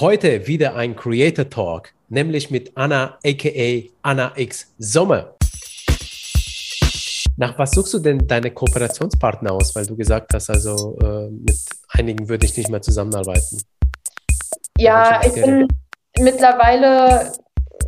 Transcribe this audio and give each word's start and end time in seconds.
Heute 0.00 0.48
wieder 0.48 0.74
ein 0.74 0.96
Creator 0.96 1.48
Talk, 1.48 1.90
nämlich 2.08 2.50
mit 2.50 2.72
Anna 2.76 3.16
aka 3.24 3.88
Anna 4.02 4.32
X 4.34 4.74
Sommer. 4.76 5.36
Nach 7.36 7.56
was 7.60 7.70
suchst 7.70 7.94
du 7.94 8.00
denn 8.00 8.26
deine 8.26 8.50
Kooperationspartner 8.50 9.52
aus? 9.52 9.72
Weil 9.76 9.86
du 9.86 9.94
gesagt 9.94 10.34
hast, 10.34 10.50
also 10.50 10.98
äh, 11.00 11.30
mit 11.30 11.56
einigen 11.90 12.28
würde 12.28 12.44
ich 12.44 12.56
nicht 12.56 12.70
mehr 12.70 12.82
zusammenarbeiten. 12.82 13.62
Ja, 14.78 15.20
ich 15.24 15.34
bin 15.34 15.68
mittlerweile 16.18 17.30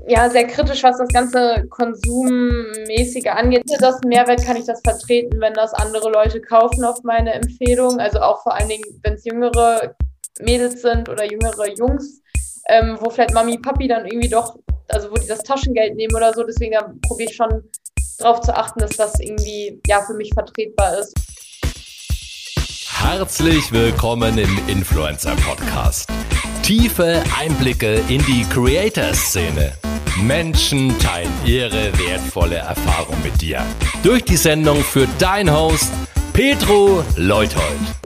ja 0.06 0.30
sehr 0.30 0.46
kritisch, 0.46 0.84
was 0.84 0.98
das 0.98 1.08
ganze 1.08 1.66
Konsummäßige 1.70 3.26
angeht. 3.26 3.64
Das 3.80 3.98
Mehrwert 4.06 4.44
kann 4.44 4.56
ich 4.56 4.64
das 4.64 4.80
vertreten, 4.80 5.40
wenn 5.40 5.54
das 5.54 5.74
andere 5.74 6.08
Leute 6.12 6.40
kaufen 6.40 6.84
auf 6.84 7.02
meine 7.02 7.32
Empfehlung. 7.32 7.98
Also 7.98 8.20
auch 8.20 8.44
vor 8.44 8.54
allen 8.54 8.68
Dingen, 8.68 8.84
wenn 9.02 9.14
es 9.14 9.24
jüngere 9.24 9.96
Mädels 10.40 10.82
sind 10.82 11.08
oder 11.08 11.24
jüngere 11.24 11.68
Jungs, 11.76 12.20
ähm, 12.68 12.96
wo 13.00 13.10
vielleicht 13.10 13.32
Mami, 13.32 13.58
Papi 13.58 13.88
dann 13.88 14.06
irgendwie 14.06 14.28
doch, 14.28 14.56
also 14.88 15.10
wo 15.10 15.14
die 15.14 15.26
das 15.26 15.40
Taschengeld 15.40 15.96
nehmen 15.96 16.14
oder 16.14 16.32
so. 16.32 16.42
Deswegen 16.44 16.76
probiere 17.06 17.30
ich 17.30 17.36
schon 17.36 17.62
darauf 18.18 18.40
zu 18.40 18.54
achten, 18.54 18.80
dass 18.80 18.96
das 18.96 19.20
irgendwie 19.20 19.80
ja 19.86 20.02
für 20.02 20.14
mich 20.14 20.32
vertretbar 20.34 20.98
ist. 20.98 21.14
Herzlich 22.88 23.70
willkommen 23.72 24.38
im 24.38 24.58
Influencer 24.68 25.36
Podcast. 25.36 26.08
Tiefe 26.62 27.22
Einblicke 27.38 28.00
in 28.08 28.24
die 28.24 28.44
Creator-Szene. 28.50 29.72
Menschen 30.22 30.98
teilen 30.98 31.32
ihre 31.44 31.92
wertvolle 31.98 32.56
Erfahrung 32.56 33.16
mit 33.22 33.40
dir. 33.40 33.62
Durch 34.02 34.24
die 34.24 34.36
Sendung 34.36 34.78
für 34.78 35.06
dein 35.18 35.54
Host 35.54 35.92
Petro 36.32 37.04
Leuthold. 37.16 38.05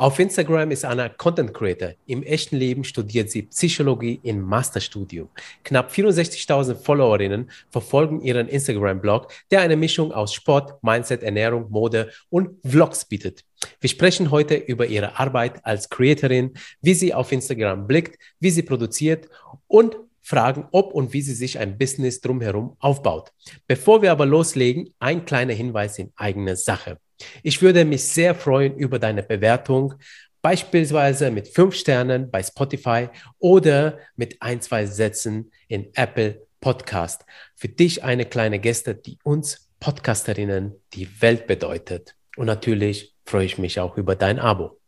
Auf 0.00 0.18
Instagram 0.18 0.70
ist 0.70 0.86
Anna 0.86 1.10
Content 1.10 1.52
Creator. 1.52 1.90
Im 2.06 2.22
echten 2.22 2.56
Leben 2.56 2.84
studiert 2.84 3.30
sie 3.30 3.42
Psychologie 3.42 4.18
im 4.22 4.40
Masterstudium. 4.40 5.28
Knapp 5.62 5.92
64.000 5.92 6.76
Followerinnen 6.76 7.50
verfolgen 7.68 8.22
ihren 8.22 8.48
Instagram-Blog, 8.48 9.30
der 9.50 9.60
eine 9.60 9.76
Mischung 9.76 10.10
aus 10.10 10.32
Sport, 10.32 10.82
Mindset, 10.82 11.22
Ernährung, 11.22 11.66
Mode 11.68 12.10
und 12.30 12.48
Vlogs 12.66 13.04
bietet. 13.04 13.44
Wir 13.78 13.90
sprechen 13.90 14.30
heute 14.30 14.54
über 14.54 14.86
ihre 14.86 15.20
Arbeit 15.20 15.66
als 15.66 15.90
Creatorin, 15.90 16.54
wie 16.80 16.94
sie 16.94 17.12
auf 17.12 17.30
Instagram 17.30 17.86
blickt, 17.86 18.18
wie 18.38 18.50
sie 18.50 18.62
produziert 18.62 19.28
und 19.66 19.98
fragen, 20.22 20.66
ob 20.72 20.94
und 20.94 21.12
wie 21.12 21.20
sie 21.20 21.34
sich 21.34 21.58
ein 21.58 21.76
Business 21.76 22.22
drumherum 22.22 22.74
aufbaut. 22.78 23.32
Bevor 23.66 24.00
wir 24.00 24.12
aber 24.12 24.24
loslegen, 24.24 24.94
ein 24.98 25.26
kleiner 25.26 25.52
Hinweis 25.52 25.98
in 25.98 26.10
eigener 26.16 26.56
Sache. 26.56 26.96
Ich 27.42 27.62
würde 27.62 27.84
mich 27.84 28.04
sehr 28.04 28.34
freuen 28.34 28.76
über 28.76 28.98
deine 28.98 29.22
Bewertung, 29.22 29.94
beispielsweise 30.42 31.30
mit 31.30 31.48
fünf 31.48 31.74
Sternen 31.74 32.30
bei 32.30 32.42
Spotify 32.42 33.08
oder 33.38 33.98
mit 34.16 34.40
ein, 34.40 34.60
zwei 34.60 34.86
Sätzen 34.86 35.50
in 35.68 35.90
Apple 35.94 36.46
Podcast. 36.60 37.24
Für 37.54 37.68
dich 37.68 38.04
eine 38.04 38.24
kleine 38.24 38.58
Geste, 38.58 38.94
die 38.94 39.18
uns 39.22 39.68
Podcasterinnen 39.80 40.74
die 40.92 41.08
Welt 41.22 41.46
bedeutet. 41.46 42.14
Und 42.36 42.46
natürlich 42.46 43.14
freue 43.24 43.46
ich 43.46 43.58
mich 43.58 43.80
auch 43.80 43.96
über 43.96 44.14
dein 44.14 44.38
Abo. 44.38 44.78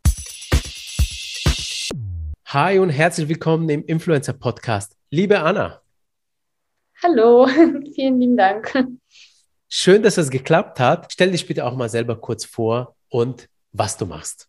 Hi 2.47 2.79
und 2.79 2.91
herzlich 2.91 3.29
willkommen 3.29 3.69
im 3.71 3.85
Influencer 3.87 4.35
Podcast. 4.35 4.95
Liebe 5.11 5.41
Anna. 5.41 5.81
Hallo, 7.03 7.47
vielen 7.95 8.21
lieben 8.21 8.37
Dank. 8.37 8.73
Schön, 9.75 10.03
dass 10.03 10.19
es 10.19 10.29
geklappt 10.29 10.79
hat. 10.81 11.11
Stell 11.11 11.31
dich 11.31 11.47
bitte 11.47 11.65
auch 11.65 11.75
mal 11.75 11.89
selber 11.89 12.15
kurz 12.15 12.45
vor 12.45 12.95
und 13.09 13.49
was 13.73 13.97
du 13.97 14.05
machst. 14.05 14.47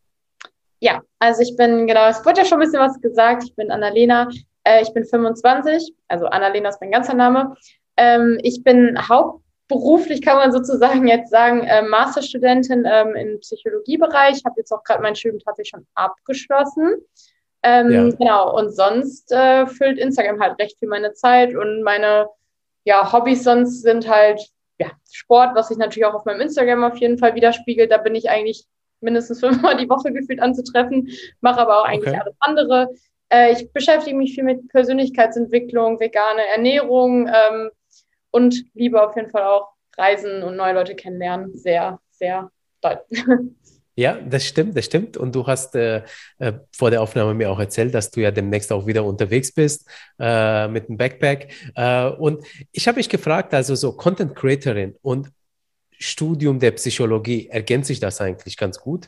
Ja, 0.81 1.02
also 1.17 1.41
ich 1.43 1.55
bin, 1.55 1.88
genau, 1.88 2.09
es 2.09 2.25
wurde 2.25 2.41
ja 2.41 2.45
schon 2.45 2.57
ein 2.57 2.66
bisschen 2.66 2.81
was 2.81 2.99
gesagt. 2.99 3.45
Ich 3.45 3.55
bin 3.55 3.71
Annalena, 3.71 4.27
äh, 4.66 4.81
ich 4.81 4.94
bin 4.94 5.05
25, 5.05 5.94
also 6.09 6.25
Annalena 6.25 6.67
ist 6.67 6.81
mein 6.81 6.91
ganzer 6.91 7.13
Name. 7.13 7.55
Ähm, 7.95 8.38
ich 8.44 8.66
bin 8.66 9.00
hauptberuflich, 9.07 10.22
kann 10.22 10.35
man 10.35 10.51
sozusagen 10.51 11.07
jetzt 11.07 11.29
sagen, 11.29 11.61
äh, 11.61 11.84
Masterstudentin 11.84 12.84
ähm, 12.85 13.16
im 13.16 13.40
Psychologiebereich. 13.40 14.40
Ich 14.40 14.44
habe 14.44 14.55
jetzt 14.57 14.73
auch 14.73 14.84
gerade 14.84 15.01
mein 15.01 15.16
Studium 15.16 15.40
tatsächlich 15.40 15.69
schon 15.69 15.88
abgeschlossen. 15.95 16.97
Ähm, 17.63 17.91
ja. 17.91 18.09
Genau, 18.09 18.57
und 18.57 18.72
sonst 18.72 19.31
äh, 19.31 19.67
füllt 19.67 19.97
Instagram 20.00 20.41
halt 20.41 20.59
recht 20.59 20.79
viel 20.79 20.90
meine 20.90 21.13
Zeit 21.13 21.55
und 21.55 21.81
meine 21.81 22.28
ja, 22.84 23.13
Hobbys 23.13 23.45
sonst 23.45 23.84
sind 23.84 24.09
halt 24.09 24.41
ja, 24.79 24.91
Sport, 25.11 25.56
was 25.56 25.67
sich 25.67 25.78
natürlich 25.78 26.06
auch 26.06 26.13
auf 26.13 26.25
meinem 26.25 26.41
Instagram 26.41 26.84
auf 26.84 26.97
jeden 26.97 27.17
Fall 27.17 27.35
widerspiegelt. 27.35 27.91
Da 27.91 27.97
bin 27.97 28.16
ich 28.16 28.29
eigentlich 28.29 28.66
mindestens 29.01 29.39
fünfmal 29.41 29.78
die 29.78 29.89
Woche 29.89 30.11
gefühlt 30.11 30.41
anzutreffen, 30.41 31.09
mache 31.41 31.61
aber 31.61 31.81
auch 31.81 31.85
eigentlich 31.85 32.13
okay. 32.13 32.22
alles 32.22 32.35
andere. 32.39 32.89
Äh, 33.29 33.53
ich 33.53 33.72
beschäftige 33.72 34.16
mich 34.16 34.35
viel 34.35 34.44
mit 34.44 34.67
Persönlichkeitsentwicklung, 34.69 36.00
vegane 36.00 36.45
Ernährung 36.47 37.28
ähm, 37.28 37.69
und 38.31 38.63
liebe 38.73 39.01
auf 39.01 39.16
jeden 39.16 39.29
Fall 39.29 39.44
auch 39.44 39.73
Reisen 39.97 40.44
und 40.44 40.56
neue 40.56 40.73
Leute 40.73 40.95
kennenlernen. 40.95 41.55
Sehr, 41.55 42.00
sehr 42.09 42.51
toll. 42.81 43.00
Ja, 43.95 44.15
das 44.15 44.45
stimmt, 44.45 44.75
das 44.75 44.85
stimmt. 44.85 45.17
Und 45.17 45.35
du 45.35 45.45
hast 45.45 45.75
äh, 45.75 46.03
äh, 46.39 46.53
vor 46.75 46.89
der 46.89 47.01
Aufnahme 47.01 47.33
mir 47.35 47.51
auch 47.51 47.59
erzählt, 47.59 47.93
dass 47.93 48.09
du 48.09 48.21
ja 48.21 48.31
demnächst 48.31 48.71
auch 48.71 48.87
wieder 48.87 49.03
unterwegs 49.03 49.53
bist 49.53 49.87
äh, 50.19 50.67
mit 50.67 50.89
dem 50.89 50.97
Backpack. 50.97 51.53
Äh, 51.75 52.07
und 52.09 52.43
ich 52.71 52.87
habe 52.87 52.97
mich 52.97 53.09
gefragt, 53.09 53.53
also 53.53 53.75
so 53.75 53.93
Content 53.95 54.35
Creatorin 54.35 54.95
und 55.03 55.29
Studium 55.91 56.59
der 56.59 56.71
Psychologie, 56.71 57.47
ergänzt 57.49 57.87
sich 57.87 57.99
das 57.99 58.19
eigentlich 58.19 58.57
ganz 58.57 58.79
gut? 58.79 59.07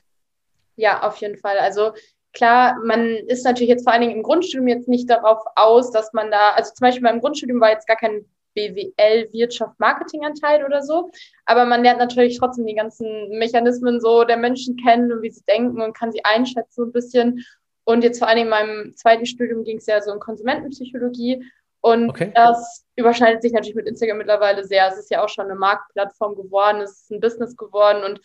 Ja, 0.76 1.04
auf 1.04 1.18
jeden 1.18 1.38
Fall. 1.38 1.58
Also 1.58 1.94
klar, 2.32 2.78
man 2.86 3.08
ist 3.28 3.44
natürlich 3.44 3.70
jetzt 3.70 3.84
vor 3.84 3.94
allen 3.94 4.04
Dingen 4.04 4.16
im 4.16 4.24
Grundstudium 4.24 4.68
jetzt 4.68 4.88
nicht 4.88 5.10
darauf 5.10 5.40
aus, 5.56 5.92
dass 5.92 6.14
man 6.14 6.30
da, 6.30 6.52
also 6.52 6.72
zum 6.74 6.86
Beispiel 6.86 7.04
beim 7.04 7.22
Grundstudium 7.22 7.60
war 7.60 7.72
jetzt 7.72 7.88
gar 7.88 7.98
kein 7.98 8.26
BWL 8.56 9.32
Wirtschaft 9.32 9.80
Marketinganteil 9.80 10.66
oder 10.66 10.82
so. 10.82 11.12
Aber 11.46 11.66
man 11.66 11.84
lernt 11.84 12.00
natürlich 12.00 12.40
trotzdem 12.40 12.66
die 12.66 12.76
ganzen 12.76 13.38
Mechanismen 13.38 14.00
so 14.02 14.24
der 14.24 14.38
Menschen 14.38 14.78
kennen 14.78 15.12
und 15.12 15.22
wie 15.22 15.30
sie 15.30 15.44
denken 15.46 15.82
und 15.82 15.96
kann 15.96 16.12
sie 16.12 16.24
einschätzen 16.26 16.72
so 16.72 16.84
ein 16.84 16.92
bisschen. 16.92 17.46
Und 17.84 18.04
jetzt 18.04 18.20
vor 18.20 18.28
allem 18.28 18.40
in 18.40 18.50
meinem 18.50 18.96
zweiten 18.96 19.26
Studium 19.26 19.64
ging 19.64 19.78
es 19.78 19.86
ja 19.86 20.02
so 20.02 20.12
in 20.12 20.20
Konsumentenpsychologie. 20.20 21.44
Und 21.82 22.10
okay. 22.10 22.32
das 22.34 22.84
überschneidet 22.96 23.44
sich 23.44 23.52
natürlich 23.52 23.76
mit 23.76 23.86
Instagram 23.86 24.18
mittlerweile 24.18 24.64
sehr. 24.64 24.88
Es 24.88 24.98
ist 24.98 25.12
ja 25.12 25.24
auch 25.24 25.30
schon 25.30 25.46
eine 25.46 25.54
Marktplattform 25.54 26.36
geworden, 26.36 26.82
es 26.82 27.04
ist 27.04 27.12
ein 27.12 27.20
Business 27.20 27.56
geworden 27.56 28.04
und 28.04 28.22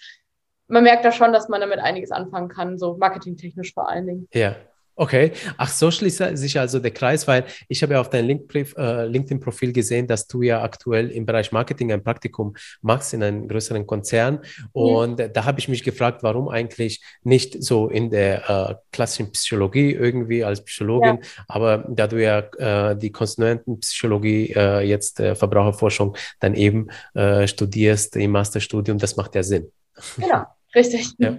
man 0.66 0.84
merkt 0.84 1.04
da 1.04 1.12
schon, 1.12 1.32
dass 1.32 1.48
man 1.48 1.60
damit 1.60 1.80
einiges 1.80 2.10
anfangen 2.10 2.48
kann, 2.48 2.78
so 2.78 2.96
marketingtechnisch 2.96 3.74
vor 3.74 3.88
allen 3.88 4.06
Dingen. 4.06 4.28
Ja, 4.32 4.54
Okay, 5.00 5.32
ach 5.56 5.70
so 5.70 5.90
schließt 5.90 6.36
sich 6.36 6.60
also 6.60 6.78
der 6.78 6.90
Kreis, 6.90 7.26
weil 7.26 7.46
ich 7.68 7.82
habe 7.82 7.94
ja 7.94 8.02
auf 8.02 8.10
deinem 8.10 8.38
äh, 8.52 9.06
LinkedIn-Profil 9.06 9.72
gesehen, 9.72 10.06
dass 10.06 10.26
du 10.26 10.42
ja 10.42 10.62
aktuell 10.62 11.10
im 11.10 11.24
Bereich 11.24 11.52
Marketing 11.52 11.90
ein 11.90 12.04
Praktikum 12.04 12.54
machst 12.82 13.14
in 13.14 13.22
einem 13.22 13.48
größeren 13.48 13.86
Konzern. 13.86 14.40
Und 14.72 15.18
ja. 15.18 15.28
da 15.28 15.46
habe 15.46 15.58
ich 15.58 15.68
mich 15.68 15.84
gefragt, 15.84 16.22
warum 16.22 16.50
eigentlich 16.50 17.00
nicht 17.22 17.64
so 17.64 17.88
in 17.88 18.10
der 18.10 18.50
äh, 18.50 18.74
klassischen 18.92 19.32
Psychologie 19.32 19.92
irgendwie 19.92 20.44
als 20.44 20.62
Psychologin, 20.66 21.20
ja. 21.22 21.44
aber 21.48 21.78
da 21.88 22.06
du 22.06 22.22
ja 22.22 22.40
äh, 22.58 22.94
die 22.94 23.10
Konsumentenpsychologie 23.10 24.52
äh, 24.54 24.80
jetzt 24.80 25.18
äh, 25.18 25.34
Verbraucherforschung 25.34 26.14
dann 26.40 26.54
eben 26.54 26.88
äh, 27.14 27.46
studierst 27.46 28.16
im 28.16 28.32
Masterstudium, 28.32 28.98
das 28.98 29.16
macht 29.16 29.34
ja 29.34 29.42
Sinn. 29.42 29.72
Genau, 30.18 30.44
richtig. 30.74 31.06
Ja. 31.16 31.38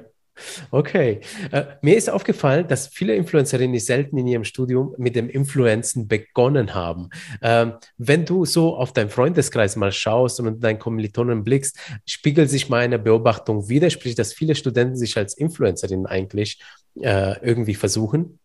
Okay. 0.71 1.21
Äh, 1.51 1.63
mir 1.81 1.97
ist 1.97 2.09
aufgefallen, 2.09 2.67
dass 2.67 2.87
viele 2.87 3.15
Influencerinnen 3.15 3.79
selten 3.79 4.17
in 4.17 4.27
ihrem 4.27 4.43
Studium 4.43 4.95
mit 4.97 5.15
dem 5.15 5.29
Influenzen 5.29 6.07
begonnen 6.07 6.73
haben. 6.73 7.09
Ähm, 7.41 7.73
wenn 7.97 8.25
du 8.25 8.45
so 8.45 8.75
auf 8.75 8.93
deinen 8.93 9.09
Freundeskreis 9.09 9.75
mal 9.75 9.91
schaust 9.91 10.39
und 10.39 10.63
deinen 10.63 10.79
Kommilitonen 10.79 11.43
blickst, 11.43 11.77
spiegelt 12.05 12.49
sich 12.49 12.69
meine 12.69 12.99
Beobachtung 12.99 13.69
wider, 13.69 13.89
sprich, 13.89 14.15
dass 14.15 14.33
viele 14.33 14.55
Studenten 14.55 14.95
sich 14.95 15.17
als 15.17 15.35
Influencerinnen 15.35 16.05
eigentlich 16.05 16.61
äh, 16.99 17.39
irgendwie 17.45 17.75
versuchen? 17.75 18.39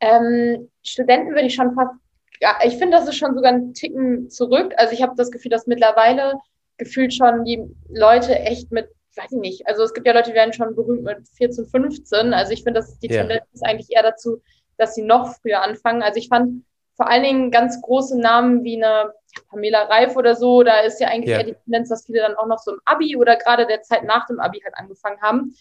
Ähm, 0.00 0.68
Studenten 0.82 1.30
würde 1.30 1.46
ich 1.46 1.54
schon 1.54 1.74
fast, 1.74 1.92
ja, 2.40 2.58
ich 2.64 2.76
finde, 2.76 2.96
das 2.96 3.08
ist 3.08 3.16
schon 3.16 3.34
sogar 3.34 3.52
ein 3.52 3.74
Ticken 3.74 4.30
zurück. 4.30 4.72
Also 4.76 4.94
ich 4.94 5.02
habe 5.02 5.14
das 5.16 5.30
Gefühl, 5.30 5.50
dass 5.50 5.66
mittlerweile 5.66 6.34
gefühlt 6.78 7.12
schon 7.12 7.44
die 7.44 7.62
Leute 7.90 8.38
echt 8.38 8.72
mit 8.72 8.88
weiß 9.16 9.32
ich 9.32 9.38
nicht, 9.38 9.66
also 9.66 9.82
es 9.82 9.92
gibt 9.92 10.06
ja 10.06 10.12
Leute, 10.12 10.30
die 10.30 10.36
werden 10.36 10.52
schon 10.52 10.74
berühmt 10.74 11.02
mit 11.02 11.28
14, 11.36 11.66
15. 11.66 12.32
Also 12.32 12.52
ich 12.52 12.62
finde, 12.62 12.80
dass 12.80 12.98
die 12.98 13.08
ja. 13.08 13.20
Tendenz 13.20 13.44
ist 13.52 13.64
eigentlich 13.64 13.90
eher 13.90 14.02
dazu, 14.02 14.40
dass 14.76 14.94
sie 14.94 15.02
noch 15.02 15.34
früher 15.40 15.62
anfangen. 15.62 16.02
Also 16.02 16.18
ich 16.18 16.28
fand 16.28 16.64
vor 16.96 17.08
allen 17.08 17.22
Dingen 17.22 17.50
ganz 17.50 17.80
große 17.80 18.18
Namen 18.18 18.62
wie 18.62 18.76
eine 18.76 19.12
Pamela 19.48 19.84
Reif 19.84 20.16
oder 20.16 20.34
so, 20.34 20.62
da 20.62 20.80
ist 20.80 21.00
ja 21.00 21.08
eigentlich 21.08 21.30
ja. 21.30 21.38
eher 21.38 21.44
die 21.44 21.54
Tendenz, 21.54 21.88
dass 21.88 22.06
viele 22.06 22.20
dann 22.20 22.34
auch 22.34 22.46
noch 22.46 22.58
so 22.58 22.72
im 22.72 22.80
Abi 22.84 23.16
oder 23.16 23.36
gerade 23.36 23.66
der 23.66 23.82
Zeit 23.82 24.04
nach 24.04 24.26
dem 24.26 24.40
Abi 24.40 24.60
halt 24.60 24.74
angefangen 24.76 25.20
haben. 25.22 25.54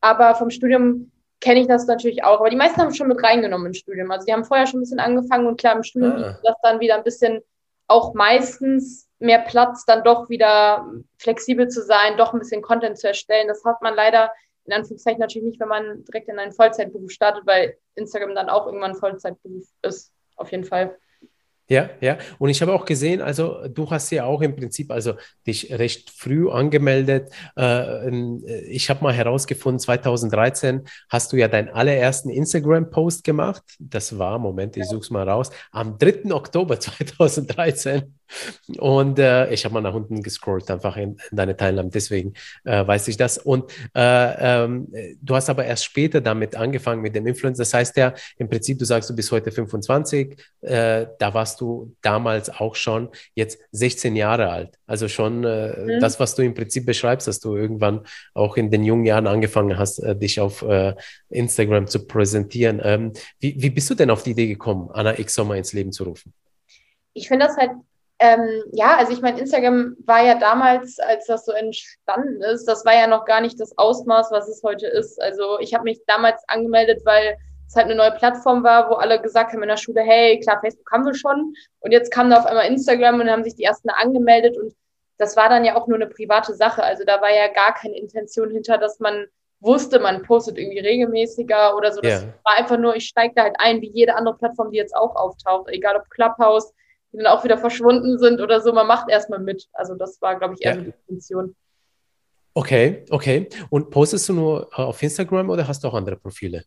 Aber 0.00 0.34
vom 0.34 0.50
Studium 0.50 1.10
kenne 1.40 1.60
ich 1.60 1.66
das 1.66 1.86
natürlich 1.86 2.24
auch. 2.24 2.40
Aber 2.40 2.50
die 2.50 2.56
meisten 2.56 2.80
haben 2.80 2.88
es 2.88 2.96
schon 2.96 3.08
mit 3.08 3.22
reingenommen 3.22 3.68
im 3.68 3.74
Studium. 3.74 4.10
Also 4.10 4.26
die 4.26 4.32
haben 4.32 4.44
vorher 4.44 4.66
schon 4.66 4.80
ein 4.80 4.82
bisschen 4.82 5.00
angefangen 5.00 5.46
und 5.46 5.58
klar, 5.58 5.76
im 5.76 5.82
Studium 5.82 6.12
ah. 6.12 6.38
das 6.42 6.56
dann 6.62 6.80
wieder 6.80 6.96
ein 6.96 7.04
bisschen 7.04 7.42
auch 7.86 8.14
meistens 8.14 9.08
mehr 9.24 9.40
Platz, 9.40 9.84
dann 9.84 10.04
doch 10.04 10.28
wieder 10.28 10.88
flexibel 11.18 11.68
zu 11.68 11.82
sein, 11.82 12.16
doch 12.16 12.32
ein 12.32 12.38
bisschen 12.38 12.62
Content 12.62 12.98
zu 12.98 13.08
erstellen. 13.08 13.48
Das 13.48 13.64
hat 13.64 13.82
man 13.82 13.94
leider 13.94 14.30
in 14.66 14.72
Anführungszeichen 14.72 15.20
natürlich 15.20 15.46
nicht, 15.46 15.60
wenn 15.60 15.68
man 15.68 16.04
direkt 16.04 16.28
in 16.28 16.38
einen 16.38 16.52
Vollzeitberuf 16.52 17.10
startet, 17.10 17.46
weil 17.46 17.76
Instagram 17.96 18.34
dann 18.34 18.48
auch 18.48 18.66
irgendwann 18.66 18.92
ein 18.92 18.96
Vollzeitberuf 18.96 19.64
ist, 19.82 20.12
auf 20.36 20.50
jeden 20.52 20.64
Fall. 20.64 20.96
Ja, 21.66 21.88
ja. 22.02 22.18
Und 22.38 22.50
ich 22.50 22.60
habe 22.60 22.74
auch 22.74 22.84
gesehen, 22.84 23.22
also 23.22 23.66
du 23.68 23.88
hast 23.90 24.10
ja 24.10 24.24
auch 24.24 24.42
im 24.42 24.54
Prinzip 24.54 24.90
also 24.90 25.14
dich 25.46 25.72
recht 25.72 26.10
früh 26.10 26.50
angemeldet. 26.50 27.30
Äh, 27.56 28.10
ich 28.68 28.90
habe 28.90 29.02
mal 29.02 29.14
herausgefunden, 29.14 29.78
2013 29.78 30.82
hast 31.08 31.32
du 31.32 31.36
ja 31.36 31.48
deinen 31.48 31.70
allerersten 31.70 32.28
Instagram-Post 32.28 33.24
gemacht. 33.24 33.62
Das 33.78 34.18
war, 34.18 34.38
Moment, 34.38 34.76
ich 34.76 34.84
suche 34.84 35.00
es 35.00 35.10
mal 35.10 35.26
raus, 35.26 35.50
am 35.70 35.96
3. 35.96 36.34
Oktober 36.34 36.78
2013. 36.80 38.14
Und 38.78 39.18
äh, 39.18 39.52
ich 39.52 39.64
habe 39.64 39.74
mal 39.74 39.80
nach 39.80 39.94
unten 39.94 40.22
gescrollt, 40.22 40.70
einfach 40.70 40.96
in, 40.96 41.16
in 41.30 41.36
deine 41.36 41.56
Teilnahme, 41.56 41.90
deswegen 41.90 42.34
äh, 42.64 42.86
weiß 42.86 43.08
ich 43.08 43.16
das. 43.16 43.38
Und 43.38 43.70
äh, 43.94 44.64
ähm, 44.64 44.88
du 45.20 45.34
hast 45.34 45.48
aber 45.50 45.64
erst 45.64 45.84
später 45.84 46.20
damit 46.20 46.56
angefangen 46.56 47.02
mit 47.02 47.14
dem 47.14 47.26
Influencer. 47.26 47.62
Das 47.62 47.74
heißt 47.74 47.96
ja, 47.96 48.14
im 48.38 48.48
Prinzip, 48.48 48.78
du 48.78 48.84
sagst, 48.84 49.10
du 49.10 49.14
bist 49.14 49.30
heute 49.30 49.52
25, 49.52 50.36
äh, 50.62 51.06
da 51.18 51.34
warst 51.34 51.60
du 51.60 51.94
damals 52.02 52.50
auch 52.50 52.74
schon 52.74 53.10
jetzt 53.34 53.58
16 53.72 54.16
Jahre 54.16 54.50
alt. 54.50 54.78
Also 54.86 55.08
schon 55.08 55.44
äh, 55.44 55.76
mhm. 55.76 56.00
das, 56.00 56.18
was 56.18 56.34
du 56.34 56.42
im 56.42 56.54
Prinzip 56.54 56.86
beschreibst, 56.86 57.28
dass 57.28 57.40
du 57.40 57.54
irgendwann 57.56 58.00
auch 58.32 58.56
in 58.56 58.70
den 58.70 58.84
jungen 58.84 59.04
Jahren 59.04 59.26
angefangen 59.26 59.78
hast, 59.78 59.98
äh, 59.98 60.16
dich 60.16 60.40
auf 60.40 60.64
Instagram 61.28 61.86
zu 61.86 62.06
präsentieren. 62.06 62.80
Ähm, 62.82 63.12
wie, 63.40 63.54
wie 63.60 63.70
bist 63.70 63.90
du 63.90 63.94
denn 63.94 64.10
auf 64.10 64.22
die 64.22 64.30
Idee 64.30 64.46
gekommen, 64.46 64.90
Anna 64.92 65.18
X 65.18 65.34
Sommer 65.34 65.56
ins 65.56 65.72
Leben 65.72 65.92
zu 65.92 66.04
rufen? 66.04 66.32
Ich 67.12 67.28
finde 67.28 67.46
das 67.46 67.56
halt 67.56 67.70
ähm, 68.24 68.64
ja, 68.72 68.96
also 68.96 69.12
ich 69.12 69.20
meine, 69.20 69.38
Instagram 69.38 69.96
war 70.06 70.24
ja 70.24 70.38
damals, 70.38 70.98
als 70.98 71.26
das 71.26 71.44
so 71.44 71.52
entstanden 71.52 72.40
ist, 72.42 72.64
das 72.64 72.84
war 72.86 72.94
ja 72.94 73.06
noch 73.06 73.26
gar 73.26 73.42
nicht 73.42 73.60
das 73.60 73.76
Ausmaß, 73.76 74.30
was 74.30 74.48
es 74.48 74.62
heute 74.62 74.86
ist. 74.86 75.20
Also 75.20 75.58
ich 75.60 75.74
habe 75.74 75.84
mich 75.84 76.00
damals 76.06 76.42
angemeldet, 76.48 77.02
weil 77.04 77.36
es 77.68 77.76
halt 77.76 77.86
eine 77.86 77.96
neue 77.96 78.12
Plattform 78.12 78.64
war, 78.64 78.88
wo 78.88 78.94
alle 78.94 79.20
gesagt 79.20 79.52
haben 79.52 79.62
in 79.62 79.68
der 79.68 79.76
Schule, 79.76 80.00
hey, 80.00 80.40
klar, 80.40 80.60
Facebook 80.60 80.90
haben 80.90 81.04
wir 81.04 81.14
schon. 81.14 81.54
Und 81.80 81.92
jetzt 81.92 82.10
kam 82.10 82.30
da 82.30 82.38
auf 82.38 82.46
einmal 82.46 82.66
Instagram 82.66 83.20
und 83.20 83.30
haben 83.30 83.44
sich 83.44 83.56
die 83.56 83.64
ersten 83.64 83.90
angemeldet 83.90 84.56
und 84.56 84.74
das 85.18 85.36
war 85.36 85.48
dann 85.48 85.64
ja 85.64 85.76
auch 85.76 85.86
nur 85.86 85.96
eine 85.96 86.08
private 86.08 86.54
Sache. 86.54 86.82
Also 86.82 87.04
da 87.04 87.20
war 87.20 87.30
ja 87.30 87.48
gar 87.48 87.74
keine 87.74 87.96
Intention 87.96 88.50
hinter, 88.50 88.78
dass 88.78 89.00
man 89.00 89.26
wusste, 89.60 89.98
man 89.98 90.22
postet 90.22 90.58
irgendwie 90.58 90.80
regelmäßiger 90.80 91.76
oder 91.76 91.92
so. 91.92 92.00
Das 92.00 92.22
yeah. 92.22 92.34
war 92.42 92.56
einfach 92.58 92.78
nur, 92.78 92.96
ich 92.96 93.06
steige 93.06 93.34
da 93.34 93.42
halt 93.42 93.56
ein, 93.58 93.80
wie 93.80 93.90
jede 93.90 94.14
andere 94.14 94.36
Plattform, 94.36 94.70
die 94.70 94.78
jetzt 94.78 94.96
auch 94.96 95.14
auftaucht, 95.14 95.68
egal 95.68 95.96
ob 95.96 96.08
Clubhouse, 96.10 96.72
die 97.14 97.18
dann 97.18 97.26
auch 97.28 97.44
wieder 97.44 97.58
verschwunden 97.58 98.18
sind 98.18 98.40
oder 98.40 98.60
so. 98.60 98.72
Man 98.72 98.86
macht 98.86 99.08
erstmal 99.08 99.38
mit. 99.38 99.68
Also 99.72 99.94
das 99.94 100.20
war, 100.20 100.36
glaube 100.36 100.54
ich, 100.54 100.64
eher 100.64 100.74
ja. 100.74 100.80
die 100.80 100.92
Intention. 101.06 101.54
Okay, 102.54 103.04
okay. 103.10 103.48
Und 103.70 103.90
postest 103.90 104.28
du 104.28 104.32
nur 104.32 104.68
äh, 104.76 104.82
auf 104.82 105.02
Instagram 105.02 105.50
oder 105.50 105.66
hast 105.66 105.82
du 105.82 105.88
auch 105.88 105.94
andere 105.94 106.16
Profile? 106.16 106.64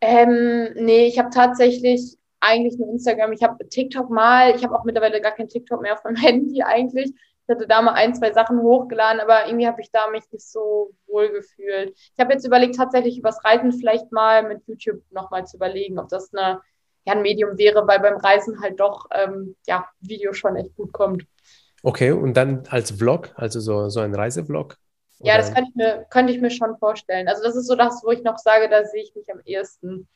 Ähm, 0.00 0.70
nee, 0.74 1.06
ich 1.06 1.18
habe 1.18 1.30
tatsächlich 1.30 2.16
eigentlich 2.40 2.78
nur 2.78 2.88
Instagram. 2.90 3.32
Ich 3.32 3.42
habe 3.42 3.66
TikTok 3.68 4.10
mal, 4.10 4.54
ich 4.54 4.62
habe 4.62 4.78
auch 4.78 4.84
mittlerweile 4.84 5.20
gar 5.20 5.32
kein 5.32 5.48
TikTok 5.48 5.80
mehr 5.80 5.94
auf 5.94 6.04
meinem 6.04 6.16
Handy 6.22 6.62
eigentlich. 6.62 7.10
Ich 7.46 7.54
hatte 7.54 7.66
da 7.66 7.82
mal 7.82 7.92
ein, 7.92 8.14
zwei 8.14 8.32
Sachen 8.32 8.60
hochgeladen, 8.60 9.20
aber 9.20 9.46
irgendwie 9.46 9.66
habe 9.66 9.80
ich 9.82 9.90
da 9.90 10.08
mich 10.08 10.24
nicht 10.30 10.46
so 10.46 10.92
wohl 11.06 11.30
gefühlt. 11.30 11.92
Ich 11.94 12.18
habe 12.18 12.32
jetzt 12.32 12.46
überlegt, 12.46 12.76
tatsächlich 12.76 13.18
übers 13.18 13.44
Reiten 13.44 13.72
vielleicht 13.72 14.10
mal 14.12 14.42
mit 14.46 14.66
YouTube 14.66 15.02
nochmal 15.10 15.46
zu 15.46 15.56
überlegen, 15.56 15.98
ob 15.98 16.08
das 16.08 16.32
eine 16.32 16.60
ja, 17.06 17.12
ein 17.12 17.22
Medium 17.22 17.58
wäre, 17.58 17.86
weil 17.86 18.00
beim 18.00 18.16
Reisen 18.16 18.60
halt 18.62 18.80
doch 18.80 19.06
ähm, 19.12 19.56
ja, 19.66 19.86
Video 20.00 20.32
schon 20.32 20.56
echt 20.56 20.74
gut 20.76 20.92
kommt. 20.92 21.24
Okay, 21.82 22.12
und 22.12 22.34
dann 22.34 22.64
als 22.70 22.92
Vlog, 22.92 23.30
also 23.36 23.60
so, 23.60 23.90
so 23.90 24.00
ein 24.00 24.14
Reisevlog? 24.14 24.78
Ja, 25.20 25.36
das 25.36 25.52
könnte 25.54 25.70
ich, 25.70 25.76
mir, 25.76 26.06
könnte 26.10 26.32
ich 26.32 26.40
mir 26.40 26.50
schon 26.50 26.76
vorstellen. 26.78 27.28
Also 27.28 27.42
das 27.42 27.56
ist 27.56 27.66
so 27.66 27.76
das, 27.76 28.02
wo 28.04 28.10
ich 28.10 28.22
noch 28.22 28.38
sage, 28.38 28.68
da 28.68 28.84
sehe 28.84 29.02
ich 29.02 29.14
mich 29.14 29.30
am 29.32 29.40
ehesten. 29.44 30.08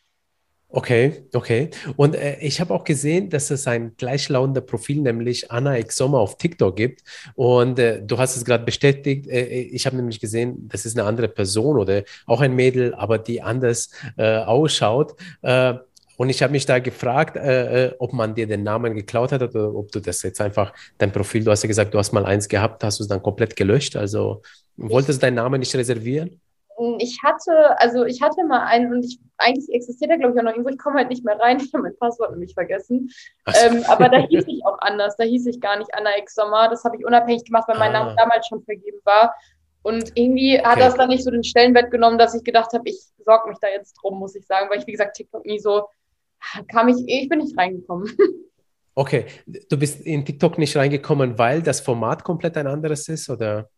Okay, 0.71 1.25
okay. 1.33 1.71
Und 1.97 2.15
äh, 2.15 2.39
ich 2.41 2.61
habe 2.61 2.75
auch 2.75 2.85
gesehen, 2.85 3.31
dass 3.31 3.51
es 3.51 3.67
ein 3.67 3.97
gleichlautender 3.97 4.61
Profil, 4.61 5.01
nämlich 5.01 5.51
Anna 5.51 5.77
Sommer 5.89 6.19
auf 6.19 6.37
TikTok 6.37 6.77
gibt. 6.77 7.03
Und 7.37 7.79
äh, 7.79 8.03
du 8.05 8.19
hast 8.19 8.37
es 8.37 8.45
gerade 8.45 8.65
bestätigt. 8.65 9.27
Äh, 9.29 9.47
ich 9.47 9.87
habe 9.87 9.97
nämlich 9.97 10.21
gesehen, 10.21 10.69
das 10.69 10.85
ist 10.85 10.99
eine 10.99 11.09
andere 11.09 11.29
Person 11.29 11.79
oder 11.79 12.03
auch 12.27 12.43
ein 12.43 12.55
Mädel, 12.55 12.95
aber 12.95 13.17
die 13.17 13.41
anders 13.41 13.91
äh, 14.19 14.37
ausschaut. 14.41 15.15
Und 16.19 16.31
ich 16.31 16.43
habe 16.43 16.51
mich 16.51 16.67
da 16.67 16.81
gefragt, 16.81 17.37
äh, 17.37 17.87
äh, 17.87 17.95
ob 18.01 18.13
man 18.13 18.35
dir 18.35 18.49
den 18.49 18.65
Namen 18.65 18.93
geklaut 18.93 19.31
hat 19.31 19.41
oder 19.41 19.73
ob 19.73 19.93
du 19.93 20.01
das 20.01 20.21
jetzt 20.25 20.41
einfach, 20.41 20.75
dein 20.99 21.13
Profil, 21.13 21.45
du 21.45 21.53
hast 21.53 21.63
ja 21.63 21.69
gesagt, 21.69 21.95
du 21.95 21.99
hast 21.99 22.11
mal 22.11 22.27
eins 22.27 22.49
gehabt, 22.49 22.83
hast 22.83 22.99
du 22.99 23.05
es 23.05 23.09
dann 23.09 23.23
komplett 23.23 23.55
gelöscht. 23.55 23.95
Also 23.95 24.43
wolltest 24.77 25.23
du 25.23 25.27
deinen 25.27 25.37
Namen 25.37 25.61
nicht 25.61 25.73
reservieren? 25.77 26.41
Ich 26.99 27.23
hatte, 27.23 27.79
also 27.81 28.05
ich 28.05 28.21
hatte 28.21 28.45
mal 28.45 28.65
einen 28.67 28.93
und 28.93 29.05
ich, 29.05 29.21
eigentlich 29.37 29.73
existiert 29.73 30.11
er, 30.11 30.19
glaube 30.19 30.35
ich, 30.35 30.41
auch 30.41 30.45
noch 30.45 30.51
irgendwo. 30.51 30.71
Ich 30.71 30.79
komme 30.79 30.99
halt 30.99 31.09
nicht 31.09 31.25
mehr 31.25 31.39
rein. 31.39 31.59
Ich 31.65 31.73
habe 31.73 31.85
mein 31.85 31.97
Passwort 31.97 32.33
nämlich 32.33 32.53
vergessen. 32.53 33.11
Ähm, 33.63 33.85
aber 33.87 34.09
da 34.09 34.19
hieß 34.19 34.45
ich 34.49 34.67
auch 34.67 34.79
anders. 34.81 35.17
Da 35.17 35.23
hieß 35.23 35.47
ich 35.47 35.61
gar 35.61 35.79
nicht 35.79 35.95
Anna 35.95 36.19
X 36.19 36.35
Sommer. 36.35 36.69
Das 36.69 36.83
habe 36.83 36.97
ich 36.97 37.07
unabhängig 37.07 37.45
gemacht, 37.45 37.69
weil 37.69 37.79
mein 37.79 37.95
ah. 37.95 38.01
Name 38.01 38.17
damals 38.17 38.49
schon 38.49 38.65
vergeben 38.65 38.99
war. 39.05 39.37
Und 39.83 40.11
irgendwie 40.17 40.59
hat 40.59 40.79
okay. 40.79 40.81
das 40.81 40.95
dann 40.97 41.11
nicht 41.11 41.23
so 41.23 41.31
den 41.31 41.45
Stellenwert 41.45 41.93
genommen, 41.93 42.19
dass 42.19 42.35
ich 42.35 42.43
gedacht 42.43 42.73
habe, 42.73 42.89
ich 42.89 43.01
sorge 43.25 43.49
mich 43.49 43.59
da 43.61 43.69
jetzt 43.69 43.95
drum, 44.03 44.19
muss 44.19 44.35
ich 44.35 44.45
sagen, 44.47 44.69
weil 44.69 44.81
ich, 44.81 44.87
wie 44.89 44.93
gesagt, 44.93 45.17
TikTok 45.17 45.47
nie 45.47 45.61
so 45.61 45.87
kam 46.71 46.89
ich, 46.89 46.97
ich 47.07 47.29
bin 47.29 47.41
nicht 47.41 47.57
reingekommen. 47.57 48.11
Okay, 48.95 49.27
du 49.71 49.79
bist 49.79 50.01
in 50.01 50.25
TikTok 50.25 50.59
nicht 50.59 50.77
reingekommen, 50.77 51.39
weil 51.39 51.63
das 51.63 51.79
Format 51.79 52.25
komplett 52.25 52.57
ein 52.57 52.67
anderes 52.67 53.09
ist, 53.09 53.31
oder? 53.31 53.71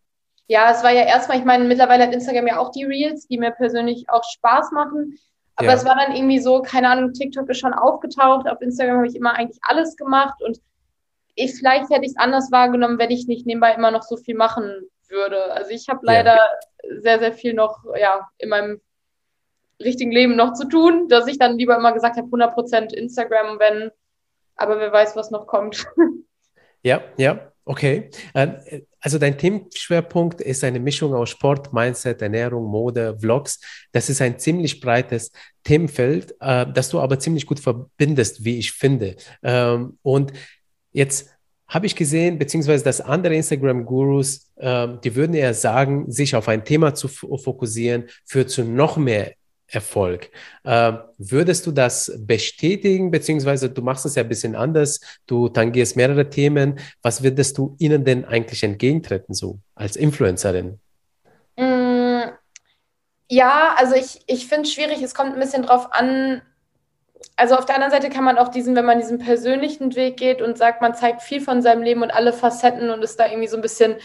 Ja, 0.47 0.71
es 0.73 0.83
war 0.83 0.93
ja 0.93 1.03
erstmal, 1.03 1.39
ich 1.39 1.45
meine, 1.45 1.65
mittlerweile 1.65 2.05
hat 2.05 2.15
Instagram 2.15 2.47
ja 2.47 2.59
auch 2.59 2.71
die 2.71 2.85
Reels, 2.85 3.29
die 3.29 3.37
mir 3.37 3.51
persönlich 3.51 4.07
auch 4.09 4.25
Spaß 4.25 4.73
machen. 4.73 5.19
Aber 5.57 5.69
ja. 5.69 5.75
es 5.75 5.85
war 5.85 5.95
dann 5.95 6.17
irgendwie 6.17 6.39
so, 6.39 6.63
keine 6.63 6.89
Ahnung, 6.89 7.13
TikTok 7.13 7.47
ist 7.51 7.59
schon 7.59 7.75
aufgetaucht. 7.75 8.49
Auf 8.49 8.63
Instagram 8.63 8.97
habe 8.97 9.09
ich 9.09 9.15
immer 9.15 9.35
eigentlich 9.35 9.61
alles 9.61 9.95
gemacht 9.97 10.43
und 10.43 10.59
ich, 11.35 11.55
vielleicht 11.55 11.91
hätte 11.91 12.07
ich 12.07 12.13
es 12.13 12.17
anders 12.17 12.51
wahrgenommen, 12.51 12.99
wenn 12.99 13.11
ich 13.11 13.27
nicht 13.27 13.45
nebenbei 13.45 13.75
immer 13.75 13.91
noch 13.91 14.03
so 14.03 14.17
viel 14.17 14.37
machen 14.37 14.89
würde. 15.11 15.53
Also 15.53 15.71
ich 15.73 15.87
habe 15.91 16.01
leider 16.03 16.37
ja. 16.37 17.01
sehr, 17.01 17.19
sehr 17.19 17.35
viel 17.35 17.53
noch 17.53 17.85
ja, 18.01 18.27
in 18.39 18.49
meinem 18.49 18.81
richtigen 19.81 20.13
Leben 20.13 20.37
noch 20.37 20.53
zu 20.55 20.69
tun, 20.69 21.09
dass 21.09 21.27
ich 21.27 21.39
dann 21.39 21.59
lieber 21.59 21.77
immer 21.77 21.93
gesagt 21.93 22.17
habe, 22.17 22.29
100% 22.29 22.93
Instagram, 22.95 23.59
wenn, 23.59 23.91
aber 24.57 24.79
wer 24.79 24.93
weiß, 24.93 25.17
was 25.17 25.31
noch 25.31 25.47
kommt. 25.47 25.87
Ja, 26.83 27.03
ja, 27.19 27.53
okay. 27.67 28.11
Ähm, 28.35 28.57
also 29.01 29.19
dein 29.19 29.37
Themenschwerpunkt 29.37 30.41
ist 30.41 30.65
eine 30.65 30.81
Mischung 30.81 31.15
aus 31.15 31.31
Sport, 31.31 31.73
Mindset, 31.73 32.23
Ernährung, 32.23 32.65
Mode, 32.65 33.19
Vlogs. 33.19 33.61
Das 33.93 34.09
ist 34.09 34.23
ein 34.23 34.39
ziemlich 34.39 34.81
breites 34.81 35.31
Themenfeld, 35.63 36.35
äh, 36.41 36.67
das 36.73 36.89
du 36.89 37.01
aber 37.01 37.19
ziemlich 37.19 37.47
gut 37.47 37.61
verbindest, 37.61 38.45
wie 38.45 38.59
ich 38.59 38.73
finde. 38.73 39.17
Ähm, 39.43 39.99
und 40.03 40.33
jetzt 40.93 41.29
habe 41.69 41.87
ich 41.87 41.95
gesehen, 41.95 42.39
beziehungsweise 42.39 42.83
dass 42.83 43.01
andere 43.01 43.35
Instagram-Gurus, 43.35 44.53
ähm, 44.59 44.99
die 45.05 45.15
würden 45.15 45.35
eher 45.35 45.55
sagen, 45.55 46.11
sich 46.11 46.35
auf 46.35 46.49
ein 46.49 46.65
Thema 46.65 46.95
zu 46.95 47.09
fokussieren, 47.09 48.09
führt 48.25 48.51
zu 48.51 48.65
noch 48.65 48.97
mehr 48.97 49.35
Erfolg. 49.71 50.31
Äh, 50.65 50.93
würdest 51.19 51.67
du 51.67 51.73
das 51.73 52.13
bestätigen, 52.19 53.11
beziehungsweise 53.11 53.71
du 53.71 53.83
machst 53.83 54.05
es 54.05 54.17
ja 54.17 54.23
ein 54.23 54.29
bisschen 54.29 54.57
anders, 54.57 55.01
du 55.27 55.49
tangierst 55.49 55.97
mehrere 55.97 56.29
Themen. 56.29 56.79
Was 57.03 57.23
würdest 57.23 57.59
du 57.59 57.77
ihnen 57.79 58.05
denn 58.05 58.25
eigentlich 58.25 58.63
entgegentreten, 58.63 59.35
so 59.35 59.61
als 59.75 59.97
Influencerin? 59.97 60.81
Mm, 61.57 62.23
ja, 63.29 63.75
also 63.77 63.95
ich, 63.95 64.23
ich 64.27 64.47
finde 64.49 64.63
es 64.63 64.73
schwierig, 64.73 65.03
es 65.03 65.15
kommt 65.15 65.35
ein 65.35 65.41
bisschen 65.41 65.63
drauf 65.63 65.93
an. 65.93 66.43
Also 67.37 67.55
auf 67.55 67.65
der 67.65 67.77
anderen 67.77 67.93
Seite 67.93 68.11
kann 68.11 68.25
man 68.25 68.39
auch 68.39 68.49
diesen, 68.49 68.75
wenn 68.75 68.85
man 68.85 68.99
diesen 68.99 69.19
persönlichen 69.19 69.95
Weg 69.95 70.17
geht 70.17 70.43
und 70.43 70.59
sagt, 70.59 70.83
man 70.83 70.95
zeigt 70.95 71.23
viel 71.23 71.41
von 71.41 71.63
seinem 71.63 71.83
Leben 71.83 72.03
und 72.03 72.11
alle 72.11 72.33
Facetten 72.33 72.91
und 72.91 73.03
ist 73.03 73.21
da 73.21 73.27
irgendwie 73.27 73.49
so 73.49 73.57
ein 73.57 73.63
bisschen 73.63 73.97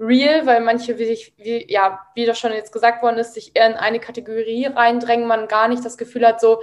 real, 0.00 0.46
weil 0.46 0.60
manche, 0.60 0.98
wie, 0.98 1.04
ich, 1.04 1.34
wie, 1.36 1.70
ja, 1.70 2.00
wie 2.14 2.24
das 2.26 2.38
schon 2.38 2.52
jetzt 2.52 2.72
gesagt 2.72 3.02
worden 3.02 3.18
ist, 3.18 3.34
sich 3.34 3.52
eher 3.54 3.66
in 3.66 3.74
eine 3.74 4.00
Kategorie 4.00 4.66
reindrängen, 4.66 5.26
man 5.26 5.48
gar 5.48 5.68
nicht 5.68 5.84
das 5.84 5.98
Gefühl 5.98 6.26
hat, 6.26 6.40
so, 6.40 6.60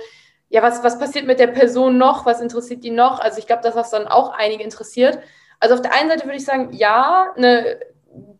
ja, 0.49 0.61
was, 0.61 0.83
was 0.83 0.99
passiert 0.99 1.25
mit 1.25 1.39
der 1.39 1.47
Person 1.47 1.97
noch, 1.97 2.25
was 2.25 2.41
interessiert 2.41 2.83
die 2.83 2.91
noch? 2.91 3.19
Also 3.19 3.39
ich 3.39 3.47
glaube, 3.47 3.63
dass 3.63 3.75
das 3.75 3.89
dann 3.89 4.07
auch 4.07 4.31
einige 4.31 4.63
interessiert. 4.63 5.19
Also 5.59 5.75
auf 5.75 5.81
der 5.81 5.93
einen 5.93 6.09
Seite 6.09 6.25
würde 6.25 6.37
ich 6.37 6.45
sagen, 6.45 6.71
ja, 6.73 7.33
eine 7.35 7.79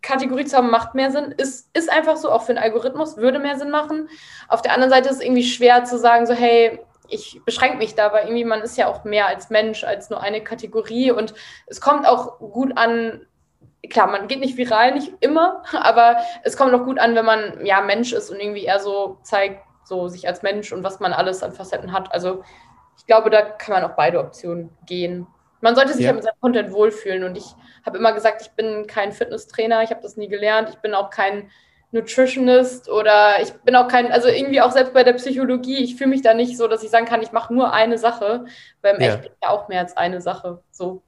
Kategorie 0.02 0.46
zu 0.46 0.56
haben 0.56 0.70
macht 0.70 0.96
mehr 0.96 1.12
Sinn, 1.12 1.34
ist, 1.38 1.76
ist 1.76 1.92
einfach 1.92 2.16
so, 2.16 2.32
auch 2.32 2.44
für 2.44 2.52
einen 2.52 2.64
Algorithmus 2.64 3.18
würde 3.18 3.40
mehr 3.40 3.58
Sinn 3.58 3.72
machen. 3.72 4.10
Auf 4.48 4.62
der 4.62 4.74
anderen 4.74 4.92
Seite 4.92 5.10
ist 5.10 5.18
es 5.18 5.24
irgendwie 5.24 5.44
schwer 5.44 5.84
zu 5.84 5.98
sagen, 5.98 6.26
so, 6.26 6.34
hey, 6.34 6.80
ich 7.10 7.42
beschränke 7.46 7.78
mich 7.78 7.96
da, 7.96 8.14
weil 8.14 8.26
irgendwie 8.26 8.46
man 8.46 8.62
ist 8.62 8.78
ja 8.78 8.88
auch 8.88 9.04
mehr 9.04 9.28
als 9.28 9.50
Mensch, 9.50 9.84
als 9.84 10.10
nur 10.10 10.22
eine 10.22 10.44
Kategorie 10.44 11.12
und 11.12 11.34
es 11.68 11.82
kommt 11.82 12.08
auch 12.08 12.40
gut 12.40 12.78
an, 12.78 13.26
klar, 13.90 14.08
man 14.08 14.28
geht 14.28 14.40
nicht 14.40 14.58
viral, 14.58 14.94
nicht 14.94 15.12
immer, 15.20 15.64
aber 15.74 16.18
es 16.44 16.58
kommt 16.58 16.74
auch 16.74 16.84
gut 16.84 17.00
an, 17.00 17.16
wenn 17.16 17.26
man 17.26 17.66
ja 17.66 17.82
Mensch 17.82 18.14
ist 18.14 18.30
und 18.30 18.40
irgendwie 18.40 18.66
eher 18.66 18.80
so 18.80 19.18
zeigt, 19.24 19.62
so 19.84 20.08
sich 20.08 20.28
als 20.28 20.42
Mensch 20.42 20.72
und 20.72 20.84
was 20.84 21.00
man 21.00 21.14
alles 21.14 21.44
an 21.44 21.52
Facetten 21.52 21.92
hat. 21.92 22.12
Also 22.14 22.44
ich 22.98 23.06
glaube, 23.06 23.30
da 23.30 23.42
kann 23.42 23.74
man 23.74 23.90
auch 23.90 23.96
beide 23.96 24.20
Optionen 24.20 24.70
gehen. 24.86 25.28
Man 25.62 25.76
sollte 25.76 25.94
sich 25.94 26.04
ja, 26.04 26.10
ja 26.10 26.14
mit 26.14 26.24
seinem 26.24 26.40
Content 26.42 26.72
wohlfühlen 26.72 27.24
und 27.24 27.36
ich 27.36 27.46
habe 27.86 27.98
immer 27.98 28.14
gesagt, 28.14 28.42
ich 28.42 28.52
bin 28.52 28.88
kein 28.88 29.12
Fitnesstrainer, 29.12 29.84
ich 29.84 29.92
habe 29.92 30.02
das 30.02 30.18
nie 30.18 30.28
gelernt, 30.28 30.70
ich 30.70 30.78
bin 30.78 30.94
auch 30.94 31.10
kein 31.10 31.50
Nutritionist 31.92 32.90
oder 32.90 33.42
ich 33.42 33.54
bin 33.64 33.76
auch 33.76 33.88
kein, 33.88 34.12
also 34.12 34.28
irgendwie 34.28 34.62
auch 34.62 34.72
selbst 34.72 34.94
bei 34.94 35.04
der 35.04 35.14
Psychologie, 35.14 35.78
ich 35.78 35.96
fühle 35.96 36.10
mich 36.10 36.22
da 36.22 36.34
nicht 36.34 36.58
so, 36.58 36.68
dass 36.68 36.84
ich 36.84 36.90
sagen 36.90 37.06
kann, 37.06 37.22
ich 37.22 37.32
mache 37.32 37.54
nur 37.54 37.74
eine 37.74 37.98
Sache, 37.98 38.46
weil 38.82 38.96
im 38.96 39.02
ja. 39.02 39.16
Echt 39.16 39.32
ja 39.42 39.50
auch 39.50 39.68
mehr 39.70 39.80
als 39.80 39.96
eine 39.96 40.22
Sache. 40.22 40.62
So. 40.72 41.02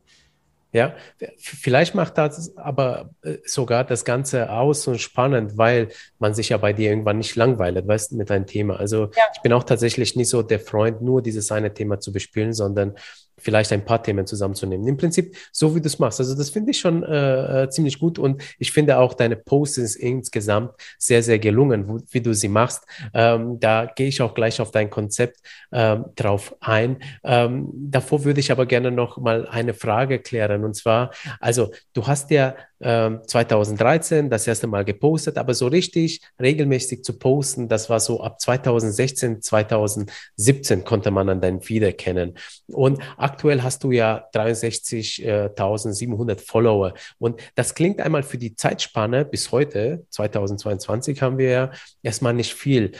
Ja, 0.77 0.93
vielleicht 1.39 1.95
macht 1.95 2.19
das 2.19 2.55
aber 2.55 3.09
äh, 3.23 3.37
sogar 3.45 3.83
das 3.83 4.05
Ganze 4.05 4.51
aus 4.51 4.87
und 4.87 5.01
spannend, 5.01 5.57
weil 5.57 5.87
man 6.19 6.35
sich 6.35 6.49
ja 6.49 6.57
bei 6.57 6.71
dir 6.71 6.91
irgendwann 6.91 7.17
nicht 7.17 7.35
langweilt, 7.35 7.87
weißt 7.87 8.11
du, 8.11 8.17
mit 8.17 8.29
deinem 8.29 8.45
Thema. 8.45 8.75
Also 8.75 9.05
ja. 9.05 9.23
ich 9.33 9.41
bin 9.41 9.53
auch 9.53 9.63
tatsächlich 9.63 10.15
nicht 10.15 10.29
so 10.29 10.43
der 10.43 10.59
Freund, 10.59 11.01
nur 11.01 11.23
dieses 11.23 11.51
eine 11.51 11.73
Thema 11.73 11.99
zu 11.99 12.11
bespielen, 12.13 12.53
sondern 12.53 12.93
vielleicht 13.39 13.71
ein 13.71 13.85
paar 13.85 14.01
Themen 14.01 14.25
zusammenzunehmen. 14.25 14.87
Im 14.87 14.97
Prinzip 14.97 15.35
so, 15.51 15.75
wie 15.75 15.81
du 15.81 15.87
es 15.87 15.99
machst. 15.99 16.19
Also 16.19 16.35
das 16.35 16.49
finde 16.49 16.71
ich 16.71 16.79
schon 16.79 17.03
äh, 17.03 17.63
äh, 17.63 17.69
ziemlich 17.69 17.99
gut 17.99 18.17
und 18.17 18.41
ich 18.57 18.71
finde 18.71 18.97
auch 18.97 19.13
deine 19.13 19.35
Posts 19.35 19.95
insgesamt 19.95 20.71
sehr, 20.97 21.21
sehr 21.21 21.37
gelungen, 21.37 21.87
wo, 21.87 21.99
wie 22.09 22.21
du 22.21 22.33
sie 22.33 22.47
machst. 22.47 22.83
Ähm, 23.13 23.59
da 23.59 23.85
gehe 23.85 24.07
ich 24.07 24.21
auch 24.21 24.33
gleich 24.33 24.59
auf 24.59 24.71
dein 24.71 24.89
Konzept 24.89 25.39
ähm, 25.71 26.05
drauf 26.15 26.55
ein. 26.61 26.97
Ähm, 27.23 27.69
davor 27.73 28.23
würde 28.25 28.39
ich 28.39 28.51
aber 28.51 28.65
gerne 28.65 28.91
noch 28.91 29.17
mal 29.17 29.47
eine 29.47 29.73
Frage 29.73 30.19
klären 30.19 30.63
und 30.67 30.75
zwar, 30.75 31.09
also 31.39 31.71
du 31.93 32.05
hast 32.05 32.29
ja 32.29 32.55
2013 32.79 34.25
ähm, 34.25 34.29
das 34.29 34.45
erste 34.45 34.67
Mal 34.67 34.85
gepostet, 34.85 35.39
aber 35.39 35.55
so 35.55 35.65
richtig 35.65 36.21
regelmäßig 36.39 37.03
zu 37.03 37.17
posten, 37.17 37.67
das 37.67 37.89
war 37.89 37.99
so 37.99 38.21
ab 38.21 38.39
2016, 38.39 39.41
2017 39.41 40.83
konnte 40.83 41.09
man 41.09 41.27
an 41.29 41.41
deinem 41.41 41.61
Feed 41.61 41.81
erkennen. 41.81 42.35
Und 42.67 43.01
aktuell 43.17 43.63
hast 43.63 43.83
du 43.83 43.91
ja 43.91 44.27
63.700 44.33 46.45
Follower. 46.45 46.93
Und 47.17 47.41
das 47.55 47.73
klingt 47.73 47.99
einmal 47.99 48.21
für 48.21 48.37
die 48.37 48.55
Zeitspanne 48.55 49.25
bis 49.25 49.51
heute, 49.51 50.05
2022 50.11 51.23
haben 51.23 51.39
wir 51.39 51.49
ja 51.49 51.71
erstmal 52.03 52.35
nicht 52.35 52.53
viel. 52.53 52.91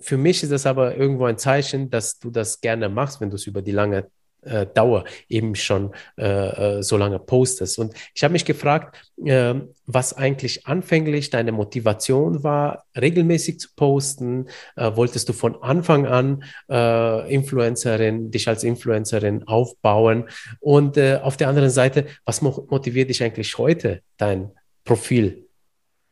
Für 0.00 0.16
mich 0.16 0.42
ist 0.42 0.52
das 0.52 0.64
aber 0.64 0.96
irgendwo 0.96 1.26
ein 1.26 1.36
Zeichen, 1.36 1.90
dass 1.90 2.18
du 2.18 2.30
das 2.30 2.62
gerne 2.62 2.88
machst, 2.88 3.20
wenn 3.20 3.28
du 3.28 3.36
es 3.36 3.46
über 3.46 3.60
die 3.60 3.72
lange 3.72 4.06
äh, 4.46 4.66
Dauer 4.66 5.04
eben 5.28 5.54
schon 5.54 5.92
äh, 6.16 6.78
äh, 6.78 6.82
so 6.82 6.96
lange 6.96 7.18
postest. 7.18 7.78
Und 7.78 7.94
ich 8.14 8.24
habe 8.24 8.32
mich 8.32 8.44
gefragt, 8.44 9.10
äh, 9.24 9.54
was 9.86 10.12
eigentlich 10.14 10.66
anfänglich 10.66 11.30
deine 11.30 11.52
Motivation 11.52 12.42
war, 12.42 12.84
regelmäßig 12.96 13.60
zu 13.60 13.68
posten. 13.76 14.48
Äh, 14.76 14.92
wolltest 14.94 15.28
du 15.28 15.32
von 15.32 15.62
Anfang 15.62 16.06
an 16.06 16.44
Influencerin, 16.68 18.30
dich 18.30 18.48
als 18.48 18.64
Influencerin 18.64 19.46
aufbauen? 19.46 20.28
Und 20.60 20.98
auf 20.98 21.36
der 21.36 21.48
anderen 21.48 21.70
Seite, 21.70 22.06
was 22.24 22.42
motiviert 22.42 23.10
dich 23.10 23.22
eigentlich 23.22 23.56
heute, 23.58 24.02
dein 24.16 24.50
Profil 24.84 25.46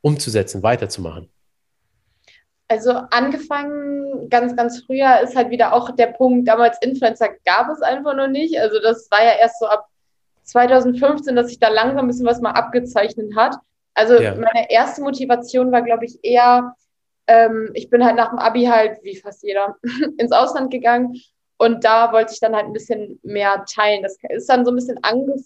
umzusetzen, 0.01 0.63
weiterzumachen? 0.63 1.34
Also 2.69 2.93
angefangen 3.11 4.29
ganz, 4.31 4.57
ganz 4.57 4.85
früher 4.85 5.21
ist 5.21 5.37
halt 5.37 5.51
wieder 5.51 5.73
auch 5.75 5.91
der 5.91 6.09
Punkt, 6.09 6.49
damals 6.49 6.79
Influencer 6.81 7.29
gab 7.45 7.69
es 7.69 7.83
einfach 7.83 8.15
noch 8.15 8.29
nicht. 8.29 8.59
Also 8.59 8.81
das 8.81 9.11
war 9.11 9.23
ja 9.23 9.33
erst 9.39 9.59
so 9.61 9.67
ab 9.67 9.87
2015, 10.45 11.37
dass 11.37 11.49
sich 11.49 11.59
da 11.59 11.69
langsam 11.69 12.05
ein 12.05 12.09
bisschen 12.09 12.27
was 12.27 12.41
mal 12.41 12.53
abgezeichnet 12.53 13.37
hat. 13.37 13.57
Also 13.95 14.21
ja. 14.21 14.35
meine 14.35 14.71
erste 14.71 15.03
Motivation 15.03 15.73
war, 15.73 15.83
glaube 15.83 16.05
ich, 16.05 16.19
eher, 16.23 16.75
ähm, 17.27 17.71
ich 17.75 17.91
bin 17.91 18.05
halt 18.05 18.17
nach 18.17 18.31
dem 18.31 18.39
Abi 18.39 18.65
halt, 18.65 18.99
wie 19.03 19.17
fast 19.17 19.43
jeder, 19.43 19.77
ins 20.19 20.33
Ausland 20.33 20.71
gegangen 20.71 21.15
und 21.59 21.85
da 21.85 22.13
wollte 22.13 22.33
ich 22.33 22.41
dann 22.41 22.55
halt 22.55 22.67
ein 22.67 22.73
bisschen 22.73 23.21
mehr 23.23 23.65
teilen. 23.73 24.03
Das 24.03 24.19
ist 24.29 24.49
dann 24.49 24.65
so 24.65 24.73
ein 24.73 24.77
bisschen 24.77 24.99
ange, 25.03 25.37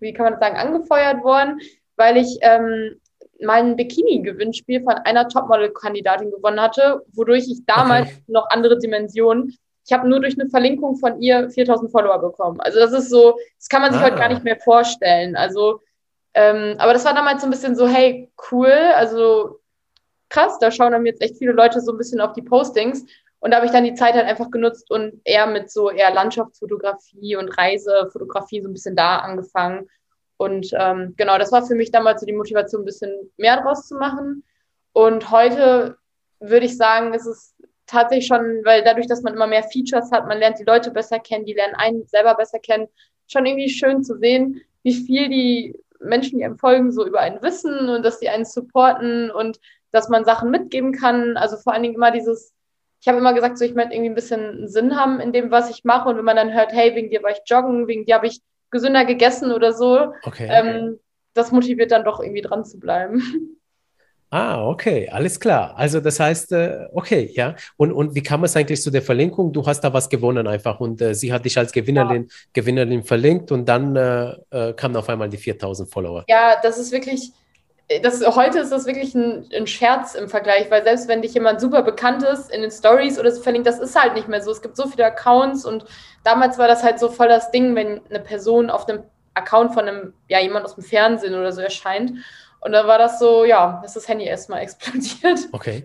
wie 0.00 0.12
kann 0.12 0.24
man 0.24 0.34
das 0.34 0.40
sagen, 0.40 0.56
angefeuert 0.56 1.24
worden, 1.24 1.60
weil 1.96 2.16
ich 2.16 2.38
ähm, 2.42 3.00
mal 3.40 3.60
ein 3.60 3.76
Bikini-Gewinnspiel 3.76 4.82
von 4.82 4.94
einer 4.94 5.28
Topmodel-Kandidatin 5.28 6.30
gewonnen 6.30 6.60
hatte, 6.60 7.02
wodurch 7.12 7.48
ich 7.48 7.64
damals 7.66 8.08
okay. 8.08 8.22
noch 8.28 8.48
andere 8.50 8.78
Dimensionen. 8.78 9.56
Ich 9.86 9.92
habe 9.92 10.08
nur 10.08 10.20
durch 10.20 10.38
eine 10.38 10.50
Verlinkung 10.50 10.96
von 10.96 11.20
ihr 11.20 11.48
4000 11.50 11.90
Follower 11.90 12.18
bekommen. 12.18 12.60
Also 12.60 12.78
das 12.78 12.92
ist 12.92 13.10
so, 13.10 13.38
das 13.58 13.68
kann 13.68 13.82
man 13.82 13.92
sich 13.92 14.00
ah. 14.00 14.04
heute 14.04 14.16
gar 14.16 14.28
nicht 14.28 14.44
mehr 14.44 14.58
vorstellen. 14.58 15.36
Also, 15.36 15.80
ähm, 16.34 16.74
aber 16.78 16.92
das 16.92 17.04
war 17.04 17.14
damals 17.14 17.40
so 17.40 17.46
ein 17.46 17.50
bisschen 17.50 17.74
so, 17.74 17.86
hey, 17.86 18.30
cool, 18.50 18.70
also 18.70 19.60
krass, 20.28 20.58
da 20.58 20.70
schauen 20.70 20.92
dann 20.92 21.06
jetzt 21.06 21.22
echt 21.22 21.38
viele 21.38 21.52
Leute 21.52 21.80
so 21.80 21.92
ein 21.92 21.98
bisschen 21.98 22.20
auf 22.20 22.32
die 22.32 22.42
Postings. 22.42 23.04
Und 23.40 23.52
da 23.52 23.58
habe 23.58 23.66
ich 23.66 23.72
dann 23.72 23.84
die 23.84 23.94
Zeit 23.94 24.14
halt 24.14 24.26
einfach 24.26 24.50
genutzt 24.50 24.90
und 24.90 25.20
eher 25.24 25.46
mit 25.46 25.70
so 25.70 25.90
eher 25.90 26.12
Landschaftsfotografie 26.12 27.36
und 27.36 27.56
Reisefotografie 27.56 28.60
so 28.60 28.68
ein 28.68 28.72
bisschen 28.72 28.96
da 28.96 29.18
angefangen 29.18 29.88
und 30.38 30.70
ähm, 30.72 31.14
genau, 31.16 31.36
das 31.36 31.52
war 31.52 31.66
für 31.66 31.74
mich 31.74 31.90
damals 31.90 32.20
so 32.20 32.26
die 32.26 32.32
Motivation, 32.32 32.82
ein 32.82 32.86
bisschen 32.86 33.12
mehr 33.36 33.60
draus 33.60 33.88
zu 33.88 33.96
machen. 33.96 34.44
Und 34.92 35.30
heute 35.30 35.98
würde 36.38 36.66
ich 36.66 36.76
sagen, 36.76 37.12
ist 37.12 37.26
es 37.26 37.54
tatsächlich 37.86 38.28
schon, 38.28 38.62
weil 38.64 38.84
dadurch, 38.84 39.08
dass 39.08 39.22
man 39.22 39.34
immer 39.34 39.48
mehr 39.48 39.64
Features 39.64 40.12
hat, 40.12 40.28
man 40.28 40.38
lernt 40.38 40.60
die 40.60 40.64
Leute 40.64 40.92
besser 40.92 41.18
kennen, 41.18 41.44
die 41.44 41.54
lernen 41.54 41.74
einen 41.74 42.06
selber 42.06 42.36
besser 42.36 42.60
kennen, 42.60 42.86
schon 43.26 43.46
irgendwie 43.46 43.68
schön 43.68 44.04
zu 44.04 44.16
sehen, 44.18 44.62
wie 44.84 44.94
viel 44.94 45.28
die 45.28 45.76
Menschen, 45.98 46.38
die 46.38 46.44
einem 46.44 46.56
folgen, 46.56 46.92
so 46.92 47.04
über 47.04 47.18
einen 47.18 47.42
wissen 47.42 47.88
und 47.88 48.04
dass 48.04 48.20
die 48.20 48.28
einen 48.28 48.44
supporten 48.44 49.32
und 49.32 49.58
dass 49.90 50.08
man 50.08 50.24
Sachen 50.24 50.52
mitgeben 50.52 50.92
kann. 50.92 51.36
Also 51.36 51.56
vor 51.56 51.72
allen 51.72 51.82
Dingen 51.82 51.96
immer 51.96 52.12
dieses, 52.12 52.54
ich 53.00 53.08
habe 53.08 53.18
immer 53.18 53.34
gesagt, 53.34 53.58
so 53.58 53.64
ich 53.64 53.74
möchte 53.74 53.94
irgendwie 53.94 54.10
ein 54.10 54.14
bisschen 54.14 54.68
Sinn 54.68 54.94
haben 54.94 55.18
in 55.18 55.32
dem, 55.32 55.50
was 55.50 55.68
ich 55.68 55.82
mache. 55.82 56.08
Und 56.08 56.16
wenn 56.16 56.24
man 56.24 56.36
dann 56.36 56.54
hört, 56.54 56.72
hey, 56.72 56.94
wegen 56.94 57.10
dir 57.10 57.24
war 57.24 57.32
ich 57.32 57.40
joggen, 57.44 57.88
wegen 57.88 58.04
dir 58.04 58.14
habe 58.14 58.28
ich 58.28 58.40
gesünder 58.70 59.04
gegessen 59.04 59.52
oder 59.52 59.72
so. 59.72 60.12
Okay. 60.22 60.48
Ähm, 60.50 60.98
das 61.34 61.52
motiviert 61.52 61.92
dann 61.92 62.04
doch 62.04 62.20
irgendwie 62.20 62.42
dran 62.42 62.64
zu 62.64 62.78
bleiben. 62.78 63.22
Ah, 64.30 64.68
okay, 64.68 65.08
alles 65.08 65.40
klar. 65.40 65.74
Also 65.78 66.00
das 66.00 66.20
heißt, 66.20 66.52
äh, 66.52 66.86
okay, 66.92 67.30
ja. 67.32 67.56
Und, 67.78 67.92
und 67.92 68.14
wie 68.14 68.22
kam 68.22 68.44
es 68.44 68.56
eigentlich 68.56 68.82
zu 68.82 68.90
der 68.90 69.00
Verlinkung? 69.00 69.54
Du 69.54 69.64
hast 69.64 69.80
da 69.80 69.94
was 69.94 70.10
gewonnen 70.10 70.46
einfach 70.46 70.80
und 70.80 71.00
äh, 71.00 71.14
sie 71.14 71.32
hat 71.32 71.46
dich 71.46 71.56
als 71.56 71.72
Gewinnerin, 71.72 72.24
ja. 72.24 72.36
Gewinnerin 72.52 73.04
verlinkt 73.04 73.50
und 73.52 73.66
dann 73.66 73.96
äh, 73.96 74.34
äh 74.50 74.74
kamen 74.74 74.96
auf 74.96 75.08
einmal 75.08 75.30
die 75.30 75.38
4000 75.38 75.90
Follower. 75.90 76.24
Ja, 76.28 76.56
das 76.62 76.76
ist 76.76 76.92
wirklich, 76.92 77.32
das, 78.02 78.24
heute 78.36 78.58
ist 78.58 78.70
das 78.70 78.86
wirklich 78.86 79.14
ein, 79.14 79.48
ein, 79.54 79.66
Scherz 79.66 80.14
im 80.14 80.28
Vergleich, 80.28 80.70
weil 80.70 80.82
selbst 80.84 81.08
wenn 81.08 81.22
dich 81.22 81.32
jemand 81.32 81.60
super 81.60 81.82
bekannt 81.82 82.22
ist 82.22 82.50
in 82.50 82.60
den 82.60 82.70
Stories 82.70 83.18
oder 83.18 83.30
so 83.30 83.42
verlinkt, 83.42 83.66
das 83.66 83.78
ist 83.78 83.98
halt 83.98 84.14
nicht 84.14 84.28
mehr 84.28 84.42
so. 84.42 84.50
Es 84.50 84.60
gibt 84.60 84.76
so 84.76 84.86
viele 84.86 85.06
Accounts 85.06 85.64
und 85.64 85.86
damals 86.22 86.58
war 86.58 86.68
das 86.68 86.82
halt 86.82 86.98
so 86.98 87.08
voll 87.08 87.28
das 87.28 87.50
Ding, 87.50 87.74
wenn 87.74 88.00
eine 88.10 88.20
Person 88.20 88.68
auf 88.68 88.84
dem 88.84 89.00
Account 89.32 89.72
von 89.72 89.88
einem, 89.88 90.12
ja, 90.28 90.40
jemand 90.40 90.66
aus 90.66 90.74
dem 90.74 90.84
Fernsehen 90.84 91.34
oder 91.34 91.52
so 91.52 91.62
erscheint. 91.62 92.12
Und 92.60 92.72
dann 92.72 92.86
war 92.86 92.98
das 92.98 93.18
so, 93.18 93.44
ja, 93.44 93.80
ist 93.84 93.96
das 93.96 94.08
Handy 94.08 94.26
erstmal 94.26 94.60
explodiert. 94.62 95.48
Okay. 95.52 95.84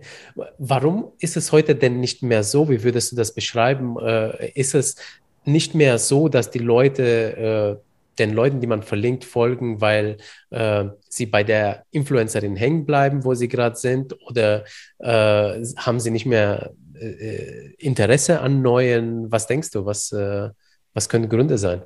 Warum 0.58 1.14
ist 1.20 1.38
es 1.38 1.52
heute 1.52 1.76
denn 1.76 2.00
nicht 2.00 2.22
mehr 2.22 2.44
so? 2.44 2.70
Wie 2.70 2.84
würdest 2.84 3.12
du 3.12 3.16
das 3.16 3.34
beschreiben? 3.34 3.98
Äh, 4.00 4.52
ist 4.56 4.76
es 4.76 4.98
nicht 5.46 5.76
mehr 5.76 6.00
so, 6.00 6.28
dass 6.28 6.52
die 6.52 6.60
Leute 6.60 7.80
äh, 7.80 7.93
den 8.20 8.34
Leuten, 8.34 8.62
die 8.62 8.68
man 8.68 8.84
verlinkt, 8.84 9.26
folgen, 9.26 9.82
weil 9.82 10.18
äh, 10.50 10.86
sie 11.10 11.26
bei 11.26 11.44
der 11.44 11.86
Influencerin 11.92 12.56
hängen 12.56 12.86
bleiben, 12.86 13.24
wo 13.24 13.34
sie 13.34 13.48
gerade 13.48 13.76
sind, 13.76 14.16
oder 14.28 14.66
äh, 15.00 15.64
haben 15.78 16.00
sie 16.00 16.12
nicht 16.12 16.26
mehr 16.26 16.74
äh, 17.00 17.74
Interesse 17.78 18.40
an 18.42 18.62
neuen? 18.62 19.32
Was 19.32 19.48
denkst 19.48 19.72
du? 19.72 19.86
Was, 19.86 20.12
äh, 20.12 20.50
was 20.94 21.10
können 21.10 21.30
Gründe 21.30 21.58
sein? 21.58 21.84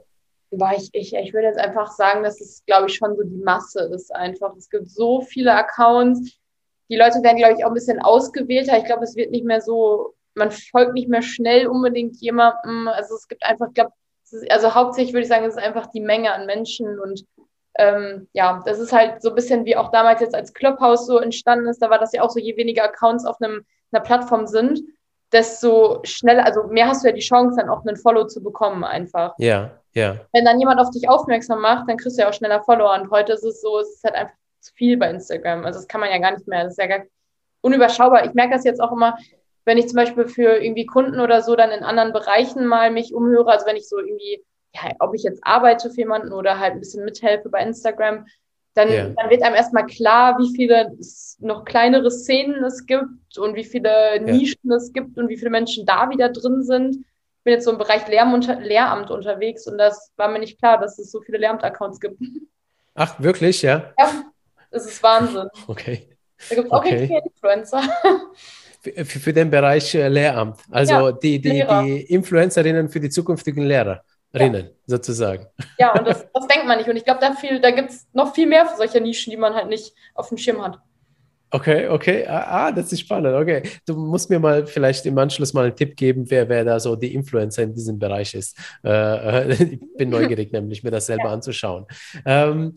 Ich, 0.49 0.89
ich, 0.93 1.13
ich 1.13 1.33
würde 1.33 1.47
jetzt 1.47 1.59
einfach 1.59 1.91
sagen, 1.91 2.23
dass 2.23 2.39
es, 2.39 2.63
glaube 2.65 2.87
ich, 2.87 2.95
schon 2.95 3.15
so 3.15 3.23
die 3.23 3.43
Masse 3.43 3.81
ist 3.93 4.13
einfach. 4.15 4.55
Es 4.55 4.69
gibt 4.69 4.89
so 4.89 5.21
viele 5.21 5.53
Accounts. 5.53 6.39
Die 6.89 6.95
Leute 6.95 7.21
werden, 7.21 7.37
glaube 7.37 7.55
ich, 7.57 7.65
auch 7.65 7.69
ein 7.69 7.73
bisschen 7.73 7.99
ausgewählter. 7.99 8.77
Ich 8.77 8.85
glaube, 8.85 9.03
es 9.03 9.15
wird 9.15 9.31
nicht 9.31 9.45
mehr 9.45 9.59
so, 9.59 10.15
man 10.35 10.51
folgt 10.51 10.93
nicht 10.93 11.09
mehr 11.09 11.21
schnell 11.21 11.67
unbedingt 11.67 12.15
jemandem. 12.21 12.87
Also 12.87 13.15
es 13.15 13.27
gibt 13.27 13.43
einfach, 13.43 13.67
ich 13.67 13.73
glaube, 13.73 13.91
also 14.49 14.75
hauptsächlich 14.75 15.13
würde 15.13 15.23
ich 15.23 15.29
sagen, 15.29 15.45
es 15.45 15.55
ist 15.55 15.63
einfach 15.63 15.87
die 15.87 16.01
Menge 16.01 16.33
an 16.33 16.45
Menschen 16.45 16.99
und 16.99 17.25
ähm, 17.77 18.27
ja, 18.33 18.61
das 18.65 18.79
ist 18.79 18.91
halt 18.91 19.21
so 19.21 19.29
ein 19.29 19.35
bisschen 19.35 19.65
wie 19.65 19.77
auch 19.77 19.91
damals 19.91 20.21
jetzt 20.21 20.35
als 20.35 20.53
Clubhouse 20.53 21.05
so 21.05 21.19
entstanden 21.19 21.67
ist. 21.67 21.81
Da 21.81 21.89
war 21.89 21.99
das 21.99 22.11
ja 22.11 22.23
auch 22.23 22.29
so, 22.29 22.39
je 22.39 22.57
weniger 22.57 22.83
Accounts 22.83 23.25
auf 23.25 23.39
einem, 23.39 23.65
einer 23.91 24.03
Plattform 24.03 24.47
sind, 24.47 24.81
desto 25.31 25.99
schneller, 26.03 26.45
also 26.45 26.63
mehr 26.63 26.87
hast 26.87 27.03
du 27.03 27.09
ja 27.09 27.13
die 27.13 27.21
Chance, 27.21 27.57
dann 27.59 27.69
auch 27.69 27.85
einen 27.85 27.97
Follow 27.97 28.25
zu 28.25 28.41
bekommen 28.41 28.83
einfach. 28.83 29.33
Ja, 29.37 29.71
ja. 29.93 30.17
Wenn 30.33 30.45
dann 30.45 30.59
jemand 30.59 30.79
auf 30.79 30.89
dich 30.89 31.07
aufmerksam 31.07 31.61
macht, 31.61 31.87
dann 31.87 31.97
kriegst 31.97 32.17
du 32.17 32.21
ja 32.21 32.29
auch 32.29 32.33
schneller 32.33 32.63
Follower. 32.63 32.93
Und 32.99 33.11
heute 33.11 33.33
ist 33.33 33.43
es 33.43 33.61
so, 33.61 33.79
es 33.79 33.95
ist 33.95 34.03
halt 34.03 34.15
einfach 34.15 34.35
zu 34.59 34.73
viel 34.73 34.97
bei 34.97 35.09
Instagram. 35.09 35.65
Also 35.65 35.79
das 35.79 35.87
kann 35.87 36.01
man 36.01 36.09
ja 36.09 36.17
gar 36.17 36.31
nicht 36.31 36.47
mehr. 36.47 36.63
Das 36.63 36.73
ist 36.73 36.79
ja 36.79 36.87
gar 36.87 37.05
unüberschaubar. 37.61 38.25
Ich 38.25 38.33
merke 38.33 38.53
das 38.53 38.63
jetzt 38.63 38.81
auch 38.81 38.91
immer, 38.91 39.17
wenn 39.67 39.77
ich 39.77 39.89
zum 39.89 39.97
Beispiel 39.97 40.29
für 40.29 40.63
irgendwie 40.63 40.85
Kunden 40.85 41.19
oder 41.19 41.41
so 41.41 41.57
dann 41.57 41.71
in 41.71 41.83
anderen 41.83 42.13
Bereichen 42.13 42.65
mal 42.65 42.89
mich 42.89 43.13
umhöre, 43.13 43.51
also 43.51 43.65
wenn 43.65 43.75
ich 43.75 43.89
so 43.89 43.99
irgendwie, 43.99 44.41
ja, 44.73 44.91
ob 44.99 45.13
ich 45.13 45.23
jetzt 45.23 45.41
arbeite 45.43 45.89
für 45.89 45.97
jemanden 45.97 46.31
oder 46.31 46.57
halt 46.57 46.71
ein 46.73 46.79
bisschen 46.79 47.03
mithelfe 47.03 47.49
bei 47.49 47.61
Instagram, 47.61 48.25
dann, 48.75 48.87
yeah. 48.87 49.09
dann 49.17 49.29
wird 49.29 49.43
einem 49.43 49.55
erstmal 49.55 49.85
klar, 49.85 50.39
wie 50.39 50.55
viele 50.55 50.95
noch 51.39 51.65
kleinere 51.65 52.09
Szenen 52.09 52.63
es 52.63 52.85
gibt 52.85 53.37
und 53.37 53.55
wie 53.55 53.65
viele 53.65 53.89
yeah. 53.89 54.19
Nischen 54.21 54.71
es 54.71 54.93
gibt 54.93 55.17
und 55.17 55.27
wie 55.27 55.37
viele 55.37 55.51
Menschen 55.51 55.85
da 55.85 56.09
wieder 56.09 56.29
drin 56.29 56.63
sind. 56.63 56.95
Ich 56.95 57.43
bin 57.43 57.53
jetzt 57.53 57.65
so 57.65 57.71
im 57.71 57.77
Bereich 57.77 58.07
Lehramt, 58.07 58.47
Lehramt 58.63 59.11
unterwegs 59.11 59.67
und 59.67 59.77
das 59.77 60.13
war 60.15 60.29
mir 60.29 60.39
nicht 60.39 60.59
klar, 60.59 60.79
dass 60.79 60.97
es 60.97 61.11
so 61.11 61.19
viele 61.19 61.39
Lehramt-Accounts 61.39 61.99
gibt. 61.99 62.21
Ach, 62.95 63.19
wirklich, 63.19 63.63
ja? 63.63 63.91
Ja, 63.99 64.23
das 64.71 64.85
ist 64.85 65.03
Wahnsinn. 65.03 65.49
Okay. 65.67 66.07
Da 66.49 66.55
gibt 66.55 66.67
es 66.67 66.71
auch 66.71 66.85
okay. 66.85 67.07
viele 67.07 67.23
Influencer. 67.25 67.81
Für, 68.95 69.19
für, 69.19 69.33
den 69.33 69.49
Bereich 69.49 69.93
äh, 69.95 70.07
Lehramt. 70.07 70.59
Also 70.71 70.93
ja, 70.93 71.11
die, 71.11 71.39
die, 71.39 71.65
die 71.65 72.01
Influencerinnen 72.13 72.89
für 72.89 72.99
die 72.99 73.09
zukünftigen 73.09 73.63
Lehrerinnen 73.63 74.01
ja. 74.33 74.71
sozusagen. 74.85 75.47
Ja, 75.77 75.93
und 75.93 76.07
das, 76.07 76.25
das 76.33 76.47
denkt 76.47 76.67
man 76.67 76.77
nicht. 76.77 76.89
Und 76.89 76.95
ich 76.95 77.05
glaube, 77.05 77.19
da, 77.21 77.35
da 77.61 77.71
gibt 77.71 77.89
es 77.89 78.07
noch 78.13 78.33
viel 78.33 78.47
mehr 78.47 78.67
solcher 78.77 78.99
Nischen, 78.99 79.31
die 79.31 79.37
man 79.37 79.53
halt 79.53 79.67
nicht 79.67 79.93
auf 80.13 80.29
dem 80.29 80.37
Schirm 80.37 80.63
hat. 80.63 80.79
Okay, 81.49 81.87
okay. 81.87 82.25
Ah, 82.27 82.67
ah, 82.67 82.71
das 82.73 82.91
ist 82.91 82.99
spannend. 82.99 83.33
Okay. 83.33 83.63
Du 83.85 83.95
musst 83.95 84.29
mir 84.29 84.37
mal 84.37 84.67
vielleicht 84.67 85.05
im 85.05 85.17
Anschluss 85.17 85.53
mal 85.53 85.65
einen 85.65 85.75
Tipp 85.75 85.95
geben, 85.95 86.29
wer, 86.29 86.49
wer 86.49 86.65
da 86.65 86.77
so 86.77 86.97
die 86.97 87.13
Influencer 87.13 87.63
in 87.63 87.73
diesem 87.73 87.97
Bereich 87.97 88.33
ist. 88.33 88.57
Äh, 88.83 89.53
ich 89.63 89.79
bin 89.97 90.09
neugierig, 90.09 90.51
nämlich 90.51 90.83
mir 90.83 90.91
das 90.91 91.05
selber 91.05 91.25
ja. 91.25 91.33
anzuschauen. 91.33 91.85
Ähm, 92.25 92.73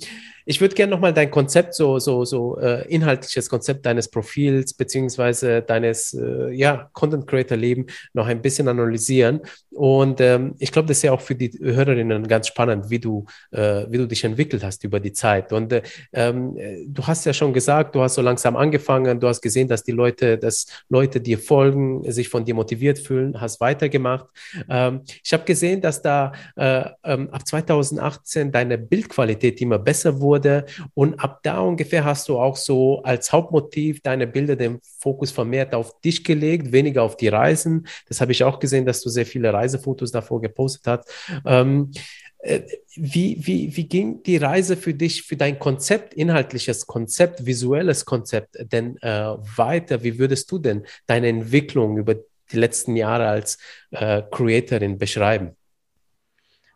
ich 0.50 0.60
würde 0.60 0.74
gerne 0.74 0.90
nochmal 0.90 1.14
dein 1.14 1.30
Konzept, 1.30 1.74
so, 1.74 2.00
so, 2.00 2.24
so 2.24 2.58
äh, 2.58 2.84
inhaltliches 2.92 3.48
Konzept 3.48 3.86
deines 3.86 4.08
Profils 4.08 4.74
beziehungsweise 4.74 5.62
deines 5.62 6.12
äh, 6.12 6.50
ja, 6.50 6.90
Content 6.92 7.28
Creator 7.28 7.56
Leben 7.56 7.86
noch 8.14 8.26
ein 8.26 8.42
bisschen 8.42 8.66
analysieren. 8.66 9.42
Und 9.70 10.20
ähm, 10.20 10.56
ich 10.58 10.72
glaube, 10.72 10.88
das 10.88 10.96
ist 10.96 11.04
ja 11.04 11.12
auch 11.12 11.20
für 11.20 11.36
die 11.36 11.56
Hörerinnen 11.62 12.26
ganz 12.26 12.48
spannend, 12.48 12.90
wie 12.90 12.98
du, 12.98 13.26
äh, 13.52 13.86
wie 13.90 13.98
du 13.98 14.08
dich 14.08 14.24
entwickelt 14.24 14.64
hast 14.64 14.82
über 14.82 14.98
die 14.98 15.12
Zeit. 15.12 15.52
Und 15.52 15.72
äh, 15.72 15.82
ähm, 16.12 16.56
du 16.88 17.06
hast 17.06 17.26
ja 17.26 17.32
schon 17.32 17.52
gesagt, 17.52 17.94
du 17.94 18.00
hast 18.00 18.16
so 18.16 18.22
langsam 18.22 18.56
angefangen, 18.56 19.20
du 19.20 19.28
hast 19.28 19.42
gesehen, 19.42 19.68
dass 19.68 19.84
die 19.84 19.92
Leute, 19.92 20.36
dass 20.36 20.66
Leute 20.88 21.20
dir 21.20 21.38
folgen, 21.38 22.10
sich 22.10 22.28
von 22.28 22.44
dir 22.44 22.56
motiviert 22.56 22.98
fühlen, 22.98 23.40
hast 23.40 23.60
weitergemacht. 23.60 24.26
Ähm, 24.68 25.02
ich 25.22 25.32
habe 25.32 25.44
gesehen, 25.44 25.80
dass 25.80 26.02
da 26.02 26.32
äh, 26.56 26.86
ähm, 27.04 27.30
ab 27.30 27.46
2018 27.46 28.50
deine 28.50 28.78
Bildqualität 28.78 29.60
immer 29.60 29.78
besser 29.78 30.20
wurde 30.20 30.39
wurde. 30.40 30.66
Und 30.94 31.20
ab 31.20 31.40
da 31.42 31.60
ungefähr 31.60 32.04
hast 32.04 32.28
du 32.28 32.38
auch 32.38 32.56
so 32.56 33.02
als 33.02 33.32
Hauptmotiv 33.32 34.00
deine 34.02 34.26
Bilder 34.26 34.56
den 34.56 34.80
Fokus 34.98 35.30
vermehrt 35.30 35.74
auf 35.74 36.00
dich 36.00 36.24
gelegt, 36.24 36.72
weniger 36.72 37.02
auf 37.02 37.16
die 37.16 37.28
Reisen. 37.28 37.86
Das 38.08 38.20
habe 38.20 38.32
ich 38.32 38.44
auch 38.44 38.58
gesehen, 38.58 38.86
dass 38.86 39.02
du 39.02 39.10
sehr 39.10 39.26
viele 39.26 39.52
Reisefotos 39.52 40.10
davor 40.10 40.40
gepostet 40.40 40.86
hast. 40.86 41.10
Ähm, 41.46 41.92
äh, 42.38 42.62
wie, 42.96 43.38
wie, 43.46 43.76
wie 43.76 43.88
ging 43.88 44.22
die 44.22 44.38
Reise 44.38 44.76
für 44.76 44.94
dich, 44.94 45.22
für 45.22 45.36
dein 45.36 45.58
Konzept, 45.58 46.14
inhaltliches 46.14 46.86
Konzept, 46.86 47.44
visuelles 47.44 48.04
Konzept 48.04 48.56
denn 48.72 48.96
äh, 49.02 49.36
weiter? 49.56 50.02
Wie 50.02 50.18
würdest 50.18 50.50
du 50.50 50.58
denn 50.58 50.84
deine 51.06 51.28
Entwicklung 51.28 51.98
über 51.98 52.14
die 52.14 52.56
letzten 52.56 52.96
Jahre 52.96 53.28
als 53.28 53.58
äh, 53.90 54.22
Creatorin 54.30 54.98
beschreiben? 54.98 55.56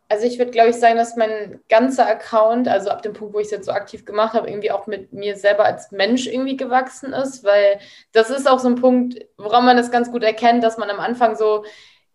Also 0.09 0.27
ich 0.27 0.39
würde, 0.39 0.51
glaube 0.51 0.71
ich, 0.71 0.77
sagen, 0.77 0.97
dass 0.97 1.17
mein 1.17 1.61
ganzer 1.69 2.07
Account, 2.07 2.69
also 2.69 2.91
ab 2.91 3.03
dem 3.03 3.15
Punkt, 3.15 3.35
wo 3.35 3.39
ich 3.39 3.47
es 3.47 3.51
jetzt 3.53 3.67
so 3.67 3.73
aktiv 3.73 4.05
gemacht 4.05 4.35
habe, 4.35 4.49
irgendwie 4.49 4.71
auch 4.71 4.87
mit 4.87 5.13
mir 5.13 5.37
selber 5.37 5.65
als 5.65 5.93
Mensch 5.93 6.27
irgendwie 6.27 6.57
gewachsen 6.57 7.13
ist, 7.13 7.43
weil 7.43 7.79
das 8.13 8.31
ist 8.31 8.49
auch 8.49 8.59
so 8.59 8.69
ein 8.69 8.75
Punkt, 8.75 9.25
woran 9.39 9.65
man 9.65 9.77
das 9.77 9.91
ganz 9.91 10.13
gut 10.13 10.23
erkennt, 10.23 10.63
dass 10.63 10.79
man 10.79 10.91
am 10.91 11.01
Anfang 11.01 11.37
so, 11.37 11.65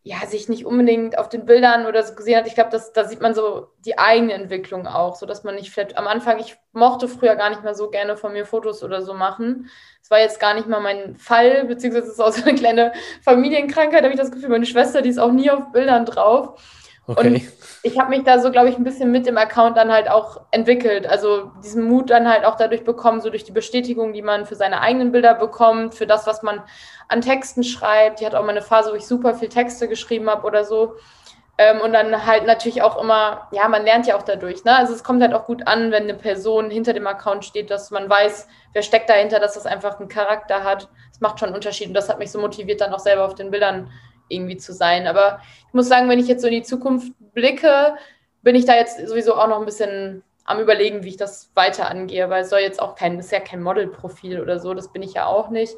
ja, 0.03 0.25
sich 0.27 0.47
nicht 0.49 0.65
unbedingt 0.65 1.17
auf 1.17 1.29
den 1.29 1.45
Bildern 1.45 1.85
oder 1.85 2.03
so 2.03 2.15
gesehen 2.15 2.37
hat. 2.37 2.47
Ich 2.47 2.55
glaube, 2.55 2.69
da 2.93 3.03
sieht 3.05 3.21
man 3.21 3.33
so 3.33 3.67
die 3.85 3.97
eigene 3.97 4.33
Entwicklung 4.33 4.87
auch, 4.87 5.15
so 5.15 5.25
dass 5.25 5.43
man 5.43 5.55
nicht 5.55 5.71
vielleicht 5.71 5.97
am 5.97 6.07
Anfang, 6.07 6.39
ich 6.39 6.57
mochte 6.71 7.07
früher 7.07 7.35
gar 7.35 7.49
nicht 7.49 7.63
mehr 7.63 7.75
so 7.75 7.89
gerne 7.89 8.15
von 8.17 8.31
mir 8.31 8.45
Fotos 8.45 8.83
oder 8.83 9.01
so 9.01 9.13
machen. 9.13 9.69
Es 10.01 10.09
war 10.09 10.19
jetzt 10.19 10.39
gar 10.39 10.53
nicht 10.53 10.67
mal 10.67 10.79
mein 10.79 11.15
Fall, 11.15 11.65
beziehungsweise 11.65 12.07
es 12.07 12.13
ist 12.13 12.21
auch 12.21 12.31
so 12.31 12.43
eine 12.43 12.57
kleine 12.57 12.93
Familienkrankheit, 13.23 14.03
habe 14.03 14.13
ich 14.13 14.19
das 14.19 14.31
Gefühl. 14.31 14.49
Meine 14.49 14.65
Schwester, 14.65 15.01
die 15.01 15.09
ist 15.09 15.19
auch 15.19 15.31
nie 15.31 15.51
auf 15.51 15.71
Bildern 15.73 16.05
drauf. 16.05 16.59
Okay. 17.09 17.27
Und 17.27 17.41
ich 17.81 17.99
habe 17.99 18.11
mich 18.11 18.23
da 18.23 18.37
so, 18.37 18.51
glaube 18.51 18.69
ich, 18.69 18.77
ein 18.77 18.83
bisschen 18.83 19.09
mit 19.09 19.25
dem 19.25 19.35
Account 19.35 19.77
dann 19.77 19.91
halt 19.91 20.11
auch 20.11 20.41
entwickelt. 20.51 21.07
Also 21.07 21.51
diesen 21.63 21.83
Mut 21.85 22.11
dann 22.11 22.29
halt 22.29 22.45
auch 22.45 22.55
dadurch 22.55 22.83
bekommen, 22.83 23.19
so 23.19 23.31
durch 23.31 23.43
die 23.43 23.51
Bestätigung, 23.51 24.13
die 24.13 24.21
man 24.21 24.45
für 24.45 24.53
seine 24.53 24.81
eigenen 24.81 25.11
Bilder 25.11 25.33
bekommt, 25.33 25.95
für 25.95 26.05
das, 26.05 26.27
was 26.27 26.43
man 26.43 26.61
an 27.07 27.21
Texten 27.21 27.63
schreibt. 27.63 28.19
Die 28.19 28.27
hat 28.27 28.35
auch 28.35 28.43
mal 28.43 28.51
eine 28.51 28.61
Phase, 28.61 28.91
wo 28.91 28.95
ich 28.95 29.07
super 29.07 29.33
viel 29.33 29.49
Texte 29.49 29.87
geschrieben 29.87 30.29
habe 30.29 30.45
oder 30.45 30.63
so. 30.63 30.97
Ähm, 31.57 31.81
und 31.81 31.93
dann 31.93 32.27
halt 32.27 32.45
natürlich 32.45 32.83
auch 32.83 33.01
immer, 33.01 33.47
ja, 33.51 33.67
man 33.67 33.85
lernt 33.85 34.05
ja 34.05 34.15
auch 34.15 34.21
dadurch. 34.21 34.63
Ne? 34.63 34.75
Also 34.75 34.93
es 34.93 35.03
kommt 35.03 35.23
halt 35.23 35.33
auch 35.33 35.45
gut 35.45 35.67
an, 35.67 35.91
wenn 35.91 36.03
eine 36.03 36.13
Person 36.13 36.69
hinter 36.69 36.93
dem 36.93 37.07
Account 37.07 37.43
steht, 37.43 37.71
dass 37.71 37.89
man 37.89 38.07
weiß, 38.07 38.47
wer 38.73 38.83
steckt 38.83 39.09
dahinter, 39.09 39.39
dass 39.39 39.55
das 39.55 39.65
einfach 39.65 39.99
einen 39.99 40.09
Charakter 40.09 40.63
hat. 40.63 40.89
Das 41.09 41.21
macht 41.21 41.39
schon 41.39 41.47
einen 41.47 41.55
Unterschied. 41.55 41.87
Und 41.87 41.95
das 41.95 42.07
hat 42.07 42.19
mich 42.19 42.31
so 42.31 42.39
motiviert, 42.39 42.81
dann 42.81 42.93
auch 42.93 42.99
selber 42.99 43.25
auf 43.25 43.33
den 43.33 43.49
Bildern 43.49 43.89
irgendwie 44.29 44.57
zu 44.57 44.73
sein. 44.73 45.07
Aber 45.07 45.41
ich 45.67 45.73
muss 45.73 45.87
sagen, 45.87 46.09
wenn 46.09 46.19
ich 46.19 46.27
jetzt 46.27 46.41
so 46.41 46.47
in 46.47 46.53
die 46.53 46.63
Zukunft 46.63 47.11
blicke, 47.33 47.95
bin 48.41 48.55
ich 48.55 48.65
da 48.65 48.75
jetzt 48.75 49.05
sowieso 49.07 49.35
auch 49.35 49.47
noch 49.47 49.59
ein 49.59 49.65
bisschen 49.65 50.23
am 50.45 50.59
überlegen, 50.59 51.03
wie 51.03 51.09
ich 51.09 51.17
das 51.17 51.51
weiter 51.53 51.89
angehe, 51.89 52.29
weil 52.29 52.41
es 52.41 52.49
soll 52.49 52.59
jetzt 52.59 52.81
auch 52.81 52.95
kein, 52.95 53.19
ist 53.19 53.31
ja 53.31 53.39
kein 53.39 53.61
Modelprofil 53.61 54.41
oder 54.41 54.59
so, 54.59 54.73
das 54.73 54.91
bin 54.91 55.03
ich 55.03 55.13
ja 55.13 55.27
auch 55.27 55.49
nicht. 55.49 55.75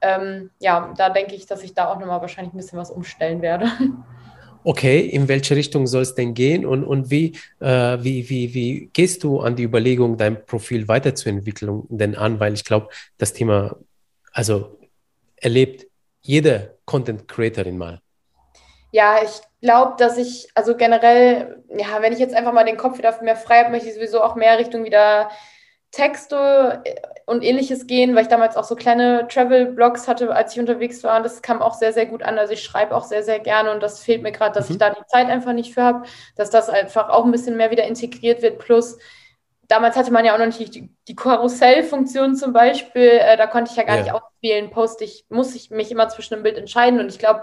Ähm, 0.00 0.50
ja, 0.60 0.94
da 0.96 1.10
denke 1.10 1.34
ich, 1.34 1.46
dass 1.46 1.62
ich 1.62 1.74
da 1.74 1.88
auch 1.88 1.98
nochmal 1.98 2.20
wahrscheinlich 2.20 2.54
ein 2.54 2.56
bisschen 2.56 2.78
was 2.78 2.90
umstellen 2.90 3.42
werde. 3.42 3.66
Okay, 4.66 5.00
in 5.00 5.28
welche 5.28 5.56
Richtung 5.56 5.86
soll 5.86 6.00
es 6.00 6.14
denn 6.14 6.32
gehen 6.32 6.64
und, 6.64 6.84
und 6.84 7.10
wie, 7.10 7.36
äh, 7.60 7.98
wie, 8.00 8.30
wie, 8.30 8.54
wie 8.54 8.90
gehst 8.94 9.22
du 9.22 9.40
an 9.40 9.56
die 9.56 9.62
Überlegung, 9.62 10.16
dein 10.16 10.46
Profil 10.46 10.88
weiterzuentwickeln 10.88 11.82
denn 11.90 12.14
an? 12.14 12.40
Weil 12.40 12.54
ich 12.54 12.64
glaube, 12.64 12.88
das 13.18 13.34
Thema, 13.34 13.76
also 14.32 14.78
erlebt 15.36 15.86
jede 16.24 16.78
Content 16.84 17.28
Creatorin 17.28 17.78
mal? 17.78 18.00
Ja, 18.90 19.18
ich 19.22 19.40
glaube, 19.60 19.94
dass 19.98 20.18
ich, 20.18 20.48
also 20.54 20.76
generell, 20.76 21.62
ja, 21.68 22.00
wenn 22.00 22.12
ich 22.12 22.18
jetzt 22.18 22.34
einfach 22.34 22.52
mal 22.52 22.64
den 22.64 22.76
Kopf 22.76 22.98
wieder 22.98 23.20
mehr 23.22 23.36
frei 23.36 23.60
habe, 23.60 23.70
möchte 23.70 23.88
ich 23.88 23.94
sowieso 23.94 24.22
auch 24.22 24.34
mehr 24.34 24.58
Richtung 24.58 24.84
wieder 24.84 25.30
Texte 25.90 26.82
und 27.26 27.44
ähnliches 27.44 27.86
gehen, 27.86 28.14
weil 28.14 28.22
ich 28.22 28.28
damals 28.28 28.56
auch 28.56 28.64
so 28.64 28.74
kleine 28.74 29.28
Travel-Blogs 29.28 30.08
hatte, 30.08 30.34
als 30.34 30.52
ich 30.52 30.60
unterwegs 30.60 31.02
war. 31.04 31.16
Und 31.16 31.24
das 31.24 31.40
kam 31.40 31.62
auch 31.62 31.74
sehr, 31.74 31.92
sehr 31.92 32.06
gut 32.06 32.22
an. 32.22 32.38
Also 32.38 32.52
ich 32.52 32.62
schreibe 32.62 32.96
auch 32.96 33.04
sehr, 33.04 33.22
sehr 33.22 33.38
gerne 33.38 33.70
und 33.70 33.82
das 33.82 34.00
fehlt 34.00 34.22
mir 34.22 34.32
gerade, 34.32 34.54
dass 34.54 34.68
mhm. 34.68 34.74
ich 34.74 34.78
da 34.78 34.90
die 34.90 35.06
Zeit 35.06 35.28
einfach 35.28 35.52
nicht 35.52 35.72
für 35.72 35.82
habe, 35.82 36.02
dass 36.36 36.50
das 36.50 36.68
einfach 36.68 37.10
auch 37.10 37.24
ein 37.24 37.32
bisschen 37.32 37.56
mehr 37.56 37.70
wieder 37.70 37.84
integriert 37.84 38.42
wird. 38.42 38.58
Plus, 38.58 38.98
damals 39.68 39.96
hatte 39.96 40.12
man 40.12 40.24
ja 40.24 40.34
auch 40.34 40.38
noch 40.38 40.46
nicht 40.46 40.74
die, 40.74 40.90
die 41.08 41.16
Karussellfunktion 41.16 42.36
zum 42.36 42.52
Beispiel. 42.52 43.08
Äh, 43.08 43.36
da 43.36 43.46
konnte 43.46 43.70
ich 43.70 43.76
ja 43.76 43.84
gar 43.84 43.96
ja. 43.96 44.02
nicht 44.02 44.12
auswählen, 44.12 44.70
poste 44.70 45.04
ich, 45.04 45.24
muss 45.28 45.54
ich 45.54 45.70
mich 45.70 45.90
immer 45.90 46.08
zwischen 46.08 46.34
einem 46.34 46.42
Bild 46.42 46.58
entscheiden. 46.58 47.00
Und 47.00 47.08
ich 47.08 47.18
glaube, 47.18 47.42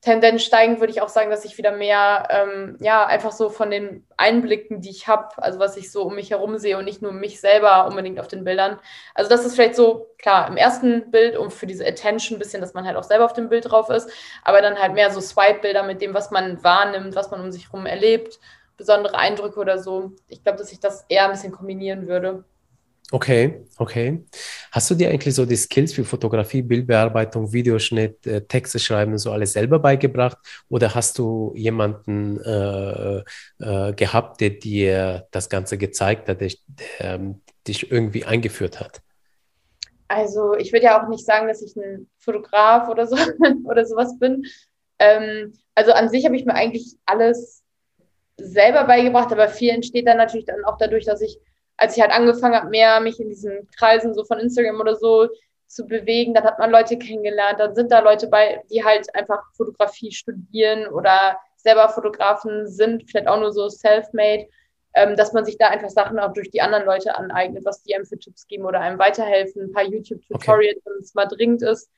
Tendenz 0.00 0.44
steigend 0.44 0.78
würde 0.78 0.92
ich 0.92 1.02
auch 1.02 1.08
sagen, 1.08 1.28
dass 1.28 1.44
ich 1.44 1.58
wieder 1.58 1.72
mehr, 1.72 2.28
ähm, 2.30 2.76
ja, 2.80 3.04
einfach 3.04 3.32
so 3.32 3.50
von 3.50 3.68
den 3.68 4.06
Einblicken, 4.16 4.80
die 4.80 4.90
ich 4.90 5.08
habe, 5.08 5.30
also 5.38 5.58
was 5.58 5.76
ich 5.76 5.90
so 5.90 6.04
um 6.04 6.14
mich 6.14 6.30
herum 6.30 6.56
sehe 6.58 6.78
und 6.78 6.84
nicht 6.84 7.02
nur 7.02 7.10
mich 7.10 7.40
selber 7.40 7.86
unbedingt 7.86 8.20
auf 8.20 8.28
den 8.28 8.44
Bildern. 8.44 8.78
Also 9.14 9.28
das 9.28 9.44
ist 9.44 9.56
vielleicht 9.56 9.74
so, 9.74 10.06
klar, 10.18 10.46
im 10.46 10.56
ersten 10.56 11.10
Bild, 11.10 11.36
um 11.36 11.50
für 11.50 11.66
diese 11.66 11.84
Attention 11.84 12.36
ein 12.36 12.38
bisschen, 12.38 12.60
dass 12.60 12.74
man 12.74 12.86
halt 12.86 12.96
auch 12.96 13.02
selber 13.02 13.24
auf 13.24 13.32
dem 13.32 13.48
Bild 13.48 13.70
drauf 13.70 13.90
ist, 13.90 14.08
aber 14.44 14.62
dann 14.62 14.78
halt 14.78 14.94
mehr 14.94 15.10
so 15.10 15.20
Swipe-Bilder 15.20 15.82
mit 15.82 16.00
dem, 16.00 16.14
was 16.14 16.30
man 16.30 16.62
wahrnimmt, 16.62 17.16
was 17.16 17.32
man 17.32 17.40
um 17.40 17.50
sich 17.50 17.64
herum 17.66 17.84
erlebt 17.84 18.38
besondere 18.78 19.18
Eindrücke 19.18 19.60
oder 19.60 19.78
so. 19.78 20.12
Ich 20.28 20.42
glaube, 20.42 20.56
dass 20.56 20.72
ich 20.72 20.80
das 20.80 21.04
eher 21.10 21.26
ein 21.26 21.32
bisschen 21.32 21.52
kombinieren 21.52 22.06
würde. 22.08 22.44
Okay, 23.10 23.64
okay. 23.78 24.22
Hast 24.70 24.90
du 24.90 24.94
dir 24.94 25.08
eigentlich 25.08 25.34
so 25.34 25.46
die 25.46 25.56
Skills 25.56 25.94
für 25.94 26.04
Fotografie, 26.04 26.60
Bildbearbeitung, 26.60 27.52
Videoschnitt, 27.52 28.26
äh, 28.26 28.42
Texte 28.42 28.78
schreiben 28.78 29.12
und 29.12 29.18
so 29.18 29.32
alles 29.32 29.54
selber 29.54 29.78
beigebracht? 29.78 30.36
Oder 30.68 30.94
hast 30.94 31.18
du 31.18 31.52
jemanden 31.56 32.38
äh, 32.42 33.22
äh, 33.60 33.92
gehabt, 33.94 34.42
der 34.42 34.50
dir 34.50 35.26
das 35.30 35.48
Ganze 35.48 35.78
gezeigt 35.78 36.28
hat, 36.28 36.42
der, 36.42 36.52
der 36.66 37.14
ähm, 37.14 37.40
dich 37.66 37.90
irgendwie 37.90 38.26
eingeführt 38.26 38.78
hat? 38.78 39.00
Also 40.08 40.54
ich 40.54 40.72
würde 40.72 40.86
ja 40.86 41.02
auch 41.02 41.08
nicht 41.08 41.24
sagen, 41.24 41.48
dass 41.48 41.62
ich 41.62 41.76
ein 41.76 42.10
Fotograf 42.18 42.90
oder 42.90 43.06
so 43.06 43.16
oder 43.64 43.86
sowas 43.86 44.18
bin. 44.18 44.44
Ähm, 44.98 45.54
also 45.74 45.92
an 45.92 46.10
sich 46.10 46.26
habe 46.26 46.36
ich 46.36 46.44
mir 46.44 46.54
eigentlich 46.54 46.96
alles 47.06 47.62
selber 48.38 48.84
beigebracht, 48.84 49.32
aber 49.32 49.48
viel 49.48 49.70
entsteht 49.70 50.06
dann 50.06 50.16
natürlich 50.16 50.46
dann 50.46 50.64
auch 50.64 50.78
dadurch, 50.78 51.04
dass 51.04 51.20
ich, 51.20 51.38
als 51.76 51.96
ich 51.96 52.02
halt 52.02 52.12
angefangen 52.12 52.54
habe, 52.54 52.70
mehr 52.70 53.00
mich 53.00 53.20
in 53.20 53.28
diesen 53.28 53.68
Kreisen 53.76 54.14
so 54.14 54.24
von 54.24 54.38
Instagram 54.38 54.80
oder 54.80 54.96
so 54.96 55.28
zu 55.66 55.86
bewegen, 55.86 56.34
dann 56.34 56.44
hat 56.44 56.58
man 56.58 56.70
Leute 56.70 56.98
kennengelernt, 56.98 57.60
dann 57.60 57.74
sind 57.74 57.92
da 57.92 58.00
Leute 58.00 58.28
bei, 58.28 58.62
die 58.70 58.84
halt 58.84 59.14
einfach 59.14 59.42
Fotografie 59.54 60.12
studieren 60.12 60.86
oder 60.88 61.36
selber 61.56 61.88
Fotografen 61.88 62.66
sind, 62.68 63.04
vielleicht 63.08 63.28
auch 63.28 63.38
nur 63.38 63.52
so 63.52 63.68
self-made, 63.68 64.46
ähm, 64.94 65.16
dass 65.16 65.32
man 65.32 65.44
sich 65.44 65.58
da 65.58 65.68
einfach 65.68 65.90
Sachen 65.90 66.18
auch 66.18 66.32
durch 66.32 66.50
die 66.50 66.62
anderen 66.62 66.86
Leute 66.86 67.16
aneignet, 67.16 67.64
was 67.64 67.82
die 67.82 67.94
einem 67.94 68.06
für 68.06 68.18
Tipps 68.18 68.46
geben 68.46 68.64
oder 68.64 68.80
einem 68.80 68.98
weiterhelfen, 68.98 69.64
ein 69.64 69.72
paar 69.72 69.84
YouTube-Tutorials, 69.84 70.78
okay. 70.78 70.86
wenn 70.86 71.02
es 71.02 71.14
mal 71.14 71.26
dringend 71.26 71.62
ist. 71.62 71.90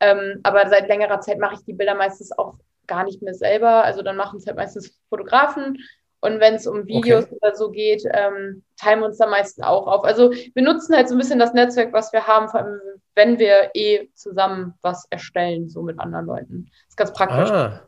Ähm, 0.00 0.40
aber 0.44 0.68
seit 0.68 0.88
längerer 0.88 1.20
Zeit 1.20 1.38
mache 1.38 1.54
ich 1.54 1.64
die 1.64 1.72
Bilder 1.72 1.94
meistens 1.94 2.36
auch 2.38 2.54
gar 2.88 3.04
nicht 3.04 3.22
mehr 3.22 3.34
selber. 3.34 3.84
Also 3.84 4.02
dann 4.02 4.16
machen 4.16 4.38
es 4.38 4.46
halt 4.46 4.56
meistens 4.56 4.98
Fotografen. 5.08 5.78
Und 6.20 6.40
wenn 6.40 6.54
es 6.54 6.66
um 6.66 6.86
Videos 6.86 7.26
okay. 7.26 7.38
oder 7.40 7.54
so 7.54 7.70
geht, 7.70 8.02
ähm, 8.12 8.64
teilen 8.76 9.00
wir 9.00 9.06
uns 9.06 9.18
da 9.18 9.28
meistens 9.28 9.64
auch 9.64 9.86
auf. 9.86 10.04
Also 10.04 10.32
wir 10.32 10.62
nutzen 10.62 10.96
halt 10.96 11.08
so 11.08 11.14
ein 11.14 11.18
bisschen 11.18 11.38
das 11.38 11.54
Netzwerk, 11.54 11.92
was 11.92 12.12
wir 12.12 12.26
haben, 12.26 12.48
vor 12.48 12.60
allem 12.60 12.80
wenn 13.14 13.38
wir 13.38 13.70
eh 13.74 14.08
zusammen 14.14 14.74
was 14.82 15.06
erstellen, 15.10 15.68
so 15.68 15.82
mit 15.82 15.98
anderen 16.00 16.26
Leuten. 16.26 16.64
Das 16.66 16.90
ist 16.90 16.96
ganz 16.96 17.12
praktisch. 17.12 17.50
Ah. 17.50 17.87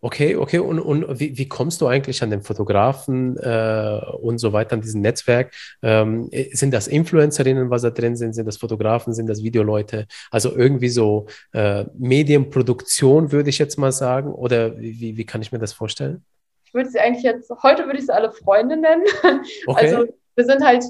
Okay, 0.00 0.36
okay. 0.36 0.58
Und, 0.58 0.78
und 0.78 1.18
wie, 1.18 1.36
wie 1.38 1.48
kommst 1.48 1.80
du 1.80 1.86
eigentlich 1.86 2.22
an 2.22 2.30
den 2.30 2.42
Fotografen 2.42 3.36
äh, 3.38 4.00
und 4.20 4.38
so 4.38 4.52
weiter, 4.52 4.74
an 4.74 4.82
diesem 4.82 5.00
Netzwerk? 5.00 5.52
Ähm, 5.82 6.30
sind 6.52 6.72
das 6.72 6.86
Influencerinnen, 6.86 7.70
was 7.70 7.82
da 7.82 7.90
drin 7.90 8.16
sind? 8.16 8.34
Sind 8.34 8.46
das 8.46 8.58
Fotografen? 8.58 9.14
Sind 9.14 9.26
das 9.26 9.42
Videoleute? 9.42 10.06
Also 10.30 10.54
irgendwie 10.54 10.90
so 10.90 11.26
äh, 11.52 11.84
Medienproduktion, 11.94 13.32
würde 13.32 13.50
ich 13.50 13.58
jetzt 13.58 13.78
mal 13.78 13.92
sagen. 13.92 14.32
Oder 14.32 14.78
wie, 14.78 15.16
wie 15.16 15.26
kann 15.26 15.42
ich 15.42 15.52
mir 15.52 15.58
das 15.58 15.72
vorstellen? 15.72 16.24
Ich 16.64 16.74
würde 16.74 16.90
sie 16.90 16.98
eigentlich 16.98 17.24
jetzt, 17.24 17.50
heute 17.62 17.86
würde 17.86 17.98
ich 17.98 18.06
sie 18.06 18.14
alle 18.14 18.32
Freunde 18.32 18.76
nennen. 18.76 19.04
Okay. 19.66 19.94
Also 19.94 20.06
wir 20.34 20.44
sind 20.44 20.64
halt 20.64 20.84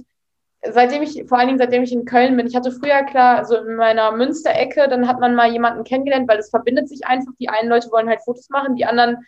seitdem 0.62 1.02
ich, 1.02 1.24
vor 1.28 1.38
allen 1.38 1.48
Dingen 1.48 1.58
seitdem 1.58 1.82
ich 1.82 1.92
in 1.92 2.04
Köln 2.04 2.36
bin, 2.36 2.46
ich 2.46 2.56
hatte 2.56 2.72
früher 2.72 3.02
klar, 3.04 3.38
also 3.38 3.56
in 3.56 3.76
meiner 3.76 4.12
Münsterecke, 4.12 4.88
dann 4.88 5.08
hat 5.08 5.20
man 5.20 5.34
mal 5.34 5.50
jemanden 5.50 5.84
kennengelernt, 5.84 6.28
weil 6.28 6.38
es 6.38 6.50
verbindet 6.50 6.88
sich 6.88 7.06
einfach. 7.06 7.32
Die 7.38 7.48
einen 7.48 7.68
Leute 7.68 7.90
wollen 7.90 8.08
halt 8.08 8.22
Fotos 8.22 8.48
machen, 8.50 8.76
die 8.76 8.84
anderen 8.84 9.24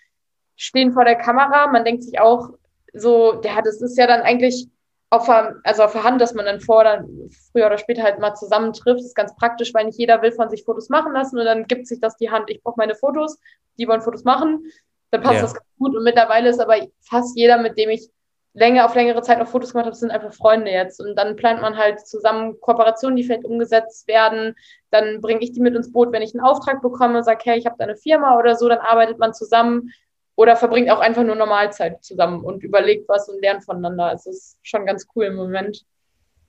stehen 0.57 0.93
vor 0.93 1.05
der 1.05 1.17
Kamera. 1.17 1.69
Man 1.69 1.85
denkt 1.85 2.03
sich 2.03 2.21
auch 2.21 2.51
so, 2.93 3.41
ja, 3.45 3.63
das 3.63 3.81
ist 3.81 3.97
ja 3.97 4.07
dann 4.07 4.23
eigentlich 4.23 4.69
auf 5.11 5.27
der, 5.27 5.57
also 5.65 5.85
auf 5.85 5.93
der 5.93 6.05
Hand, 6.05 6.21
dass 6.21 6.35
man 6.35 6.45
dann 6.45 6.61
vor 6.61 6.85
dann 6.85 7.31
früher 7.53 7.67
oder 7.67 7.79
später 7.79 8.03
halt 8.03 8.19
mal 8.19 8.35
zusammentrifft. 8.35 9.01
Das 9.01 9.07
ist 9.07 9.15
ganz 9.15 9.35
praktisch, 9.37 9.73
weil 9.73 9.87
nicht 9.87 9.99
jeder 9.99 10.21
will 10.23 10.33
von 10.33 10.51
sich 10.51 10.65
Fotos 10.65 10.89
machen 10.89 11.13
lassen 11.13 11.39
und 11.39 11.45
dann 11.45 11.65
gibt 11.65 11.87
sich 11.87 12.01
das 12.01 12.17
die 12.17 12.31
Hand, 12.31 12.51
ich 12.51 12.63
brauche 12.63 12.77
meine 12.77 12.95
Fotos, 12.95 13.39
die 13.79 13.89
wollen 13.89 14.03
Fotos 14.03 14.25
machen. 14.25 14.65
Dann 15.11 15.23
passt 15.23 15.37
ja. 15.37 15.43
das 15.43 15.55
ganz 15.55 15.67
gut. 15.79 15.97
Und 15.97 16.05
mittlerweile 16.05 16.51
ist 16.51 16.61
aber 16.61 16.77
fast 17.01 17.37
jeder, 17.37 17.59
mit 17.59 17.79
dem 17.79 17.89
ich 17.89 18.11
länger 18.55 18.85
auf 18.85 18.95
längere 18.95 19.23
Zeit 19.23 19.39
noch 19.39 19.49
Fotos 19.49 19.73
gemacht 19.73 19.87
habe, 19.87 19.97
sind 19.97 20.11
einfach 20.11 20.33
Freunde 20.33 20.71
jetzt. 20.71 21.01
Und 21.01 21.17
dann 21.17 21.37
plant 21.37 21.61
man 21.61 21.77
halt 21.77 22.07
zusammen 22.07 22.61
Kooperationen, 22.61 23.17
die 23.17 23.25
vielleicht 23.25 23.45
umgesetzt 23.45 24.09
werden. 24.09 24.55
Dann 24.91 25.21
bringe 25.21 25.41
ich 25.41 25.53
die 25.53 25.61
mit 25.61 25.75
ins 25.75 25.93
Boot, 25.93 26.13
wenn 26.13 26.23
ich 26.23 26.35
einen 26.35 26.45
Auftrag 26.45 26.83
bekomme, 26.83 27.23
sage, 27.23 27.41
hey, 27.45 27.59
ich 27.59 27.67
habe 27.67 27.77
da 27.79 27.85
eine 27.85 27.97
Firma 27.97 28.39
oder 28.39 28.57
so, 28.57 28.69
dann 28.69 28.79
arbeitet 28.79 29.19
man 29.19 29.35
zusammen 29.35 29.93
oder 30.35 30.57
verbringt 30.57 30.91
auch 30.91 31.01
einfach 31.01 31.25
nur 31.25 31.35
Normalzeit 31.35 32.03
zusammen 32.05 32.45
und 32.45 32.63
überlegt 32.63 33.09
was 33.09 33.29
und 33.29 33.41
lernt 33.41 33.65
voneinander. 33.65 34.07
Also 34.07 34.31
es 34.31 34.37
ist 34.37 34.59
schon 34.63 34.87
ganz 34.87 35.07
cool 35.15 35.27
im 35.27 35.35
Moment. 35.35 35.85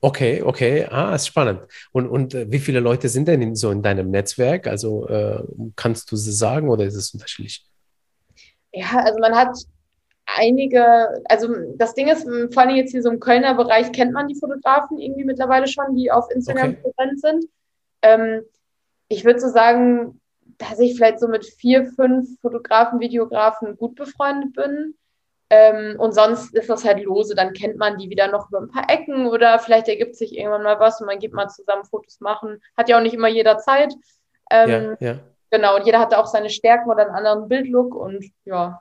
Okay, 0.02 0.42
okay. 0.42 0.86
Ah, 0.88 1.14
ist 1.14 1.26
spannend. 1.26 1.60
Und, 1.92 2.08
und 2.08 2.32
äh, 2.34 2.50
wie 2.50 2.58
viele 2.58 2.80
Leute 2.80 3.08
sind 3.08 3.28
denn 3.28 3.54
so 3.54 3.70
in 3.70 3.82
deinem 3.82 4.10
Netzwerk? 4.10 4.66
Also 4.66 5.06
äh, 5.08 5.42
kannst 5.76 6.10
du 6.10 6.16
sie 6.16 6.32
sagen 6.32 6.70
oder 6.70 6.84
ist 6.84 6.94
es 6.94 7.12
unterschiedlich? 7.12 7.66
Ja, 8.72 9.02
also 9.04 9.18
man 9.18 9.34
hat 9.34 9.54
einige, 10.36 11.22
also 11.28 11.48
das 11.76 11.94
Ding 11.94 12.08
ist, 12.08 12.26
vor 12.52 12.62
allem 12.62 12.76
jetzt 12.76 12.90
hier 12.90 13.02
so 13.02 13.10
im 13.10 13.20
Kölner 13.20 13.54
Bereich 13.54 13.92
kennt 13.92 14.12
man 14.12 14.28
die 14.28 14.38
Fotografen 14.38 14.98
irgendwie 14.98 15.24
mittlerweile 15.24 15.66
schon, 15.66 15.94
die 15.94 16.10
auf 16.10 16.30
Instagram 16.30 16.70
okay. 16.70 16.92
präsent 16.96 17.20
sind. 17.20 17.44
Ähm, 18.02 18.42
ich 19.08 19.24
würde 19.24 19.40
so 19.40 19.48
sagen, 19.48 20.20
dass 20.58 20.78
ich 20.78 20.94
vielleicht 20.94 21.20
so 21.20 21.28
mit 21.28 21.44
vier, 21.44 21.86
fünf 21.86 22.40
Fotografen, 22.40 23.00
Videografen 23.00 23.76
gut 23.76 23.94
befreundet 23.94 24.52
bin. 24.54 24.94
Ähm, 25.52 25.98
und 25.98 26.14
sonst 26.14 26.54
ist 26.54 26.70
das 26.70 26.84
halt 26.84 27.02
lose, 27.02 27.34
dann 27.34 27.52
kennt 27.52 27.76
man 27.76 27.98
die 27.98 28.08
wieder 28.08 28.28
noch 28.28 28.48
über 28.48 28.60
ein 28.60 28.70
paar 28.70 28.88
Ecken 28.88 29.26
oder 29.26 29.58
vielleicht 29.58 29.88
ergibt 29.88 30.14
sich 30.14 30.36
irgendwann 30.38 30.62
mal 30.62 30.78
was 30.78 31.00
und 31.00 31.08
man 31.08 31.18
geht 31.18 31.32
mal 31.32 31.48
zusammen 31.48 31.84
Fotos 31.84 32.20
machen. 32.20 32.62
Hat 32.76 32.88
ja 32.88 32.98
auch 32.98 33.02
nicht 33.02 33.14
immer 33.14 33.28
jeder 33.28 33.58
Zeit. 33.58 33.92
Ähm, 34.50 34.96
ja, 35.00 35.08
ja. 35.08 35.18
Genau, 35.50 35.76
und 35.76 35.86
jeder 35.86 35.98
hat 35.98 36.12
da 36.12 36.18
auch 36.18 36.26
seine 36.26 36.50
Stärken 36.50 36.88
oder 36.88 37.02
einen 37.02 37.16
anderen 37.16 37.48
Bildlook 37.48 37.96
und 37.96 38.24
ja, 38.44 38.80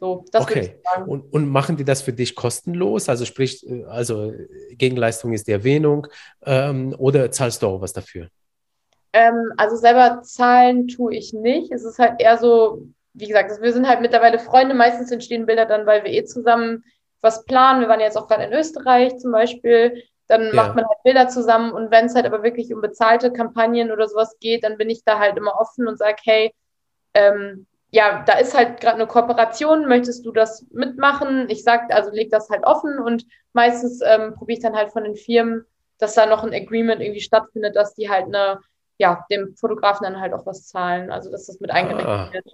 so, 0.00 0.24
okay. 0.32 0.80
Und, 1.06 1.30
und, 1.30 1.46
machen 1.50 1.76
die 1.76 1.84
das 1.84 2.00
für 2.00 2.14
dich 2.14 2.34
kostenlos? 2.34 3.10
Also 3.10 3.26
sprich, 3.26 3.68
äh, 3.68 3.84
also 3.84 4.32
Gegenleistung 4.70 5.34
ist 5.34 5.46
die 5.46 5.52
Erwähnung 5.52 6.06
ähm, 6.42 6.94
oder 6.98 7.30
zahlst 7.30 7.62
du 7.62 7.66
auch 7.66 7.82
was 7.82 7.92
dafür? 7.92 8.28
Ähm, 9.12 9.52
also 9.58 9.76
selber 9.76 10.22
zahlen 10.22 10.88
tue 10.88 11.14
ich 11.14 11.34
nicht. 11.34 11.70
Es 11.70 11.84
ist 11.84 11.98
halt 11.98 12.14
eher 12.18 12.38
so, 12.38 12.86
wie 13.12 13.26
gesagt, 13.26 13.60
wir 13.60 13.72
sind 13.74 13.86
halt 13.86 14.00
mittlerweile 14.00 14.38
Freunde. 14.38 14.74
Meistens 14.74 15.10
entstehen 15.10 15.44
Bilder 15.44 15.66
dann, 15.66 15.84
weil 15.84 16.02
wir 16.02 16.12
eh 16.12 16.24
zusammen 16.24 16.82
was 17.20 17.44
planen. 17.44 17.82
Wir 17.82 17.88
waren 17.88 18.00
jetzt 18.00 18.16
auch 18.16 18.26
gerade 18.26 18.44
in 18.44 18.54
Österreich 18.54 19.18
zum 19.18 19.32
Beispiel. 19.32 20.02
Dann 20.28 20.46
ja. 20.46 20.54
macht 20.54 20.76
man 20.76 20.86
halt 20.86 21.02
Bilder 21.04 21.28
zusammen. 21.28 21.72
Und 21.72 21.90
wenn 21.90 22.06
es 22.06 22.14
halt 22.14 22.24
aber 22.24 22.42
wirklich 22.42 22.72
um 22.72 22.80
bezahlte 22.80 23.32
Kampagnen 23.32 23.90
oder 23.92 24.08
sowas 24.08 24.34
geht, 24.40 24.64
dann 24.64 24.78
bin 24.78 24.88
ich 24.88 25.04
da 25.04 25.18
halt 25.18 25.36
immer 25.36 25.60
offen 25.60 25.86
und 25.86 25.98
sage, 25.98 26.16
hey, 26.24 26.54
ähm, 27.12 27.66
ja, 27.92 28.22
da 28.26 28.34
ist 28.34 28.56
halt 28.56 28.80
gerade 28.80 28.96
eine 28.96 29.06
Kooperation, 29.06 29.86
möchtest 29.86 30.24
du 30.24 30.32
das 30.32 30.64
mitmachen? 30.70 31.48
Ich 31.48 31.64
sage, 31.64 31.92
also 31.94 32.10
leg 32.10 32.30
das 32.30 32.48
halt 32.48 32.64
offen 32.64 32.98
und 32.98 33.26
meistens 33.52 34.00
ähm, 34.04 34.34
probiere 34.34 34.58
ich 34.58 34.62
dann 34.62 34.76
halt 34.76 34.92
von 34.92 35.04
den 35.04 35.16
Firmen, 35.16 35.64
dass 35.98 36.14
da 36.14 36.26
noch 36.26 36.44
ein 36.44 36.54
Agreement 36.54 37.00
irgendwie 37.00 37.20
stattfindet, 37.20 37.74
dass 37.74 37.94
die 37.94 38.08
halt 38.08 38.26
eine, 38.26 38.60
ja, 38.98 39.24
dem 39.30 39.54
Fotografen 39.56 40.04
dann 40.04 40.20
halt 40.20 40.32
auch 40.32 40.46
was 40.46 40.68
zahlen, 40.68 41.10
also 41.10 41.30
dass 41.30 41.46
das 41.46 41.60
mit 41.60 41.70
eingerechnet 41.70 42.06
ah, 42.06 42.32
wird. 42.32 42.44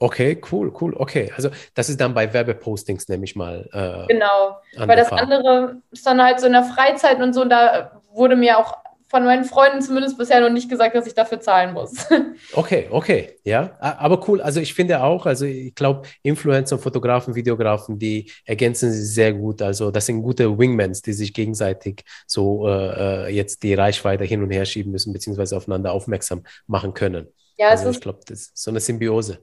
Okay, 0.00 0.40
cool, 0.52 0.72
cool. 0.80 0.94
Okay, 0.96 1.32
also 1.34 1.50
das 1.74 1.88
ist 1.88 2.00
dann 2.00 2.14
bei 2.14 2.32
Werbepostings, 2.32 3.08
nehme 3.08 3.24
ich 3.24 3.36
mal. 3.36 3.68
Äh, 3.72 4.12
genau, 4.12 4.58
weil 4.76 4.96
das 4.96 5.08
Fall. 5.08 5.18
andere 5.18 5.82
ist 5.90 6.06
dann 6.06 6.22
halt 6.22 6.40
so 6.40 6.46
in 6.46 6.52
der 6.52 6.62
Freizeit 6.62 7.20
und 7.20 7.34
so, 7.34 7.42
und 7.42 7.50
da 7.50 8.00
wurde 8.12 8.36
mir 8.36 8.58
auch 8.58 8.78
von 9.08 9.24
meinen 9.24 9.44
Freunden 9.44 9.80
zumindest 9.80 10.18
bisher 10.18 10.40
noch 10.40 10.50
nicht 10.50 10.68
gesagt, 10.68 10.94
dass 10.94 11.06
ich 11.06 11.14
dafür 11.14 11.40
zahlen 11.40 11.72
muss. 11.72 12.06
Okay, 12.52 12.88
okay, 12.90 13.36
ja, 13.44 13.76
aber 13.80 14.26
cool. 14.28 14.40
Also 14.40 14.60
ich 14.60 14.72
finde 14.72 15.02
auch, 15.02 15.26
also 15.26 15.44
ich 15.44 15.74
glaube, 15.74 16.02
Influencer, 16.22 16.78
Fotografen, 16.78 17.34
Videografen, 17.34 17.98
die 17.98 18.30
ergänzen 18.44 18.92
sich 18.92 19.12
sehr 19.12 19.32
gut. 19.32 19.60
Also 19.60 19.90
das 19.90 20.06
sind 20.06 20.22
gute 20.22 20.58
Wingmans, 20.58 21.02
die 21.02 21.12
sich 21.12 21.34
gegenseitig 21.34 22.04
so 22.26 22.68
äh, 22.68 23.26
äh 23.26 23.34
jetzt 23.34 23.62
die 23.62 23.74
Reichweite 23.74 24.24
hin 24.24 24.42
und 24.42 24.50
her 24.50 24.64
schieben 24.64 24.92
müssen, 24.92 25.12
beziehungsweise 25.12 25.56
aufeinander 25.56 25.92
aufmerksam 25.92 26.44
machen 26.66 26.94
können. 26.94 27.28
Ja, 27.56 27.68
also 27.68 27.90
ich 27.90 28.00
glaube, 28.00 28.20
das 28.26 28.40
ist 28.40 28.58
so 28.58 28.70
eine 28.70 28.80
Symbiose 28.80 29.40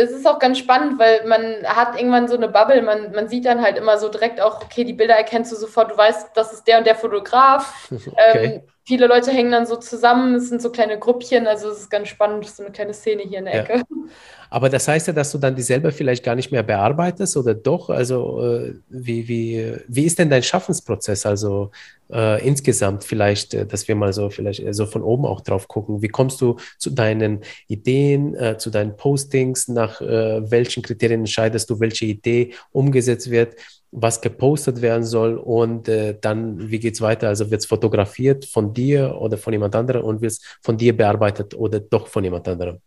es 0.00 0.10
ist 0.10 0.26
auch 0.26 0.38
ganz 0.38 0.58
spannend, 0.58 0.98
weil 0.98 1.26
man 1.26 1.42
hat 1.64 1.96
irgendwann 1.96 2.28
so 2.28 2.36
eine 2.36 2.48
Bubble, 2.48 2.82
man, 2.82 3.12
man 3.12 3.28
sieht 3.28 3.44
dann 3.44 3.60
halt 3.60 3.76
immer 3.76 3.98
so 3.98 4.08
direkt 4.08 4.40
auch, 4.40 4.62
okay, 4.62 4.84
die 4.84 4.92
Bilder 4.92 5.14
erkennst 5.14 5.52
du 5.52 5.56
sofort, 5.56 5.90
du 5.90 5.96
weißt, 5.96 6.30
das 6.34 6.52
ist 6.52 6.64
der 6.64 6.78
und 6.78 6.86
der 6.86 6.96
Fotograf. 6.96 7.90
Okay. 8.10 8.44
Ähm, 8.44 8.62
viele 8.84 9.06
Leute 9.06 9.30
hängen 9.30 9.52
dann 9.52 9.66
so 9.66 9.76
zusammen, 9.76 10.34
es 10.34 10.48
sind 10.48 10.62
so 10.62 10.70
kleine 10.70 10.98
Gruppchen, 10.98 11.46
also 11.46 11.70
es 11.70 11.80
ist 11.80 11.90
ganz 11.90 12.08
spannend, 12.08 12.46
so 12.46 12.62
eine 12.62 12.72
kleine 12.72 12.94
Szene 12.94 13.22
hier 13.22 13.38
in 13.38 13.44
der 13.44 13.60
Ecke. 13.60 13.74
Ja. 13.76 13.84
Aber 14.50 14.68
das 14.68 14.88
heißt 14.88 15.06
ja, 15.06 15.12
dass 15.12 15.30
du 15.30 15.38
dann 15.38 15.54
die 15.54 15.62
selber 15.62 15.92
vielleicht 15.92 16.24
gar 16.24 16.34
nicht 16.34 16.50
mehr 16.50 16.64
bearbeitest 16.64 17.36
oder 17.36 17.54
doch? 17.54 17.88
Also 17.88 18.42
äh, 18.42 18.74
wie, 18.88 19.28
wie, 19.28 19.76
wie 19.86 20.04
ist 20.04 20.18
denn 20.18 20.28
dein 20.28 20.42
Schaffensprozess? 20.42 21.24
Also 21.24 21.70
äh, 22.12 22.44
insgesamt 22.44 23.04
vielleicht, 23.04 23.54
äh, 23.54 23.64
dass 23.64 23.86
wir 23.86 23.94
mal 23.94 24.12
so 24.12 24.28
vielleicht 24.28 24.62
so 24.74 24.86
von 24.86 25.02
oben 25.02 25.24
auch 25.24 25.40
drauf 25.40 25.68
gucken. 25.68 26.02
Wie 26.02 26.08
kommst 26.08 26.40
du 26.40 26.56
zu 26.78 26.90
deinen 26.90 27.42
Ideen, 27.68 28.34
äh, 28.34 28.58
zu 28.58 28.70
deinen 28.70 28.96
Postings? 28.96 29.68
Nach 29.68 30.00
äh, 30.00 30.50
welchen 30.50 30.82
Kriterien 30.82 31.20
entscheidest 31.20 31.70
du, 31.70 31.78
welche 31.78 32.06
Idee 32.06 32.52
umgesetzt 32.72 33.30
wird? 33.30 33.54
Was 33.92 34.20
gepostet 34.20 34.82
werden 34.82 35.04
soll 35.04 35.36
und 35.36 35.88
äh, 35.88 36.16
dann, 36.20 36.70
wie 36.70 36.78
geht 36.78 36.94
es 36.94 37.00
weiter? 37.00 37.28
Also 37.28 37.50
wird 37.50 37.60
es 37.60 37.66
fotografiert 37.66 38.44
von 38.44 38.72
dir 38.72 39.16
oder 39.20 39.36
von 39.36 39.52
jemand 39.52 39.74
anderem 39.74 40.04
und 40.04 40.20
wird 40.20 40.32
es 40.32 40.58
von 40.62 40.76
dir 40.76 40.96
bearbeitet 40.96 41.54
oder 41.54 41.80
doch 41.80 42.06
von 42.06 42.22
jemand 42.22 42.46
anderem? 42.46 42.80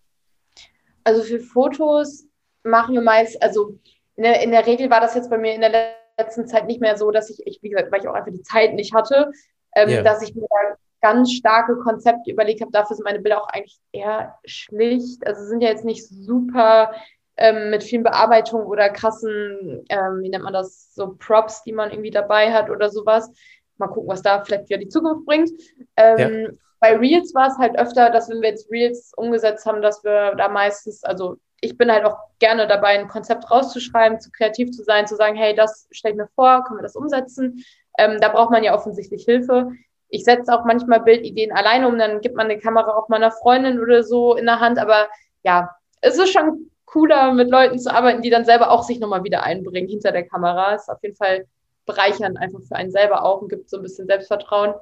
Also 1.04 1.24
für 1.24 1.40
Fotos 1.40 2.26
machen 2.64 2.96
wir 2.96 3.02
meist, 3.02 3.42
also 3.44 3.78
in 4.16 4.24
der, 4.24 4.42
in 4.42 4.52
der 4.52 4.66
Regel 4.66 4.90
war 4.90 5.02
das 5.02 5.16
jetzt 5.16 5.30
bei 5.30 5.38
mir 5.38 5.54
in 5.54 5.62
der 5.62 5.96
letzten 6.18 6.48
Zeit 6.48 6.68
nicht 6.68 6.80
mehr 6.80 6.98
so, 6.98 7.12
dass 7.12 7.30
ich, 7.30 7.46
ich 7.46 7.60
wie 7.62 7.70
gesagt, 7.70 7.92
weil 7.92 8.02
ich 8.02 8.08
auch 8.08 8.14
einfach 8.14 8.32
die 8.32 8.44
Zeit 8.44 8.74
nicht 8.74 8.94
hatte, 8.94 9.32
ähm, 9.76 9.90
yeah. 9.90 10.04
dass 10.04 10.22
ich 10.22 10.34
mir 10.36 10.48
da 10.50 10.78
ganz 11.02 11.34
starke 11.34 11.76
Konzepte 11.78 12.32
überlegt 12.32 12.62
habe. 12.62 12.72
Dafür 12.72 12.96
sind 12.96 13.04
meine 13.04 13.20
Bilder 13.20 13.42
auch 13.42 13.50
eigentlich 13.50 13.78
eher 13.92 14.38
schlicht. 14.46 15.28
Also 15.28 15.46
sind 15.46 15.62
ja 15.62 15.70
jetzt 15.70 15.84
nicht 15.84 16.08
super 16.08 16.94
ähm, 17.38 17.70
mit 17.70 17.84
vielen 17.84 18.04
Bearbeitungen 18.04 18.66
oder 18.66 18.90
krassen, 18.90 19.86
ähm, 19.90 20.22
wie 20.22 20.30
nennt 20.30 20.44
man 20.44 20.54
das, 20.54 20.94
so 20.94 21.16
Props, 21.18 21.64
die 21.64 21.74
man 21.74 21.92
irgendwie 21.92 22.12
dabei 22.12 22.52
hat 22.54 22.70
oder 22.70 22.90
sowas. 22.90 23.32
Mal 23.78 23.88
gucken, 23.88 24.10
was 24.10 24.22
da 24.22 24.44
vielleicht 24.44 24.70
wieder 24.70 24.80
die 24.80 24.90
Zukunft 24.90 25.26
bringt. 25.26 25.50
Ähm, 25.98 26.42
ja. 26.44 26.50
Bei 26.80 26.98
Reels 26.98 27.34
war 27.34 27.48
es 27.48 27.58
halt 27.58 27.78
öfter, 27.78 28.10
dass 28.10 28.30
wenn 28.30 28.42
wir 28.42 28.50
jetzt 28.50 28.70
Reels 28.70 29.14
umgesetzt 29.16 29.66
haben, 29.66 29.82
dass 29.82 30.04
wir 30.04 30.36
da 30.36 30.50
meistens, 30.50 31.04
also 31.04 31.38
ich 31.62 31.78
bin 31.78 31.92
halt 31.92 32.06
auch 32.06 32.18
gerne 32.40 32.68
dabei, 32.68 33.00
ein 33.00 33.08
Konzept 33.08 33.50
rauszuschreiben, 33.50 34.20
zu 34.20 34.30
kreativ 34.32 34.72
zu 34.72 34.84
sein, 34.84 35.08
zu 35.08 35.16
sagen, 35.16 35.36
hey, 35.36 35.56
das 35.56 35.88
stelle 35.92 36.14
ich 36.14 36.18
mir 36.18 36.28
vor, 36.36 36.64
können 36.66 36.80
wir 36.80 36.84
das 36.84 36.98
umsetzen? 36.98 37.64
Ähm, 37.98 38.20
da 38.20 38.30
braucht 38.30 38.52
man 38.52 38.64
ja 38.64 38.76
offensichtlich 38.76 39.24
Hilfe. 39.24 39.72
Ich 40.10 40.26
setze 40.26 40.54
auch 40.54 40.66
manchmal 40.66 41.00
Bildideen 41.00 41.54
alleine 41.54 41.88
um, 41.88 41.98
dann 41.98 42.22
gibt 42.22 42.36
man 42.36 42.48
eine 42.48 42.60
Kamera 42.60 42.96
auch 42.96 43.08
meiner 43.08 43.32
Freundin 43.32 43.80
oder 43.80 44.04
so 44.04 44.36
in 44.36 44.46
der 44.46 44.60
Hand, 44.60 44.78
aber 44.78 45.08
ja, 45.44 45.70
es 46.02 46.18
ist 46.18 46.34
schon 46.34 46.70
cooler, 46.94 47.34
mit 47.34 47.50
Leuten 47.50 47.80
zu 47.80 47.92
arbeiten, 47.92 48.22
die 48.22 48.30
dann 48.30 48.46
selber 48.46 48.70
auch 48.70 48.84
sich 48.84 49.00
nochmal 49.00 49.24
wieder 49.24 49.44
einbringen 49.44 49.90
hinter 49.90 50.12
der 50.12 50.28
Kamera. 50.28 50.76
Ist 50.76 50.90
auf 50.90 51.02
jeden 51.02 51.16
Fall 51.16 51.48
bereichernd 51.86 52.38
einfach 52.38 52.62
für 52.62 52.76
einen 52.76 52.92
selber 52.92 53.26
auch 53.26 53.42
und 53.42 53.50
gibt 53.50 53.70
so 53.70 53.78
ein 53.78 53.84
bisschen 53.84 54.06
Selbstvertrauen. 54.06 54.76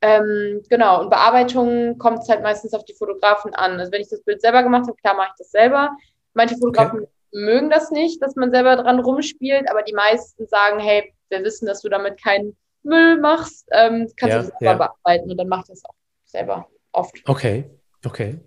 Ähm, 0.00 0.62
genau, 0.68 1.00
und 1.00 1.10
Bearbeitung 1.10 1.98
kommt 1.98 2.20
es 2.20 2.28
halt 2.28 2.42
meistens 2.42 2.74
auf 2.74 2.84
die 2.84 2.94
Fotografen 2.94 3.54
an. 3.54 3.78
Also 3.78 3.92
wenn 3.92 4.00
ich 4.00 4.08
das 4.08 4.22
Bild 4.22 4.40
selber 4.40 4.62
gemacht 4.62 4.86
habe, 4.86 4.96
klar 4.96 5.14
mache 5.14 5.30
ich 5.32 5.38
das 5.38 5.50
selber. 5.50 5.90
Manche 6.34 6.56
Fotografen 6.56 7.00
okay. 7.00 7.08
mögen 7.32 7.70
das 7.70 7.90
nicht, 7.90 8.22
dass 8.22 8.36
man 8.36 8.52
selber 8.52 8.76
dran 8.76 9.00
rumspielt, 9.00 9.68
aber 9.68 9.82
die 9.82 9.94
meisten 9.94 10.46
sagen, 10.46 10.78
hey, 10.78 11.12
wir 11.28 11.42
wissen, 11.44 11.66
dass 11.66 11.82
du 11.82 11.88
damit 11.88 12.22
keinen 12.22 12.56
Müll 12.84 13.20
machst, 13.20 13.68
ähm, 13.72 14.08
kannst 14.16 14.34
ja, 14.34 14.42
du 14.42 14.44
selber 14.44 14.64
ja. 14.64 14.74
bearbeiten 14.74 15.30
und 15.30 15.36
dann 15.36 15.48
macht 15.48 15.68
das 15.68 15.84
auch 15.84 15.94
selber 16.24 16.66
oft. 16.92 17.22
Okay, 17.26 17.70
Okay. 18.04 18.40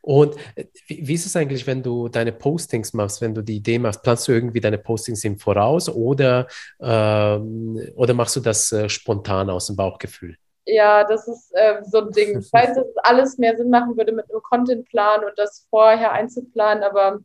Und 0.00 0.36
äh, 0.56 0.64
wie, 0.88 1.06
wie, 1.06 1.14
ist 1.14 1.26
es 1.26 1.36
eigentlich, 1.36 1.66
wenn 1.66 1.82
du 1.82 2.08
deine 2.08 2.32
Postings 2.32 2.92
machst, 2.92 3.20
wenn 3.20 3.34
du 3.34 3.42
die 3.42 3.56
Idee 3.56 3.78
machst, 3.78 4.02
planst 4.02 4.26
du 4.26 4.32
irgendwie 4.32 4.60
deine 4.60 4.78
Postings 4.78 5.24
im 5.24 5.38
Voraus 5.38 5.88
oder, 5.88 6.46
ähm, 6.80 7.80
oder 7.94 8.14
machst 8.14 8.36
du 8.36 8.40
das 8.40 8.72
äh, 8.72 8.88
spontan 8.88 9.50
aus 9.50 9.68
dem 9.68 9.76
Bauchgefühl? 9.76 10.36
Ja, 10.64 11.04
das 11.04 11.28
ist 11.28 11.52
äh, 11.54 11.80
so 11.84 11.98
ein 11.98 12.10
Ding. 12.10 12.40
Ich 12.40 12.52
weiß, 12.52 12.74
dass 12.74 12.86
alles 13.04 13.38
mehr 13.38 13.56
Sinn 13.56 13.70
machen 13.70 13.96
würde 13.96 14.12
mit 14.12 14.28
einem 14.28 14.42
Contentplan 14.42 15.24
und 15.24 15.38
das 15.38 15.66
vorher 15.70 16.10
einzuplanen, 16.10 16.82
aber 16.82 17.20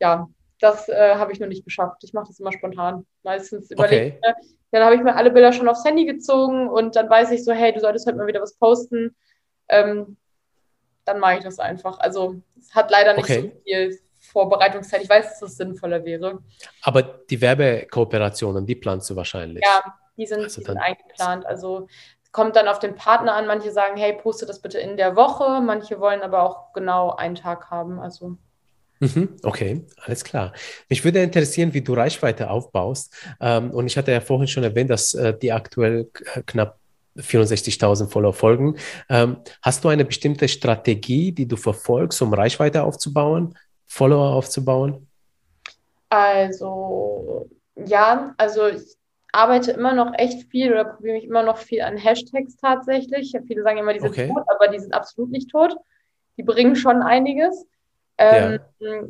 ja, 0.00 0.26
das 0.60 0.88
äh, 0.88 1.14
habe 1.16 1.32
ich 1.32 1.40
noch 1.40 1.48
nicht 1.48 1.64
geschafft. 1.64 2.02
Ich 2.04 2.14
mache 2.14 2.28
das 2.28 2.40
immer 2.40 2.52
spontan. 2.52 3.06
Meistens 3.22 3.70
überlege 3.70 4.16
okay. 4.16 4.32
ich, 4.40 4.56
dann 4.70 4.84
habe 4.84 4.94
ich 4.94 5.02
mir 5.02 5.16
alle 5.16 5.30
Bilder 5.30 5.52
schon 5.52 5.68
aufs 5.68 5.84
Handy 5.84 6.06
gezogen 6.06 6.68
und 6.68 6.96
dann 6.96 7.10
weiß 7.10 7.30
ich 7.32 7.44
so, 7.44 7.52
hey, 7.52 7.72
du 7.72 7.80
solltest 7.80 8.06
heute 8.06 8.16
mal 8.16 8.26
wieder 8.26 8.40
was 8.40 8.56
posten. 8.56 9.14
Ähm, 9.68 10.16
dann 11.10 11.20
mache 11.20 11.38
ich 11.38 11.44
das 11.44 11.58
einfach. 11.58 11.98
Also 11.98 12.36
es 12.58 12.74
hat 12.74 12.90
leider 12.90 13.14
nicht 13.14 13.24
okay. 13.24 13.42
so 13.42 13.62
viel 13.64 13.98
Vorbereitungszeit. 14.20 15.02
Ich 15.02 15.08
weiß, 15.08 15.28
dass 15.28 15.40
das 15.40 15.56
sinnvoller 15.56 16.04
wäre. 16.04 16.38
Aber 16.82 17.02
die 17.02 17.40
Werbekooperationen, 17.40 18.64
die 18.64 18.76
planst 18.76 19.10
du 19.10 19.16
wahrscheinlich. 19.16 19.64
Ja, 19.64 19.82
die 20.16 20.26
sind, 20.26 20.44
also 20.44 20.60
die 20.60 20.66
sind 20.66 20.78
eingeplant. 20.78 21.46
Also 21.46 21.88
kommt 22.32 22.54
dann 22.54 22.68
auf 22.68 22.78
den 22.78 22.94
Partner 22.94 23.34
an. 23.34 23.46
Manche 23.46 23.72
sagen, 23.72 23.96
hey, 23.96 24.12
poste 24.12 24.46
das 24.46 24.60
bitte 24.60 24.78
in 24.78 24.96
der 24.96 25.16
Woche. 25.16 25.60
Manche 25.60 25.98
wollen 25.98 26.22
aber 26.22 26.42
auch 26.42 26.72
genau 26.72 27.10
einen 27.16 27.34
Tag 27.34 27.70
haben. 27.70 27.98
Also 27.98 28.36
mhm, 29.00 29.36
Okay, 29.42 29.84
alles 30.04 30.22
klar. 30.22 30.52
Mich 30.88 31.04
würde 31.04 31.22
interessieren, 31.22 31.74
wie 31.74 31.82
du 31.82 31.94
Reichweite 31.94 32.50
aufbaust. 32.50 33.14
Ähm, 33.40 33.72
und 33.72 33.86
ich 33.86 33.98
hatte 33.98 34.12
ja 34.12 34.20
vorhin 34.20 34.46
schon 34.48 34.62
erwähnt, 34.62 34.90
dass 34.90 35.14
äh, 35.14 35.36
die 35.36 35.52
aktuell 35.52 36.08
knapp 36.46 36.79
64.000 37.16 38.08
Follower 38.08 38.32
folgen. 38.32 38.76
Ähm, 39.08 39.38
hast 39.62 39.84
du 39.84 39.88
eine 39.88 40.04
bestimmte 40.04 40.48
Strategie, 40.48 41.32
die 41.32 41.46
du 41.46 41.56
verfolgst, 41.56 42.20
um 42.22 42.32
Reichweite 42.32 42.82
aufzubauen, 42.82 43.56
Follower 43.86 44.34
aufzubauen? 44.34 45.08
Also, 46.08 47.48
ja, 47.76 48.34
also 48.36 48.68
ich 48.68 48.96
arbeite 49.32 49.72
immer 49.72 49.92
noch 49.92 50.12
echt 50.18 50.50
viel 50.50 50.72
oder 50.72 50.84
probiere 50.84 51.14
mich 51.14 51.24
immer 51.24 51.42
noch 51.42 51.58
viel 51.58 51.82
an 51.82 51.96
Hashtags 51.96 52.56
tatsächlich. 52.56 53.32
Viele 53.46 53.62
sagen 53.62 53.78
immer, 53.78 53.92
die 53.92 54.00
sind 54.00 54.10
okay. 54.10 54.28
tot, 54.28 54.44
aber 54.54 54.68
die 54.68 54.78
sind 54.78 54.92
absolut 54.92 55.30
nicht 55.30 55.50
tot. 55.50 55.76
Die 56.36 56.42
bringen 56.42 56.74
schon 56.74 57.02
einiges. 57.02 57.66
Ähm, 58.18 58.60
ja 58.80 59.00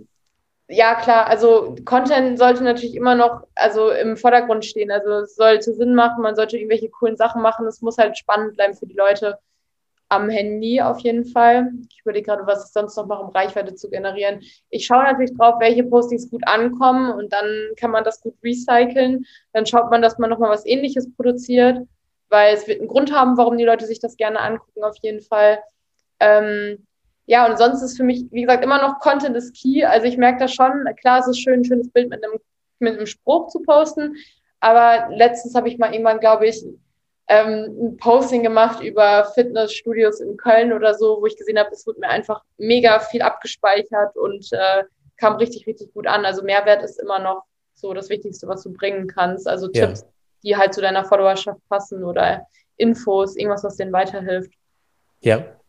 ja, 0.72 0.94
klar, 0.94 1.26
also 1.26 1.74
Content 1.84 2.38
sollte 2.38 2.62
natürlich 2.62 2.94
immer 2.94 3.16
noch 3.16 3.42
also 3.56 3.90
im 3.90 4.16
Vordergrund 4.16 4.64
stehen. 4.64 4.92
Also 4.92 5.10
es 5.24 5.34
sollte 5.34 5.74
Sinn 5.74 5.94
machen, 5.94 6.22
man 6.22 6.36
sollte 6.36 6.56
irgendwelche 6.56 6.88
coolen 6.90 7.16
Sachen 7.16 7.42
machen. 7.42 7.66
Es 7.66 7.82
muss 7.82 7.98
halt 7.98 8.16
spannend 8.16 8.54
bleiben 8.54 8.74
für 8.74 8.86
die 8.86 8.94
Leute 8.94 9.38
am 10.08 10.28
Handy 10.28 10.80
auf 10.80 11.00
jeden 11.00 11.24
Fall. 11.24 11.72
Ich 11.88 12.00
überlege 12.02 12.26
gerade, 12.26 12.46
was 12.46 12.66
ich 12.66 12.72
sonst 12.72 12.96
noch 12.96 13.06
mache, 13.06 13.22
um 13.22 13.30
Reichweite 13.30 13.74
zu 13.74 13.90
generieren. 13.90 14.40
Ich 14.68 14.86
schaue 14.86 15.02
natürlich 15.02 15.36
drauf, 15.36 15.56
welche 15.58 15.84
Postings 15.84 16.30
gut 16.30 16.46
ankommen 16.46 17.12
und 17.12 17.32
dann 17.32 17.46
kann 17.76 17.90
man 17.90 18.04
das 18.04 18.20
gut 18.20 18.34
recyceln. 18.44 19.24
Dann 19.52 19.66
schaut 19.66 19.90
man, 19.90 20.02
dass 20.02 20.18
man 20.18 20.30
nochmal 20.30 20.50
was 20.50 20.66
ähnliches 20.66 21.12
produziert, 21.16 21.86
weil 22.28 22.54
es 22.54 22.68
wird 22.68 22.78
einen 22.78 22.88
Grund 22.88 23.12
haben, 23.12 23.36
warum 23.36 23.58
die 23.58 23.64
Leute 23.64 23.86
sich 23.86 23.98
das 23.98 24.16
gerne 24.16 24.40
angucken, 24.40 24.84
auf 24.84 24.96
jeden 25.02 25.20
Fall. 25.20 25.58
Ähm, 26.20 26.86
ja, 27.30 27.46
und 27.46 27.56
sonst 27.58 27.80
ist 27.80 27.96
für 27.96 28.02
mich, 28.02 28.24
wie 28.32 28.40
gesagt, 28.40 28.64
immer 28.64 28.82
noch 28.82 28.98
Content 28.98 29.36
ist 29.36 29.54
key. 29.54 29.84
Also 29.84 30.08
ich 30.08 30.16
merke 30.16 30.40
das 30.40 30.52
schon. 30.52 30.84
Klar, 31.00 31.20
es 31.20 31.28
ist 31.28 31.38
schön, 31.38 31.60
ein 31.60 31.64
schönes 31.64 31.88
Bild 31.88 32.10
mit 32.10 32.24
einem, 32.24 32.40
mit 32.80 32.96
einem 32.96 33.06
Spruch 33.06 33.46
zu 33.50 33.60
posten. 33.60 34.16
Aber 34.58 35.08
letztens 35.14 35.54
habe 35.54 35.68
ich 35.68 35.78
mal 35.78 35.92
irgendwann, 35.92 36.18
glaube 36.18 36.48
ich, 36.48 36.60
ähm, 37.28 37.76
ein 37.80 37.96
Posting 37.98 38.42
gemacht 38.42 38.82
über 38.82 39.26
Fitnessstudios 39.32 40.18
in 40.18 40.36
Köln 40.38 40.72
oder 40.72 40.94
so, 40.94 41.18
wo 41.20 41.26
ich 41.26 41.36
gesehen 41.36 41.56
habe, 41.56 41.70
es 41.70 41.86
wird 41.86 42.00
mir 42.00 42.08
einfach 42.08 42.42
mega 42.58 42.98
viel 42.98 43.22
abgespeichert 43.22 44.16
und 44.16 44.48
äh, 44.50 44.82
kam 45.16 45.36
richtig, 45.36 45.68
richtig 45.68 45.94
gut 45.94 46.08
an. 46.08 46.24
Also 46.24 46.42
Mehrwert 46.42 46.82
ist 46.82 47.00
immer 47.00 47.20
noch 47.20 47.44
so 47.74 47.94
das 47.94 48.08
Wichtigste, 48.08 48.48
was 48.48 48.64
du 48.64 48.72
bringen 48.72 49.06
kannst. 49.06 49.46
Also 49.46 49.68
ja. 49.72 49.86
Tipps, 49.86 50.04
die 50.42 50.56
halt 50.56 50.74
zu 50.74 50.80
deiner 50.80 51.04
Followerschaft 51.04 51.60
passen 51.68 52.02
oder 52.02 52.44
Infos, 52.76 53.36
irgendwas, 53.36 53.62
was 53.62 53.76
denen 53.76 53.92
weiterhilft. 53.92 54.52
Ja, 55.20 55.59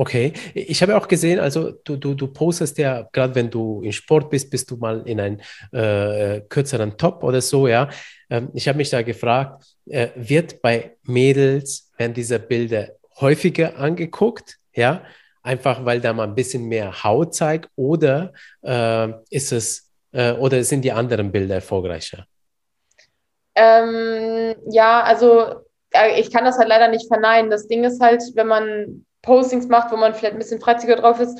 Okay, 0.00 0.32
ich 0.54 0.80
habe 0.80 0.96
auch 0.96 1.08
gesehen, 1.08 1.40
also 1.40 1.72
du, 1.72 1.96
du, 1.96 2.14
du 2.14 2.28
postest 2.28 2.78
ja, 2.78 3.08
gerade 3.12 3.34
wenn 3.34 3.50
du 3.50 3.82
im 3.82 3.90
Sport 3.90 4.30
bist, 4.30 4.48
bist 4.48 4.70
du 4.70 4.76
mal 4.76 5.02
in 5.08 5.18
einen 5.18 5.42
äh, 5.72 6.40
kürzeren 6.42 6.96
Top 6.96 7.24
oder 7.24 7.40
so, 7.40 7.66
ja. 7.66 7.88
Ähm, 8.30 8.48
ich 8.54 8.68
habe 8.68 8.78
mich 8.78 8.90
da 8.90 9.02
gefragt, 9.02 9.64
äh, 9.86 10.10
wird 10.14 10.62
bei 10.62 10.96
Mädels, 11.02 11.90
werden 11.96 12.14
diese 12.14 12.38
Bilder 12.38 12.90
häufiger 13.20 13.76
angeguckt, 13.76 14.58
ja, 14.72 15.02
einfach 15.42 15.84
weil 15.84 16.00
da 16.00 16.12
mal 16.12 16.28
ein 16.28 16.36
bisschen 16.36 16.66
mehr 16.68 17.02
Haut 17.02 17.34
zeigt 17.34 17.68
oder 17.74 18.32
äh, 18.62 19.08
ist 19.30 19.50
es, 19.50 19.90
äh, 20.12 20.30
oder 20.30 20.62
sind 20.62 20.82
die 20.82 20.92
anderen 20.92 21.32
Bilder 21.32 21.56
erfolgreicher? 21.56 22.24
Ähm, 23.56 24.54
ja, 24.70 25.02
also 25.02 25.56
äh, 25.90 26.20
ich 26.20 26.30
kann 26.32 26.44
das 26.44 26.56
halt 26.56 26.68
leider 26.68 26.86
nicht 26.86 27.08
verneinen. 27.08 27.50
Das 27.50 27.66
Ding 27.66 27.82
ist 27.82 28.00
halt, 28.00 28.22
wenn 28.36 28.46
man 28.46 29.04
Postings 29.22 29.68
macht, 29.68 29.92
wo 29.92 29.96
man 29.96 30.14
vielleicht 30.14 30.34
ein 30.34 30.38
bisschen 30.38 30.60
freiziger 30.60 30.96
drauf 30.96 31.20
ist, 31.20 31.38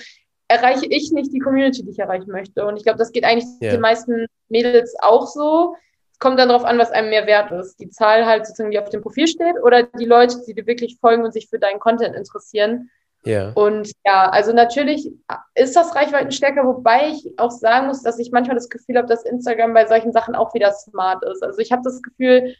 erreiche 0.49 0.87
ich 0.87 1.13
nicht 1.13 1.33
die 1.33 1.39
Community, 1.39 1.85
die 1.85 1.91
ich 1.91 1.99
erreichen 1.99 2.31
möchte. 2.31 2.65
Und 2.67 2.77
ich 2.77 2.85
glaube, 2.85 2.99
das 2.99 3.13
geht 3.13 3.25
eigentlich 3.25 3.47
yeah. 3.63 3.73
den 3.73 3.81
meisten 3.81 4.27
Mädels 4.49 4.97
auch 5.01 5.27
so. 5.27 5.77
Es 6.11 6.19
kommt 6.19 6.39
dann 6.39 6.49
darauf 6.49 6.65
an, 6.65 6.79
was 6.79 6.91
einem 6.91 7.11
mehr 7.11 7.27
wert 7.27 7.53
ist. 7.53 7.79
Die 7.79 7.91
Zahl 7.91 8.27
halt 8.27 8.47
sozusagen, 8.47 8.71
die 8.71 8.79
auf 8.79 8.89
dem 8.89 9.03
Profil 9.03 9.29
steht 9.29 9.57
oder 9.63 9.85
die 9.85 10.07
Leute, 10.07 10.43
die 10.47 10.55
dir 10.55 10.67
wirklich 10.67 10.99
folgen 11.01 11.25
und 11.25 11.33
sich 11.33 11.49
für 11.49 11.59
deinen 11.59 11.79
Content 11.79 12.17
interessieren. 12.17 12.91
Ja. 13.25 13.53
Und 13.55 13.93
ja, 14.07 14.31
also 14.31 14.53
natürlich 14.53 15.11
ist 15.55 15.77
das 15.77 15.95
Reichweitenstärker, 15.95 16.65
wobei 16.65 17.11
ich 17.11 17.39
auch 17.39 17.51
sagen 17.51 17.89
muss, 17.89 18.03
dass 18.03 18.19
ich 18.19 18.31
manchmal 18.33 18.57
das 18.57 18.71
Gefühl 18.71 18.97
habe, 18.97 19.09
dass 19.09 19.25
Instagram 19.25 19.75
bei 19.75 19.87
solchen 19.87 20.13
Sachen 20.13 20.35
auch 20.35 20.55
wieder 20.55 20.73
smart 20.73 21.23
ist. 21.25 21.43
Also 21.43 21.59
ich 21.59 21.73
habe 21.73 21.83
das 21.85 22.01
Gefühl, 22.01 22.55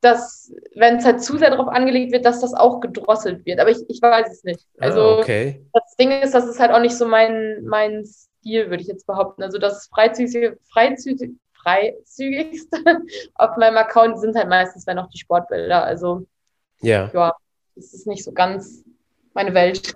dass, 0.00 0.52
wenn 0.74 0.96
es 0.96 1.04
halt 1.04 1.22
zu 1.22 1.38
sehr 1.38 1.50
darauf 1.50 1.68
angelegt 1.68 2.12
wird, 2.12 2.24
dass 2.24 2.40
das 2.40 2.54
auch 2.54 2.80
gedrosselt 2.80 3.44
wird. 3.44 3.58
Aber 3.58 3.70
ich, 3.70 3.78
ich 3.88 4.00
weiß 4.00 4.30
es 4.30 4.44
nicht. 4.44 4.66
Ah, 4.78 4.84
also 4.84 5.00
ah, 5.00 5.18
okay. 5.18 5.64
das 5.72 5.96
Ding 5.96 6.10
ist, 6.10 6.34
das 6.34 6.46
ist 6.46 6.60
halt 6.60 6.70
auch 6.70 6.80
nicht 6.80 6.96
so 6.96 7.06
mein, 7.06 7.64
mein 7.64 8.04
Stil, 8.04 8.70
würde 8.70 8.82
ich 8.82 8.88
jetzt 8.88 9.06
behaupten. 9.06 9.42
Also 9.42 9.58
das 9.58 9.88
freizügige, 9.88 10.58
freizügig, 10.72 11.32
freizügigste 11.54 12.78
auf 13.34 13.56
meinem 13.56 13.76
Account 13.76 14.20
sind 14.20 14.36
halt 14.36 14.48
meistens 14.48 14.86
wenn 14.86 14.98
auch 14.98 15.08
die 15.08 15.18
Sportbilder. 15.18 15.82
Also 15.82 16.26
ja, 16.80 17.10
ja 17.12 17.34
das 17.74 17.92
ist 17.92 18.06
nicht 18.06 18.24
so 18.24 18.32
ganz 18.32 18.84
meine 19.34 19.54
Welt. 19.54 19.94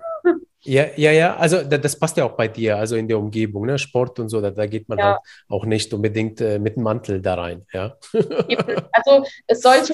Ja, 0.65 0.85
ja, 0.95 1.11
ja, 1.11 1.35
also 1.35 1.61
das 1.61 1.99
passt 1.99 2.15
ja 2.15 2.25
auch 2.25 2.37
bei 2.37 2.47
dir, 2.47 2.77
also 2.77 2.95
in 2.95 3.07
der 3.07 3.19
Umgebung, 3.19 3.65
ne? 3.65 3.77
Sport 3.77 4.19
und 4.19 4.29
so, 4.29 4.39
da, 4.39 4.49
da 4.49 4.65
geht 4.65 4.87
man 4.87 4.97
ja. 4.97 5.05
halt 5.05 5.19
auch 5.49 5.65
nicht 5.65 5.93
unbedingt 5.93 6.39
äh, 6.39 6.57
mit 6.57 6.77
dem 6.77 6.83
Mantel 6.83 7.21
da 7.21 7.35
rein, 7.35 7.65
ja. 7.73 7.97
Also 8.93 9.25
es 9.47 9.61
sollte, 9.61 9.93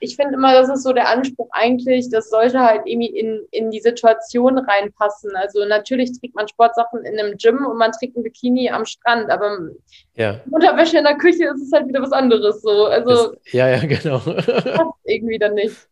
ich 0.00 0.16
finde 0.16 0.34
immer, 0.34 0.52
das 0.52 0.68
ist 0.68 0.82
so 0.82 0.92
der 0.92 1.08
Anspruch 1.08 1.48
eigentlich, 1.52 2.10
das 2.10 2.28
sollte 2.28 2.60
halt 2.60 2.82
irgendwie 2.84 3.16
in, 3.16 3.46
in 3.50 3.70
die 3.70 3.80
Situation 3.80 4.58
reinpassen. 4.58 5.30
Also 5.36 5.64
natürlich 5.64 6.18
trägt 6.18 6.34
man 6.34 6.48
Sportsachen 6.48 7.04
in 7.04 7.18
einem 7.18 7.36
Gym 7.36 7.64
und 7.64 7.78
man 7.78 7.92
trägt 7.92 8.16
ein 8.16 8.22
Bikini 8.22 8.70
am 8.70 8.84
Strand, 8.84 9.30
aber 9.30 9.58
ja. 10.16 10.40
Unterwäsche 10.50 10.98
in 10.98 11.04
der 11.04 11.16
Küche 11.16 11.44
ist 11.44 11.62
es 11.62 11.72
halt 11.72 11.88
wieder 11.88 12.02
was 12.02 12.12
anderes. 12.12 12.60
So. 12.60 12.86
Also, 12.86 13.32
das, 13.32 13.52
ja, 13.52 13.68
ja, 13.68 13.78
genau. 13.86 14.18
Passt 14.18 14.98
irgendwie 15.04 15.38
dann 15.38 15.54
nicht. 15.54 15.88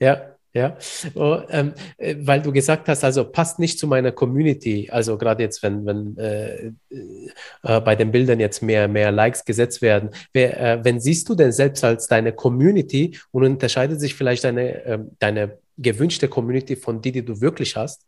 Ja. 0.00 0.33
Ja, 0.56 0.76
oh, 1.16 1.40
ähm, 1.50 1.74
äh, 1.98 2.14
weil 2.20 2.40
du 2.40 2.52
gesagt 2.52 2.88
hast, 2.88 3.02
also 3.02 3.24
passt 3.24 3.58
nicht 3.58 3.76
zu 3.76 3.88
meiner 3.88 4.12
Community. 4.12 4.88
Also 4.88 5.18
gerade 5.18 5.42
jetzt, 5.42 5.64
wenn, 5.64 5.84
wenn 5.84 6.16
äh, 6.16 6.70
äh, 7.64 7.80
bei 7.80 7.96
den 7.96 8.12
Bildern 8.12 8.38
jetzt 8.38 8.62
mehr, 8.62 8.86
mehr 8.86 9.10
Likes 9.10 9.44
gesetzt 9.44 9.82
werden. 9.82 10.10
Wer, 10.32 10.60
äh, 10.60 10.84
wenn 10.84 11.00
siehst 11.00 11.28
du 11.28 11.34
denn 11.34 11.50
selbst 11.50 11.82
als 11.82 12.06
deine 12.06 12.32
Community 12.32 13.18
und 13.32 13.44
unterscheidet 13.44 13.98
sich 13.98 14.14
vielleicht 14.14 14.44
deine, 14.44 14.84
ähm, 14.84 15.10
deine 15.18 15.58
gewünschte 15.76 16.28
Community 16.28 16.76
von 16.76 17.02
die, 17.02 17.10
die 17.10 17.24
du 17.24 17.40
wirklich 17.40 17.74
hast? 17.74 18.06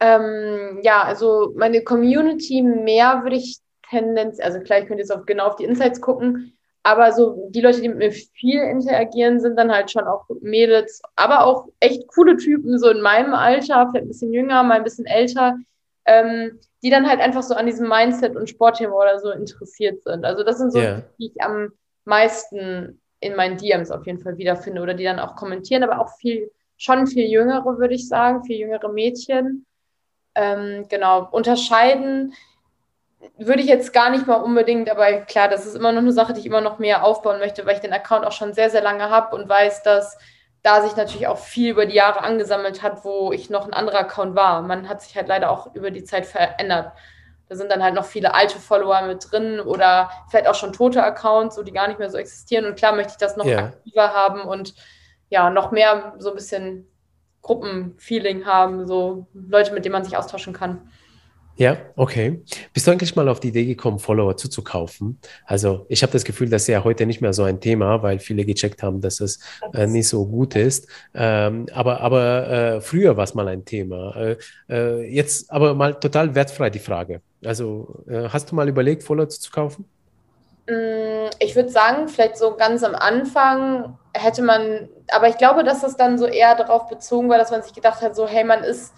Ähm, 0.00 0.80
ja, 0.82 1.04
also 1.04 1.54
meine 1.56 1.84
Community 1.84 2.60
mehr 2.60 3.20
würde 3.22 3.36
ich 3.36 3.58
tendenz, 3.88 4.40
also 4.40 4.58
gleich 4.58 4.86
könnt 4.86 4.98
ihr 4.98 5.04
jetzt 5.04 5.12
auch 5.12 5.24
genau 5.24 5.46
auf 5.46 5.56
die 5.56 5.64
Insights 5.64 6.00
gucken 6.00 6.55
aber 6.86 7.10
so 7.10 7.48
die 7.50 7.62
Leute, 7.62 7.80
die 7.80 7.88
mit 7.88 7.98
mir 7.98 8.12
viel 8.12 8.62
interagieren, 8.62 9.40
sind 9.40 9.56
dann 9.56 9.72
halt 9.72 9.90
schon 9.90 10.04
auch 10.04 10.24
Mädels, 10.40 11.02
aber 11.16 11.44
auch 11.44 11.66
echt 11.80 12.06
coole 12.06 12.36
Typen, 12.36 12.78
so 12.78 12.88
in 12.88 13.00
meinem 13.00 13.34
Alter, 13.34 13.88
vielleicht 13.90 14.04
ein 14.04 14.08
bisschen 14.08 14.32
jünger, 14.32 14.62
mal 14.62 14.76
ein 14.76 14.84
bisschen 14.84 15.04
älter, 15.04 15.56
ähm, 16.04 16.60
die 16.84 16.90
dann 16.90 17.08
halt 17.08 17.18
einfach 17.18 17.42
so 17.42 17.54
an 17.54 17.66
diesem 17.66 17.88
Mindset 17.88 18.36
und 18.36 18.48
Sportthema 18.48 18.94
oder 18.94 19.18
so 19.18 19.32
interessiert 19.32 20.00
sind. 20.04 20.24
Also 20.24 20.44
das 20.44 20.58
sind 20.58 20.72
so, 20.72 20.78
yeah. 20.78 21.02
die 21.18 21.32
ich 21.34 21.42
am 21.42 21.72
meisten 22.04 23.00
in 23.18 23.34
meinen 23.34 23.56
DMs 23.56 23.90
auf 23.90 24.06
jeden 24.06 24.20
Fall 24.20 24.38
wiederfinde 24.38 24.80
oder 24.80 24.94
die 24.94 25.02
dann 25.02 25.18
auch 25.18 25.34
kommentieren, 25.34 25.82
aber 25.82 26.00
auch 26.00 26.16
viel, 26.18 26.52
schon 26.76 27.08
viel 27.08 27.28
jüngere, 27.28 27.78
würde 27.78 27.94
ich 27.94 28.06
sagen, 28.06 28.44
viel 28.44 28.60
jüngere 28.60 28.92
Mädchen. 28.92 29.66
Ähm, 30.36 30.86
genau, 30.88 31.26
unterscheiden 31.32 32.32
würde 33.38 33.62
ich 33.62 33.68
jetzt 33.68 33.92
gar 33.92 34.10
nicht 34.10 34.26
mal 34.26 34.36
unbedingt, 34.36 34.90
aber 34.90 35.12
klar, 35.22 35.48
das 35.48 35.66
ist 35.66 35.74
immer 35.74 35.92
noch 35.92 36.02
eine 36.02 36.12
Sache, 36.12 36.32
die 36.32 36.40
ich 36.40 36.46
immer 36.46 36.60
noch 36.60 36.78
mehr 36.78 37.04
aufbauen 37.04 37.38
möchte, 37.38 37.64
weil 37.66 37.74
ich 37.74 37.80
den 37.80 37.92
Account 37.92 38.24
auch 38.24 38.32
schon 38.32 38.52
sehr, 38.52 38.70
sehr 38.70 38.82
lange 38.82 39.10
habe 39.10 39.34
und 39.36 39.48
weiß, 39.48 39.82
dass 39.82 40.18
da 40.62 40.82
sich 40.82 40.96
natürlich 40.96 41.28
auch 41.28 41.38
viel 41.38 41.70
über 41.70 41.86
die 41.86 41.94
Jahre 41.94 42.22
angesammelt 42.22 42.82
hat, 42.82 43.04
wo 43.04 43.32
ich 43.32 43.50
noch 43.50 43.66
ein 43.66 43.72
anderer 43.72 44.00
Account 44.00 44.34
war. 44.34 44.62
Man 44.62 44.88
hat 44.88 45.00
sich 45.00 45.16
halt 45.16 45.28
leider 45.28 45.50
auch 45.50 45.74
über 45.74 45.92
die 45.92 46.02
Zeit 46.02 46.26
verändert. 46.26 46.92
Da 47.48 47.54
sind 47.54 47.70
dann 47.70 47.84
halt 47.84 47.94
noch 47.94 48.04
viele 48.04 48.34
alte 48.34 48.58
Follower 48.58 49.02
mit 49.02 49.30
drin 49.30 49.60
oder 49.60 50.10
vielleicht 50.28 50.48
auch 50.48 50.56
schon 50.56 50.72
tote 50.72 51.04
Accounts, 51.04 51.54
so 51.54 51.62
die 51.62 51.70
gar 51.70 51.86
nicht 51.86 52.00
mehr 52.00 52.10
so 52.10 52.18
existieren. 52.18 52.66
Und 52.66 52.76
klar 52.76 52.96
möchte 52.96 53.12
ich 53.12 53.18
das 53.18 53.36
noch 53.36 53.46
yeah. 53.46 53.66
aktiver 53.66 54.12
haben 54.12 54.40
und 54.40 54.74
ja, 55.28 55.50
noch 55.50 55.70
mehr 55.70 56.14
so 56.18 56.30
ein 56.30 56.34
bisschen 56.34 56.88
Gruppenfeeling 57.42 58.44
haben, 58.44 58.88
so 58.88 59.28
Leute, 59.32 59.72
mit 59.72 59.84
denen 59.84 59.92
man 59.92 60.04
sich 60.04 60.16
austauschen 60.16 60.52
kann. 60.52 60.90
Ja, 61.58 61.78
okay. 61.96 62.42
Bist 62.74 62.86
du 62.86 62.90
eigentlich 62.90 63.16
mal 63.16 63.28
auf 63.30 63.40
die 63.40 63.48
Idee 63.48 63.64
gekommen, 63.64 63.98
Follower 63.98 64.36
zuzukaufen? 64.36 65.18
Also 65.46 65.86
ich 65.88 66.02
habe 66.02 66.12
das 66.12 66.24
Gefühl, 66.24 66.50
das 66.50 66.62
ist 66.62 66.68
ja 66.68 66.84
heute 66.84 67.06
nicht 67.06 67.22
mehr 67.22 67.32
so 67.32 67.44
ein 67.44 67.60
Thema, 67.60 68.02
weil 68.02 68.18
viele 68.18 68.44
gecheckt 68.44 68.82
haben, 68.82 69.00
dass 69.00 69.20
es 69.20 69.40
äh, 69.72 69.86
nicht 69.86 70.06
so 70.06 70.26
gut 70.26 70.54
ist. 70.54 70.86
Ähm, 71.14 71.66
aber 71.72 72.02
aber 72.02 72.48
äh, 72.48 72.80
früher 72.82 73.16
war 73.16 73.24
es 73.24 73.34
mal 73.34 73.48
ein 73.48 73.64
Thema. 73.64 74.14
Äh, 74.16 74.36
äh, 74.68 75.02
jetzt 75.10 75.50
aber 75.50 75.74
mal 75.74 75.94
total 75.94 76.34
wertfrei 76.34 76.68
die 76.68 76.78
Frage. 76.78 77.22
Also 77.42 78.04
äh, 78.06 78.28
hast 78.28 78.50
du 78.50 78.54
mal 78.54 78.68
überlegt, 78.68 79.02
Follower 79.02 79.28
zuzukaufen? 79.30 79.86
Mm, 80.68 81.30
ich 81.38 81.56
würde 81.56 81.70
sagen, 81.70 82.08
vielleicht 82.08 82.36
so 82.36 82.54
ganz 82.54 82.82
am 82.84 82.94
Anfang 82.94 83.96
hätte 84.12 84.42
man, 84.42 84.90
aber 85.10 85.28
ich 85.28 85.38
glaube, 85.38 85.64
dass 85.64 85.80
das 85.80 85.96
dann 85.96 86.18
so 86.18 86.26
eher 86.26 86.54
darauf 86.54 86.88
bezogen 86.88 87.30
war, 87.30 87.38
dass 87.38 87.50
man 87.50 87.62
sich 87.62 87.72
gedacht 87.72 88.02
hat, 88.02 88.14
so 88.14 88.26
hey, 88.26 88.44
man 88.44 88.62
ist 88.62 88.92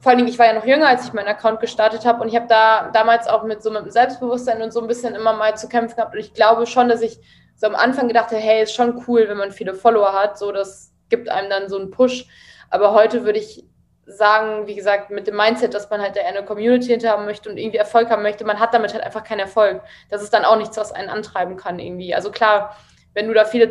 vor 0.00 0.10
allen 0.10 0.18
Dingen, 0.18 0.28
ich 0.28 0.38
war 0.38 0.46
ja 0.46 0.52
noch 0.52 0.66
jünger, 0.66 0.88
als 0.88 1.06
ich 1.06 1.12
meinen 1.12 1.28
Account 1.28 1.60
gestartet 1.60 2.04
habe 2.04 2.22
und 2.22 2.28
ich 2.28 2.36
habe 2.36 2.46
da 2.48 2.90
damals 2.92 3.26
auch 3.26 3.44
mit 3.44 3.62
so 3.62 3.70
mit 3.70 3.84
dem 3.84 3.90
Selbstbewusstsein 3.90 4.62
und 4.62 4.72
so 4.72 4.80
ein 4.80 4.86
bisschen 4.86 5.14
immer 5.14 5.32
mal 5.32 5.56
zu 5.56 5.68
kämpfen 5.68 5.96
gehabt 5.96 6.14
und 6.14 6.20
ich 6.20 6.34
glaube 6.34 6.66
schon, 6.66 6.88
dass 6.88 7.02
ich 7.02 7.18
so 7.56 7.66
am 7.66 7.74
Anfang 7.74 8.06
gedacht 8.06 8.30
habe, 8.30 8.40
hey, 8.40 8.62
ist 8.62 8.74
schon 8.74 9.04
cool, 9.08 9.28
wenn 9.28 9.36
man 9.36 9.50
viele 9.50 9.74
Follower 9.74 10.12
hat, 10.12 10.38
so 10.38 10.52
das 10.52 10.92
gibt 11.08 11.28
einem 11.28 11.50
dann 11.50 11.68
so 11.68 11.78
einen 11.78 11.90
Push, 11.90 12.26
aber 12.70 12.92
heute 12.92 13.24
würde 13.24 13.40
ich 13.40 13.64
sagen, 14.08 14.66
wie 14.66 14.74
gesagt, 14.74 15.10
mit 15.10 15.26
dem 15.26 15.36
Mindset, 15.36 15.74
dass 15.74 15.90
man 15.90 16.00
halt 16.00 16.18
eine 16.18 16.44
Community 16.44 16.86
hinter 16.86 17.10
haben 17.10 17.26
möchte 17.26 17.50
und 17.50 17.58
irgendwie 17.58 17.76
Erfolg 17.76 18.08
haben 18.08 18.22
möchte, 18.22 18.44
man 18.44 18.58
hat 18.58 18.72
damit 18.72 18.94
halt 18.94 19.04
einfach 19.04 19.22
keinen 19.22 19.40
Erfolg. 19.40 19.82
Das 20.08 20.22
ist 20.22 20.32
dann 20.32 20.46
auch 20.46 20.56
nichts, 20.56 20.76
was 20.78 20.92
einen 20.92 21.10
antreiben 21.10 21.56
kann 21.56 21.78
irgendwie. 21.78 22.14
Also 22.14 22.30
klar, 22.30 22.74
wenn 23.12 23.28
du 23.28 23.34
da 23.34 23.44
viele 23.44 23.68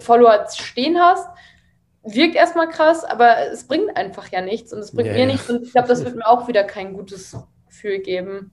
Follower 0.00 0.46
stehen 0.50 1.00
hast, 1.00 1.28
wirkt 2.14 2.34
erstmal 2.34 2.68
krass, 2.68 3.04
aber 3.04 3.50
es 3.52 3.64
bringt 3.64 3.96
einfach 3.96 4.28
ja 4.30 4.40
nichts 4.40 4.72
und 4.72 4.80
es 4.80 4.92
bringt 4.92 5.08
ja, 5.08 5.14
mir 5.14 5.26
nichts 5.26 5.48
und 5.50 5.62
ich 5.62 5.72
glaube, 5.72 5.88
das 5.88 6.04
wird 6.04 6.16
mir 6.16 6.26
auch 6.26 6.48
wieder 6.48 6.64
kein 6.64 6.92
gutes 6.94 7.36
Gefühl 7.68 8.00
geben. 8.00 8.50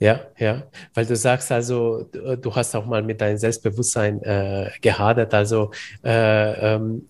Ja, 0.00 0.20
ja, 0.38 0.64
weil 0.92 1.06
du 1.06 1.14
sagst 1.14 1.52
also, 1.52 2.02
du 2.12 2.54
hast 2.54 2.74
auch 2.74 2.84
mal 2.84 3.00
mit 3.02 3.20
deinem 3.20 3.38
Selbstbewusstsein 3.38 4.20
äh, 4.22 4.70
gehadert. 4.80 5.32
Also, 5.32 5.70
äh, 6.02 6.74
ähm, 6.74 7.06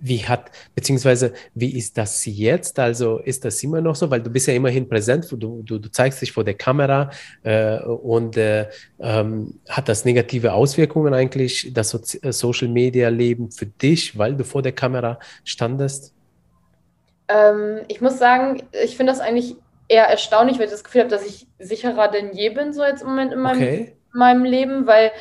wie 0.00 0.18
hat, 0.18 0.50
beziehungsweise, 0.74 1.32
wie 1.54 1.74
ist 1.76 1.96
das 1.96 2.26
jetzt? 2.26 2.78
Also, 2.78 3.18
ist 3.18 3.46
das 3.46 3.62
immer 3.62 3.80
noch 3.80 3.96
so? 3.96 4.10
Weil 4.10 4.20
du 4.20 4.28
bist 4.28 4.46
ja 4.46 4.52
immerhin 4.52 4.86
präsent, 4.86 5.26
du, 5.32 5.62
du, 5.62 5.78
du 5.78 5.90
zeigst 5.90 6.20
dich 6.20 6.32
vor 6.32 6.44
der 6.44 6.54
Kamera 6.54 7.10
äh, 7.44 7.78
und 7.80 8.36
äh, 8.36 8.68
ähm, 9.00 9.54
hat 9.70 9.88
das 9.88 10.04
negative 10.04 10.52
Auswirkungen 10.52 11.14
eigentlich, 11.14 11.72
das 11.72 11.90
so 11.90 11.98
Social 12.30 12.68
Media 12.68 13.08
Leben 13.08 13.50
für 13.50 13.66
dich, 13.66 14.18
weil 14.18 14.36
du 14.36 14.44
vor 14.44 14.60
der 14.60 14.72
Kamera 14.72 15.18
standest? 15.44 16.12
Ähm, 17.28 17.80
ich 17.88 18.02
muss 18.02 18.18
sagen, 18.18 18.62
ich 18.84 18.98
finde 18.98 19.12
das 19.12 19.20
eigentlich 19.20 19.56
eher 19.88 20.06
erstaunlich, 20.06 20.58
weil 20.58 20.66
ich 20.66 20.70
das 20.70 20.84
Gefühl 20.84 21.02
habe, 21.02 21.10
dass 21.10 21.26
ich 21.26 21.46
sicherer 21.58 22.08
denn 22.08 22.32
je 22.32 22.50
bin, 22.50 22.72
so 22.72 22.84
jetzt 22.84 23.02
im 23.02 23.08
Moment 23.08 23.32
in 23.32 23.40
meinem, 23.40 23.58
okay. 23.58 23.96
meinem 24.12 24.44
Leben, 24.44 24.86
weil 24.86 25.12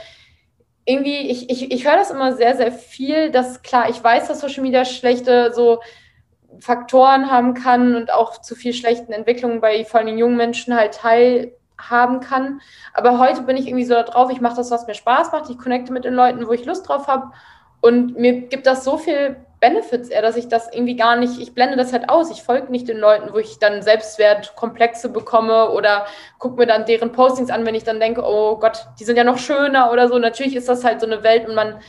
irgendwie, 0.85 1.29
ich, 1.29 1.49
ich, 1.49 1.71
ich 1.71 1.85
höre 1.85 1.97
das 1.97 2.11
immer 2.11 2.33
sehr, 2.33 2.55
sehr 2.55 2.71
viel, 2.71 3.31
dass 3.31 3.61
klar, 3.61 3.89
ich 3.89 4.03
weiß, 4.03 4.27
dass 4.27 4.41
Social 4.41 4.63
Media 4.63 4.85
schlechte 4.85 5.53
so 5.53 5.79
Faktoren 6.59 7.31
haben 7.31 7.53
kann 7.53 7.95
und 7.95 8.11
auch 8.11 8.41
zu 8.41 8.55
viel 8.55 8.73
schlechten 8.73 9.13
Entwicklungen 9.13 9.61
bei 9.61 9.85
vor 9.85 9.99
allem 9.99 10.17
jungen 10.17 10.37
Menschen 10.37 10.75
halt 10.75 10.95
teilhaben 10.95 12.19
kann. 12.19 12.61
Aber 12.93 13.19
heute 13.19 13.43
bin 13.43 13.57
ich 13.57 13.67
irgendwie 13.67 13.85
so 13.85 13.93
da 13.93 14.03
drauf, 14.03 14.31
ich 14.31 14.41
mache 14.41 14.57
das, 14.57 14.71
was 14.71 14.87
mir 14.87 14.93
Spaß 14.93 15.31
macht, 15.31 15.49
ich 15.49 15.57
connecte 15.57 15.93
mit 15.93 16.03
den 16.03 16.13
Leuten, 16.13 16.47
wo 16.47 16.51
ich 16.51 16.65
Lust 16.65 16.87
drauf 16.87 17.07
habe. 17.07 17.31
Und 17.79 18.17
mir 18.17 18.41
gibt 18.47 18.67
das 18.67 18.83
so 18.83 18.97
viel 18.97 19.37
Benefits 19.61 20.09
eher, 20.09 20.23
dass 20.23 20.35
ich 20.35 20.47
das 20.47 20.67
irgendwie 20.73 20.95
gar 20.95 21.15
nicht, 21.15 21.39
ich 21.39 21.53
blende 21.53 21.77
das 21.77 21.93
halt 21.93 22.09
aus. 22.09 22.31
Ich 22.31 22.41
folge 22.41 22.71
nicht 22.71 22.89
den 22.89 22.97
Leuten, 22.97 23.31
wo 23.31 23.37
ich 23.37 23.59
dann 23.59 23.83
Selbstwertkomplexe 23.83 25.09
bekomme 25.09 25.69
oder 25.69 26.07
gucke 26.39 26.57
mir 26.57 26.65
dann 26.65 26.85
deren 26.85 27.11
Postings 27.11 27.51
an, 27.51 27.65
wenn 27.65 27.75
ich 27.75 27.83
dann 27.83 27.99
denke, 27.99 28.23
oh 28.25 28.57
Gott, 28.57 28.87
die 28.99 29.03
sind 29.03 29.17
ja 29.17 29.23
noch 29.23 29.37
schöner 29.37 29.91
oder 29.91 30.09
so. 30.09 30.17
Natürlich 30.17 30.55
ist 30.55 30.67
das 30.67 30.83
halt 30.83 30.99
so 30.99 31.05
eine 31.05 31.23
Welt 31.23 31.47
und 31.47 31.53
man, 31.53 31.79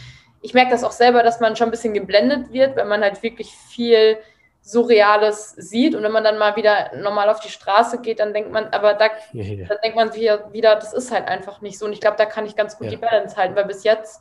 ich 0.43 0.53
merke 0.53 0.71
das 0.71 0.85
auch 0.85 0.93
selber, 0.93 1.23
dass 1.23 1.41
man 1.41 1.57
schon 1.57 1.69
ein 1.69 1.71
bisschen 1.71 1.95
geblendet 1.95 2.53
wird, 2.53 2.77
wenn 2.77 2.89
man 2.89 3.01
halt 3.01 3.23
wirklich 3.23 3.51
viel 3.51 4.19
Surreales 4.61 5.53
sieht. 5.53 5.95
Und 5.95 6.03
wenn 6.03 6.13
man 6.13 6.25
dann 6.25 6.37
mal 6.37 6.57
wieder 6.57 6.95
normal 6.95 7.31
auf 7.31 7.41
die 7.41 7.49
Straße 7.49 8.03
geht, 8.03 8.21
dann 8.21 8.35
denkt 8.35 8.53
man, 8.53 8.67
aber 8.69 8.93
da 8.93 9.07
ja, 9.33 9.67
dann 9.67 9.79
denkt 9.83 9.97
man 9.97 10.15
wieder, 10.15 10.53
wieder, 10.53 10.75
das 10.75 10.93
ist 10.93 11.11
halt 11.11 11.27
einfach 11.27 11.63
nicht 11.63 11.79
so. 11.79 11.87
Und 11.87 11.95
ich 11.95 12.03
glaube, 12.03 12.19
da 12.19 12.27
kann 12.27 12.45
ich 12.45 12.55
ganz 12.55 12.77
gut 12.77 12.89
ja. 12.89 12.91
die 12.91 12.99
Balance 12.99 13.37
halten, 13.37 13.57
weil 13.57 13.65
bis 13.65 13.83
jetzt 13.83 14.21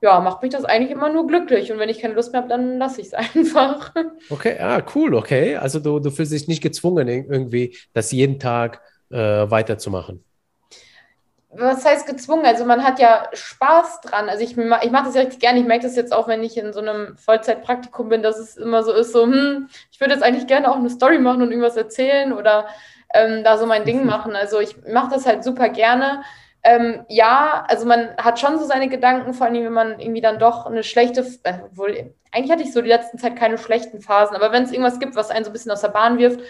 ja, 0.00 0.20
macht 0.20 0.42
mich 0.42 0.52
das 0.52 0.64
eigentlich 0.64 0.90
immer 0.90 1.10
nur 1.10 1.26
glücklich. 1.26 1.72
Und 1.72 1.78
wenn 1.78 1.88
ich 1.88 2.00
keine 2.00 2.14
Lust 2.14 2.32
mehr 2.32 2.42
habe, 2.42 2.50
dann 2.50 2.78
lasse 2.78 3.00
ich 3.00 3.08
es 3.08 3.14
einfach. 3.34 3.92
Okay, 4.30 4.58
ah, 4.60 4.82
cool, 4.94 5.14
okay. 5.14 5.56
Also 5.56 5.80
du, 5.80 5.98
du 5.98 6.10
fühlst 6.10 6.32
dich 6.32 6.48
nicht 6.48 6.62
gezwungen, 6.62 7.08
irgendwie 7.08 7.76
das 7.92 8.12
jeden 8.12 8.38
Tag 8.38 8.80
äh, 9.10 9.16
weiterzumachen. 9.16 10.22
Was 11.56 11.84
heißt 11.84 12.06
gezwungen? 12.06 12.44
Also 12.44 12.64
man 12.64 12.82
hat 12.82 12.98
ja 12.98 13.28
Spaß 13.32 14.00
dran. 14.00 14.28
Also 14.28 14.42
ich, 14.42 14.58
ich 14.58 14.90
mache 14.90 15.04
das 15.04 15.14
ja 15.14 15.20
richtig 15.20 15.38
gerne. 15.38 15.60
Ich 15.60 15.66
merke 15.66 15.84
das 15.84 15.94
jetzt 15.94 16.12
auch, 16.12 16.26
wenn 16.26 16.42
ich 16.42 16.56
in 16.56 16.72
so 16.72 16.80
einem 16.80 17.16
Vollzeitpraktikum 17.16 18.08
bin, 18.08 18.22
dass 18.22 18.38
es 18.38 18.56
immer 18.56 18.82
so 18.82 18.92
ist, 18.92 19.12
so, 19.12 19.22
hm, 19.22 19.68
ich 19.92 20.00
würde 20.00 20.14
jetzt 20.14 20.24
eigentlich 20.24 20.48
gerne 20.48 20.70
auch 20.70 20.76
eine 20.76 20.90
Story 20.90 21.18
machen 21.18 21.42
und 21.42 21.50
irgendwas 21.50 21.76
erzählen 21.76 22.32
oder 22.32 22.66
ähm, 23.12 23.44
da 23.44 23.56
so 23.56 23.66
mein 23.66 23.84
Ding 23.84 24.04
machen. 24.04 24.34
Also 24.34 24.58
ich 24.58 24.76
mache 24.88 25.10
das 25.14 25.26
halt 25.26 25.44
super 25.44 25.68
gerne. 25.68 26.22
Ähm, 26.66 27.04
ja, 27.08 27.64
also 27.68 27.84
man 27.84 28.16
hat 28.16 28.40
schon 28.40 28.58
so 28.58 28.64
seine 28.64 28.88
Gedanken, 28.88 29.34
vor 29.34 29.46
allem 29.46 29.64
wenn 29.64 29.72
man 29.72 30.00
irgendwie 30.00 30.22
dann 30.22 30.38
doch 30.38 30.64
eine 30.64 30.82
schlechte, 30.82 31.20
äh, 31.42 31.58
wohl, 31.72 32.14
eigentlich 32.32 32.50
hatte 32.50 32.62
ich 32.62 32.72
so 32.72 32.80
die 32.80 32.88
letzten 32.88 33.18
Zeit 33.18 33.36
keine 33.36 33.58
schlechten 33.58 34.00
Phasen, 34.00 34.34
aber 34.34 34.50
wenn 34.50 34.64
es 34.64 34.72
irgendwas 34.72 34.98
gibt, 34.98 35.14
was 35.14 35.30
einen 35.30 35.44
so 35.44 35.50
ein 35.50 35.52
bisschen 35.52 35.72
aus 35.72 35.82
der 35.82 35.88
Bahn 35.88 36.16
wirft, 36.16 36.40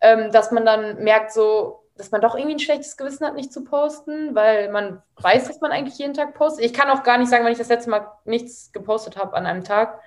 ähm, 0.00 0.30
dass 0.30 0.52
man 0.52 0.64
dann 0.64 1.02
merkt, 1.02 1.32
so, 1.32 1.82
dass 1.96 2.12
man 2.12 2.20
doch 2.20 2.36
irgendwie 2.36 2.54
ein 2.54 2.60
schlechtes 2.60 2.96
Gewissen 2.96 3.26
hat, 3.26 3.34
nicht 3.34 3.52
zu 3.52 3.64
posten, 3.64 4.36
weil 4.36 4.70
man 4.70 5.02
weiß, 5.16 5.48
dass 5.48 5.60
man 5.60 5.72
eigentlich 5.72 5.98
jeden 5.98 6.14
Tag 6.14 6.34
postet. 6.34 6.64
Ich 6.64 6.72
kann 6.72 6.90
auch 6.90 7.02
gar 7.02 7.18
nicht 7.18 7.28
sagen, 7.28 7.44
wenn 7.44 7.52
ich 7.52 7.58
das 7.58 7.68
letzte 7.68 7.90
Mal 7.90 8.06
nichts 8.24 8.70
gepostet 8.72 9.16
habe 9.16 9.34
an 9.34 9.46
einem 9.46 9.64
Tag, 9.64 10.00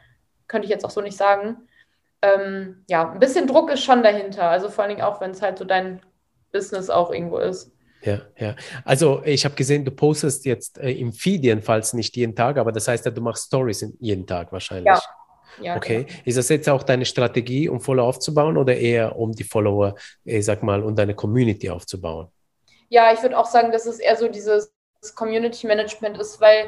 könnte 0.48 0.66
ich 0.66 0.72
jetzt 0.72 0.86
auch 0.86 0.90
so 0.90 1.02
nicht 1.02 1.18
sagen. 1.18 1.68
Ähm, 2.22 2.86
ja, 2.88 3.12
ein 3.12 3.20
bisschen 3.20 3.48
Druck 3.48 3.72
ist 3.72 3.84
schon 3.84 4.04
dahinter, 4.04 4.50
also 4.50 4.70
vor 4.70 4.84
allen 4.84 4.96
Dingen 4.96 5.06
auch, 5.06 5.20
wenn 5.20 5.32
es 5.32 5.42
halt 5.42 5.58
so 5.58 5.66
dein 5.66 6.02
Business 6.54 6.90
auch 6.90 7.12
irgendwo 7.12 7.40
ist. 7.40 7.74
Ja, 8.02 8.22
ja. 8.38 8.56
Also 8.86 9.22
ich 9.26 9.44
habe 9.46 9.56
gesehen, 9.56 9.84
du 9.84 9.92
postest 9.92 10.46
jetzt 10.46 10.78
äh, 10.78 10.92
im 10.92 11.12
Feed 11.12 11.44
jedenfalls 11.44 11.94
nicht 11.94 12.16
jeden 12.16 12.36
Tag, 12.36 12.58
aber 12.58 12.72
das 12.72 12.88
heißt 12.88 13.06
ja, 13.06 13.12
du 13.12 13.22
machst 13.22 13.48
Stories 13.48 13.86
jeden 14.00 14.26
Tag 14.26 14.52
wahrscheinlich. 14.52 14.86
Ja. 14.86 15.02
ja 15.62 15.76
okay. 15.76 16.06
Genau. 16.06 16.20
Ist 16.26 16.38
das 16.38 16.50
jetzt 16.50 16.70
auch 16.70 16.84
deine 16.84 17.06
Strategie, 17.06 17.68
um 17.68 17.82
Follower 17.82 18.08
aufzubauen 18.08 18.58
oder 18.58 18.76
eher 18.76 19.18
um 19.18 19.34
die 19.34 19.44
Follower, 19.44 19.96
ich 20.24 20.46
sag 20.46 20.64
mal, 20.64 20.82
und 20.82 20.98
deine 20.98 21.14
Community 21.14 21.70
aufzubauen? 21.70 22.28
Ja, 22.88 23.14
ich 23.14 23.22
würde 23.22 23.38
auch 23.38 23.46
sagen, 23.46 23.72
dass 23.72 23.86
es 23.86 24.00
eher 24.00 24.16
so 24.16 24.30
dieses 24.30 24.74
Community 25.16 25.68
Management 25.68 26.18
ist, 26.18 26.42
weil 26.42 26.68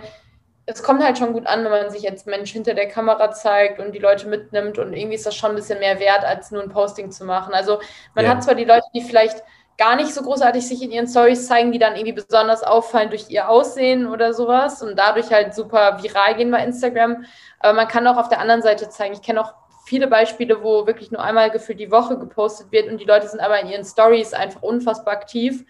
es 0.66 0.84
kommt 0.84 1.04
halt 1.04 1.18
schon 1.18 1.34
gut 1.34 1.48
an, 1.48 1.64
wenn 1.64 1.72
man 1.72 1.90
sich 1.90 2.10
als 2.10 2.26
Mensch 2.26 2.52
hinter 2.52 2.74
der 2.74 2.88
Kamera 2.88 3.32
zeigt 3.32 3.80
und 3.80 3.94
die 3.94 4.00
Leute 4.00 4.28
mitnimmt 4.28 4.78
und 4.78 4.94
irgendwie 4.94 5.16
ist 5.16 5.26
das 5.26 5.36
schon 5.36 5.52
ein 5.52 5.56
bisschen 5.56 5.80
mehr 5.80 6.00
wert, 6.00 6.24
als 6.24 6.52
nur 6.52 6.62
ein 6.62 6.70
Posting 6.70 7.12
zu 7.12 7.26
machen. 7.26 7.54
Also 7.54 7.80
man 8.16 8.26
ja. 8.26 8.32
hat 8.32 8.44
zwar 8.44 8.56
die 8.56 8.64
Leute, 8.64 8.86
die 8.94 9.02
vielleicht 9.02 9.44
gar 9.82 9.96
nicht 9.96 10.14
so 10.14 10.22
großartig 10.22 10.68
sich 10.68 10.84
in 10.84 10.92
ihren 10.92 11.08
Stories 11.08 11.48
zeigen, 11.48 11.72
die 11.72 11.80
dann 11.80 11.96
irgendwie 11.96 12.14
besonders 12.14 12.62
auffallen 12.62 13.10
durch 13.10 13.32
ihr 13.32 13.50
Aussehen 13.50 14.06
oder 14.06 14.32
sowas 14.32 14.84
und 14.84 14.96
dadurch 14.96 15.32
halt 15.32 15.56
super 15.56 15.98
viral 16.04 16.36
gehen 16.36 16.52
bei 16.52 16.64
Instagram. 16.64 17.26
Aber 17.58 17.74
man 17.74 17.88
kann 17.88 18.06
auch 18.06 18.18
auf 18.18 18.30
der 18.30 18.40
anderen 18.40 18.62
Seite 18.62 18.90
zeigen. 18.90 19.16
Ich 19.16 19.24
kenne 19.24 19.42
auch 19.42 19.56
viele 19.88 20.06
Beispiele, 20.06 20.62
wo 20.62 20.86
wirklich 20.86 21.10
nur 21.10 21.24
einmal 21.24 21.50
gefühlt 21.50 21.80
die 21.80 21.90
Woche 21.90 22.20
gepostet 22.20 22.72
wird 22.72 22.92
und 22.92 23.02
die 23.02 23.06
Leute 23.06 23.28
sind 23.28 23.40
aber 23.40 23.60
in 23.60 23.70
ihren 23.70 23.84
Stories 23.84 24.34
einfach 24.34 24.62
unfassbar 24.62 25.16
aktiv, 25.16 25.66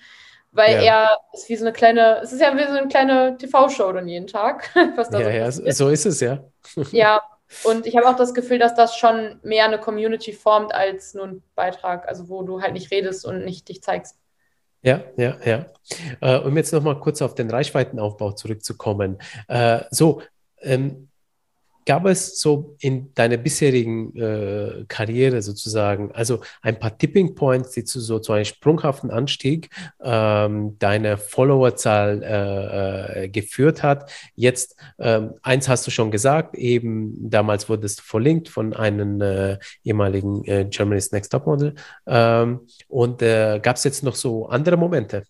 weil 0.52 0.84
ja. 0.84 1.06
er 1.06 1.18
ist 1.32 1.48
wie 1.48 1.56
so 1.56 1.64
eine 1.64 1.72
kleine, 1.72 2.20
es 2.22 2.34
ist 2.34 2.42
ja 2.42 2.54
wie 2.58 2.64
so 2.64 2.78
eine 2.78 2.90
kleine 2.90 3.38
TV-Show 3.38 3.94
dann 3.94 4.10
jeden 4.10 4.28
Tag. 4.28 4.70
Was 4.98 5.10
da 5.10 5.22
ja, 5.22 5.50
so 5.50 5.64
ja, 5.64 5.72
so 5.72 5.88
ist 5.88 6.06
es 6.06 6.20
ja. 6.20 6.40
ja, 6.92 7.22
und 7.64 7.86
ich 7.86 7.96
habe 7.96 8.08
auch 8.08 8.16
das 8.16 8.34
Gefühl, 8.34 8.60
dass 8.60 8.76
das 8.76 8.96
schon 8.96 9.40
mehr 9.44 9.66
eine 9.66 9.80
Community 9.80 10.34
formt 10.34 10.74
als 10.74 11.14
nur 11.14 11.26
ein 11.26 11.44
Beitrag, 11.56 12.08
also 12.08 12.30
wo 12.30 12.44
du 12.44 12.62
halt 12.62 12.74
nicht 12.74 12.92
redest 12.92 13.26
und 13.26 13.46
nicht 13.46 13.70
dich 13.70 13.82
zeigst. 13.84 14.18
Ja, 14.84 15.02
ja, 15.16 15.38
ja. 15.46 15.66
Äh, 16.22 16.40
um 16.40 16.58
jetzt 16.58 16.74
nochmal 16.74 17.00
kurz 17.00 17.22
auf 17.22 17.36
den 17.36 17.52
Reichweitenaufbau 17.52 18.32
zurückzukommen. 18.32 19.20
Äh, 19.48 19.82
so, 19.92 20.24
ähm, 20.62 21.11
Gab 21.86 22.06
es 22.06 22.40
so 22.40 22.76
in 22.80 23.14
deiner 23.16 23.38
bisherigen 23.38 24.16
äh, 24.16 24.86
Karriere 24.88 25.42
sozusagen, 25.42 26.12
also 26.12 26.42
ein 26.62 26.80
paar 26.80 26.98
Tipping 26.98 27.36
Points, 27.36 27.72
die 27.72 27.84
zu 27.84 28.00
so 28.00 28.20
zu 28.20 28.34
einem 28.34 28.46
sprunghaften 28.46 29.12
Anstieg 29.12 29.70
ähm, 30.04 30.78
deiner 30.80 31.18
Followerzahl 31.18 32.24
äh, 32.24 33.24
äh, 33.24 33.30
geführt 33.30 33.84
hat? 33.84 34.12
Jetzt, 34.36 34.76
ähm, 35.00 35.34
eins 35.42 35.68
hast 35.68 35.88
du 35.88 35.92
schon 35.92 36.12
gesagt, 36.12 36.56
eben 36.56 37.30
damals 37.30 37.70
wurdest 37.70 38.00
du 38.00 38.04
verlinkt 38.04 38.50
von 38.50 38.74
einem 38.74 39.22
äh, 39.22 39.58
ehemaligen 39.84 40.44
äh, 40.46 40.66
Germany's 40.70 41.12
Next 41.12 41.32
Top 41.32 41.46
Model. 41.46 41.76
Ähm, 42.08 42.62
und 42.88 43.22
äh, 43.22 43.60
gab 43.62 43.78
es 43.78 43.84
jetzt 43.84 44.04
noch 44.04 44.16
so 44.16 44.48
andere 44.48 44.78
Momente? 44.78 45.24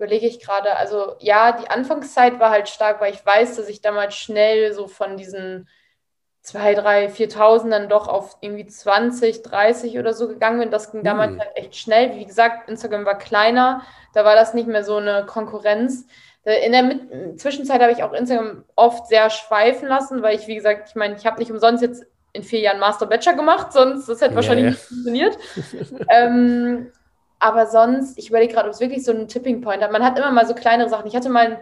Überlege 0.00 0.26
ich 0.26 0.40
gerade, 0.40 0.76
also 0.76 1.14
ja, 1.18 1.52
die 1.52 1.68
Anfangszeit 1.68 2.40
war 2.40 2.50
halt 2.50 2.70
stark, 2.70 3.02
weil 3.02 3.12
ich 3.12 3.24
weiß, 3.24 3.56
dass 3.56 3.68
ich 3.68 3.82
damals 3.82 4.16
schnell 4.16 4.72
so 4.72 4.88
von 4.88 5.18
diesen 5.18 5.68
2, 6.40 6.74
3, 6.74 7.06
4.000 7.08 7.68
dann 7.68 7.88
doch 7.90 8.08
auf 8.08 8.38
irgendwie 8.40 8.66
20, 8.66 9.42
30 9.42 9.98
oder 9.98 10.14
so 10.14 10.26
gegangen 10.26 10.58
bin. 10.58 10.70
Das 10.70 10.90
ging 10.90 11.04
damals 11.04 11.32
mhm. 11.32 11.40
halt 11.40 11.50
echt 11.54 11.76
schnell. 11.76 12.16
Wie 12.16 12.24
gesagt, 12.24 12.70
Instagram 12.70 13.04
war 13.04 13.18
kleiner, 13.18 13.82
da 14.14 14.24
war 14.24 14.34
das 14.34 14.54
nicht 14.54 14.68
mehr 14.68 14.84
so 14.84 14.96
eine 14.96 15.26
Konkurrenz. 15.26 16.06
In 16.44 16.72
der 16.72 16.82
Mit 16.82 17.38
Zwischenzeit 17.38 17.82
habe 17.82 17.92
ich 17.92 18.02
auch 18.02 18.14
Instagram 18.14 18.64
oft 18.76 19.06
sehr 19.06 19.28
schweifen 19.28 19.86
lassen, 19.86 20.22
weil 20.22 20.34
ich, 20.34 20.46
wie 20.46 20.54
gesagt, 20.54 20.88
ich 20.88 20.94
meine, 20.94 21.14
ich 21.14 21.26
habe 21.26 21.38
nicht 21.38 21.50
umsonst 21.50 21.82
jetzt 21.82 22.06
in 22.32 22.42
vier 22.42 22.60
Jahren 22.60 22.80
Master 22.80 23.04
Bachelor 23.04 23.34
gemacht, 23.34 23.74
sonst 23.74 24.08
das 24.08 24.22
hätte 24.22 24.34
wahrscheinlich 24.34 24.64
ja. 24.64 24.70
nicht 24.70 24.80
funktioniert. 24.80 25.38
ähm, 26.08 26.90
aber 27.40 27.66
sonst, 27.66 28.18
ich 28.18 28.28
überlege 28.28 28.54
gerade, 28.54 28.68
ob 28.68 28.74
es 28.74 28.80
wirklich 28.80 29.04
so 29.04 29.12
einen 29.12 29.26
Tipping 29.26 29.62
Point 29.62 29.82
hat. 29.82 29.90
Man 29.90 30.04
hat 30.04 30.18
immer 30.18 30.30
mal 30.30 30.46
so 30.46 30.54
kleinere 30.54 30.88
Sachen. 30.88 31.08
Ich 31.08 31.16
hatte 31.16 31.30
mal 31.30 31.60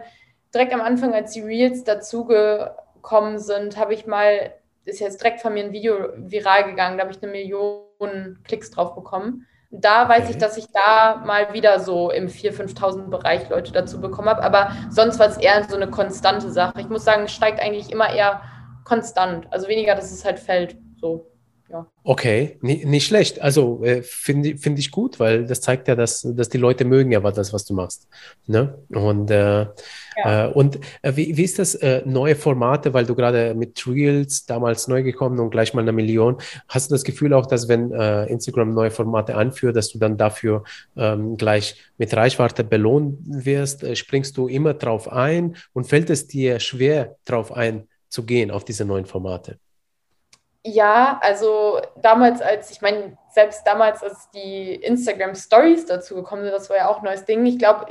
direkt 0.53 0.73
am 0.73 0.81
Anfang, 0.81 1.13
als 1.13 1.31
die 1.31 1.41
Reels 1.41 1.83
dazugekommen 1.83 3.39
sind, 3.39 3.77
habe 3.77 3.93
ich 3.93 4.05
mal, 4.05 4.53
ist 4.85 4.99
jetzt 4.99 5.21
direkt 5.21 5.41
von 5.41 5.53
mir 5.53 5.63
ein 5.63 5.71
Video 5.71 6.09
viral 6.17 6.65
gegangen, 6.65 6.97
da 6.97 7.03
habe 7.03 7.13
ich 7.13 7.23
eine 7.23 7.31
Million 7.31 8.39
Klicks 8.43 8.71
drauf 8.71 8.93
bekommen. 8.93 9.47
Und 9.71 9.85
da 9.85 10.09
weiß 10.09 10.23
okay. 10.23 10.31
ich, 10.31 10.37
dass 10.37 10.57
ich 10.57 10.65
da 10.71 11.21
mal 11.25 11.53
wieder 11.53 11.79
so 11.79 12.11
im 12.11 12.27
4.000, 12.27 12.75
5.000 12.75 13.09
Bereich 13.09 13.49
Leute 13.49 13.71
dazu 13.71 14.01
bekommen 14.01 14.29
habe. 14.29 14.43
Aber 14.43 14.71
sonst 14.89 15.19
war 15.19 15.27
es 15.27 15.37
eher 15.37 15.63
so 15.63 15.75
eine 15.75 15.89
konstante 15.89 16.51
Sache. 16.51 16.81
Ich 16.81 16.89
muss 16.89 17.05
sagen, 17.05 17.23
es 17.23 17.31
steigt 17.31 17.61
eigentlich 17.61 17.91
immer 17.91 18.11
eher 18.11 18.41
konstant. 18.83 19.47
Also 19.51 19.67
weniger, 19.67 19.95
dass 19.95 20.11
es 20.11 20.25
halt 20.25 20.39
fällt. 20.39 20.75
So 20.99 21.27
ja. 21.71 21.85
Okay, 22.03 22.57
nicht, 22.61 22.85
nicht 22.85 23.05
schlecht. 23.05 23.41
Also 23.41 23.83
äh, 23.83 24.01
finde 24.01 24.57
find 24.57 24.79
ich 24.79 24.89
gut, 24.89 25.19
weil 25.19 25.45
das 25.45 25.61
zeigt 25.61 25.87
ja, 25.87 25.95
dass, 25.95 26.21
dass 26.27 26.49
die 26.49 26.57
Leute 26.57 26.83
mögen 26.83 27.11
ja 27.11 27.19
das, 27.19 27.53
was 27.53 27.63
du 27.65 27.75
machst. 27.75 28.07
Ne? 28.47 28.79
Und, 28.89 29.29
äh, 29.29 29.67
ja. 30.17 30.47
äh, 30.47 30.51
und 30.51 30.79
äh, 31.03 31.15
wie, 31.15 31.37
wie 31.37 31.43
ist 31.43 31.59
das, 31.59 31.75
äh, 31.75 32.01
neue 32.05 32.35
Formate, 32.35 32.95
weil 32.95 33.05
du 33.05 33.13
gerade 33.13 33.53
mit 33.53 33.85
Reels 33.85 34.47
damals 34.47 34.87
neu 34.87 35.03
gekommen 35.03 35.39
und 35.39 35.51
gleich 35.51 35.75
mal 35.75 35.81
eine 35.81 35.91
Million, 35.91 36.37
hast 36.67 36.89
du 36.89 36.95
das 36.95 37.03
Gefühl 37.03 37.33
auch, 37.33 37.45
dass 37.45 37.67
wenn 37.67 37.91
äh, 37.91 38.25
Instagram 38.25 38.73
neue 38.73 38.89
Formate 38.89 39.35
anführt, 39.35 39.75
dass 39.75 39.89
du 39.89 39.99
dann 39.99 40.17
dafür 40.17 40.63
ähm, 40.97 41.37
gleich 41.37 41.75
mit 41.99 42.15
Reichweite 42.15 42.63
belohnt 42.63 43.19
wirst? 43.25 43.85
springst 43.95 44.35
du 44.37 44.47
immer 44.47 44.73
drauf 44.73 45.11
ein 45.11 45.55
und 45.73 45.85
fällt 45.85 46.09
es 46.09 46.25
dir 46.25 46.59
schwer, 46.59 47.17
drauf 47.25 47.51
einzugehen 47.51 48.49
auf 48.49 48.65
diese 48.65 48.85
neuen 48.85 49.05
Formate? 49.05 49.59
Ja, 50.65 51.19
also 51.23 51.79
damals, 52.01 52.41
als 52.41 52.69
ich 52.69 52.81
meine, 52.81 53.17
selbst 53.29 53.65
damals, 53.65 54.03
als 54.03 54.29
die 54.31 54.75
Instagram 54.75 55.33
Stories 55.33 55.85
dazu 55.85 56.15
gekommen 56.15 56.43
sind, 56.43 56.51
das 56.51 56.69
war 56.69 56.77
ja 56.77 56.89
auch 56.89 56.97
ein 56.97 57.05
neues 57.05 57.23
Ding. 57.23 57.45
Ich 57.45 57.57
glaube, 57.57 57.85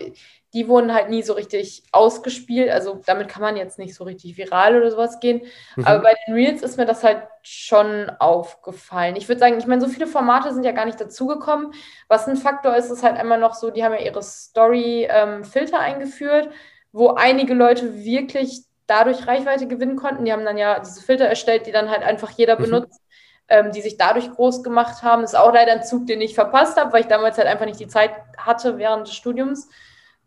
die 0.53 0.69
wurden 0.69 0.93
halt 0.93 1.09
nie 1.09 1.23
so 1.23 1.33
richtig 1.33 1.83
ausgespielt. 1.93 2.71
Also 2.71 3.01
damit 3.07 3.29
kann 3.29 3.41
man 3.41 3.57
jetzt 3.57 3.79
nicht 3.79 3.95
so 3.95 4.05
richtig 4.05 4.37
viral 4.37 4.77
oder 4.77 4.91
sowas 4.91 5.19
gehen. 5.21 5.43
Mhm. 5.77 5.85
Aber 5.87 6.03
bei 6.03 6.15
den 6.27 6.35
Reels 6.35 6.63
ist 6.63 6.77
mir 6.77 6.85
das 6.85 7.05
halt 7.05 7.23
schon 7.43 8.11
aufgefallen. 8.19 9.17
Ich 9.17 9.29
würde 9.29 9.39
sagen, 9.39 9.59
ich 9.59 9.67
meine, 9.67 9.81
so 9.81 9.89
viele 9.89 10.07
Formate 10.07 10.53
sind 10.53 10.65
ja 10.65 10.73
gar 10.73 10.85
nicht 10.85 11.01
dazugekommen. 11.01 11.73
Was 12.09 12.29
ein 12.29 12.37
Faktor 12.37 12.77
ist, 12.77 12.91
ist 12.91 13.03
halt 13.03 13.17
einmal 13.17 13.39
noch 13.39 13.55
so, 13.55 13.71
die 13.71 13.83
haben 13.83 13.93
ja 13.95 14.01
ihre 14.01 14.23
Story-Filter 14.23 15.77
ähm, 15.77 15.83
eingeführt, 15.83 16.51
wo 16.93 17.11
einige 17.11 17.55
Leute 17.55 18.05
wirklich 18.05 18.68
dadurch 18.89 19.27
Reichweite 19.27 19.69
gewinnen 19.69 19.95
konnten. 19.95 20.25
Die 20.25 20.33
haben 20.33 20.45
dann 20.45 20.59
ja 20.59 20.81
diese 20.81 21.01
Filter 21.01 21.27
erstellt, 21.27 21.67
die 21.67 21.73
dann 21.73 21.91
halt 21.91 22.03
einfach 22.03 22.31
jeder 22.31 22.59
mhm. 22.59 22.65
benutzt, 22.65 23.01
ähm, 23.49 23.71
die 23.71 23.83
sich 23.83 23.97
dadurch 23.97 24.31
groß 24.31 24.65
gemacht 24.65 25.03
haben. 25.03 25.23
Das 25.23 25.35
ist 25.35 25.39
auch 25.39 25.53
leider 25.53 25.73
ein 25.73 25.85
Zug, 25.85 26.07
den 26.07 26.21
ich 26.21 26.35
verpasst 26.35 26.77
habe, 26.77 26.93
weil 26.93 27.03
ich 27.03 27.07
damals 27.07 27.39
halt 27.39 27.47
einfach 27.47 27.67
nicht 27.67 27.79
die 27.79 27.87
Zeit 27.87 28.11
hatte 28.37 28.79
während 28.79 29.07
des 29.07 29.15
Studiums. 29.15 29.69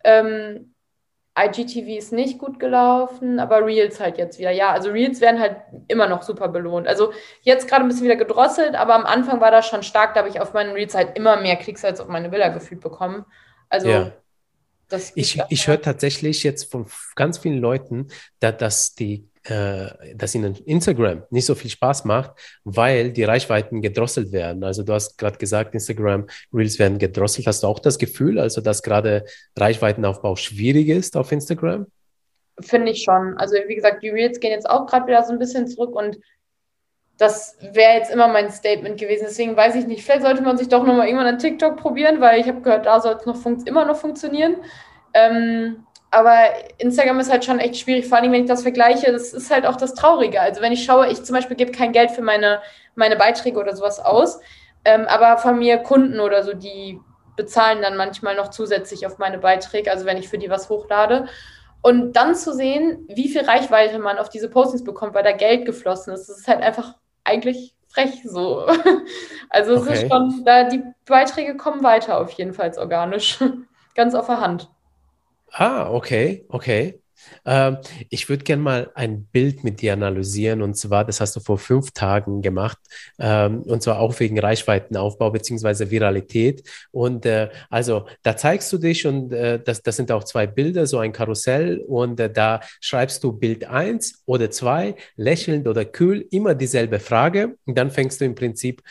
Ähm, 0.03 0.73
IGTV 1.37 1.97
ist 1.97 2.11
nicht 2.11 2.39
gut 2.39 2.59
gelaufen, 2.59 3.39
aber 3.39 3.65
Reels 3.65 3.99
halt 3.99 4.17
jetzt 4.17 4.37
wieder. 4.37 4.51
Ja, 4.51 4.71
also 4.71 4.91
Reels 4.91 5.21
werden 5.21 5.39
halt 5.39 5.55
immer 5.87 6.07
noch 6.07 6.23
super 6.23 6.49
belohnt. 6.49 6.87
Also 6.87 7.13
jetzt 7.41 7.69
gerade 7.69 7.83
ein 7.83 7.87
bisschen 7.87 8.03
wieder 8.03 8.17
gedrosselt, 8.17 8.75
aber 8.75 8.95
am 8.95 9.05
Anfang 9.05 9.39
war 9.39 9.49
das 9.49 9.65
schon 9.65 9.81
stark. 9.81 10.13
Da 10.13 10.19
habe 10.19 10.29
ich 10.29 10.41
auf 10.41 10.53
meinen 10.53 10.73
Reels 10.73 10.93
halt 10.93 11.17
immer 11.17 11.37
mehr 11.37 11.55
Klicks 11.55 11.85
als 11.85 12.01
auf 12.01 12.09
meine 12.09 12.29
Bilder 12.29 12.49
gefühlt 12.49 12.81
bekommen. 12.81 13.25
Also 13.69 13.87
ja. 13.87 14.11
Das 14.91 15.11
ich 15.15 15.41
ich 15.49 15.67
höre 15.67 15.81
tatsächlich 15.81 16.43
jetzt 16.43 16.71
von 16.71 16.85
ganz 17.15 17.37
vielen 17.39 17.59
Leuten, 17.59 18.07
da, 18.39 18.51
dass 18.51 18.93
die 18.93 19.31
äh, 19.43 20.15
dass 20.15 20.35
ihnen 20.35 20.55
Instagram 20.65 21.23
nicht 21.31 21.45
so 21.45 21.55
viel 21.55 21.71
Spaß 21.71 22.05
macht, 22.05 22.31
weil 22.63 23.11
die 23.11 23.23
Reichweiten 23.23 23.81
gedrosselt 23.81 24.31
werden. 24.31 24.63
Also 24.63 24.83
du 24.83 24.93
hast 24.93 25.17
gerade 25.17 25.39
gesagt, 25.39 25.73
Instagram 25.73 26.27
Reels 26.53 26.77
werden 26.77 26.99
gedrosselt. 26.99 27.47
Hast 27.47 27.63
du 27.63 27.67
auch 27.67 27.79
das 27.79 27.97
Gefühl, 27.97 28.37
also 28.39 28.61
dass 28.61 28.83
gerade 28.83 29.25
Reichweitenaufbau 29.57 30.35
schwierig 30.35 30.89
ist 30.89 31.17
auf 31.17 31.31
Instagram? 31.31 31.87
Finde 32.59 32.91
ich 32.91 33.01
schon. 33.01 33.35
Also 33.37 33.55
wie 33.67 33.75
gesagt, 33.75 34.03
die 34.03 34.09
Reels 34.09 34.39
gehen 34.39 34.51
jetzt 34.51 34.69
auch 34.69 34.85
gerade 34.85 35.07
wieder 35.07 35.23
so 35.23 35.33
ein 35.33 35.39
bisschen 35.39 35.67
zurück 35.67 35.95
und 35.95 36.19
das 37.21 37.55
wäre 37.61 37.93
jetzt 37.93 38.11
immer 38.11 38.27
mein 38.27 38.49
Statement 38.49 38.99
gewesen. 38.99 39.25
Deswegen 39.27 39.55
weiß 39.55 39.75
ich 39.75 39.85
nicht, 39.85 40.03
vielleicht 40.03 40.23
sollte 40.23 40.41
man 40.41 40.57
sich 40.57 40.69
doch 40.69 40.83
nochmal 40.83 41.05
irgendwann 41.05 41.27
an 41.27 41.37
TikTok 41.37 41.77
probieren, 41.77 42.19
weil 42.19 42.41
ich 42.41 42.47
habe 42.47 42.61
gehört, 42.61 42.87
da 42.87 42.99
soll 42.99 43.13
es 43.13 43.27
noch 43.27 43.37
immer 43.65 43.85
noch 43.85 43.95
funktionieren. 43.95 44.55
Ähm, 45.13 45.85
aber 46.09 46.35
Instagram 46.79 47.19
ist 47.19 47.31
halt 47.31 47.45
schon 47.45 47.59
echt 47.59 47.77
schwierig, 47.77 48.07
vor 48.07 48.17
allem 48.17 48.31
wenn 48.31 48.41
ich 48.41 48.49
das 48.49 48.63
vergleiche, 48.63 49.11
das 49.11 49.33
ist 49.33 49.51
halt 49.51 49.67
auch 49.67 49.75
das 49.75 49.93
Traurige. 49.93 50.41
Also 50.41 50.61
wenn 50.61 50.71
ich 50.71 50.83
schaue, 50.83 51.09
ich 51.09 51.23
zum 51.23 51.35
Beispiel 51.35 51.55
gebe 51.55 51.71
kein 51.71 51.91
Geld 51.91 52.09
für 52.09 52.23
meine, 52.23 52.59
meine 52.95 53.15
Beiträge 53.15 53.59
oder 53.59 53.75
sowas 53.75 53.99
aus, 53.99 54.39
ähm, 54.83 55.05
aber 55.07 55.37
von 55.37 55.59
mir 55.59 55.77
Kunden 55.77 56.19
oder 56.19 56.41
so, 56.41 56.53
die 56.53 56.99
bezahlen 57.35 57.83
dann 57.83 57.97
manchmal 57.97 58.35
noch 58.35 58.49
zusätzlich 58.49 59.05
auf 59.05 59.19
meine 59.19 59.37
Beiträge, 59.37 59.91
also 59.91 60.05
wenn 60.05 60.17
ich 60.17 60.27
für 60.27 60.39
die 60.39 60.49
was 60.49 60.69
hochlade. 60.69 61.27
Und 61.83 62.13
dann 62.13 62.33
zu 62.33 62.51
sehen, 62.51 63.05
wie 63.09 63.29
viel 63.29 63.45
Reichweite 63.45 63.99
man 63.99 64.17
auf 64.17 64.29
diese 64.29 64.49
Postings 64.49 64.83
bekommt, 64.83 65.13
weil 65.13 65.23
da 65.23 65.33
Geld 65.33 65.65
geflossen 65.65 66.13
ist, 66.13 66.27
das 66.27 66.39
ist 66.39 66.47
halt 66.47 66.61
einfach 66.61 66.95
eigentlich 67.23 67.75
frech 67.87 68.23
so. 68.23 68.67
Also 69.53 69.73
es 69.73 69.81
okay. 69.81 69.93
ist 69.93 70.09
schon, 70.09 70.45
da 70.45 70.63
die 70.63 70.81
Beiträge 71.05 71.57
kommen 71.57 71.83
weiter 71.83 72.21
auf 72.21 72.31
jeden 72.31 72.53
Fall 72.53 72.71
organisch. 72.77 73.37
Ganz 73.95 74.15
auf 74.15 74.27
der 74.27 74.39
Hand. 74.39 74.69
Ah, 75.51 75.91
okay, 75.91 76.45
okay. 76.47 77.00
Ähm, 77.45 77.77
ich 78.09 78.29
würde 78.29 78.43
gerne 78.43 78.61
mal 78.61 78.91
ein 78.95 79.25
Bild 79.25 79.63
mit 79.63 79.81
dir 79.81 79.93
analysieren 79.93 80.61
und 80.61 80.75
zwar, 80.75 81.05
das 81.05 81.21
hast 81.21 81.35
du 81.35 81.39
vor 81.39 81.57
fünf 81.57 81.91
Tagen 81.91 82.41
gemacht 82.41 82.77
ähm, 83.19 83.63
und 83.63 83.81
zwar 83.81 83.99
auch 83.99 84.19
wegen 84.19 84.39
Reichweitenaufbau 84.39 85.31
beziehungsweise 85.31 85.89
Viralität. 85.89 86.67
Und 86.91 87.25
äh, 87.25 87.49
also 87.69 88.05
da 88.23 88.37
zeigst 88.37 88.71
du 88.73 88.77
dich 88.77 89.05
und 89.05 89.33
äh, 89.33 89.59
das, 89.63 89.81
das 89.81 89.95
sind 89.95 90.11
auch 90.11 90.23
zwei 90.23 90.47
Bilder, 90.47 90.85
so 90.87 90.99
ein 90.99 91.11
Karussell 91.11 91.83
und 91.87 92.19
äh, 92.19 92.31
da 92.31 92.61
schreibst 92.79 93.23
du 93.23 93.33
Bild 93.33 93.65
1 93.65 94.23
oder 94.25 94.51
2, 94.51 94.95
lächelnd 95.15 95.67
oder 95.67 95.85
kühl, 95.85 96.27
immer 96.31 96.55
dieselbe 96.55 96.99
Frage 96.99 97.55
und 97.65 97.77
dann 97.77 97.91
fängst 97.91 98.21
du 98.21 98.25
im 98.25 98.35
Prinzip 98.35 98.81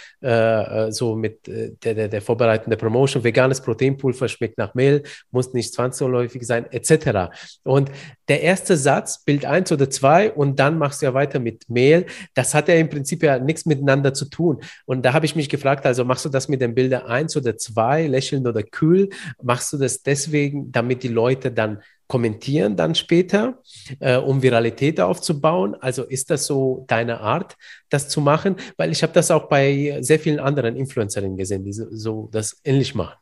so 0.91 1.17
mit 1.17 1.47
der, 1.47 1.95
der, 1.95 2.09
der 2.09 2.23
vorbereitende 2.23 2.77
Promotion, 2.77 3.25
veganes 3.25 3.61
Proteinpulver 3.61 4.29
schmeckt 4.29 4.59
nach 4.59 4.75
Mehl, 4.75 5.03
muss 5.31 5.53
nicht 5.53 5.73
20 5.73 6.11
sein, 6.43 6.67
etc. 6.71 7.33
Und 7.63 7.91
der 8.31 8.43
erste 8.43 8.77
Satz, 8.77 9.25
Bild 9.25 9.45
1 9.45 9.73
oder 9.73 9.91
2 9.91 10.33
und 10.33 10.61
dann 10.61 10.79
machst 10.79 11.03
du 11.03 11.07
ja 11.07 11.15
weiter 11.15 11.41
mit 11.41 11.69
Mail. 11.69 12.07
Das 12.35 12.55
hat 12.55 12.69
ja 12.69 12.77
im 12.77 12.89
Prinzip 12.89 13.25
ja 13.25 13.41
nichts 13.41 13.67
miteinander 13.67 14.15
zu 14.15 14.27
tun. 14.27 14.61
Und 14.87 15.05
da 15.05 15.13
habe 15.13 15.27
ich 15.27 15.35
mich 15.35 15.49
gefragt, 15.49 15.85
also 15.85 16.05
machst 16.05 16.25
du 16.25 16.29
das 16.29 16.49
mit 16.49 16.61
den 16.61 16.77
Bildern 16.77 17.03
1 17.03 17.37
oder 17.37 17.59
2, 17.59 18.07
lächelnd 18.07 18.47
oder 18.47 18.63
kühl? 18.63 19.11
Machst 19.43 19.73
du 19.73 19.79
das 19.79 20.05
deswegen, 20.05 20.71
damit 20.71 21.03
die 21.03 21.09
Leute 21.09 21.51
dann 21.51 21.83
kommentieren 22.07 22.77
dann 22.77 22.95
später, 22.95 23.63
äh, 23.99 24.17
um 24.17 24.43
Viralität 24.43 25.01
aufzubauen? 25.01 25.75
Also 25.81 26.05
ist 26.05 26.31
das 26.31 26.47
so 26.47 26.85
deine 26.87 27.21
Art, 27.21 27.57
das 27.89 28.09
zu 28.09 28.21
machen? 28.21 28.57
Weil 28.77 28.93
ich 28.93 29.03
habe 29.03 29.13
das 29.13 29.33
auch 29.33 29.49
bei 29.49 29.99
sehr 30.03 30.21
vielen 30.21 30.39
anderen 30.39 30.77
Influencerinnen 30.77 31.37
gesehen, 31.37 31.65
die 31.65 31.73
so, 31.73 31.87
so 31.91 32.29
das 32.31 32.61
ähnlich 32.63 32.95
machen. 32.95 33.19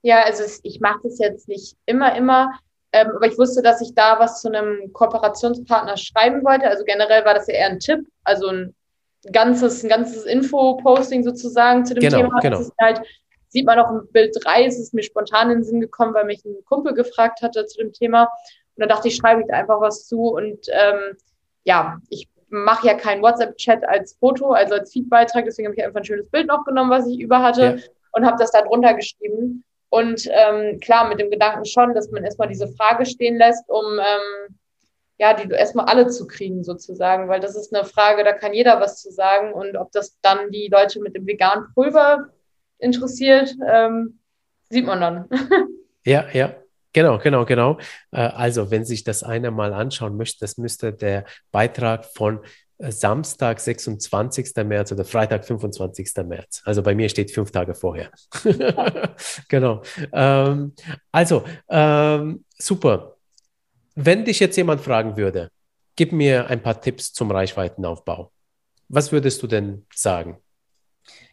Ja, 0.00 0.22
also 0.24 0.42
ich 0.62 0.80
mache 0.80 1.00
das 1.04 1.18
jetzt 1.18 1.48
nicht 1.48 1.76
immer, 1.84 2.16
immer. 2.16 2.50
Ähm, 2.92 3.08
aber 3.16 3.26
ich 3.26 3.38
wusste, 3.38 3.62
dass 3.62 3.80
ich 3.80 3.94
da 3.94 4.18
was 4.18 4.40
zu 4.40 4.48
einem 4.48 4.92
Kooperationspartner 4.92 5.96
schreiben 5.96 6.44
wollte. 6.44 6.66
Also 6.68 6.84
generell 6.84 7.24
war 7.24 7.34
das 7.34 7.46
ja 7.46 7.54
eher 7.54 7.70
ein 7.70 7.80
Tipp, 7.80 8.06
also 8.24 8.48
ein 8.48 8.74
ganzes, 9.32 9.82
ein 9.82 9.88
ganzes 9.88 10.24
Info-Posting 10.24 11.24
sozusagen 11.24 11.86
zu 11.86 11.94
dem 11.94 12.02
genau, 12.02 12.16
Thema. 12.16 12.40
Genau. 12.40 12.60
Halt, 12.80 13.00
sieht 13.48 13.66
man 13.66 13.78
auch 13.78 13.90
im 13.90 14.08
Bild 14.12 14.36
3, 14.42 14.64
es 14.64 14.78
ist 14.78 14.94
mir 14.94 15.02
spontan 15.02 15.50
in 15.50 15.58
den 15.58 15.64
Sinn 15.64 15.80
gekommen, 15.80 16.14
weil 16.14 16.24
mich 16.24 16.44
ein 16.44 16.64
Kumpel 16.64 16.94
gefragt 16.94 17.42
hatte 17.42 17.66
zu 17.66 17.78
dem 17.78 17.92
Thema. 17.92 18.24
Und 18.24 18.80
dann 18.80 18.88
dachte 18.88 19.08
ich, 19.08 19.16
schreibe 19.16 19.42
ich 19.42 19.46
da 19.46 19.56
einfach 19.56 19.80
was 19.80 20.06
zu. 20.06 20.28
Und 20.28 20.66
ähm, 20.70 21.16
ja, 21.64 21.98
ich 22.08 22.28
mache 22.48 22.86
ja 22.86 22.94
keinen 22.94 23.22
WhatsApp-Chat 23.22 23.84
als 23.88 24.14
Foto, 24.14 24.52
also 24.52 24.74
als 24.74 24.92
Feedbeitrag, 24.92 25.44
deswegen 25.44 25.68
habe 25.68 25.76
ich 25.76 25.84
einfach 25.84 26.00
ein 26.00 26.04
schönes 26.04 26.28
Bild 26.28 26.46
noch 26.46 26.64
genommen, 26.64 26.90
was 26.90 27.06
ich 27.06 27.18
über 27.18 27.42
hatte 27.42 27.62
ja. 27.62 27.82
und 28.12 28.26
habe 28.26 28.36
das 28.38 28.50
da 28.50 28.62
drunter 28.62 28.94
geschrieben. 28.94 29.64
Und 29.92 30.26
ähm, 30.30 30.80
klar, 30.80 31.06
mit 31.10 31.20
dem 31.20 31.30
Gedanken 31.30 31.66
schon, 31.66 31.92
dass 31.92 32.10
man 32.10 32.24
erstmal 32.24 32.48
diese 32.48 32.66
Frage 32.66 33.04
stehen 33.04 33.36
lässt, 33.36 33.68
um 33.68 33.84
ähm, 33.98 34.56
ja, 35.18 35.34
die 35.34 35.52
erstmal 35.52 35.84
alle 35.84 36.08
zu 36.08 36.26
kriegen, 36.26 36.64
sozusagen, 36.64 37.28
weil 37.28 37.40
das 37.40 37.56
ist 37.56 37.74
eine 37.74 37.84
Frage, 37.84 38.24
da 38.24 38.32
kann 38.32 38.54
jeder 38.54 38.80
was 38.80 39.02
zu 39.02 39.12
sagen. 39.12 39.52
Und 39.52 39.76
ob 39.76 39.92
das 39.92 40.18
dann 40.22 40.50
die 40.50 40.68
Leute 40.72 40.98
mit 41.00 41.14
dem 41.14 41.26
veganen 41.26 41.66
Pulver 41.74 42.30
interessiert, 42.78 43.54
ähm, 43.68 44.18
sieht 44.70 44.86
man 44.86 45.02
dann. 45.02 45.28
ja, 46.06 46.24
ja. 46.32 46.54
Genau, 46.94 47.18
genau, 47.18 47.44
genau. 47.44 47.78
Äh, 48.12 48.20
also, 48.20 48.70
wenn 48.70 48.86
sich 48.86 49.04
das 49.04 49.22
einer 49.22 49.50
mal 49.50 49.74
anschauen 49.74 50.16
möchte, 50.16 50.40
das 50.40 50.56
müsste 50.56 50.94
der 50.94 51.26
Beitrag 51.50 52.06
von 52.06 52.40
Samstag, 52.90 53.60
26. 53.60 54.54
März 54.64 54.92
oder 54.92 55.04
Freitag, 55.04 55.44
25. 55.44 56.10
März. 56.24 56.62
Also 56.64 56.82
bei 56.82 56.94
mir 56.94 57.08
steht 57.08 57.30
fünf 57.30 57.50
Tage 57.50 57.74
vorher. 57.74 58.10
genau. 59.48 59.82
Ähm, 60.12 60.74
also, 61.12 61.44
ähm, 61.68 62.44
super. 62.58 63.16
Wenn 63.94 64.24
dich 64.24 64.40
jetzt 64.40 64.56
jemand 64.56 64.80
fragen 64.80 65.16
würde, 65.16 65.50
gib 65.96 66.12
mir 66.12 66.48
ein 66.48 66.62
paar 66.62 66.80
Tipps 66.80 67.12
zum 67.12 67.30
Reichweitenaufbau. 67.30 68.32
Was 68.88 69.12
würdest 69.12 69.42
du 69.42 69.46
denn 69.46 69.86
sagen? 69.94 70.38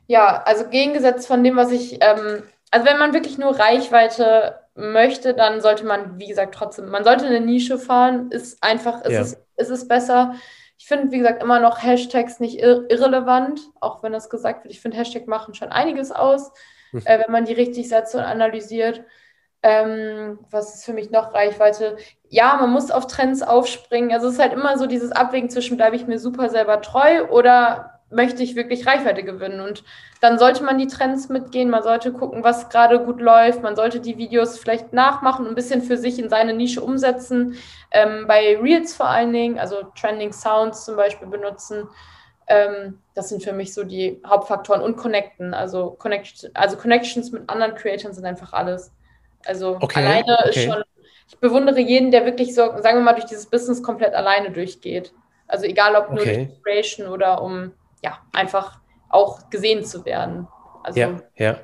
Ja, 0.08 0.44
also 0.44 0.68
gegengesetzt 0.70 1.28
von 1.28 1.44
dem, 1.44 1.56
was 1.56 1.72
ich, 1.72 1.94
ähm, 2.02 2.44
also 2.72 2.86
wenn 2.86 2.98
man 2.98 3.14
wirklich 3.14 3.38
nur 3.38 3.58
Reichweite 3.58 4.60
möchte, 4.76 5.34
dann 5.34 5.62
sollte 5.62 5.86
man, 5.86 6.20
wie 6.20 6.28
gesagt, 6.28 6.56
trotzdem, 6.56 6.90
man 6.90 7.04
sollte 7.04 7.26
eine 7.26 7.42
Nische 7.42 7.78
fahren, 7.78 8.32
ist 8.32 8.64
einfach, 8.64 9.02
ist, 9.02 9.12
ja. 9.12 9.22
es, 9.22 9.38
ist 9.58 9.70
es 9.70 9.88
besser. 9.88 10.36
Ich 10.80 10.88
finde, 10.88 11.12
wie 11.12 11.18
gesagt, 11.18 11.44
immer 11.44 11.60
noch 11.60 11.84
Hashtags 11.84 12.40
nicht 12.40 12.58
ir 12.58 12.90
irrelevant, 12.90 13.60
auch 13.82 14.02
wenn 14.02 14.14
das 14.14 14.30
gesagt 14.30 14.64
wird. 14.64 14.74
Ich 14.74 14.80
finde, 14.80 14.96
Hashtag 14.98 15.28
machen 15.28 15.54
schon 15.54 15.68
einiges 15.68 16.14
aus, 16.14 16.54
hm. 16.92 17.02
äh, 17.04 17.20
wenn 17.20 17.32
man 17.34 17.44
die 17.44 17.54
richtig 17.54 17.90
setzt 17.90 18.16
und 18.16 18.22
analysiert. 18.22 19.04
Ähm, 19.62 20.40
was 20.50 20.76
ist 20.76 20.86
für 20.86 20.94
mich 20.94 21.12
noch 21.12 21.34
Reichweite? 21.34 21.98
Ja, 22.30 22.56
man 22.62 22.72
muss 22.72 22.92
auf 22.92 23.08
Trends 23.08 23.42
aufspringen. 23.42 24.14
Also 24.14 24.28
es 24.28 24.36
ist 24.36 24.40
halt 24.40 24.54
immer 24.54 24.78
so 24.78 24.88
dieses 24.88 25.12
Abwägen 25.12 25.50
zwischen, 25.50 25.76
bleibe 25.76 25.98
ich 25.98 26.08
mir 26.08 26.18
super 26.18 26.48
selber 26.50 26.82
treu 26.82 27.28
oder 27.28 27.99
möchte 28.12 28.44
ich 28.44 28.56
wirklich 28.56 28.88
Reichweite 28.88 29.24
gewinnen. 29.24 29.62
Und 29.62 29.84
dann 30.22 30.40
sollte 30.40 30.64
man 30.64 30.78
die 30.78 30.88
Trends 30.88 31.30
mitgehen, 31.30 31.70
man 31.70 31.84
sollte 31.84 32.12
gucken, 32.12 32.44
was 32.44 32.70
gerade 32.70 33.04
gut 33.04 33.22
läuft, 33.22 33.62
man 33.62 33.76
sollte 33.76 34.00
die 34.00 34.18
Videos 34.18 34.58
vielleicht 34.58 34.94
nachmachen 34.94 35.46
und 35.46 35.52
ein 35.52 35.56
bisschen 35.56 35.82
für 35.82 35.98
sich 35.98 36.20
in 36.20 36.30
seine 36.30 36.54
Nische 36.54 36.82
umsetzen. 36.82 37.56
Ähm, 37.92 38.26
bei 38.28 38.58
Reels 38.58 38.96
vor 38.96 39.08
allen 39.08 39.34
Dingen, 39.34 39.60
also 39.60 39.84
Trending 40.00 40.34
Sounds 40.34 40.86
zum 40.86 40.96
Beispiel 40.96 41.28
benutzen. 41.28 41.88
Ähm, 42.48 43.00
das 43.14 43.30
sind 43.30 43.44
für 43.44 43.54
mich 43.54 43.74
so 43.74 43.84
die 43.84 44.22
Hauptfaktoren 44.26 44.82
und 44.82 44.98
Connecten. 44.98 45.54
Also, 45.54 45.92
Connect 45.92 46.50
also 46.56 46.78
Connections 46.78 47.32
mit 47.32 47.48
anderen 47.48 47.76
Creatoren 47.76 48.14
sind 48.14 48.26
einfach 48.26 48.54
alles. 48.54 48.92
Also 49.46 49.78
okay, 49.80 50.00
alleine 50.00 50.38
okay. 50.40 50.50
ist 50.50 50.64
schon, 50.64 50.84
ich 51.28 51.38
bewundere 51.38 51.80
jeden, 51.80 52.10
der 52.12 52.26
wirklich 52.26 52.56
so, 52.56 52.62
sagen 52.80 52.98
wir 52.98 53.02
mal, 53.02 53.14
durch 53.14 53.26
dieses 53.26 53.46
Business 53.46 53.84
komplett 53.84 54.16
alleine 54.16 54.52
durchgeht. 54.52 55.14
Also 55.48 55.66
egal 55.66 55.96
ob 55.96 56.10
nur 56.10 56.22
okay. 56.22 56.48
durch 56.48 56.64
Creation 56.64 57.08
oder 57.08 57.42
um 57.42 57.72
ja, 58.04 58.20
einfach 58.34 58.80
auch 59.10 59.50
gesehen 59.50 59.84
zu 59.84 60.06
werden. 60.06 60.48
Also, 60.84 61.00
ja, 61.00 61.20
ja. 61.36 61.58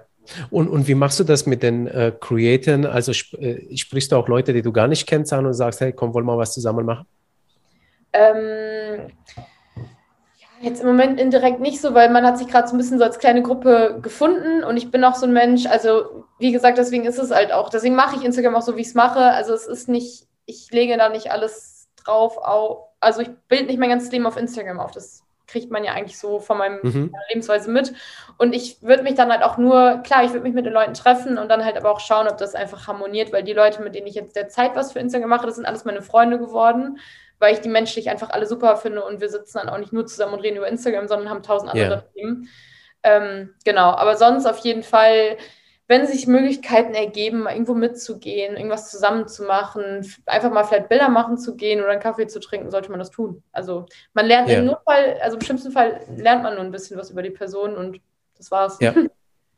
Und, 0.49 0.69
und 0.69 0.87
wie 0.87 0.95
machst 0.95 1.19
du 1.19 1.23
das 1.23 1.45
mit 1.45 1.61
den 1.63 1.87
äh, 1.87 2.11
Creatoren? 2.19 2.85
Also 2.85 3.11
sp 3.13 3.37
äh, 3.37 3.77
sprichst 3.77 4.11
du 4.11 4.15
auch 4.15 4.27
Leute, 4.27 4.53
die 4.53 4.61
du 4.61 4.71
gar 4.71 4.87
nicht 4.87 5.07
kennst, 5.07 5.31
an 5.33 5.45
und 5.45 5.53
sagst, 5.53 5.81
hey, 5.81 5.93
komm, 5.93 6.13
wollen 6.13 6.25
wir 6.25 6.37
was 6.37 6.53
zusammen 6.53 6.85
machen? 6.85 7.05
Ähm, 8.13 9.11
jetzt 10.61 10.81
im 10.81 10.87
Moment 10.87 11.19
indirekt 11.19 11.59
nicht 11.59 11.79
so, 11.79 11.93
weil 11.93 12.09
man 12.09 12.25
hat 12.25 12.37
sich 12.37 12.47
gerade 12.47 12.67
so 12.67 12.73
ein 12.73 12.77
bisschen 12.77 12.97
so 12.97 13.03
als 13.03 13.19
kleine 13.19 13.43
Gruppe 13.43 13.99
gefunden 14.01 14.63
und 14.63 14.77
ich 14.77 14.89
bin 14.89 15.03
auch 15.03 15.15
so 15.15 15.25
ein 15.25 15.33
Mensch, 15.33 15.65
also 15.65 16.25
wie 16.39 16.51
gesagt, 16.51 16.77
deswegen 16.77 17.05
ist 17.05 17.19
es 17.19 17.31
halt 17.31 17.51
auch, 17.51 17.69
deswegen 17.69 17.95
mache 17.95 18.15
ich 18.15 18.23
Instagram 18.23 18.55
auch 18.55 18.61
so, 18.61 18.77
wie 18.77 18.81
ich 18.81 18.87
es 18.87 18.93
mache. 18.95 19.19
Also 19.19 19.53
es 19.53 19.67
ist 19.67 19.89
nicht, 19.89 20.27
ich 20.45 20.71
lege 20.71 20.97
da 20.97 21.09
nicht 21.09 21.31
alles 21.31 21.89
drauf 22.03 22.37
auf, 22.37 22.89
also 22.99 23.21
ich 23.21 23.29
bilde 23.47 23.65
nicht 23.65 23.79
mein 23.79 23.89
ganzes 23.89 24.11
Leben 24.11 24.25
auf 24.25 24.37
Instagram 24.37 24.79
auf. 24.79 24.91
Das 24.91 25.24
kriegt 25.47 25.71
man 25.71 25.83
ja 25.83 25.93
eigentlich 25.93 26.17
so 26.17 26.39
von 26.39 26.57
meinem 26.57 26.79
mhm. 26.81 27.13
Lebensweise 27.29 27.69
mit. 27.69 27.93
Und 28.37 28.53
ich 28.53 28.81
würde 28.81 29.03
mich 29.03 29.15
dann 29.15 29.31
halt 29.31 29.43
auch 29.43 29.57
nur, 29.57 30.01
klar, 30.03 30.23
ich 30.23 30.31
würde 30.31 30.43
mich 30.43 30.53
mit 30.53 30.65
den 30.65 30.73
Leuten 30.73 30.93
treffen 30.93 31.37
und 31.37 31.49
dann 31.49 31.63
halt 31.63 31.77
aber 31.77 31.91
auch 31.91 31.99
schauen, 31.99 32.27
ob 32.27 32.37
das 32.37 32.55
einfach 32.55 32.87
harmoniert, 32.87 33.31
weil 33.31 33.43
die 33.43 33.53
Leute, 33.53 33.81
mit 33.81 33.95
denen 33.95 34.07
ich 34.07 34.15
jetzt 34.15 34.35
derzeit 34.35 34.75
was 34.75 34.91
für 34.91 34.99
Instagram 34.99 35.29
mache, 35.29 35.45
das 35.45 35.55
sind 35.55 35.65
alles 35.65 35.85
meine 35.85 36.01
Freunde 36.01 36.39
geworden, 36.39 36.99
weil 37.39 37.53
ich 37.53 37.61
die 37.61 37.69
menschlich 37.69 38.09
einfach 38.09 38.29
alle 38.29 38.45
super 38.45 38.77
finde 38.77 39.03
und 39.03 39.21
wir 39.21 39.29
sitzen 39.29 39.59
dann 39.59 39.69
auch 39.69 39.77
nicht 39.77 39.93
nur 39.93 40.05
zusammen 40.05 40.33
und 40.33 40.41
reden 40.41 40.57
über 40.57 40.67
Instagram, 40.67 41.07
sondern 41.07 41.29
haben 41.29 41.43
tausend 41.43 41.71
andere 41.71 41.89
yeah. 41.89 42.03
Themen. 42.13 42.49
Ähm, 43.03 43.53
genau, 43.63 43.91
aber 43.91 44.17
sonst 44.17 44.45
auf 44.45 44.57
jeden 44.59 44.83
Fall 44.83 45.37
wenn 45.87 46.07
sich 46.07 46.25
Möglichkeiten 46.25 46.93
ergeben, 46.93 47.41
mal 47.43 47.53
irgendwo 47.53 47.75
mitzugehen, 47.75 48.55
irgendwas 48.55 48.89
zusammen 48.89 49.27
zu 49.27 49.43
machen, 49.43 50.05
einfach 50.25 50.51
mal 50.51 50.63
vielleicht 50.63 50.89
Bilder 50.89 51.09
machen 51.09 51.37
zu 51.37 51.55
gehen 51.55 51.79
oder 51.79 51.91
einen 51.91 52.01
Kaffee 52.01 52.27
zu 52.27 52.39
trinken, 52.39 52.71
sollte 52.71 52.89
man 52.89 52.99
das 52.99 53.11
tun. 53.11 53.43
Also 53.51 53.85
man 54.13 54.25
lernt 54.25 54.49
ja. 54.49 54.59
im 54.59 54.65
Notfall, 54.65 55.17
also 55.21 55.37
im 55.37 55.43
schlimmsten 55.43 55.71
Fall 55.71 56.01
lernt 56.15 56.43
man 56.43 56.55
nur 56.55 56.63
ein 56.63 56.71
bisschen 56.71 56.97
was 56.97 57.11
über 57.11 57.21
die 57.21 57.29
Person 57.29 57.75
und 57.75 57.99
das 58.37 58.49
war's. 58.49 58.77
Ja. 58.79 58.93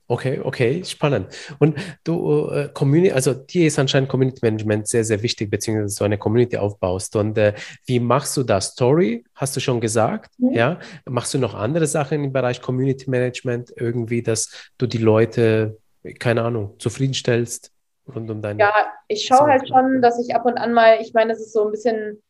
Okay, 0.10 0.40
okay, 0.42 0.86
spannend. 0.86 1.28
Und 1.60 1.78
du, 2.06 2.50
äh, 2.50 2.70
Community, 2.74 3.12
also 3.12 3.34
dir 3.34 3.68
ist 3.68 3.78
anscheinend 3.78 4.08
Community 4.08 4.40
Management 4.42 4.88
sehr, 4.88 5.04
sehr 5.04 5.22
wichtig, 5.22 5.52
beziehungsweise 5.52 5.96
so 5.96 6.06
eine 6.06 6.18
Community 6.18 6.56
aufbaust. 6.56 7.18
Und 7.18 7.38
äh, 7.38 7.54
wie 7.86 8.00
machst 8.00 8.38
du 8.38 8.44
das? 8.44 8.68
Story, 8.68 9.26
hast 9.36 9.58
du 9.58 9.60
schon 9.60 9.82
gesagt, 9.82 10.32
mhm. 10.38 10.54
ja? 10.54 10.80
Machst 11.04 11.34
du 11.34 11.40
noch 11.40 11.56
andere 11.56 11.88
Sachen 11.88 12.24
im 12.24 12.32
Bereich 12.32 12.62
Community 12.62 13.10
Management 13.10 13.74
irgendwie, 13.76 14.24
dass 14.24 14.72
du 14.78 14.88
die 14.88 14.98
Leute 14.98 15.78
keine 16.14 16.44
Ahnung, 16.44 16.76
zufriedenstellst 16.80 17.72
rund 18.14 18.30
um 18.30 18.42
deine. 18.42 18.60
Ja, 18.60 18.74
ich 19.08 19.26
schaue 19.26 19.48
halt 19.48 19.68
schon, 19.68 20.02
dass 20.02 20.20
ich 20.20 20.36
ab 20.36 20.46
und 20.46 20.58
an 20.58 20.74
mal, 20.74 21.00
ich 21.02 21.14
meine, 21.14 21.34
das 21.34 21.42
ist 21.42 21.54
so 21.54 21.66
ein 21.66 21.72
bisschen 21.72 22.22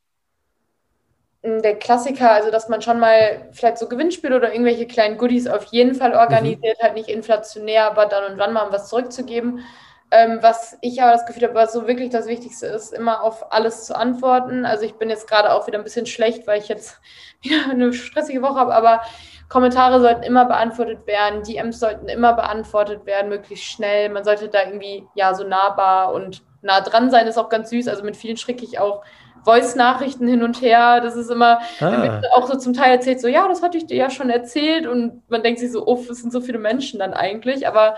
der 1.43 1.75
Klassiker, 1.75 2.31
also 2.31 2.51
dass 2.51 2.67
man 2.67 2.81
schon 2.81 2.99
mal 2.99 3.49
vielleicht 3.51 3.77
so 3.77 3.87
Gewinnspiele 3.87 4.35
oder 4.35 4.51
irgendwelche 4.51 4.87
kleinen 4.87 5.17
Goodies 5.17 5.47
auf 5.47 5.65
jeden 5.65 5.95
Fall 5.95 6.13
organisiert, 6.13 6.77
mhm. 6.79 6.83
halt 6.83 6.93
nicht 6.95 7.09
inflationär, 7.09 7.85
aber 7.85 8.05
dann 8.05 8.31
und 8.31 8.39
wann 8.39 8.53
mal 8.53 8.71
was 8.71 8.89
zurückzugeben. 8.89 9.61
Ähm, 10.09 10.39
was 10.41 10.77
ich 10.81 11.01
aber 11.01 11.11
das 11.11 11.25
Gefühl 11.25 11.43
habe, 11.43 11.55
was 11.55 11.73
so 11.73 11.85
wirklich 11.85 12.09
das 12.09 12.27
Wichtigste 12.27 12.65
ist, 12.67 12.93
immer 12.93 13.23
auf 13.23 13.51
alles 13.51 13.85
zu 13.85 13.95
antworten. 13.95 14.65
Also 14.65 14.85
ich 14.85 14.95
bin 14.95 15.09
jetzt 15.09 15.27
gerade 15.27 15.51
auch 15.51 15.67
wieder 15.67 15.77
ein 15.77 15.83
bisschen 15.83 16.05
schlecht, 16.05 16.47
weil 16.47 16.59
ich 16.59 16.69
jetzt 16.69 16.99
wieder 17.41 17.69
eine 17.69 17.93
stressige 17.93 18.41
Woche 18.41 18.55
habe, 18.55 18.73
aber 18.73 19.01
Kommentare 19.49 20.01
sollten 20.01 20.23
immer 20.23 20.45
beantwortet 20.45 21.07
werden, 21.07 21.43
DMs 21.43 21.79
sollten 21.79 22.09
immer 22.09 22.33
beantwortet 22.33 23.05
werden, 23.05 23.29
möglichst 23.29 23.65
schnell. 23.65 24.09
Man 24.09 24.23
sollte 24.23 24.49
da 24.49 24.63
irgendwie 24.65 25.07
ja 25.15 25.33
so 25.33 25.45
nahbar 25.45 26.13
und 26.13 26.43
nah 26.61 26.81
dran 26.81 27.09
sein, 27.09 27.27
ist 27.27 27.37
auch 27.37 27.49
ganz 27.49 27.69
süß. 27.69 27.87
Also 27.87 28.03
mit 28.03 28.17
vielen 28.17 28.37
schicke 28.37 28.65
ich 28.65 28.79
auch 28.79 29.03
Voice-Nachrichten 29.45 30.27
hin 30.27 30.43
und 30.43 30.61
her. 30.61 30.99
Das 30.99 31.15
ist 31.15 31.31
immer 31.31 31.61
ah. 31.79 32.21
auch 32.33 32.47
so 32.47 32.57
zum 32.57 32.73
Teil 32.73 32.91
erzählt, 32.91 33.21
so 33.21 33.29
ja, 33.29 33.47
das 33.47 33.63
hatte 33.63 33.77
ich 33.77 33.85
dir 33.85 33.95
ja 33.95 34.09
schon 34.09 34.29
erzählt 34.29 34.85
und 34.85 35.23
man 35.29 35.43
denkt 35.43 35.59
sich 35.59 35.71
so, 35.71 35.87
uff, 35.87 36.09
es 36.09 36.21
sind 36.21 36.33
so 36.33 36.41
viele 36.41 36.59
Menschen 36.59 36.99
dann 36.99 37.13
eigentlich, 37.13 37.67
aber 37.67 37.95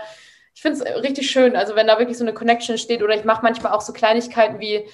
ich 0.54 0.62
finde 0.62 0.78
es 0.78 1.02
richtig 1.02 1.30
schön, 1.30 1.56
also 1.56 1.74
wenn 1.74 1.86
da 1.86 1.98
wirklich 1.98 2.18
so 2.18 2.24
eine 2.24 2.34
Connection 2.34 2.78
steht 2.78 3.02
oder 3.02 3.14
ich 3.14 3.24
mache 3.24 3.42
manchmal 3.42 3.72
auch 3.72 3.80
so 3.80 3.92
Kleinigkeiten 3.92 4.60
wie, 4.60 4.86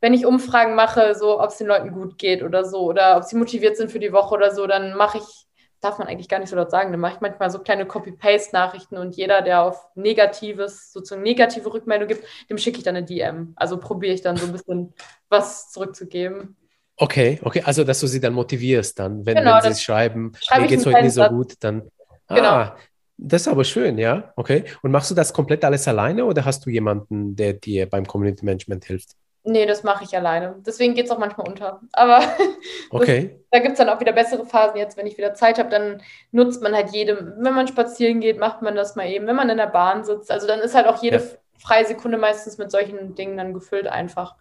wenn 0.00 0.14
ich 0.14 0.26
Umfragen 0.26 0.74
mache, 0.74 1.14
so 1.14 1.40
ob 1.40 1.50
es 1.50 1.58
den 1.58 1.68
Leuten 1.68 1.92
gut 1.92 2.18
geht 2.18 2.42
oder 2.42 2.64
so 2.64 2.80
oder 2.80 3.16
ob 3.16 3.24
sie 3.24 3.36
motiviert 3.36 3.76
sind 3.76 3.92
für 3.92 4.00
die 4.00 4.12
Woche 4.12 4.34
oder 4.34 4.52
so, 4.52 4.66
dann 4.66 4.96
mache 4.96 5.18
ich 5.18 5.46
darf 5.82 5.98
man 5.98 6.06
eigentlich 6.06 6.28
gar 6.28 6.38
nicht 6.38 6.48
so 6.48 6.56
laut 6.56 6.70
sagen, 6.70 6.92
dann 6.92 7.00
mache 7.00 7.14
ich 7.16 7.20
manchmal 7.20 7.50
so 7.50 7.58
kleine 7.58 7.86
Copy-Paste-Nachrichten 7.86 8.96
und 8.96 9.16
jeder, 9.16 9.42
der 9.42 9.62
auf 9.62 9.88
Negatives, 9.94 10.92
sozusagen 10.92 11.22
negative 11.22 11.72
Rückmeldung 11.72 12.08
gibt, 12.08 12.24
dem 12.48 12.56
schicke 12.56 12.78
ich 12.78 12.84
dann 12.84 12.96
eine 12.96 13.04
DM. 13.04 13.52
Also 13.56 13.78
probiere 13.78 14.14
ich 14.14 14.22
dann 14.22 14.36
so 14.36 14.46
ein 14.46 14.52
bisschen 14.52 14.94
was 15.28 15.70
zurückzugeben. 15.70 16.56
Okay, 16.96 17.40
okay, 17.42 17.62
also 17.64 17.84
dass 17.84 17.98
du 18.00 18.06
sie 18.06 18.20
dann 18.20 18.32
motivierst, 18.32 18.98
dann, 18.98 19.26
wenn, 19.26 19.36
genau, 19.36 19.58
wenn 19.62 19.74
sie 19.74 19.82
schreiben, 19.82 20.32
mir 20.56 20.66
geht 20.66 20.78
es 20.78 20.86
heute 20.86 21.02
nicht 21.02 21.14
so 21.14 21.24
gut, 21.24 21.54
dann. 21.60 21.90
Ah, 22.28 22.34
genau. 22.34 22.72
Das 23.16 23.42
ist 23.42 23.48
aber 23.48 23.64
schön, 23.64 23.98
ja. 23.98 24.32
Okay. 24.36 24.64
Und 24.82 24.90
machst 24.90 25.10
du 25.10 25.14
das 25.14 25.32
komplett 25.32 25.64
alles 25.64 25.86
alleine 25.86 26.24
oder 26.24 26.44
hast 26.44 26.64
du 26.66 26.70
jemanden, 26.70 27.36
der 27.36 27.54
dir 27.54 27.88
beim 27.88 28.06
Community 28.06 28.44
Management 28.44 28.84
hilft? 28.84 29.10
Nee, 29.44 29.66
das 29.66 29.82
mache 29.82 30.04
ich 30.04 30.16
alleine. 30.16 30.54
Deswegen 30.64 30.94
geht 30.94 31.06
es 31.06 31.10
auch 31.10 31.18
manchmal 31.18 31.48
unter. 31.48 31.80
Aber 31.92 32.20
okay. 32.90 33.30
das, 33.30 33.48
da 33.50 33.58
gibt 33.58 33.72
es 33.72 33.78
dann 33.78 33.88
auch 33.88 34.00
wieder 34.00 34.12
bessere 34.12 34.46
Phasen. 34.46 34.76
Jetzt, 34.76 34.96
wenn 34.96 35.06
ich 35.06 35.18
wieder 35.18 35.34
Zeit 35.34 35.58
habe, 35.58 35.68
dann 35.68 36.00
nutzt 36.30 36.62
man 36.62 36.74
halt 36.74 36.90
jede, 36.90 37.34
wenn 37.38 37.54
man 37.54 37.66
spazieren 37.66 38.20
geht, 38.20 38.38
macht 38.38 38.62
man 38.62 38.76
das 38.76 38.94
mal 38.94 39.08
eben. 39.08 39.26
Wenn 39.26 39.36
man 39.36 39.50
in 39.50 39.56
der 39.56 39.66
Bahn 39.66 40.04
sitzt, 40.04 40.30
also 40.30 40.46
dann 40.46 40.60
ist 40.60 40.76
halt 40.76 40.86
auch 40.86 41.02
jede 41.02 41.16
ja. 41.16 41.22
freie 41.58 41.84
Sekunde 41.84 42.18
meistens 42.18 42.58
mit 42.58 42.70
solchen 42.70 43.16
Dingen 43.16 43.36
dann 43.36 43.52
gefüllt 43.52 43.88
einfach. 43.88 44.36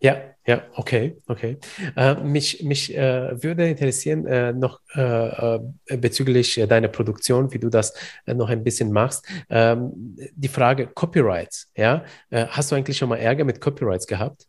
Ja, 0.00 0.16
ja, 0.46 0.62
okay, 0.74 1.18
okay. 1.28 1.58
Äh, 1.94 2.14
mich 2.14 2.62
mich 2.62 2.96
äh, 2.96 3.42
würde 3.42 3.68
interessieren 3.68 4.26
äh, 4.26 4.52
noch 4.52 4.80
äh, 4.94 5.56
äh, 5.56 5.60
bezüglich 5.98 6.60
deiner 6.68 6.88
Produktion, 6.88 7.52
wie 7.52 7.58
du 7.58 7.68
das 7.68 7.94
äh, 8.26 8.32
noch 8.32 8.48
ein 8.48 8.64
bisschen 8.64 8.90
machst. 8.92 9.26
Ähm, 9.50 10.16
die 10.34 10.48
Frage 10.48 10.86
Copyrights, 10.86 11.70
ja, 11.76 12.04
hast 12.30 12.72
du 12.72 12.76
eigentlich 12.76 12.96
schon 12.96 13.10
mal 13.10 13.18
Ärger 13.18 13.44
mit 13.44 13.60
Copyrights 13.60 14.06
gehabt? 14.06 14.46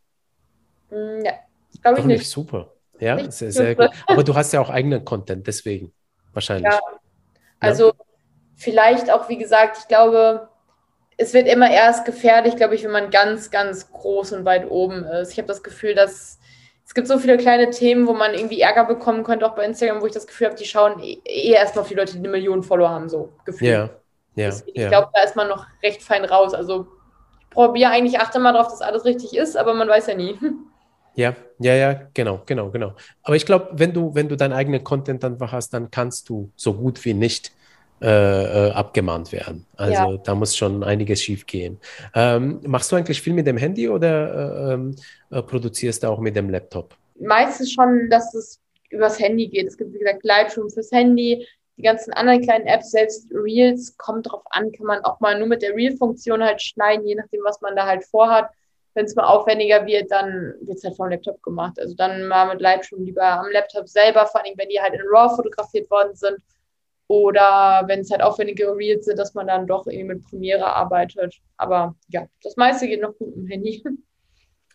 Mm, 0.90 1.24
ja, 1.24 1.32
glaube 1.82 2.00
ich 2.00 2.06
nicht. 2.06 2.18
nicht. 2.20 2.30
Super. 2.30 2.72
Ja, 2.98 3.30
sehr, 3.30 3.52
sehr 3.52 3.74
gut. 3.74 3.90
Aber 4.06 4.24
du 4.24 4.34
hast 4.34 4.52
ja 4.52 4.60
auch 4.60 4.70
eigenen 4.70 5.04
Content, 5.04 5.46
deswegen 5.46 5.92
wahrscheinlich. 6.32 6.72
Ja, 6.72 6.80
also 7.60 7.88
ja. 7.88 7.94
vielleicht 8.56 9.10
auch, 9.10 9.28
wie 9.28 9.38
gesagt, 9.38 9.78
ich 9.78 9.88
glaube, 9.88 10.48
es 11.16 11.34
wird 11.34 11.48
immer 11.48 11.70
erst 11.70 12.04
gefährlich, 12.04 12.56
glaube 12.56 12.74
ich, 12.74 12.84
wenn 12.84 12.90
man 12.90 13.10
ganz, 13.10 13.50
ganz 13.50 13.90
groß 13.92 14.32
und 14.32 14.44
weit 14.44 14.70
oben 14.70 15.04
ist. 15.04 15.32
Ich 15.32 15.38
habe 15.38 15.48
das 15.48 15.62
Gefühl, 15.62 15.94
dass 15.94 16.38
es 16.84 16.94
gibt 16.94 17.08
so 17.08 17.18
viele 17.18 17.36
kleine 17.36 17.70
Themen, 17.70 18.06
wo 18.06 18.12
man 18.12 18.34
irgendwie 18.34 18.60
Ärger 18.60 18.84
bekommen 18.84 19.24
könnte, 19.24 19.46
auch 19.46 19.54
bei 19.54 19.64
Instagram, 19.64 20.02
wo 20.02 20.06
ich 20.06 20.12
das 20.12 20.26
Gefühl 20.26 20.48
habe, 20.48 20.56
die 20.56 20.64
schauen 20.64 21.00
eh, 21.00 21.18
eh 21.24 21.52
erstmal 21.52 21.82
auf 21.82 21.88
die 21.88 21.94
Leute, 21.94 22.12
die 22.12 22.18
eine 22.18 22.28
Million 22.28 22.62
Follower 22.62 22.90
haben, 22.90 23.08
so 23.08 23.32
gefühlt. 23.44 23.70
Ja, 23.70 23.90
ja. 24.34 24.48
ich 24.48 24.74
ja. 24.74 24.88
glaube, 24.88 25.08
da 25.14 25.22
ist 25.22 25.36
man 25.36 25.48
noch 25.48 25.66
recht 25.82 26.02
fein 26.02 26.24
raus. 26.24 26.54
Also 26.54 26.88
ich 27.40 27.50
probiere 27.50 27.90
eigentlich, 27.90 28.20
achte 28.20 28.40
mal 28.40 28.52
darauf, 28.52 28.68
dass 28.68 28.82
alles 28.82 29.04
richtig 29.04 29.36
ist, 29.36 29.56
aber 29.56 29.74
man 29.74 29.88
weiß 29.88 30.08
ja 30.08 30.14
nie. 30.14 30.38
Ja, 31.14 31.34
ja, 31.58 31.74
ja, 31.74 32.08
genau, 32.14 32.40
genau, 32.46 32.70
genau. 32.70 32.94
Aber 33.22 33.36
ich 33.36 33.44
glaube, 33.44 33.68
wenn 33.72 33.92
du, 33.92 34.14
wenn 34.14 34.30
du 34.30 34.36
deinen 34.36 34.54
eigenen 34.54 34.82
Content 34.82 35.22
einfach 35.22 35.52
hast, 35.52 35.74
dann 35.74 35.90
kannst 35.90 36.30
du 36.30 36.50
so 36.56 36.72
gut 36.72 37.04
wie 37.04 37.12
nicht 37.12 37.52
äh, 38.02 38.68
äh, 38.68 38.72
abgemahnt 38.72 39.30
werden. 39.30 39.64
Also 39.76 39.92
ja. 39.92 40.16
da 40.16 40.34
muss 40.34 40.56
schon 40.56 40.82
einiges 40.82 41.22
schief 41.22 41.46
gehen. 41.46 41.78
Ähm, 42.16 42.60
machst 42.66 42.90
du 42.90 42.96
eigentlich 42.96 43.22
viel 43.22 43.32
mit 43.32 43.46
dem 43.46 43.56
Handy 43.56 43.88
oder 43.88 44.70
äh, 44.70 44.74
ähm, 44.74 44.96
äh, 45.30 45.40
produzierst 45.40 46.02
du 46.02 46.08
auch 46.08 46.18
mit 46.18 46.34
dem 46.34 46.50
Laptop? 46.50 46.96
Meistens 47.20 47.72
schon, 47.72 48.10
dass 48.10 48.34
es 48.34 48.60
übers 48.90 49.20
Handy 49.20 49.46
geht. 49.46 49.68
Es 49.68 49.78
gibt, 49.78 49.94
wie 49.94 50.00
gesagt, 50.00 50.24
Lightroom 50.24 50.68
fürs 50.68 50.90
Handy, 50.90 51.46
die 51.76 51.82
ganzen 51.82 52.12
anderen 52.14 52.42
kleinen 52.42 52.66
Apps, 52.66 52.90
selbst 52.90 53.28
Reels, 53.32 53.96
kommt 53.98 54.28
drauf 54.28 54.42
an, 54.50 54.72
kann 54.72 54.86
man 54.86 55.04
auch 55.04 55.20
mal 55.20 55.38
nur 55.38 55.46
mit 55.46 55.62
der 55.62 55.76
Reel-Funktion 55.76 56.42
halt 56.42 56.60
schneiden, 56.60 57.06
je 57.06 57.14
nachdem, 57.14 57.42
was 57.44 57.60
man 57.60 57.76
da 57.76 57.86
halt 57.86 58.02
vorhat. 58.04 58.50
Wenn 58.94 59.04
es 59.04 59.14
mal 59.14 59.26
aufwendiger 59.26 59.86
wird, 59.86 60.10
dann 60.10 60.54
wird 60.60 60.78
es 60.78 60.82
halt 60.82 60.96
vom 60.96 61.08
Laptop 61.08 61.40
gemacht. 61.44 61.78
Also 61.78 61.94
dann 61.94 62.26
mal 62.26 62.48
mit 62.48 62.60
Lightroom 62.60 63.04
lieber 63.04 63.22
am 63.22 63.46
Laptop 63.52 63.88
selber, 63.88 64.26
vor 64.26 64.44
allem 64.44 64.54
wenn 64.56 64.68
die 64.68 64.80
halt 64.80 64.92
in 64.94 65.02
RAW 65.08 65.36
fotografiert 65.36 65.88
worden 65.88 66.16
sind 66.16 66.38
oder 67.12 67.82
wenn 67.88 68.00
es 68.00 68.10
halt 68.10 68.22
aufwendige 68.22 68.74
Reels 68.74 69.04
sind, 69.04 69.18
dass 69.18 69.34
man 69.34 69.46
dann 69.46 69.66
doch 69.66 69.86
irgendwie 69.86 70.14
mit 70.14 70.24
Premiere 70.24 70.64
arbeitet. 70.64 71.34
Aber 71.58 71.94
ja, 72.08 72.26
das 72.42 72.56
meiste 72.56 72.88
geht 72.88 73.02
noch 73.02 73.14
gut 73.18 73.36
im 73.36 73.46
Handy. 73.46 73.84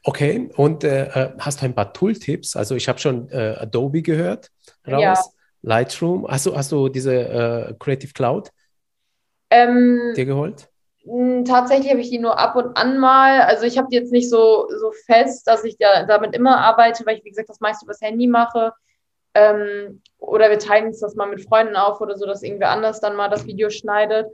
Okay, 0.03 0.49
und 0.55 0.85
äh, 0.85 1.07
äh, 1.07 1.33
hast 1.37 1.59
du 1.59 1.65
ein 1.65 1.75
paar 1.75 1.91
Tooltips? 1.91 2.55
Also 2.55 2.75
ich 2.75 2.87
habe 2.87 2.97
schon 2.97 3.29
äh, 3.29 3.55
Adobe 3.57 4.01
gehört 4.01 4.51
raus, 4.87 5.01
ja. 5.01 5.15
Lightroom. 5.63 6.25
Hast 6.29 6.45
du, 6.45 6.55
hast 6.55 6.71
du 6.71 6.87
diese 6.87 7.13
äh, 7.13 7.73
Creative 7.77 8.13
Cloud 8.13 8.49
ähm, 9.49 10.13
dir 10.15 10.25
geholt? 10.25 10.69
Tatsächlich 11.45 11.89
habe 11.89 11.99
ich 11.99 12.09
die 12.09 12.19
nur 12.19 12.39
ab 12.39 12.55
und 12.55 12.77
an 12.77 12.99
mal. 12.99 13.41
Also 13.41 13.65
ich 13.65 13.77
habe 13.77 13.89
die 13.91 13.97
jetzt 13.97 14.13
nicht 14.13 14.29
so, 14.29 14.69
so 14.69 14.93
fest, 15.07 15.45
dass 15.45 15.65
ich 15.65 15.77
da, 15.77 16.05
damit 16.05 16.33
immer 16.35 16.57
arbeite, 16.57 17.05
weil 17.05 17.17
ich, 17.17 17.25
wie 17.25 17.29
gesagt, 17.29 17.49
das 17.49 17.59
meiste 17.59 17.83
übers 17.83 17.99
Handy 17.99 18.27
mache. 18.27 18.71
Ähm, 19.37 20.01
oder 20.17 20.49
wir 20.49 20.57
teilen 20.57 20.87
uns 20.87 20.99
das 20.99 21.15
mal 21.15 21.27
mit 21.27 21.41
Freunden 21.47 21.75
auf 21.75 22.01
oder 22.01 22.17
so, 22.17 22.25
dass 22.25 22.41
irgendwer 22.41 22.71
anders 22.71 22.99
dann 22.99 23.15
mal 23.15 23.29
das 23.29 23.45
Video 23.45 23.69
schneidet. 23.69 24.27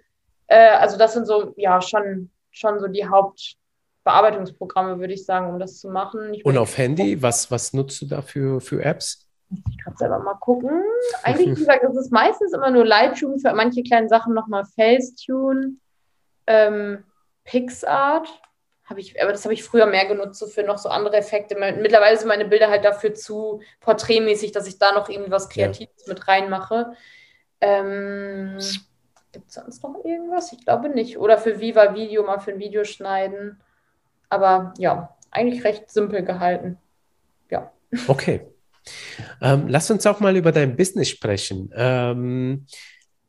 Äh, 0.47 0.69
also 0.77 0.97
das 0.97 1.13
sind 1.13 1.25
so, 1.25 1.53
ja, 1.57 1.81
schon, 1.81 2.31
schon 2.51 2.79
so 2.79 2.87
die 2.87 3.05
Hauptbearbeitungsprogramme, 3.05 4.99
würde 4.99 5.13
ich 5.13 5.25
sagen, 5.25 5.49
um 5.49 5.59
das 5.59 5.79
zu 5.79 5.89
machen. 5.89 6.37
Und 6.45 6.57
auf 6.57 6.77
Handy, 6.77 7.21
was, 7.21 7.51
was 7.51 7.73
nutzt 7.73 8.01
du 8.01 8.05
da 8.05 8.21
für, 8.21 8.61
für 8.61 8.81
Apps? 8.81 9.27
Ich 9.69 9.83
kann 9.83 9.95
selber 9.97 10.19
mal 10.19 10.35
gucken. 10.35 10.81
Eigentlich, 11.23 11.49
wie 11.49 11.55
gesagt, 11.55 11.83
es 11.83 11.97
ist 11.97 12.11
meistens 12.11 12.53
immer 12.53 12.71
nur 12.71 12.85
Lightroom, 12.85 13.39
für 13.39 13.53
manche 13.53 13.83
kleinen 13.83 14.07
Sachen 14.07 14.33
nochmal 14.33 14.63
Facetune, 14.63 15.75
ähm, 16.47 17.03
PixArt 17.43 18.29
habe 18.85 18.99
ich, 18.99 19.21
aber 19.21 19.31
das 19.31 19.45
habe 19.45 19.53
ich 19.53 19.63
früher 19.63 19.85
mehr 19.85 20.05
genutzt, 20.05 20.39
so 20.39 20.47
für 20.47 20.63
noch 20.63 20.77
so 20.77 20.89
andere 20.89 21.17
Effekte. 21.17 21.55
Mittlerweile 21.55 22.17
sind 22.17 22.27
meine 22.27 22.45
Bilder 22.45 22.69
halt 22.69 22.83
dafür 22.83 23.13
zu 23.13 23.61
porträtmäßig, 23.79 24.51
dass 24.51 24.67
ich 24.67 24.77
da 24.77 24.91
noch 24.93 25.09
irgendwie 25.09 25.31
was 25.31 25.49
Kreatives 25.49 26.05
ja. 26.05 26.13
mit 26.13 26.27
reinmache. 26.27 26.93
Ähm, 27.61 28.57
Gibt 29.31 29.47
es 29.47 29.55
sonst 29.55 29.81
noch 29.83 30.03
irgendwas? 30.03 30.51
Ich 30.51 30.63
glaube 30.65 30.89
nicht. 30.89 31.17
Oder 31.17 31.37
für 31.37 31.59
Viva 31.59 31.95
Video 31.95 32.23
mal 32.23 32.39
für 32.39 32.51
ein 32.51 32.59
Video 32.59 32.83
schneiden. 32.83 33.61
Aber 34.29 34.73
ja, 34.77 35.17
eigentlich 35.31 35.63
recht 35.63 35.89
simpel 35.89 36.23
gehalten. 36.23 36.77
Ja. 37.49 37.71
Okay. 38.07 38.47
Ähm, 39.41 39.67
lass 39.69 39.89
uns 39.89 40.05
auch 40.05 40.19
mal 40.19 40.35
über 40.35 40.51
dein 40.51 40.75
Business 40.75 41.09
sprechen. 41.09 41.71
Ähm, 41.75 42.65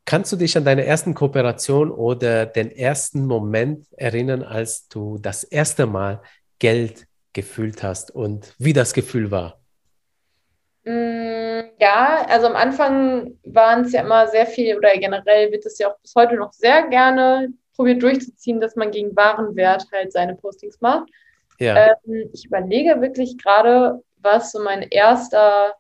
Kannst 0.07 0.33
du 0.33 0.37
dich 0.37 0.57
an 0.57 0.65
deine 0.65 0.85
ersten 0.85 1.15
Kooperation 1.15 1.91
oder 1.91 2.45
den 2.45 2.71
ersten 2.71 3.27
Moment 3.27 3.87
erinnern, 3.97 4.43
als 4.43 4.89
du 4.89 5.19
das 5.19 5.45
erste 5.45 5.87
Mal 5.87 6.21
Geld 6.59 7.07
gefühlt 7.33 7.83
hast 7.83 8.11
und 8.11 8.55
wie 8.59 8.75
das 8.75 8.93
Gefühl 8.93 9.31
war? 9.31 9.61
Mm, 10.85 11.63
ja, 11.81 12.27
also 12.29 12.47
am 12.47 12.57
Anfang 12.57 13.39
waren 13.45 13.85
es 13.85 13.93
ja 13.93 14.03
immer 14.03 14.29
sehr 14.29 14.47
viel 14.47 14.77
oder 14.77 14.97
generell 14.99 15.51
wird 15.51 15.65
es 15.65 15.79
ja 15.79 15.91
auch 15.91 15.99
bis 16.01 16.15
heute 16.15 16.37
noch 16.37 16.53
sehr 16.53 16.87
gerne 16.89 17.49
probiert 17.75 18.03
durchzuziehen, 18.03 18.61
dass 18.61 18.77
man 18.77 18.91
gegen 18.91 19.17
Warenwert 19.17 19.87
halt 19.93 20.13
seine 20.13 20.37
Postings 20.37 20.81
macht. 20.81 21.09
Ja. 21.59 21.89
Ähm, 22.07 22.31
ich 22.33 22.45
überlege 22.45 23.01
wirklich 23.01 23.39
gerade, 23.39 24.03
was 24.19 24.53
so 24.53 24.63
mein 24.63 24.83
erster, 24.83 25.75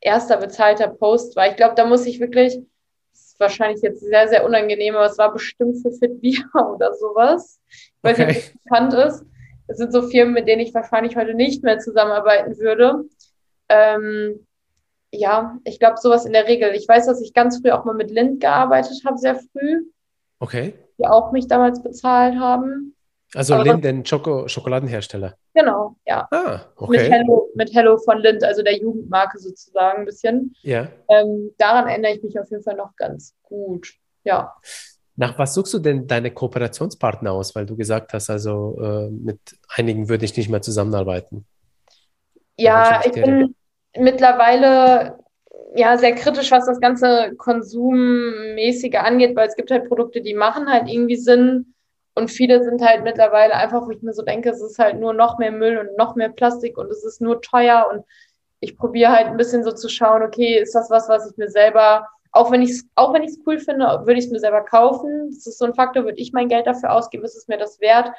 erster 0.00 0.36
bezahlter 0.38 0.88
Post 0.88 1.36
war. 1.36 1.48
Ich 1.48 1.56
glaube, 1.56 1.76
da 1.76 1.86
muss 1.86 2.04
ich 2.04 2.20
wirklich 2.20 2.58
wahrscheinlich 3.40 3.82
jetzt 3.82 4.00
sehr, 4.00 4.28
sehr 4.28 4.44
unangenehm, 4.44 4.94
aber 4.94 5.06
es 5.06 5.18
war 5.18 5.32
bestimmt 5.32 5.76
für 5.82 5.92
FitVia 5.92 6.44
oder 6.74 6.94
sowas. 6.94 7.60
Ich 7.68 7.92
weiß 8.02 8.18
okay. 8.18 8.26
nicht, 8.26 8.38
ob 8.38 8.44
es 8.44 8.62
bekannt 8.62 8.94
ist. 8.94 9.24
Das 9.68 9.76
sind 9.76 9.92
so 9.92 10.02
Firmen, 10.02 10.34
mit 10.34 10.48
denen 10.48 10.62
ich 10.62 10.72
wahrscheinlich 10.74 11.16
heute 11.16 11.34
nicht 11.34 11.62
mehr 11.62 11.78
zusammenarbeiten 11.78 12.58
würde. 12.58 13.04
Ähm, 13.68 14.46
ja, 15.12 15.58
ich 15.64 15.78
glaube, 15.78 15.98
sowas 15.98 16.24
in 16.26 16.32
der 16.32 16.46
Regel. 16.46 16.74
Ich 16.74 16.88
weiß, 16.88 17.06
dass 17.06 17.20
ich 17.20 17.34
ganz 17.34 17.60
früh 17.60 17.70
auch 17.70 17.84
mal 17.84 17.94
mit 17.94 18.10
Lind 18.10 18.40
gearbeitet 18.40 19.02
habe, 19.06 19.18
sehr 19.18 19.36
früh. 19.36 19.84
Okay. 20.40 20.74
Die 20.98 21.06
auch 21.06 21.32
mich 21.32 21.48
damals 21.48 21.82
bezahlt 21.82 22.38
haben. 22.38 22.94
Also 23.34 23.54
Aber 23.54 23.64
Lind, 23.64 23.84
den 23.84 24.06
Schoko 24.06 24.48
Schokoladenhersteller. 24.48 25.34
Genau, 25.54 25.96
ja. 26.06 26.26
Ah, 26.30 26.60
okay. 26.76 27.02
Mit 27.02 27.12
Hello, 27.12 27.50
mit 27.54 27.74
Hello 27.74 27.98
von 27.98 28.18
Lind, 28.18 28.42
also 28.42 28.62
der 28.62 28.76
Jugendmarke 28.78 29.38
sozusagen 29.38 30.00
ein 30.00 30.04
bisschen. 30.06 30.54
Ja. 30.62 30.88
Ähm, 31.08 31.50
daran 31.58 31.88
erinnere 31.88 32.14
ich 32.14 32.22
mich 32.22 32.38
auf 32.38 32.50
jeden 32.50 32.62
Fall 32.62 32.76
noch 32.76 32.96
ganz 32.96 33.34
gut. 33.42 33.92
Ja. 34.24 34.54
Nach 35.16 35.38
was 35.38 35.52
suchst 35.54 35.74
du 35.74 35.78
denn 35.78 36.06
deine 36.06 36.30
Kooperationspartner 36.30 37.32
aus? 37.32 37.54
Weil 37.54 37.66
du 37.66 37.76
gesagt 37.76 38.14
hast, 38.14 38.30
also 38.30 38.78
äh, 38.80 39.10
mit 39.10 39.40
einigen 39.76 40.08
würde 40.08 40.24
ich 40.24 40.36
nicht 40.36 40.48
mehr 40.48 40.62
zusammenarbeiten. 40.62 41.44
Ja, 42.56 43.02
ich 43.04 43.12
bin 43.12 43.54
mittlerweile 43.96 45.18
ja 45.74 45.98
sehr 45.98 46.14
kritisch, 46.14 46.50
was 46.50 46.66
das 46.66 46.80
ganze 46.80 47.34
Konsummäßige 47.36 48.94
angeht, 48.94 49.36
weil 49.36 49.48
es 49.48 49.56
gibt 49.56 49.70
halt 49.70 49.86
Produkte, 49.88 50.22
die 50.22 50.34
machen 50.34 50.68
halt 50.70 50.88
irgendwie 50.88 51.16
Sinn 51.16 51.74
und 52.18 52.32
viele 52.32 52.64
sind 52.64 52.82
halt 52.82 53.04
mittlerweile 53.04 53.54
einfach, 53.54 53.86
wo 53.86 53.90
ich 53.90 54.02
mir 54.02 54.12
so 54.12 54.22
denke, 54.22 54.50
es 54.50 54.60
ist 54.60 54.80
halt 54.80 54.98
nur 54.98 55.14
noch 55.14 55.38
mehr 55.38 55.52
Müll 55.52 55.78
und 55.78 55.96
noch 55.96 56.16
mehr 56.16 56.28
Plastik 56.28 56.76
und 56.76 56.90
es 56.90 57.04
ist 57.04 57.20
nur 57.20 57.40
teuer. 57.40 57.86
Und 57.92 58.04
ich 58.58 58.76
probiere 58.76 59.12
halt 59.12 59.28
ein 59.28 59.36
bisschen 59.36 59.62
so 59.62 59.70
zu 59.70 59.88
schauen, 59.88 60.22
okay, 60.22 60.58
ist 60.58 60.74
das 60.74 60.90
was, 60.90 61.08
was 61.08 61.30
ich 61.30 61.36
mir 61.36 61.48
selber, 61.48 62.08
auch 62.32 62.50
wenn 62.50 62.60
ich 62.60 62.70
es 62.70 62.88
auch 62.96 63.14
wenn 63.14 63.22
ich 63.22 63.30
es 63.30 63.38
cool 63.46 63.60
finde, 63.60 63.86
würde 64.04 64.18
ich 64.18 64.26
es 64.26 64.32
mir 64.32 64.40
selber 64.40 64.62
kaufen. 64.62 65.30
Das 65.30 65.46
ist 65.46 65.58
so 65.58 65.64
ein 65.64 65.74
Faktor, 65.74 66.04
würde 66.04 66.20
ich 66.20 66.32
mein 66.32 66.48
Geld 66.48 66.66
dafür 66.66 66.92
ausgeben, 66.92 67.24
ist 67.24 67.36
es 67.36 67.46
mir 67.46 67.56
das 67.56 67.80
wert? 67.80 68.10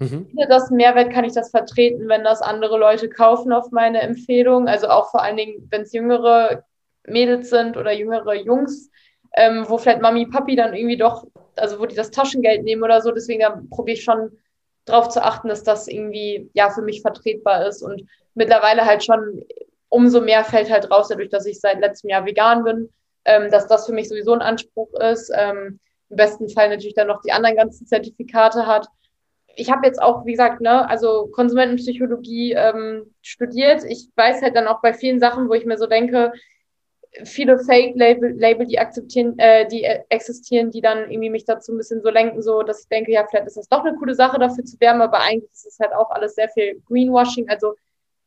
Mhm. 0.00 0.28
Das 0.48 0.70
Mehrwert 0.72 1.12
kann 1.12 1.24
ich 1.24 1.32
das 1.32 1.50
vertreten, 1.50 2.08
wenn 2.08 2.24
das 2.24 2.42
andere 2.42 2.76
Leute 2.76 3.08
kaufen 3.08 3.52
auf 3.52 3.70
meine 3.70 4.02
Empfehlung. 4.02 4.66
Also 4.66 4.88
auch 4.88 5.12
vor 5.12 5.22
allen 5.22 5.36
Dingen, 5.36 5.68
wenn 5.70 5.82
es 5.82 5.92
jüngere 5.92 6.64
Mädels 7.06 7.50
sind 7.50 7.76
oder 7.76 7.92
jüngere 7.92 8.34
Jungs, 8.34 8.90
ähm, 9.36 9.64
wo 9.68 9.78
vielleicht 9.78 10.00
Mami, 10.00 10.26
Papi 10.26 10.56
dann 10.56 10.74
irgendwie 10.74 10.96
doch 10.96 11.24
also 11.56 11.78
wo 11.78 11.86
die 11.86 11.94
das 11.96 12.10
Taschengeld 12.10 12.64
nehmen 12.64 12.82
oder 12.82 13.00
so. 13.00 13.10
Deswegen 13.12 13.68
probiere 13.70 13.96
ich 13.96 14.04
schon 14.04 14.38
darauf 14.84 15.08
zu 15.08 15.22
achten, 15.22 15.48
dass 15.48 15.62
das 15.62 15.88
irgendwie 15.88 16.50
ja 16.54 16.70
für 16.70 16.82
mich 16.82 17.02
vertretbar 17.02 17.66
ist. 17.66 17.82
Und 17.82 18.06
mittlerweile 18.34 18.84
halt 18.84 19.04
schon 19.04 19.44
umso 19.88 20.20
mehr 20.20 20.44
fällt 20.44 20.70
halt 20.70 20.90
raus, 20.90 21.08
dadurch, 21.08 21.30
dass 21.30 21.46
ich 21.46 21.60
seit 21.60 21.80
letztem 21.80 22.10
Jahr 22.10 22.26
vegan 22.26 22.64
bin, 22.64 22.88
ähm, 23.24 23.50
dass 23.50 23.68
das 23.68 23.86
für 23.86 23.92
mich 23.92 24.08
sowieso 24.08 24.32
ein 24.32 24.42
Anspruch 24.42 24.92
ist. 24.94 25.30
Ähm, 25.34 25.78
Im 26.10 26.16
besten 26.16 26.48
Fall 26.48 26.68
natürlich 26.68 26.94
dann 26.94 27.08
noch 27.08 27.20
die 27.22 27.32
anderen 27.32 27.56
ganzen 27.56 27.86
Zertifikate 27.86 28.66
hat. 28.66 28.88
Ich 29.56 29.70
habe 29.70 29.86
jetzt 29.86 30.02
auch, 30.02 30.26
wie 30.26 30.32
gesagt, 30.32 30.60
ne, 30.60 30.88
also 30.90 31.28
Konsumentenpsychologie 31.28 32.54
ähm, 32.54 33.14
studiert. 33.22 33.84
Ich 33.84 34.08
weiß 34.16 34.42
halt 34.42 34.56
dann 34.56 34.66
auch 34.66 34.82
bei 34.82 34.92
vielen 34.92 35.20
Sachen, 35.20 35.48
wo 35.48 35.54
ich 35.54 35.64
mir 35.64 35.78
so 35.78 35.86
denke, 35.86 36.32
viele 37.22 37.58
Fake-Label, 37.58 38.32
Label, 38.38 38.66
die 38.66 38.78
akzeptieren, 38.78 39.38
äh, 39.38 39.66
die 39.68 39.84
existieren, 39.84 40.70
die 40.70 40.80
dann 40.80 41.10
irgendwie 41.10 41.30
mich 41.30 41.44
dazu 41.44 41.72
ein 41.72 41.78
bisschen 41.78 42.02
so 42.02 42.10
lenken, 42.10 42.42
so 42.42 42.62
dass 42.62 42.82
ich 42.82 42.88
denke, 42.88 43.12
ja, 43.12 43.24
vielleicht 43.28 43.46
ist 43.46 43.56
das 43.56 43.68
doch 43.68 43.84
eine 43.84 43.96
coole 43.96 44.14
Sache, 44.14 44.38
dafür 44.38 44.64
zu 44.64 44.80
werben, 44.80 45.00
aber 45.00 45.20
eigentlich 45.20 45.52
ist 45.52 45.66
es 45.66 45.78
halt 45.78 45.92
auch 45.92 46.10
alles 46.10 46.34
sehr 46.34 46.48
viel 46.48 46.82
Greenwashing. 46.88 47.48
Also 47.48 47.74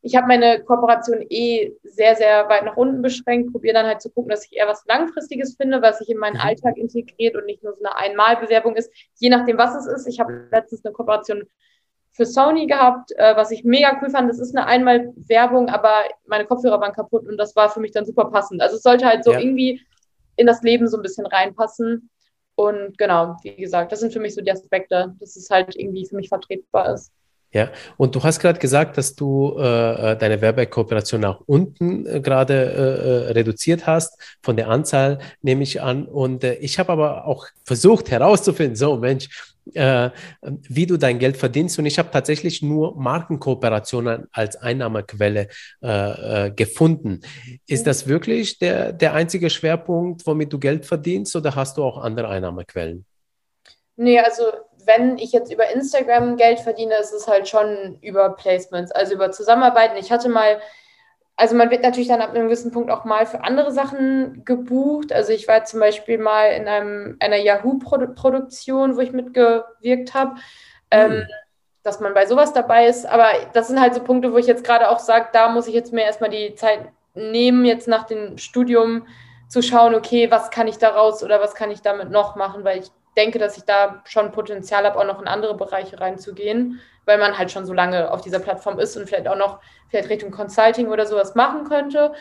ich 0.00 0.16
habe 0.16 0.28
meine 0.28 0.62
Kooperation 0.62 1.24
eh 1.28 1.72
sehr, 1.82 2.16
sehr 2.16 2.48
weit 2.48 2.64
nach 2.64 2.76
unten 2.76 3.02
beschränkt, 3.02 3.52
probiere 3.52 3.74
dann 3.74 3.86
halt 3.86 4.00
zu 4.00 4.10
gucken, 4.10 4.30
dass 4.30 4.46
ich 4.46 4.56
eher 4.56 4.68
was 4.68 4.84
Langfristiges 4.86 5.56
finde, 5.56 5.82
was 5.82 5.98
sich 5.98 6.08
in 6.08 6.18
meinen 6.18 6.36
mhm. 6.36 6.42
Alltag 6.42 6.76
integriert 6.76 7.36
und 7.36 7.46
nicht 7.46 7.62
nur 7.62 7.74
so 7.74 7.84
eine 7.84 7.96
Einmalbewerbung 7.96 8.76
ist, 8.76 8.92
je 9.16 9.28
nachdem, 9.28 9.58
was 9.58 9.74
es 9.74 9.86
ist. 9.86 10.06
Ich 10.06 10.20
habe 10.20 10.48
letztens 10.50 10.84
eine 10.84 10.92
Kooperation 10.92 11.44
für 12.18 12.26
Sony 12.26 12.66
gehabt, 12.66 13.12
äh, 13.16 13.36
was 13.36 13.52
ich 13.52 13.62
mega 13.62 13.96
cool 14.02 14.10
fand. 14.10 14.28
Das 14.28 14.40
ist 14.40 14.54
eine 14.54 14.66
einmal 14.66 15.12
Werbung, 15.28 15.68
aber 15.68 15.92
meine 16.26 16.46
Kopfhörer 16.46 16.80
waren 16.80 16.92
kaputt 16.92 17.28
und 17.28 17.36
das 17.36 17.54
war 17.54 17.70
für 17.70 17.78
mich 17.78 17.92
dann 17.92 18.04
super 18.04 18.24
passend. 18.24 18.60
Also 18.60 18.76
es 18.76 18.82
sollte 18.82 19.06
halt 19.06 19.22
so 19.22 19.32
ja. 19.32 19.38
irgendwie 19.38 19.80
in 20.34 20.48
das 20.48 20.62
Leben 20.62 20.88
so 20.88 20.96
ein 20.96 21.02
bisschen 21.02 21.26
reinpassen. 21.26 22.10
Und 22.56 22.98
genau, 22.98 23.36
wie 23.44 23.54
gesagt, 23.54 23.92
das 23.92 24.00
sind 24.00 24.12
für 24.12 24.18
mich 24.18 24.34
so 24.34 24.40
die 24.40 24.50
Aspekte, 24.50 25.14
dass 25.20 25.36
es 25.36 25.48
halt 25.48 25.76
irgendwie 25.76 26.06
für 26.06 26.16
mich 26.16 26.28
vertretbar 26.28 26.92
ist. 26.92 27.12
Ja, 27.52 27.70
und 27.96 28.16
du 28.16 28.22
hast 28.24 28.40
gerade 28.40 28.58
gesagt, 28.58 28.98
dass 28.98 29.14
du 29.14 29.56
äh, 29.58 30.12
äh 30.12 30.16
deine 30.18 30.40
Werbekooperation 30.40 31.20
nach 31.20 31.40
unten 31.46 32.04
äh, 32.04 32.20
gerade 32.20 32.54
äh, 32.54 33.28
äh, 33.28 33.32
reduziert 33.32 33.86
hast, 33.86 34.20
von 34.42 34.56
der 34.56 34.68
Anzahl 34.68 35.20
nehme 35.40 35.62
ich 35.62 35.80
an. 35.80 36.06
Und 36.06 36.42
äh, 36.42 36.54
ich 36.54 36.80
habe 36.80 36.90
aber 36.90 37.26
auch 37.26 37.46
versucht 37.64 38.10
herauszufinden, 38.10 38.74
so 38.74 38.96
Mensch, 38.96 39.54
wie 39.74 40.86
du 40.86 40.96
dein 40.96 41.18
Geld 41.18 41.36
verdienst. 41.36 41.78
Und 41.78 41.86
ich 41.86 41.98
habe 41.98 42.10
tatsächlich 42.10 42.62
nur 42.62 42.96
Markenkooperationen 42.96 44.28
als 44.32 44.56
Einnahmequelle 44.56 45.48
gefunden. 46.56 47.20
Ist 47.66 47.86
das 47.86 48.06
wirklich 48.06 48.58
der, 48.58 48.92
der 48.92 49.14
einzige 49.14 49.50
Schwerpunkt, 49.50 50.26
womit 50.26 50.52
du 50.52 50.58
Geld 50.58 50.86
verdienst 50.86 51.34
oder 51.36 51.54
hast 51.54 51.76
du 51.76 51.84
auch 51.84 51.98
andere 51.98 52.28
Einnahmequellen? 52.28 53.04
Nee, 53.96 54.20
also 54.20 54.44
wenn 54.84 55.18
ich 55.18 55.32
jetzt 55.32 55.52
über 55.52 55.70
Instagram 55.70 56.36
Geld 56.36 56.60
verdiene, 56.60 56.94
ist 56.98 57.12
es 57.12 57.28
halt 57.28 57.46
schon 57.46 57.98
über 58.00 58.30
Placements, 58.30 58.90
also 58.90 59.14
über 59.14 59.30
Zusammenarbeiten. 59.32 59.96
Ich 59.98 60.10
hatte 60.10 60.30
mal, 60.30 60.60
also 61.38 61.54
man 61.54 61.70
wird 61.70 61.84
natürlich 61.84 62.08
dann 62.08 62.20
ab 62.20 62.30
einem 62.30 62.46
gewissen 62.46 62.72
Punkt 62.72 62.90
auch 62.90 63.04
mal 63.04 63.24
für 63.24 63.44
andere 63.44 63.70
Sachen 63.70 64.44
gebucht. 64.44 65.12
Also 65.12 65.32
ich 65.32 65.46
war 65.46 65.64
zum 65.64 65.78
Beispiel 65.78 66.18
mal 66.18 66.46
in 66.46 66.66
einem, 66.66 67.16
einer 67.20 67.36
Yahoo-Produktion, 67.36 68.96
wo 68.96 69.00
ich 69.00 69.12
mitgewirkt 69.12 70.14
habe. 70.14 70.32
Mhm. 70.32 70.40
Ähm, 70.90 71.26
dass 71.84 72.00
man 72.00 72.12
bei 72.12 72.26
sowas 72.26 72.52
dabei 72.52 72.86
ist. 72.86 73.06
Aber 73.06 73.28
das 73.54 73.68
sind 73.68 73.80
halt 73.80 73.94
so 73.94 74.02
Punkte, 74.02 74.32
wo 74.32 74.36
ich 74.36 74.46
jetzt 74.46 74.64
gerade 74.64 74.90
auch 74.90 74.98
sage, 74.98 75.28
da 75.32 75.48
muss 75.48 75.68
ich 75.68 75.74
jetzt 75.74 75.92
mir 75.92 76.02
erstmal 76.02 76.28
die 76.28 76.56
Zeit 76.56 76.80
nehmen, 77.14 77.64
jetzt 77.64 77.86
nach 77.86 78.04
dem 78.04 78.36
Studium 78.36 79.06
zu 79.48 79.62
schauen, 79.62 79.94
okay, 79.94 80.30
was 80.30 80.50
kann 80.50 80.66
ich 80.66 80.78
daraus 80.78 81.22
oder 81.22 81.40
was 81.40 81.54
kann 81.54 81.70
ich 81.70 81.82
damit 81.82 82.10
noch 82.10 82.34
machen, 82.34 82.64
weil 82.64 82.80
ich 82.80 82.90
denke, 83.18 83.38
dass 83.38 83.58
ich 83.58 83.64
da 83.64 84.02
schon 84.06 84.32
Potenzial 84.32 84.84
habe, 84.84 84.98
auch 84.98 85.04
noch 85.04 85.20
in 85.20 85.28
andere 85.28 85.56
Bereiche 85.56 86.00
reinzugehen, 86.00 86.80
weil 87.04 87.18
man 87.18 87.36
halt 87.36 87.50
schon 87.50 87.66
so 87.66 87.72
lange 87.72 88.10
auf 88.10 88.22
dieser 88.22 88.38
Plattform 88.38 88.78
ist 88.78 88.96
und 88.96 89.08
vielleicht 89.08 89.28
auch 89.28 89.36
noch 89.36 89.60
vielleicht 89.88 90.08
Richtung 90.08 90.30
Consulting 90.30 90.88
oder 90.88 91.04
sowas 91.04 91.34
machen 91.34 91.64
könnte. 91.64 92.12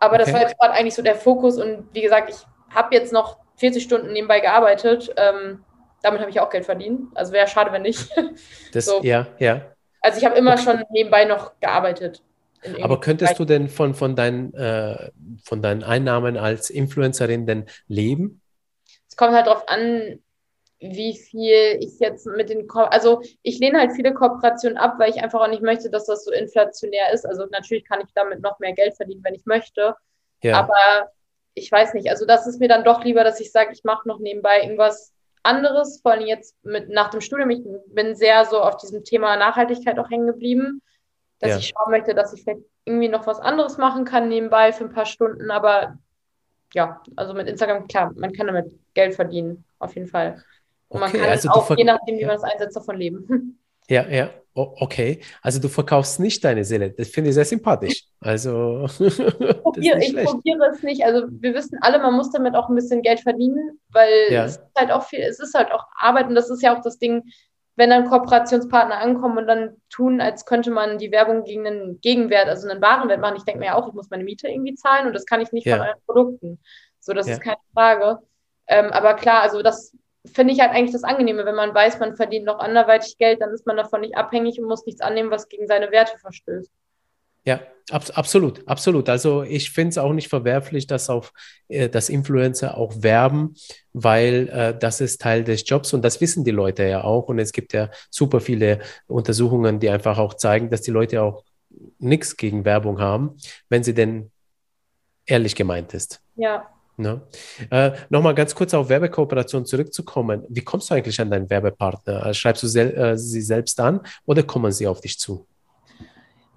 Aber 0.00 0.14
okay. 0.14 0.24
das 0.24 0.32
war 0.32 0.40
jetzt 0.40 0.58
gerade 0.58 0.74
eigentlich 0.74 0.94
so 0.94 1.02
der 1.02 1.16
Fokus 1.16 1.58
und 1.58 1.88
wie 1.92 2.02
gesagt, 2.02 2.30
ich 2.30 2.36
habe 2.74 2.94
jetzt 2.94 3.12
noch 3.12 3.38
40 3.56 3.82
Stunden 3.82 4.12
nebenbei 4.12 4.40
gearbeitet. 4.40 5.12
Ähm, 5.16 5.64
damit 6.02 6.20
habe 6.20 6.30
ich 6.30 6.40
auch 6.40 6.50
Geld 6.50 6.64
verdient. 6.64 7.08
Also 7.14 7.32
wäre 7.32 7.48
schade, 7.48 7.72
wenn 7.72 7.82
nicht. 7.82 8.08
Das, 8.72 8.86
so. 8.86 9.00
Ja, 9.02 9.26
ja. 9.38 9.62
Also 10.00 10.18
ich 10.18 10.24
habe 10.24 10.36
immer 10.36 10.54
okay. 10.54 10.62
schon 10.62 10.84
nebenbei 10.90 11.24
noch 11.24 11.52
gearbeitet. 11.60 12.22
Aber 12.82 13.00
könntest 13.00 13.38
du 13.38 13.44
denn 13.44 13.68
von, 13.68 13.94
von, 13.94 14.16
deinen, 14.16 14.52
äh, 14.54 15.10
von 15.44 15.62
deinen 15.62 15.82
Einnahmen 15.84 16.36
als 16.36 16.70
Influencerin 16.70 17.46
denn 17.46 17.66
leben? 17.88 18.40
Es 19.08 19.16
kommt 19.16 19.32
halt 19.32 19.46
darauf 19.46 19.68
an, 19.68 20.18
wie 20.92 21.16
viel 21.16 21.78
ich 21.80 21.98
jetzt 21.98 22.26
mit 22.26 22.50
den, 22.50 22.66
Ko 22.66 22.80
also 22.80 23.22
ich 23.42 23.58
lehne 23.58 23.78
halt 23.78 23.92
viele 23.92 24.12
Kooperationen 24.12 24.76
ab, 24.76 24.94
weil 24.98 25.10
ich 25.10 25.22
einfach 25.22 25.40
auch 25.40 25.48
nicht 25.48 25.62
möchte, 25.62 25.90
dass 25.90 26.06
das 26.06 26.24
so 26.24 26.32
inflationär 26.32 27.12
ist. 27.12 27.24
Also 27.24 27.46
natürlich 27.46 27.84
kann 27.86 28.00
ich 28.00 28.12
damit 28.14 28.40
noch 28.40 28.58
mehr 28.58 28.72
Geld 28.72 28.94
verdienen, 28.94 29.24
wenn 29.24 29.34
ich 29.34 29.46
möchte. 29.46 29.96
Ja. 30.42 30.58
Aber 30.58 31.10
ich 31.54 31.70
weiß 31.70 31.94
nicht, 31.94 32.10
also 32.10 32.26
das 32.26 32.46
ist 32.46 32.60
mir 32.60 32.68
dann 32.68 32.84
doch 32.84 33.02
lieber, 33.02 33.24
dass 33.24 33.40
ich 33.40 33.50
sage, 33.50 33.72
ich 33.72 33.84
mache 33.84 34.06
noch 34.06 34.18
nebenbei 34.18 34.62
irgendwas 34.62 35.14
anderes, 35.42 36.00
vor 36.02 36.12
allem 36.12 36.26
jetzt 36.26 36.56
mit 36.64 36.90
nach 36.90 37.10
dem 37.10 37.20
Studium. 37.20 37.50
Ich 37.50 37.62
bin 37.86 38.14
sehr 38.14 38.44
so 38.44 38.60
auf 38.60 38.76
diesem 38.76 39.04
Thema 39.04 39.36
Nachhaltigkeit 39.36 39.98
auch 39.98 40.10
hängen 40.10 40.26
geblieben, 40.26 40.82
dass 41.38 41.50
ja. 41.50 41.56
ich 41.58 41.68
schauen 41.68 41.90
möchte, 41.90 42.14
dass 42.14 42.32
ich 42.34 42.42
vielleicht 42.42 42.60
irgendwie 42.84 43.08
noch 43.08 43.26
was 43.26 43.40
anderes 43.40 43.78
machen 43.78 44.04
kann 44.04 44.28
nebenbei 44.28 44.72
für 44.72 44.84
ein 44.84 44.92
paar 44.92 45.06
Stunden. 45.06 45.50
Aber 45.50 45.98
ja, 46.74 47.00
also 47.16 47.32
mit 47.32 47.48
Instagram, 47.48 47.86
klar, 47.88 48.12
man 48.16 48.32
kann 48.32 48.48
damit 48.48 48.72
Geld 48.94 49.14
verdienen, 49.14 49.64
auf 49.78 49.94
jeden 49.94 50.08
Fall. 50.08 50.42
Und 50.94 51.00
man 51.00 51.10
kann 51.10 51.28
also 51.28 51.48
auch, 51.50 51.76
je 51.76 51.82
nachdem, 51.82 52.16
wie 52.16 52.20
ja. 52.20 52.28
man 52.28 52.36
das 52.36 52.44
einsetzt, 52.44 52.76
davon 52.76 52.96
leben. 52.96 53.58
Ja, 53.86 54.08
ja, 54.08 54.30
okay. 54.54 55.20
Also 55.42 55.60
du 55.60 55.68
verkaufst 55.68 56.18
nicht 56.18 56.42
deine 56.42 56.64
Seele. 56.64 56.92
Das 56.92 57.08
finde 57.08 57.28
ich 57.28 57.34
sehr 57.34 57.44
sympathisch. 57.44 58.04
Also 58.18 58.86
Probier, 59.62 59.98
ich 59.98 60.16
probiere 60.16 60.70
es 60.72 60.82
nicht. 60.82 61.04
Also 61.04 61.26
wir 61.28 61.52
wissen 61.52 61.76
alle, 61.82 61.98
man 61.98 62.14
muss 62.14 62.30
damit 62.30 62.54
auch 62.54 62.70
ein 62.70 62.74
bisschen 62.74 63.02
Geld 63.02 63.20
verdienen, 63.20 63.78
weil 63.90 64.08
ja. 64.30 64.46
es 64.46 64.56
ist 64.56 64.62
halt 64.74 64.90
auch 64.90 65.02
viel, 65.02 65.20
es 65.20 65.38
ist 65.38 65.52
halt 65.52 65.70
auch 65.70 65.84
Arbeit 65.98 66.28
und 66.28 66.34
das 66.34 66.48
ist 66.48 66.62
ja 66.62 66.74
auch 66.74 66.80
das 66.80 66.98
Ding, 66.98 67.24
wenn 67.76 67.90
dann 67.90 68.06
Kooperationspartner 68.08 68.96
ankommen 68.96 69.36
und 69.36 69.48
dann 69.48 69.76
tun, 69.90 70.22
als 70.22 70.46
könnte 70.46 70.70
man 70.70 70.96
die 70.96 71.12
Werbung 71.12 71.44
gegen 71.44 71.66
einen 71.66 72.00
Gegenwert, 72.00 72.48
also 72.48 72.66
einen 72.66 72.80
Warenwert 72.80 73.20
machen. 73.20 73.36
Ich 73.36 73.44
denke 73.44 73.60
mir 73.60 73.66
ja 73.66 73.74
auch, 73.74 73.86
ich 73.88 73.92
muss 73.92 74.08
meine 74.08 74.24
Miete 74.24 74.48
irgendwie 74.48 74.76
zahlen 74.76 75.06
und 75.06 75.12
das 75.12 75.26
kann 75.26 75.42
ich 75.42 75.52
nicht 75.52 75.66
ja. 75.66 75.76
von 75.76 75.86
euren 75.86 76.00
Produkten. 76.06 76.58
So, 77.00 77.12
das 77.12 77.26
ja. 77.26 77.34
ist 77.34 77.42
keine 77.42 77.58
Frage. 77.74 78.20
Ähm, 78.66 78.86
aber 78.92 79.12
klar, 79.12 79.42
also 79.42 79.62
das 79.62 79.94
finde 80.32 80.54
ich 80.54 80.60
halt 80.60 80.72
eigentlich 80.72 80.92
das 80.92 81.04
Angenehme, 81.04 81.44
wenn 81.44 81.54
man 81.54 81.74
weiß, 81.74 81.98
man 81.98 82.16
verdient 82.16 82.46
noch 82.46 82.58
anderweitig 82.58 83.18
Geld, 83.18 83.40
dann 83.40 83.50
ist 83.50 83.66
man 83.66 83.76
davon 83.76 84.00
nicht 84.00 84.16
abhängig 84.16 84.58
und 84.58 84.68
muss 84.68 84.86
nichts 84.86 85.00
annehmen, 85.00 85.30
was 85.30 85.48
gegen 85.48 85.66
seine 85.66 85.90
Werte 85.90 86.18
verstößt. 86.18 86.70
Ja, 87.46 87.60
ab, 87.90 88.04
absolut, 88.14 88.66
absolut. 88.66 89.10
Also 89.10 89.42
ich 89.42 89.70
finde 89.70 89.90
es 89.90 89.98
auch 89.98 90.14
nicht 90.14 90.28
verwerflich, 90.28 90.86
dass 90.86 91.10
auf 91.10 91.32
äh, 91.68 91.90
das 91.90 92.08
Influencer 92.08 92.78
auch 92.78 93.02
werben, 93.02 93.54
weil 93.92 94.48
äh, 94.48 94.78
das 94.78 95.02
ist 95.02 95.20
Teil 95.20 95.44
des 95.44 95.68
Jobs 95.68 95.92
und 95.92 96.02
das 96.02 96.22
wissen 96.22 96.44
die 96.44 96.52
Leute 96.52 96.84
ja 96.84 97.04
auch. 97.04 97.28
Und 97.28 97.38
es 97.38 97.52
gibt 97.52 97.74
ja 97.74 97.90
super 98.10 98.40
viele 98.40 98.80
Untersuchungen, 99.06 99.78
die 99.78 99.90
einfach 99.90 100.16
auch 100.16 100.34
zeigen, 100.34 100.70
dass 100.70 100.80
die 100.80 100.90
Leute 100.90 101.22
auch 101.22 101.44
nichts 101.98 102.36
gegen 102.36 102.64
Werbung 102.64 102.98
haben, 102.98 103.36
wenn 103.68 103.84
sie 103.84 103.94
denn 103.94 104.30
ehrlich 105.26 105.54
gemeint 105.54 105.92
ist. 105.92 106.22
Ja, 106.36 106.73
Ne? 106.96 107.22
Äh, 107.70 107.92
Nochmal 108.08 108.34
ganz 108.34 108.54
kurz 108.54 108.72
auf 108.74 108.88
Werbekooperation 108.88 109.66
zurückzukommen. 109.66 110.44
Wie 110.48 110.62
kommst 110.62 110.90
du 110.90 110.94
eigentlich 110.94 111.20
an 111.20 111.30
deinen 111.30 111.50
Werbepartner? 111.50 112.22
Also 112.22 112.34
schreibst 112.34 112.62
du 112.62 112.68
sel 112.68 112.94
äh, 112.94 113.18
sie 113.18 113.40
selbst 113.40 113.80
an 113.80 114.00
oder 114.26 114.42
kommen 114.44 114.70
sie 114.70 114.86
auf 114.86 115.00
dich 115.00 115.18
zu? 115.18 115.46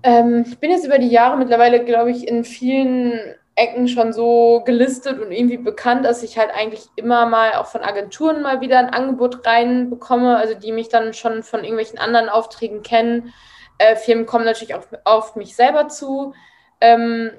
Ähm, 0.04 0.46
ich 0.48 0.60
bin 0.60 0.72
jetzt 0.72 0.86
über 0.86 1.00
die 1.00 1.10
Jahre 1.10 1.38
mittlerweile, 1.38 1.84
glaube 1.84 2.12
ich, 2.12 2.28
in 2.28 2.44
vielen 2.44 3.20
Ecken 3.56 3.88
schon 3.88 4.14
so 4.14 4.62
gelistet 4.64 5.20
und 5.20 5.32
irgendwie 5.32 5.58
bekannt, 5.58 6.06
dass 6.06 6.22
ich 6.22 6.38
halt 6.38 6.52
eigentlich 6.54 6.86
immer 6.96 7.26
mal 7.26 7.54
auch 7.54 7.66
von 7.66 7.82
Agenturen 7.82 8.44
mal 8.44 8.62
wieder 8.62 8.78
ein 8.78 8.92
Angebot 8.92 9.46
reinbekomme, 9.48 10.38
also 10.38 10.54
die 10.54 10.72
mich 10.72 10.90
dann 10.90 11.14
schon 11.14 11.42
von 11.42 11.62
irgendwelchen 11.62 11.98
anderen 11.98 12.30
Aufträgen 12.30 12.84
kennen. 12.84 13.34
Äh, 13.80 13.96
Firmen 13.96 14.28
kommen 14.28 14.46
natürlich 14.46 14.76
auch 14.76 14.86
auf 15.04 15.36
mich 15.36 15.56
selber 15.56 15.88
zu. 15.88 16.36
Ähm, 16.80 17.32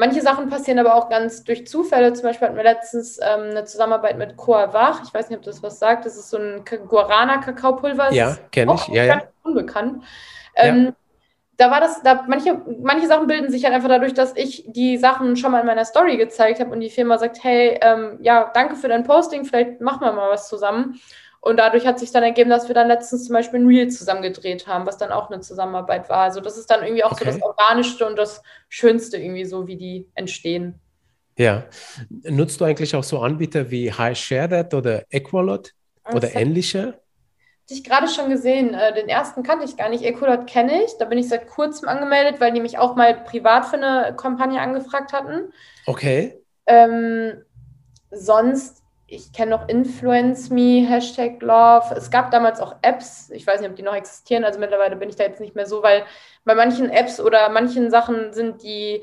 Manche 0.00 0.22
Sachen 0.22 0.48
passieren 0.48 0.78
aber 0.78 0.94
auch 0.94 1.10
ganz 1.10 1.44
durch 1.44 1.66
Zufälle. 1.66 2.14
Zum 2.14 2.22
Beispiel 2.22 2.48
hatten 2.48 2.56
wir 2.56 2.64
letztens 2.64 3.18
ähm, 3.18 3.50
eine 3.50 3.64
Zusammenarbeit 3.66 4.16
mit 4.16 4.34
Coavach. 4.34 5.02
Ich 5.04 5.12
weiß 5.12 5.28
nicht, 5.28 5.36
ob 5.36 5.44
das 5.44 5.62
was 5.62 5.78
sagt. 5.78 6.06
Das 6.06 6.16
ist 6.16 6.30
so 6.30 6.38
ein 6.38 6.64
Guarana-Kakaopulver. 6.64 8.10
Ja, 8.10 8.38
kenne 8.50 8.76
ich. 8.76 8.88
Ja, 8.88 9.04
ja. 9.04 9.22
Unbekannt. 9.42 10.02
Ähm, 10.56 10.84
ja. 10.84 10.92
Da 11.58 11.70
war 11.70 11.80
das, 11.80 12.02
da 12.02 12.24
manche, 12.26 12.62
manche 12.82 13.08
Sachen 13.08 13.26
bilden 13.26 13.50
sich 13.50 13.62
halt 13.64 13.74
einfach 13.74 13.90
dadurch, 13.90 14.14
dass 14.14 14.34
ich 14.36 14.64
die 14.68 14.96
Sachen 14.96 15.36
schon 15.36 15.52
mal 15.52 15.60
in 15.60 15.66
meiner 15.66 15.84
Story 15.84 16.16
gezeigt 16.16 16.60
habe 16.60 16.70
und 16.70 16.80
die 16.80 16.88
Firma 16.88 17.18
sagt, 17.18 17.44
hey, 17.44 17.78
ähm, 17.82 18.16
ja, 18.22 18.50
danke 18.54 18.76
für 18.76 18.88
dein 18.88 19.04
Posting, 19.04 19.44
vielleicht 19.44 19.82
machen 19.82 20.00
wir 20.00 20.12
mal 20.12 20.30
was 20.30 20.48
zusammen. 20.48 20.98
Und 21.42 21.56
dadurch 21.56 21.86
hat 21.86 21.98
sich 21.98 22.12
dann 22.12 22.22
ergeben, 22.22 22.50
dass 22.50 22.68
wir 22.68 22.74
dann 22.74 22.88
letztens 22.88 23.24
zum 23.24 23.32
Beispiel 23.32 23.60
ein 23.60 23.66
Reel 23.66 23.88
zusammen 23.88 24.20
gedreht 24.20 24.66
haben, 24.66 24.84
was 24.86 24.98
dann 24.98 25.10
auch 25.10 25.30
eine 25.30 25.40
Zusammenarbeit 25.40 26.10
war. 26.10 26.18
Also 26.18 26.40
das 26.40 26.58
ist 26.58 26.70
dann 26.70 26.82
irgendwie 26.82 27.02
auch 27.02 27.12
okay. 27.12 27.24
so 27.24 27.30
das 27.30 27.42
Organischste 27.42 28.06
und 28.06 28.16
das 28.16 28.42
Schönste 28.68 29.16
irgendwie 29.16 29.46
so, 29.46 29.66
wie 29.66 29.76
die 29.76 30.10
entstehen. 30.14 30.78
Ja. 31.38 31.64
Nutzt 32.10 32.60
du 32.60 32.66
eigentlich 32.66 32.94
auch 32.94 33.04
so 33.04 33.20
Anbieter 33.20 33.70
wie 33.70 33.90
High 33.90 34.18
ShareThat 34.18 34.74
oder 34.74 35.04
Equalot 35.08 35.72
oder 36.10 36.20
das 36.20 36.34
ähnliche? 36.34 37.00
Ich 37.70 37.84
gerade 37.84 38.08
schon 38.08 38.28
gesehen. 38.28 38.74
Äh, 38.74 38.92
den 38.92 39.08
ersten 39.08 39.42
kannte 39.42 39.64
ich 39.64 39.78
gar 39.78 39.88
nicht. 39.88 40.04
Equalot 40.04 40.46
kenne 40.46 40.84
ich. 40.84 40.98
Da 40.98 41.06
bin 41.06 41.16
ich 41.16 41.28
seit 41.28 41.46
kurzem 41.46 41.88
angemeldet, 41.88 42.40
weil 42.40 42.52
die 42.52 42.60
mich 42.60 42.76
auch 42.76 42.96
mal 42.96 43.14
privat 43.14 43.64
für 43.64 43.76
eine 43.76 44.14
Kampagne 44.14 44.60
angefragt 44.60 45.14
hatten. 45.14 45.52
Okay. 45.86 46.42
Ähm, 46.66 47.42
sonst 48.10 48.82
ich 49.10 49.32
kenne 49.32 49.50
noch 49.50 49.68
Influence 49.68 50.50
Me, 50.50 50.86
Hashtag 50.88 51.42
Love. 51.42 51.94
Es 51.96 52.10
gab 52.10 52.30
damals 52.30 52.60
auch 52.60 52.76
Apps, 52.82 53.30
ich 53.30 53.44
weiß 53.44 53.60
nicht, 53.60 53.68
ob 53.68 53.76
die 53.76 53.82
noch 53.82 53.94
existieren, 53.94 54.44
also 54.44 54.60
mittlerweile 54.60 54.94
bin 54.94 55.08
ich 55.08 55.16
da 55.16 55.24
jetzt 55.24 55.40
nicht 55.40 55.56
mehr 55.56 55.66
so, 55.66 55.82
weil 55.82 56.04
bei 56.44 56.54
manchen 56.54 56.88
Apps 56.90 57.20
oder 57.20 57.48
manchen 57.48 57.90
Sachen 57.90 58.32
sind 58.32 58.62
die, 58.62 59.02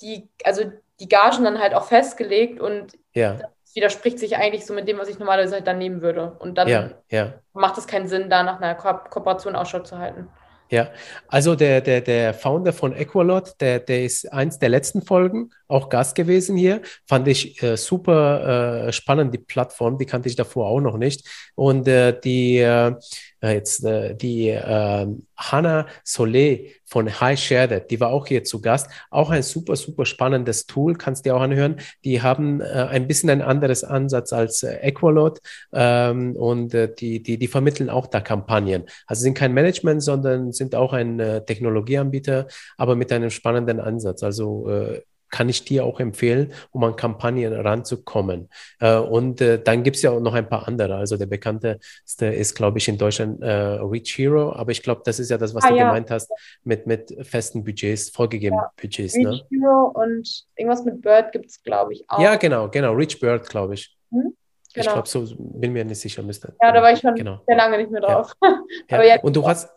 die, 0.00 0.30
also 0.44 0.72
die 0.98 1.08
Gagen 1.08 1.44
dann 1.44 1.60
halt 1.60 1.74
auch 1.74 1.84
festgelegt 1.84 2.58
und 2.58 2.94
ja. 3.12 3.34
das 3.34 3.74
widerspricht 3.74 4.18
sich 4.18 4.36
eigentlich 4.36 4.64
so 4.64 4.72
mit 4.72 4.88
dem, 4.88 4.98
was 4.98 5.08
ich 5.08 5.18
normalerweise 5.18 5.56
halt 5.56 5.66
dann 5.66 5.78
nehmen 5.78 6.00
würde. 6.00 6.36
Und 6.38 6.56
dann 6.56 6.68
ja, 6.68 6.90
ja. 7.10 7.34
macht 7.52 7.76
es 7.76 7.86
keinen 7.86 8.08
Sinn, 8.08 8.30
da 8.30 8.42
nach 8.42 8.62
einer 8.62 8.74
Ko 8.74 8.94
Kooperation 9.10 9.56
Ausschau 9.56 9.80
zu 9.80 9.98
halten. 9.98 10.28
Ja, 10.70 10.88
also 11.28 11.54
der, 11.54 11.82
der, 11.82 12.00
der 12.00 12.32
Founder 12.32 12.72
von 12.72 12.96
Equalot, 12.96 13.60
der, 13.60 13.80
der 13.80 14.04
ist 14.04 14.32
eins 14.32 14.58
der 14.58 14.70
letzten 14.70 15.02
Folgen 15.02 15.50
auch 15.74 15.88
Gast 15.88 16.14
gewesen 16.14 16.56
hier. 16.56 16.82
Fand 17.06 17.28
ich 17.28 17.62
äh, 17.62 17.76
super 17.76 18.86
äh, 18.86 18.92
spannend, 18.92 19.34
die 19.34 19.38
Plattform, 19.38 19.98
die 19.98 20.06
kannte 20.06 20.28
ich 20.28 20.36
davor 20.36 20.68
auch 20.68 20.80
noch 20.80 20.96
nicht. 20.96 21.26
Und 21.54 21.88
äh, 21.88 22.18
die 22.18 22.58
äh, 22.58 22.94
jetzt 23.42 23.84
äh, 23.84 24.14
die 24.14 24.48
äh, 24.48 25.06
Hannah 25.36 25.86
Solé 26.04 26.70
von 26.86 27.20
High 27.20 27.38
Share 27.38 27.68
That, 27.68 27.90
die 27.90 28.00
war 28.00 28.10
auch 28.10 28.26
hier 28.26 28.44
zu 28.44 28.60
Gast. 28.60 28.88
Auch 29.10 29.30
ein 29.30 29.42
super, 29.42 29.76
super 29.76 30.06
spannendes 30.06 30.66
Tool, 30.66 30.94
kannst 30.94 31.24
du 31.24 31.30
dir 31.30 31.36
auch 31.36 31.42
anhören. 31.42 31.80
Die 32.04 32.22
haben 32.22 32.60
äh, 32.60 32.64
ein 32.64 33.06
bisschen 33.06 33.30
ein 33.30 33.42
anderes 33.42 33.84
Ansatz 33.84 34.32
als 34.32 34.62
äh, 34.62 34.76
Equalot 34.76 35.40
ähm, 35.72 36.36
und 36.36 36.72
äh, 36.74 36.92
die, 36.94 37.22
die, 37.22 37.38
die 37.38 37.48
vermitteln 37.48 37.90
auch 37.90 38.06
da 38.06 38.20
Kampagnen. 38.20 38.84
Also 39.06 39.22
sind 39.22 39.34
kein 39.34 39.52
Management, 39.52 40.02
sondern 40.02 40.52
sind 40.52 40.74
auch 40.74 40.92
ein 40.92 41.20
äh, 41.20 41.44
Technologieanbieter, 41.44 42.46
aber 42.78 42.96
mit 42.96 43.12
einem 43.12 43.30
spannenden 43.30 43.80
Ansatz. 43.80 44.22
Also 44.22 44.68
äh, 44.70 45.02
kann 45.30 45.48
ich 45.48 45.64
dir 45.64 45.84
auch 45.84 46.00
empfehlen, 46.00 46.52
um 46.70 46.84
an 46.84 46.96
Kampagnen 46.96 47.52
ranzukommen. 47.52 48.48
Äh, 48.80 48.96
und 48.96 49.40
äh, 49.40 49.62
dann 49.62 49.82
gibt 49.82 49.96
es 49.96 50.02
ja 50.02 50.10
auch 50.10 50.20
noch 50.20 50.34
ein 50.34 50.48
paar 50.48 50.68
andere. 50.68 50.96
Also 50.96 51.16
der 51.16 51.26
bekannteste 51.26 52.26
ist, 52.26 52.54
glaube 52.54 52.78
ich, 52.78 52.88
in 52.88 52.98
Deutschland 52.98 53.42
äh, 53.42 53.50
Reach 53.52 54.16
Hero, 54.16 54.52
aber 54.52 54.72
ich 54.72 54.82
glaube, 54.82 55.02
das 55.04 55.18
ist 55.18 55.30
ja 55.30 55.38
das, 55.38 55.54
was 55.54 55.64
ah, 55.64 55.70
du 55.70 55.76
ja. 55.76 55.86
gemeint 55.86 56.10
hast, 56.10 56.30
mit, 56.62 56.86
mit 56.86 57.14
festen 57.22 57.64
Budgets, 57.64 58.10
vorgegebenen 58.10 58.62
ja. 58.62 58.72
Budgets. 58.80 59.14
Reach 59.16 59.24
ne? 59.24 59.42
Hero 59.50 59.92
und 59.94 60.44
irgendwas 60.56 60.84
mit 60.84 61.00
Bird 61.02 61.32
gibt 61.32 61.46
es, 61.46 61.62
glaube 61.62 61.92
ich, 61.92 62.04
auch. 62.08 62.20
Ja, 62.20 62.36
genau, 62.36 62.68
genau. 62.68 62.92
Reach 62.92 63.18
Bird, 63.18 63.48
glaube 63.48 63.74
ich. 63.74 63.96
Hm? 64.10 64.34
Genau. 64.74 64.86
Ich 64.86 64.92
glaube, 64.92 65.08
so 65.08 65.24
bin 65.38 65.72
mir 65.72 65.84
nicht 65.84 66.00
sicher, 66.00 66.22
müsste. 66.22 66.54
Ja, 66.60 66.72
da 66.72 66.82
war 66.82 66.92
ich 66.92 66.98
schon 66.98 67.14
genau. 67.14 67.40
sehr 67.46 67.56
lange 67.56 67.78
nicht 67.78 67.90
mehr 67.90 68.00
drauf. 68.00 68.32
Ja. 68.90 69.02
ja. 69.02 69.20
und 69.20 69.36
du 69.36 69.46
hast 69.46 69.68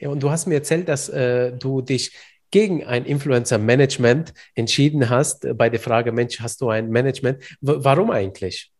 ja, 0.00 0.08
und 0.10 0.22
du 0.22 0.30
hast 0.30 0.46
mir 0.46 0.54
erzählt, 0.54 0.88
dass 0.88 1.08
äh, 1.08 1.52
du 1.52 1.82
dich 1.82 2.16
gegen 2.50 2.84
ein 2.84 3.04
Influencer-Management 3.04 4.32
entschieden 4.54 5.10
hast, 5.10 5.44
äh, 5.44 5.54
bei 5.54 5.70
der 5.70 5.80
Frage, 5.80 6.12
Mensch, 6.12 6.40
hast 6.40 6.60
du 6.60 6.68
ein 6.68 6.90
Management? 6.90 7.42
W 7.60 7.76
warum 7.78 8.10
eigentlich? 8.10 8.72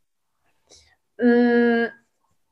Mm, 1.19 1.87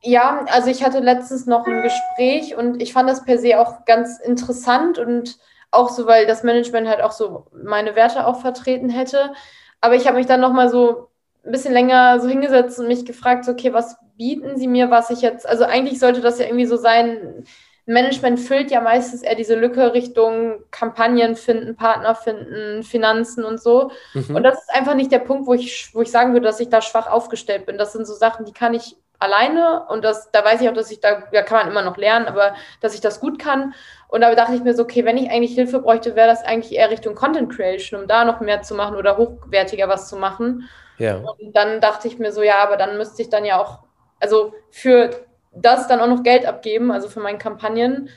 ja, 0.02 0.44
also 0.48 0.70
ich 0.70 0.84
hatte 0.84 1.00
letztens 1.00 1.46
noch 1.46 1.66
ein 1.66 1.82
Gespräch 1.82 2.56
und 2.56 2.82
ich 2.82 2.92
fand 2.92 3.08
das 3.08 3.24
per 3.24 3.38
se 3.38 3.58
auch 3.58 3.84
ganz 3.84 4.18
interessant 4.20 4.98
und 4.98 5.38
auch 5.70 5.88
so, 5.90 6.06
weil 6.06 6.26
das 6.26 6.42
Management 6.42 6.88
halt 6.88 7.00
auch 7.00 7.12
so 7.12 7.46
meine 7.52 7.96
Werte 7.96 8.26
auch 8.26 8.40
vertreten 8.40 8.88
hätte. 8.88 9.32
Aber 9.80 9.94
ich 9.94 10.06
habe 10.06 10.16
mich 10.16 10.26
dann 10.26 10.40
nochmal 10.40 10.68
so 10.68 11.10
ein 11.44 11.52
bisschen 11.52 11.72
länger 11.72 12.20
so 12.20 12.28
hingesetzt 12.28 12.78
und 12.78 12.88
mich 12.88 13.04
gefragt, 13.04 13.48
okay, 13.48 13.72
was 13.72 13.96
bieten 14.16 14.56
sie 14.56 14.68
mir, 14.68 14.90
was 14.90 15.10
ich 15.10 15.20
jetzt, 15.20 15.46
also 15.46 15.64
eigentlich 15.64 15.98
sollte 15.98 16.20
das 16.20 16.38
ja 16.38 16.46
irgendwie 16.46 16.66
so 16.66 16.76
sein, 16.76 17.44
Management 17.86 18.40
füllt 18.40 18.72
ja 18.72 18.80
meistens 18.80 19.22
eher 19.22 19.36
diese 19.36 19.54
Lücke 19.54 19.94
Richtung 19.94 20.64
Kampagnen 20.72 21.36
finden, 21.36 21.76
Partner 21.76 22.16
finden, 22.16 22.82
Finanzen 22.82 23.44
und 23.44 23.62
so. 23.62 23.92
Mhm. 24.12 24.36
Und 24.36 24.42
das 24.42 24.58
ist 24.58 24.74
einfach 24.74 24.94
nicht 24.94 25.12
der 25.12 25.20
Punkt, 25.20 25.46
wo 25.46 25.54
ich, 25.54 25.90
wo 25.94 26.02
ich 26.02 26.10
sagen 26.10 26.32
würde, 26.32 26.46
dass 26.46 26.60
ich 26.60 26.68
da 26.68 26.82
schwach 26.82 27.06
aufgestellt 27.06 27.64
bin. 27.64 27.78
Das 27.78 27.92
sind 27.92 28.06
so 28.06 28.14
Sachen, 28.14 28.44
die 28.44 28.52
kann 28.52 28.74
ich 28.74 28.96
alleine 29.18 29.86
und 29.88 30.04
das, 30.04 30.30
da 30.30 30.44
weiß 30.44 30.60
ich 30.60 30.68
auch, 30.68 30.74
dass 30.74 30.90
ich 30.90 31.00
da, 31.00 31.22
da 31.32 31.42
kann 31.42 31.58
man 31.58 31.68
immer 31.68 31.82
noch 31.82 31.96
lernen, 31.96 32.26
aber 32.26 32.54
dass 32.80 32.94
ich 32.94 33.00
das 33.00 33.20
gut 33.20 33.38
kann. 33.38 33.74
Und 34.08 34.20
da 34.20 34.34
dachte 34.34 34.54
ich 34.54 34.62
mir 34.62 34.74
so, 34.74 34.82
okay, 34.82 35.04
wenn 35.04 35.16
ich 35.16 35.30
eigentlich 35.30 35.54
Hilfe 35.54 35.80
bräuchte, 35.80 36.16
wäre 36.16 36.28
das 36.28 36.44
eigentlich 36.44 36.76
eher 36.76 36.90
Richtung 36.90 37.14
Content 37.14 37.52
Creation, 37.52 38.00
um 38.00 38.08
da 38.08 38.24
noch 38.24 38.40
mehr 38.40 38.62
zu 38.62 38.74
machen 38.74 38.96
oder 38.96 39.16
hochwertiger 39.16 39.88
was 39.88 40.08
zu 40.08 40.16
machen. 40.16 40.68
Ja. 40.98 41.16
Und 41.16 41.54
dann 41.54 41.80
dachte 41.80 42.08
ich 42.08 42.18
mir 42.18 42.32
so, 42.32 42.42
ja, 42.42 42.58
aber 42.62 42.76
dann 42.76 42.98
müsste 42.98 43.22
ich 43.22 43.30
dann 43.30 43.44
ja 43.44 43.60
auch, 43.60 43.80
also 44.20 44.54
für 44.70 45.25
das 45.56 45.88
dann 45.88 46.00
auch 46.00 46.08
noch 46.08 46.22
Geld 46.22 46.46
abgeben, 46.46 46.90
also 46.90 47.08
für 47.08 47.20
meine 47.20 47.38
Kampagnen. 47.38 48.10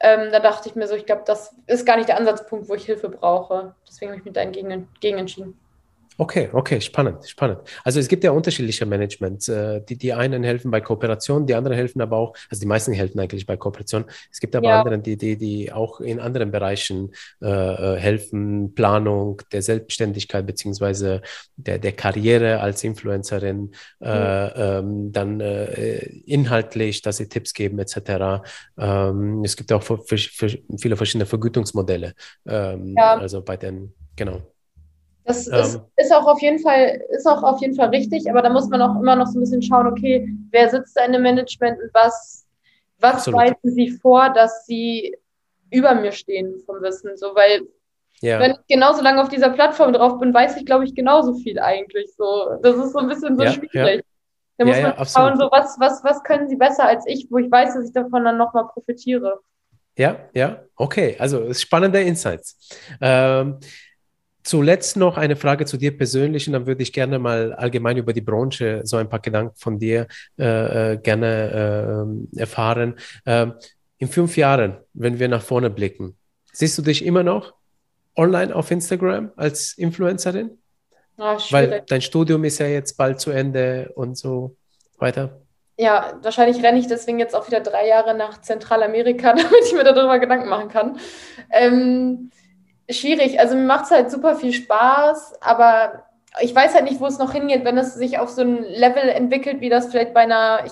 Ähm, 0.00 0.30
da 0.32 0.40
dachte 0.40 0.68
ich 0.68 0.74
mir 0.74 0.86
so, 0.86 0.94
ich 0.94 1.06
glaube, 1.06 1.22
das 1.26 1.54
ist 1.66 1.86
gar 1.86 1.96
nicht 1.96 2.08
der 2.08 2.18
Ansatzpunkt, 2.18 2.68
wo 2.68 2.74
ich 2.74 2.84
Hilfe 2.84 3.08
brauche. 3.08 3.74
Deswegen 3.88 4.10
habe 4.10 4.18
ich 4.18 4.24
mich 4.24 4.34
da 4.34 4.44
gegen, 4.44 5.18
entschieden. 5.18 5.58
Okay, 6.16 6.48
okay, 6.52 6.80
spannend, 6.80 7.26
spannend. 7.28 7.58
Also 7.82 7.98
es 7.98 8.06
gibt 8.06 8.22
ja 8.22 8.30
unterschiedliche 8.30 8.86
Managements. 8.86 9.48
Äh, 9.48 9.80
die, 9.82 9.96
die 9.96 10.12
einen 10.12 10.44
helfen 10.44 10.70
bei 10.70 10.80
Kooperation, 10.80 11.44
die 11.44 11.54
anderen 11.54 11.76
helfen 11.76 12.00
aber 12.00 12.16
auch, 12.16 12.34
also 12.48 12.60
die 12.60 12.68
meisten 12.68 12.92
helfen 12.92 13.18
eigentlich 13.18 13.46
bei 13.46 13.56
Kooperation. 13.56 14.04
Es 14.30 14.38
gibt 14.38 14.54
aber 14.54 14.68
ja. 14.68 14.78
andere, 14.78 15.00
die, 15.00 15.16
die, 15.16 15.36
die 15.36 15.72
auch 15.72 16.00
in 16.00 16.20
anderen 16.20 16.52
Bereichen 16.52 17.12
äh, 17.42 17.48
äh, 17.48 17.98
helfen, 17.98 18.74
Planung 18.74 19.42
der 19.50 19.62
Selbstständigkeit 19.62 20.46
beziehungsweise 20.46 21.20
der, 21.56 21.80
der 21.80 21.92
Karriere 21.92 22.60
als 22.60 22.84
Influencerin, 22.84 23.72
äh, 24.00 24.44
mhm. 24.46 24.52
ähm, 24.56 25.12
dann 25.12 25.40
äh, 25.40 25.98
inhaltlich, 26.26 27.02
dass 27.02 27.16
sie 27.16 27.28
Tipps 27.28 27.54
geben 27.54 27.80
etc. 27.80 28.44
Ähm, 28.78 29.42
es 29.44 29.56
gibt 29.56 29.72
auch 29.72 29.82
für, 29.82 29.98
für, 29.98 30.18
für 30.18 30.58
viele 30.78 30.96
verschiedene 30.96 31.26
Vergütungsmodelle. 31.26 32.14
Ähm, 32.46 32.94
ja. 32.96 33.16
Also 33.16 33.42
bei 33.42 33.56
den, 33.56 33.94
genau. 34.14 34.53
Das 35.24 35.46
ähm, 35.46 35.54
ist, 35.54 35.80
ist, 35.96 36.12
auch 36.12 36.26
auf 36.26 36.40
jeden 36.42 36.58
Fall, 36.58 37.02
ist 37.10 37.26
auch 37.26 37.42
auf 37.42 37.60
jeden 37.60 37.74
Fall 37.74 37.88
richtig, 37.88 38.28
aber 38.28 38.42
da 38.42 38.50
muss 38.50 38.68
man 38.68 38.82
auch 38.82 39.00
immer 39.00 39.16
noch 39.16 39.26
so 39.26 39.38
ein 39.38 39.40
bisschen 39.40 39.62
schauen, 39.62 39.86
okay, 39.86 40.28
wer 40.50 40.68
sitzt 40.68 40.96
da 40.96 41.04
in 41.04 41.12
dem 41.12 41.22
Management 41.22 41.80
und 41.80 41.94
was, 41.94 42.46
was 42.98 43.32
weisen 43.32 43.70
sie 43.70 43.90
vor, 43.90 44.30
dass 44.30 44.66
sie 44.66 45.16
über 45.70 45.94
mir 45.94 46.12
stehen 46.12 46.60
vom 46.66 46.82
Wissen. 46.82 47.16
So, 47.16 47.34
weil 47.34 47.62
ja. 48.20 48.38
wenn 48.38 48.52
ich 48.52 48.58
genauso 48.68 49.02
lange 49.02 49.22
auf 49.22 49.28
dieser 49.28 49.50
Plattform 49.50 49.92
drauf 49.92 50.18
bin, 50.20 50.32
weiß 50.32 50.56
ich, 50.58 50.66
glaube 50.66 50.84
ich, 50.84 50.94
genauso 50.94 51.34
viel 51.34 51.58
eigentlich. 51.58 52.14
So, 52.16 52.58
das 52.62 52.76
ist 52.76 52.92
so 52.92 52.98
ein 52.98 53.08
bisschen 53.08 53.36
so 53.36 53.44
ja, 53.44 53.52
schwierig. 53.52 53.72
Ja. 53.72 54.02
Da 54.56 54.64
muss 54.66 54.80
man 54.80 55.06
schauen, 55.06 55.38
so 55.38 55.50
was, 55.50 55.76
was, 55.80 56.04
was 56.04 56.22
können 56.22 56.48
sie 56.48 56.56
besser 56.56 56.84
als 56.84 57.04
ich, 57.08 57.26
wo 57.30 57.38
ich 57.38 57.50
weiß, 57.50 57.74
dass 57.74 57.86
ich 57.86 57.92
davon 57.92 58.24
dann 58.24 58.36
nochmal 58.36 58.68
profitiere. 58.68 59.40
Ja, 59.96 60.16
ja, 60.32 60.62
okay. 60.76 61.16
Also 61.18 61.52
spannende 61.54 62.00
Insights. 62.02 62.58
Ähm, 63.00 63.58
Zuletzt 64.44 64.98
noch 64.98 65.16
eine 65.16 65.36
Frage 65.36 65.64
zu 65.64 65.78
dir 65.78 65.96
persönlich 65.96 66.46
und 66.46 66.52
dann 66.52 66.66
würde 66.66 66.82
ich 66.82 66.92
gerne 66.92 67.18
mal 67.18 67.54
allgemein 67.54 67.96
über 67.96 68.12
die 68.12 68.20
Branche 68.20 68.82
so 68.84 68.98
ein 68.98 69.08
paar 69.08 69.20
Gedanken 69.20 69.56
von 69.56 69.78
dir 69.78 70.06
äh, 70.38 70.92
äh 70.92 70.96
gerne 70.98 72.26
äh, 72.34 72.40
erfahren. 72.40 72.96
Äh, 73.24 73.46
in 73.98 74.08
fünf 74.08 74.36
Jahren, 74.36 74.76
wenn 74.92 75.18
wir 75.18 75.28
nach 75.28 75.42
vorne 75.42 75.70
blicken, 75.70 76.16
siehst 76.52 76.76
du 76.76 76.82
dich 76.82 77.04
immer 77.04 77.22
noch 77.22 77.54
online 78.16 78.54
auf 78.54 78.70
Instagram 78.70 79.32
als 79.36 79.78
Influencerin? 79.78 80.58
Oh, 81.16 81.36
Weil 81.50 81.82
dein 81.86 82.02
Studium 82.02 82.44
ist 82.44 82.58
ja 82.58 82.66
jetzt 82.66 82.98
bald 82.98 83.20
zu 83.20 83.30
Ende 83.30 83.92
und 83.94 84.18
so 84.18 84.56
weiter. 84.98 85.40
Ja, 85.76 86.18
wahrscheinlich 86.22 86.62
renne 86.62 86.78
ich 86.78 86.86
deswegen 86.86 87.18
jetzt 87.18 87.34
auch 87.34 87.46
wieder 87.48 87.60
drei 87.60 87.88
Jahre 87.88 88.14
nach 88.14 88.40
Zentralamerika, 88.40 89.32
damit 89.36 89.64
ich 89.64 89.72
mir 89.72 89.84
darüber 89.84 90.18
Gedanken 90.18 90.48
machen 90.48 90.68
kann. 90.68 90.98
Ähm, 91.50 92.30
schwierig. 92.90 93.40
Also 93.40 93.56
mir 93.56 93.64
macht 93.64 93.86
es 93.86 93.90
halt 93.90 94.10
super 94.10 94.36
viel 94.36 94.52
Spaß, 94.52 95.40
aber 95.42 96.04
ich 96.40 96.54
weiß 96.54 96.74
halt 96.74 96.84
nicht, 96.84 97.00
wo 97.00 97.06
es 97.06 97.18
noch 97.18 97.32
hingeht, 97.32 97.64
wenn 97.64 97.78
es 97.78 97.94
sich 97.94 98.18
auf 98.18 98.28
so 98.28 98.42
ein 98.42 98.62
Level 98.62 99.08
entwickelt, 99.08 99.60
wie 99.60 99.68
das 99.68 99.86
vielleicht 99.86 100.14
bei 100.14 100.20
einer 100.20 100.64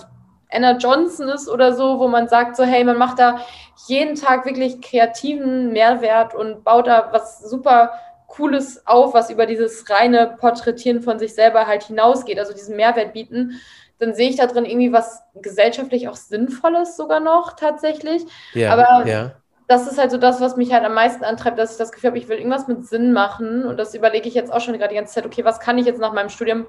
Anna 0.51 0.77
Johnson 0.77 1.29
ist 1.29 1.49
oder 1.49 1.73
so, 1.73 1.99
wo 1.99 2.07
man 2.07 2.27
sagt, 2.27 2.55
so 2.55 2.63
hey, 2.63 2.83
man 2.83 2.97
macht 2.97 3.19
da 3.19 3.39
jeden 3.87 4.15
Tag 4.15 4.45
wirklich 4.45 4.81
kreativen 4.81 5.71
Mehrwert 5.71 6.35
und 6.35 6.63
baut 6.63 6.87
da 6.87 7.09
was 7.11 7.39
super 7.39 7.93
Cooles 8.27 8.85
auf, 8.85 9.13
was 9.13 9.29
über 9.29 9.45
dieses 9.45 9.89
reine 9.89 10.35
Porträtieren 10.39 11.01
von 11.01 11.19
sich 11.19 11.33
selber 11.33 11.67
halt 11.67 11.83
hinausgeht, 11.83 12.39
also 12.39 12.53
diesen 12.53 12.75
Mehrwert 12.75 13.13
bieten, 13.13 13.59
dann 13.99 14.13
sehe 14.13 14.29
ich 14.29 14.35
da 14.35 14.47
drin 14.47 14.65
irgendwie 14.65 14.91
was 14.91 15.23
gesellschaftlich 15.35 16.07
auch 16.07 16.15
Sinnvolles 16.15 16.97
sogar 16.97 17.19
noch 17.19 17.53
tatsächlich. 17.53 18.23
Ja, 18.53 18.73
Aber 18.73 19.05
ja 19.07 19.42
das 19.67 19.87
ist 19.89 19.97
halt 19.97 20.11
so 20.11 20.17
das, 20.17 20.41
was 20.41 20.57
mich 20.57 20.73
halt 20.73 20.83
am 20.83 20.93
meisten 20.93 21.23
antreibt, 21.23 21.57
dass 21.57 21.71
ich 21.71 21.77
das 21.77 21.91
Gefühl 21.91 22.09
habe, 22.09 22.17
ich 22.17 22.27
will 22.27 22.37
irgendwas 22.37 22.67
mit 22.67 22.85
Sinn 22.85 23.13
machen. 23.13 23.65
Und 23.65 23.77
das 23.77 23.95
überlege 23.95 24.27
ich 24.27 24.33
jetzt 24.33 24.51
auch 24.51 24.59
schon 24.59 24.73
gerade 24.73 24.89
die 24.89 24.95
ganze 24.95 25.13
Zeit, 25.13 25.25
okay, 25.25 25.45
was 25.45 25.59
kann 25.59 25.77
ich 25.77 25.85
jetzt 25.85 25.99
nach 25.99 26.13
meinem 26.13 26.29
Studium 26.29 26.65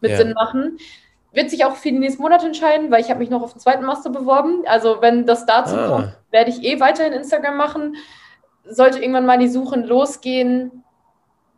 mit 0.00 0.12
ja. 0.12 0.16
Sinn 0.16 0.32
machen? 0.32 0.78
Wird 1.32 1.50
sich 1.50 1.64
auch 1.64 1.76
für 1.76 1.90
die 1.90 1.98
nächsten 1.98 2.22
Monate 2.22 2.46
entscheiden, 2.46 2.90
weil 2.90 3.00
ich 3.00 3.10
habe 3.10 3.20
mich 3.20 3.30
noch 3.30 3.42
auf 3.42 3.52
den 3.52 3.60
zweiten 3.60 3.84
Master 3.84 4.10
beworben. 4.10 4.62
Also 4.66 4.98
wenn 5.00 5.26
das 5.26 5.46
dazu 5.46 5.76
ah. 5.76 5.88
kommt, 5.88 6.16
werde 6.30 6.50
ich 6.50 6.62
eh 6.64 6.80
weiterhin 6.80 7.12
Instagram 7.12 7.56
machen. 7.56 7.96
Sollte 8.64 8.98
irgendwann 8.98 9.26
mal 9.26 9.38
die 9.38 9.48
Suche 9.48 9.78
losgehen, 9.78 10.84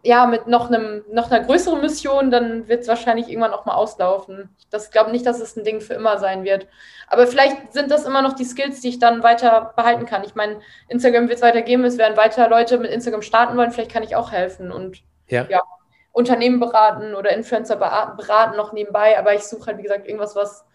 ja, 0.05 0.27
mit 0.27 0.49
noch, 0.49 0.69
einem, 0.69 1.05
noch 1.11 1.31
einer 1.31 1.45
größeren 1.45 1.81
Mission, 1.81 2.31
dann 2.33 2.67
wird 2.67 2.83
es 2.83 2.89
wahrscheinlich 2.89 3.29
irgendwann 3.29 3.53
auch 3.53 3.67
mal 3.67 3.75
auslaufen. 3.75 4.49
Ich 4.73 4.91
glaube 4.91 5.13
nicht, 5.13 5.25
dass 5.25 5.41
es 5.41 5.57
ein 5.57 5.63
Ding 5.63 5.81
für 5.81 5.95
immer 5.95 6.19
sein 6.19 6.43
wird. 6.43 6.67
Aber 7.07 7.27
vielleicht 7.29 7.73
sind 7.73 7.91
das 7.91 8.05
immer 8.05 8.21
noch 8.21 8.33
die 8.33 8.45
Skills, 8.45 8.81
die 8.81 8.89
ich 8.89 8.99
dann 8.99 9.23
weiter 9.23 9.73
behalten 9.77 10.05
kann. 10.05 10.25
Ich 10.25 10.35
meine, 10.35 10.61
Instagram 10.89 11.29
wird 11.29 11.37
es 11.37 11.43
weitergeben, 11.43 11.85
es 11.85 11.99
werden 11.99 12.17
weiter 12.17 12.49
Leute 12.49 12.79
mit 12.79 12.91
Instagram 12.91 13.23
starten 13.23 13.57
wollen, 13.57 13.71
vielleicht 13.71 13.93
kann 13.93 14.03
ich 14.03 14.17
auch 14.17 14.33
helfen 14.33 14.73
und 14.73 15.03
ja. 15.29 15.47
ja 15.49 15.63
Unternehmen 16.11 16.61
beraten 16.61 17.15
oder 17.15 17.31
Influencer 17.31 17.77
beraten 17.77 18.57
noch 18.57 18.73
nebenbei, 18.73 19.19
aber 19.19 19.35
ich 19.35 19.45
suche 19.45 19.67
halt, 19.67 19.79
wie 19.79 19.83
gesagt, 19.83 20.07
irgendwas, 20.07 20.37
was 20.37 20.67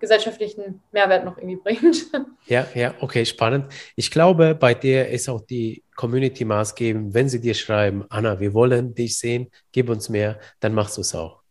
gesellschaftlichen 0.00 0.82
Mehrwert 0.92 1.24
noch 1.24 1.38
irgendwie 1.38 1.56
bringt. 1.56 2.06
Ja, 2.48 2.64
ja, 2.76 2.94
okay, 3.00 3.26
spannend. 3.26 3.72
Ich 3.96 4.08
glaube, 4.08 4.54
bei 4.54 4.72
dir 4.72 5.08
ist 5.08 5.28
auch 5.28 5.40
die 5.40 5.82
Community 5.96 6.44
maßgebend. 6.44 7.12
Wenn 7.12 7.28
sie 7.28 7.40
dir 7.40 7.54
schreiben, 7.54 8.04
Anna, 8.08 8.38
wir 8.38 8.54
wollen 8.54 8.94
dich 8.94 9.18
sehen, 9.18 9.50
gib 9.72 9.90
uns 9.90 10.08
mehr, 10.08 10.38
dann 10.60 10.72
machst 10.72 10.96
du 10.96 11.00
es 11.00 11.12
auch. 11.16 11.42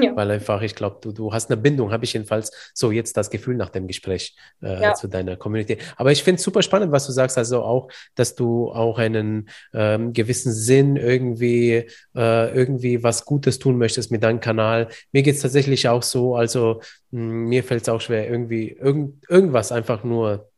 Ja. 0.00 0.16
Weil 0.16 0.30
einfach, 0.30 0.62
ich 0.62 0.74
glaube, 0.74 0.98
du, 1.00 1.12
du 1.12 1.32
hast 1.32 1.50
eine 1.50 1.60
Bindung, 1.60 1.92
habe 1.92 2.04
ich 2.04 2.12
jedenfalls 2.12 2.50
so 2.74 2.90
jetzt 2.90 3.16
das 3.16 3.30
Gefühl 3.30 3.56
nach 3.56 3.70
dem 3.70 3.86
Gespräch 3.86 4.36
äh, 4.62 4.82
ja. 4.82 4.94
zu 4.94 5.08
deiner 5.08 5.36
Community. 5.36 5.78
Aber 5.96 6.12
ich 6.12 6.22
finde 6.22 6.38
es 6.38 6.42
super 6.42 6.62
spannend, 6.62 6.92
was 6.92 7.06
du 7.06 7.12
sagst, 7.12 7.38
also 7.38 7.62
auch, 7.62 7.88
dass 8.14 8.34
du 8.34 8.70
auch 8.70 8.98
einen 8.98 9.48
ähm, 9.72 10.12
gewissen 10.12 10.52
Sinn 10.52 10.96
irgendwie, 10.96 11.86
äh, 12.14 12.54
irgendwie 12.54 13.02
was 13.02 13.24
Gutes 13.24 13.58
tun 13.58 13.78
möchtest 13.78 14.10
mit 14.10 14.22
deinem 14.22 14.40
Kanal. 14.40 14.88
Mir 15.12 15.22
geht 15.22 15.36
es 15.36 15.42
tatsächlich 15.42 15.88
auch 15.88 16.02
so, 16.02 16.36
also 16.36 16.80
mh, 17.10 17.20
hm, 17.20 17.44
mir 17.48 17.64
fällt 17.64 17.82
es 17.82 17.88
auch 17.88 18.00
schwer, 18.00 18.28
irgendwie 18.28 18.70
irgend, 18.70 19.24
irgendwas 19.28 19.72
einfach 19.72 20.04
nur 20.04 20.49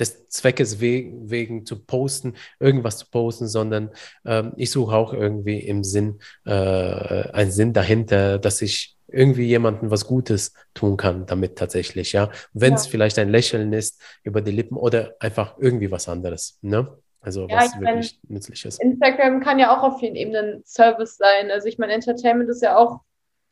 des 0.00 0.28
Zweckes 0.28 0.80
wegen, 0.80 1.30
wegen 1.30 1.66
zu 1.66 1.78
posten, 1.78 2.34
irgendwas 2.58 2.98
zu 2.98 3.06
posten, 3.10 3.46
sondern 3.46 3.90
ähm, 4.24 4.52
ich 4.56 4.70
suche 4.70 4.96
auch 4.96 5.12
irgendwie 5.12 5.60
im 5.60 5.84
Sinn, 5.84 6.20
äh, 6.44 6.50
einen 6.52 7.50
Sinn 7.50 7.72
dahinter, 7.72 8.38
dass 8.38 8.62
ich 8.62 8.96
irgendwie 9.12 9.44
jemandem 9.44 9.90
was 9.90 10.06
Gutes 10.06 10.54
tun 10.74 10.96
kann 10.96 11.26
damit 11.26 11.56
tatsächlich, 11.56 12.12
ja. 12.12 12.30
Wenn 12.52 12.74
es 12.74 12.86
ja. 12.86 12.90
vielleicht 12.92 13.18
ein 13.18 13.28
Lächeln 13.28 13.72
ist 13.72 14.00
über 14.22 14.40
die 14.40 14.52
Lippen 14.52 14.76
oder 14.76 15.14
einfach 15.20 15.56
irgendwie 15.58 15.90
was 15.90 16.08
anderes, 16.08 16.58
ne? 16.62 16.88
Also 17.20 17.46
ja, 17.48 17.56
was 17.58 17.78
wirklich 17.78 18.18
mein, 18.22 18.34
nützlich 18.34 18.64
ist. 18.64 18.82
Instagram 18.82 19.40
kann 19.40 19.58
ja 19.58 19.76
auch 19.76 19.82
auf 19.82 20.00
vielen 20.00 20.16
Ebenen 20.16 20.62
Service 20.64 21.18
sein. 21.18 21.50
Also 21.50 21.68
ich 21.68 21.76
meine, 21.78 21.92
Entertainment 21.92 22.48
ist 22.48 22.62
ja 22.62 22.76
auch, 22.76 23.00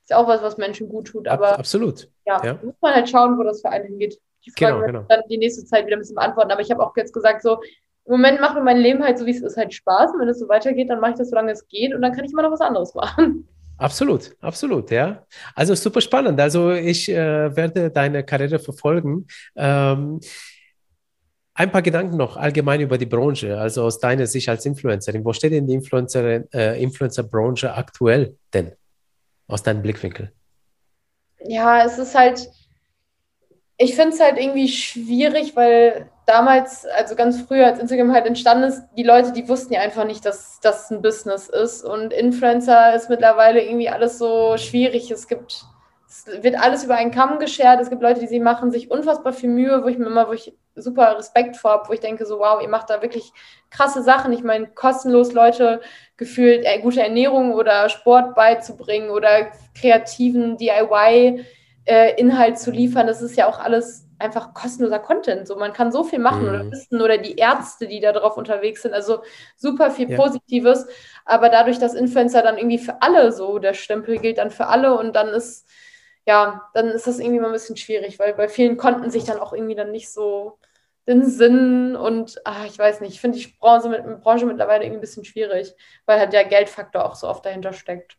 ist 0.00 0.10
ja 0.10 0.16
auch 0.16 0.26
was, 0.26 0.42
was 0.42 0.56
Menschen 0.56 0.88
gut 0.88 1.08
tut. 1.08 1.28
Aber 1.28 1.52
Ab, 1.52 1.58
absolut. 1.58 2.08
Ja, 2.24 2.42
ja, 2.42 2.58
muss 2.62 2.76
man 2.80 2.94
halt 2.94 3.10
schauen, 3.10 3.36
wo 3.38 3.42
das 3.42 3.60
für 3.60 3.68
einen 3.68 3.86
hingeht. 3.86 4.18
Die 4.44 4.50
Frage 4.50 4.74
genau, 4.74 4.86
genau. 4.86 5.04
dann 5.08 5.20
die 5.30 5.38
nächste 5.38 5.64
Zeit 5.64 5.86
wieder 5.86 5.96
ein 5.96 6.00
bisschen 6.00 6.16
beantworten. 6.16 6.50
Aber 6.50 6.60
ich 6.60 6.70
habe 6.70 6.84
auch 6.84 6.96
jetzt 6.96 7.12
gesagt, 7.12 7.42
so, 7.42 7.60
im 8.04 8.12
Moment 8.12 8.40
macht 8.40 8.54
mir 8.54 8.62
mein 8.62 8.78
Leben 8.78 9.02
halt 9.02 9.18
so, 9.18 9.26
wie 9.26 9.30
es 9.30 9.42
ist, 9.42 9.56
halt 9.56 9.74
Spaß. 9.74 10.12
Und 10.12 10.20
wenn 10.20 10.28
es 10.28 10.38
so 10.38 10.48
weitergeht, 10.48 10.88
dann 10.88 11.00
mache 11.00 11.12
ich 11.12 11.18
das, 11.18 11.30
solange 11.30 11.52
es 11.52 11.68
geht. 11.68 11.94
Und 11.94 12.02
dann 12.02 12.12
kann 12.12 12.24
ich 12.24 12.32
immer 12.32 12.42
noch 12.42 12.52
was 12.52 12.60
anderes 12.60 12.94
machen. 12.94 13.46
Absolut, 13.76 14.34
absolut, 14.40 14.90
ja. 14.90 15.24
Also 15.54 15.74
super 15.74 16.00
spannend. 16.00 16.40
Also 16.40 16.72
ich 16.72 17.08
äh, 17.08 17.54
werde 17.54 17.90
deine 17.90 18.24
Karriere 18.24 18.58
verfolgen. 18.58 19.26
Ähm, 19.54 20.20
ein 21.54 21.72
paar 21.72 21.82
Gedanken 21.82 22.16
noch 22.16 22.36
allgemein 22.36 22.80
über 22.80 22.98
die 22.98 23.06
Branche, 23.06 23.58
also 23.58 23.82
aus 23.82 23.98
deiner 23.98 24.26
Sicht 24.26 24.48
als 24.48 24.64
Influencerin. 24.64 25.24
Wo 25.24 25.32
steht 25.32 25.52
denn 25.52 25.66
die 25.66 25.74
Influencer, 25.74 26.44
äh, 26.54 26.82
Influencer-Branche 26.82 27.74
aktuell 27.74 28.36
denn? 28.54 28.72
Aus 29.48 29.62
deinem 29.62 29.82
Blickwinkel? 29.82 30.32
Ja, 31.40 31.84
es 31.84 31.98
ist 31.98 32.14
halt, 32.16 32.48
ich 33.80 33.94
finde 33.94 34.10
es 34.10 34.20
halt 34.20 34.38
irgendwie 34.38 34.68
schwierig, 34.68 35.54
weil 35.54 36.10
damals, 36.26 36.84
also 36.84 37.14
ganz 37.14 37.40
früher, 37.40 37.66
als 37.66 37.78
Instagram 37.78 38.12
halt 38.12 38.26
entstanden 38.26 38.64
ist, 38.64 38.82
die 38.96 39.04
Leute, 39.04 39.32
die 39.32 39.48
wussten 39.48 39.72
ja 39.72 39.80
einfach 39.80 40.04
nicht, 40.04 40.26
dass 40.26 40.58
das 40.60 40.90
ein 40.90 41.00
Business 41.00 41.48
ist. 41.48 41.84
Und 41.84 42.12
Influencer 42.12 42.94
ist 42.94 43.08
mittlerweile 43.08 43.62
irgendwie 43.62 43.88
alles 43.88 44.18
so 44.18 44.56
schwierig. 44.56 45.12
Es 45.12 45.28
gibt, 45.28 45.64
es 46.08 46.26
wird 46.42 46.60
alles 46.60 46.82
über 46.82 46.96
einen 46.96 47.12
Kamm 47.12 47.38
geschert. 47.38 47.80
Es 47.80 47.88
gibt 47.88 48.02
Leute, 48.02 48.18
die 48.18 48.26
sie 48.26 48.40
machen 48.40 48.72
sich 48.72 48.90
unfassbar 48.90 49.32
viel 49.32 49.48
Mühe, 49.48 49.84
wo 49.84 49.86
ich 49.86 49.96
mir 49.96 50.06
immer, 50.06 50.26
wo 50.26 50.32
ich 50.32 50.52
super 50.74 51.16
Respekt 51.16 51.56
vor 51.56 51.70
habe, 51.70 51.88
wo 51.88 51.92
ich 51.92 52.00
denke, 52.00 52.26
so 52.26 52.40
wow, 52.40 52.60
ihr 52.60 52.68
macht 52.68 52.90
da 52.90 53.00
wirklich 53.00 53.32
krasse 53.70 54.02
Sachen. 54.02 54.32
Ich 54.32 54.42
meine, 54.42 54.66
kostenlos 54.66 55.32
Leute 55.32 55.80
gefühlt 56.16 56.64
äh, 56.64 56.80
gute 56.80 57.00
Ernährung 57.00 57.54
oder 57.54 57.88
Sport 57.88 58.34
beizubringen 58.34 59.10
oder 59.10 59.52
kreativen 59.80 60.56
DIY 60.56 61.44
äh, 61.88 62.14
Inhalt 62.20 62.58
zu 62.58 62.70
liefern. 62.70 63.06
Das 63.06 63.22
ist 63.22 63.36
ja 63.36 63.48
auch 63.48 63.58
alles 63.58 64.06
einfach 64.18 64.52
kostenloser 64.52 64.98
Content. 64.98 65.46
So, 65.48 65.56
man 65.56 65.72
kann 65.72 65.90
so 65.90 66.04
viel 66.04 66.18
machen 66.18 66.42
mhm. 66.42 66.48
oder 66.48 66.70
wissen 66.70 67.00
oder 67.00 67.18
die 67.18 67.36
Ärzte, 67.36 67.86
die 67.86 68.00
da 68.00 68.12
drauf 68.12 68.36
unterwegs 68.36 68.82
sind. 68.82 68.94
Also 68.94 69.22
super 69.56 69.90
viel 69.90 70.10
ja. 70.10 70.16
Positives. 70.16 70.86
Aber 71.24 71.48
dadurch, 71.48 71.78
dass 71.78 71.94
Influencer 71.94 72.42
dann 72.42 72.58
irgendwie 72.58 72.78
für 72.78 73.00
alle 73.00 73.32
so, 73.32 73.58
der 73.58 73.74
Stempel 73.74 74.18
gilt 74.18 74.38
dann 74.38 74.50
für 74.50 74.66
alle 74.66 74.98
und 74.98 75.16
dann 75.16 75.28
ist, 75.28 75.66
ja, 76.26 76.68
dann 76.74 76.88
ist 76.88 77.06
das 77.06 77.18
irgendwie 77.20 77.40
mal 77.40 77.46
ein 77.46 77.52
bisschen 77.52 77.76
schwierig, 77.76 78.18
weil 78.18 78.34
bei 78.34 78.48
vielen 78.48 78.76
konnten 78.76 79.10
sich 79.10 79.24
dann 79.24 79.38
auch 79.38 79.52
irgendwie 79.52 79.74
dann 79.74 79.90
nicht 79.90 80.10
so 80.12 80.58
den 81.06 81.24
Sinn 81.24 81.96
und 81.96 82.38
ach, 82.44 82.66
ich 82.66 82.78
weiß 82.78 83.00
nicht, 83.00 83.14
ich 83.14 83.20
finde 83.20 83.38
die 83.38 83.46
Branche, 83.58 83.88
mit, 83.88 84.20
Branche 84.20 84.44
mittlerweile 84.44 84.84
irgendwie 84.84 84.98
ein 84.98 85.00
bisschen 85.00 85.24
schwierig, 85.24 85.74
weil 86.04 86.18
halt 86.18 86.34
der 86.34 86.44
Geldfaktor 86.44 87.06
auch 87.06 87.14
so 87.14 87.28
oft 87.28 87.46
dahinter 87.46 87.72
steckt. 87.72 88.17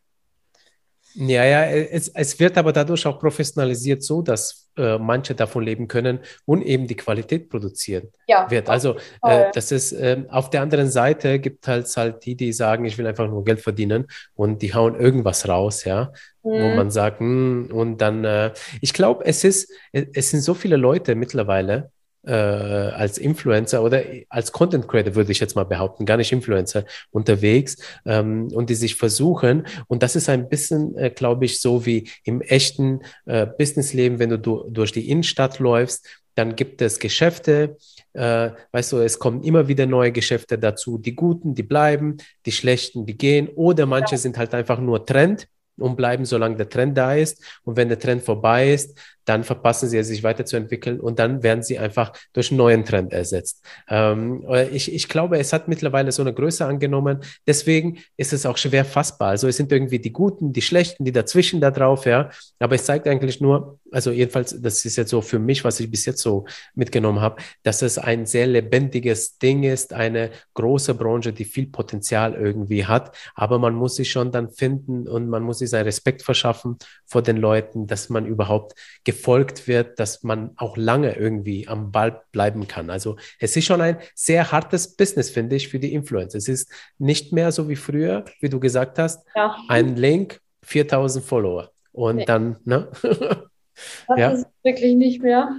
Ja, 1.14 1.44
ja, 1.44 1.64
es, 1.64 2.08
es 2.08 2.38
wird 2.38 2.56
aber 2.56 2.72
dadurch 2.72 3.06
auch 3.06 3.18
professionalisiert 3.18 4.02
so, 4.02 4.22
dass 4.22 4.70
äh, 4.76 4.98
manche 4.98 5.34
davon 5.34 5.64
leben 5.64 5.88
können 5.88 6.20
und 6.44 6.62
eben 6.62 6.86
die 6.86 6.94
Qualität 6.94 7.48
produzieren 7.48 8.08
ja, 8.28 8.48
wird. 8.50 8.68
Also 8.68 8.96
äh, 9.22 9.50
das 9.52 9.72
ist 9.72 9.92
äh, 9.92 10.24
auf 10.30 10.50
der 10.50 10.62
anderen 10.62 10.88
Seite 10.88 11.40
gibt 11.40 11.66
halt 11.66 11.86
halt 11.96 12.24
die, 12.24 12.36
die 12.36 12.52
sagen, 12.52 12.84
ich 12.84 12.96
will 12.96 13.06
einfach 13.06 13.28
nur 13.28 13.44
Geld 13.44 13.60
verdienen 13.60 14.06
und 14.34 14.62
die 14.62 14.72
hauen 14.72 14.94
irgendwas 14.94 15.48
raus, 15.48 15.84
ja, 15.84 16.12
mhm. 16.42 16.50
wo 16.50 16.76
man 16.76 16.90
sagt, 16.90 17.20
mh, 17.20 17.26
hm, 17.26 17.70
und 17.72 17.98
dann, 17.98 18.24
äh, 18.24 18.52
ich 18.80 18.92
glaube, 18.92 19.24
es 19.24 19.42
ist, 19.42 19.72
es 19.92 20.30
sind 20.30 20.42
so 20.42 20.54
viele 20.54 20.76
Leute 20.76 21.16
mittlerweile, 21.16 21.90
äh, 22.26 22.32
als 22.32 23.18
Influencer 23.18 23.82
oder 23.82 24.02
als 24.28 24.52
Content 24.52 24.88
Creator, 24.88 25.14
würde 25.14 25.32
ich 25.32 25.40
jetzt 25.40 25.56
mal 25.56 25.64
behaupten, 25.64 26.04
gar 26.06 26.16
nicht 26.16 26.32
Influencer 26.32 26.84
unterwegs 27.10 27.76
ähm, 28.04 28.48
und 28.52 28.68
die 28.68 28.74
sich 28.74 28.96
versuchen. 28.96 29.66
Und 29.86 30.02
das 30.02 30.16
ist 30.16 30.28
ein 30.28 30.48
bisschen, 30.48 30.96
äh, 30.96 31.10
glaube 31.10 31.44
ich, 31.44 31.60
so 31.60 31.86
wie 31.86 32.10
im 32.24 32.40
echten 32.42 33.00
äh, 33.26 33.46
Businessleben, 33.46 34.18
wenn 34.18 34.30
du 34.30 34.38
du 34.38 34.64
durch 34.68 34.92
die 34.92 35.08
Innenstadt 35.08 35.58
läufst, 35.58 36.06
dann 36.34 36.56
gibt 36.56 36.80
es 36.80 36.98
Geschäfte, 36.98 37.76
äh, 38.12 38.50
weißt 38.72 38.92
du, 38.92 38.98
es 38.98 39.18
kommen 39.18 39.42
immer 39.42 39.68
wieder 39.68 39.86
neue 39.86 40.12
Geschäfte 40.12 40.58
dazu. 40.58 40.98
Die 40.98 41.14
guten, 41.14 41.54
die 41.54 41.62
bleiben, 41.62 42.16
die 42.46 42.52
schlechten, 42.52 43.06
die 43.06 43.16
gehen. 43.16 43.48
Oder 43.48 43.86
manche 43.86 44.16
sind 44.16 44.38
halt 44.38 44.54
einfach 44.54 44.80
nur 44.80 45.04
Trend 45.04 45.48
und 45.78 45.96
bleiben, 45.96 46.24
solange 46.24 46.56
der 46.56 46.68
Trend 46.68 46.96
da 46.96 47.14
ist. 47.14 47.42
Und 47.64 47.76
wenn 47.76 47.88
der 47.88 47.98
Trend 47.98 48.22
vorbei 48.22 48.72
ist, 48.72 48.98
dann 49.30 49.44
verpassen 49.44 49.88
sie 49.88 49.96
es, 49.96 50.08
sich 50.08 50.24
weiterzuentwickeln 50.24 50.98
und 50.98 51.20
dann 51.20 51.44
werden 51.44 51.62
sie 51.62 51.78
einfach 51.78 52.12
durch 52.32 52.50
einen 52.50 52.58
neuen 52.58 52.84
Trend 52.84 53.12
ersetzt. 53.12 53.64
Ähm, 53.88 54.44
ich, 54.72 54.92
ich 54.92 55.08
glaube, 55.08 55.38
es 55.38 55.52
hat 55.52 55.68
mittlerweile 55.68 56.10
so 56.10 56.20
eine 56.20 56.34
Größe 56.34 56.66
angenommen. 56.66 57.20
Deswegen 57.46 58.00
ist 58.16 58.32
es 58.32 58.44
auch 58.44 58.56
schwer 58.56 58.84
fassbar. 58.84 59.28
Also 59.28 59.46
es 59.46 59.56
sind 59.56 59.70
irgendwie 59.70 60.00
die 60.00 60.12
Guten, 60.12 60.52
die 60.52 60.62
Schlechten, 60.62 61.04
die 61.04 61.12
dazwischen 61.12 61.60
da 61.60 61.70
drauf, 61.70 62.06
ja. 62.06 62.28
Aber 62.58 62.74
es 62.74 62.84
zeigt 62.84 63.06
eigentlich 63.06 63.40
nur, 63.40 63.78
also 63.92 64.10
jedenfalls, 64.10 64.60
das 64.60 64.84
ist 64.84 64.96
jetzt 64.96 65.10
so 65.10 65.20
für 65.20 65.38
mich, 65.38 65.62
was 65.62 65.78
ich 65.78 65.88
bis 65.88 66.06
jetzt 66.06 66.22
so 66.22 66.44
mitgenommen 66.74 67.20
habe, 67.20 67.40
dass 67.62 67.82
es 67.82 67.98
ein 67.98 68.26
sehr 68.26 68.48
lebendiges 68.48 69.38
Ding 69.38 69.62
ist, 69.62 69.92
eine 69.92 70.30
große 70.54 70.94
Branche, 70.94 71.32
die 71.32 71.44
viel 71.44 71.68
Potenzial 71.68 72.34
irgendwie 72.34 72.84
hat. 72.84 73.16
Aber 73.36 73.60
man 73.60 73.74
muss 73.74 73.94
sich 73.94 74.10
schon 74.10 74.32
dann 74.32 74.50
finden 74.50 75.06
und 75.06 75.28
man 75.28 75.44
muss 75.44 75.60
sich 75.60 75.70
seinen 75.70 75.84
Respekt 75.84 76.22
verschaffen 76.22 76.78
vor 77.06 77.22
den 77.22 77.36
Leuten, 77.36 77.86
dass 77.86 78.08
man 78.08 78.26
überhaupt 78.26 78.74
gefolgt 79.20 79.68
wird, 79.68 80.00
dass 80.00 80.22
man 80.22 80.52
auch 80.56 80.78
lange 80.78 81.14
irgendwie 81.14 81.68
am 81.68 81.92
Ball 81.92 82.22
bleiben 82.32 82.66
kann. 82.66 82.88
Also 82.88 83.16
es 83.38 83.54
ist 83.54 83.66
schon 83.66 83.82
ein 83.82 83.98
sehr 84.14 84.50
hartes 84.50 84.96
Business, 84.96 85.28
finde 85.28 85.56
ich, 85.56 85.68
für 85.68 85.78
die 85.78 85.92
Influencer. 85.92 86.38
Es 86.38 86.48
ist 86.48 86.72
nicht 86.98 87.30
mehr 87.32 87.52
so 87.52 87.68
wie 87.68 87.76
früher, 87.76 88.24
wie 88.40 88.48
du 88.48 88.58
gesagt 88.58 88.98
hast, 88.98 89.26
ja. 89.36 89.56
ein 89.68 89.96
Link, 89.96 90.40
4000 90.62 91.22
Follower 91.22 91.70
und 91.92 92.16
nee. 92.16 92.24
dann, 92.24 92.56
ne? 92.64 92.88
das 93.02 94.18
ja. 94.18 94.30
ist 94.30 94.46
wirklich 94.62 94.94
nicht 94.96 95.22
mehr. 95.22 95.50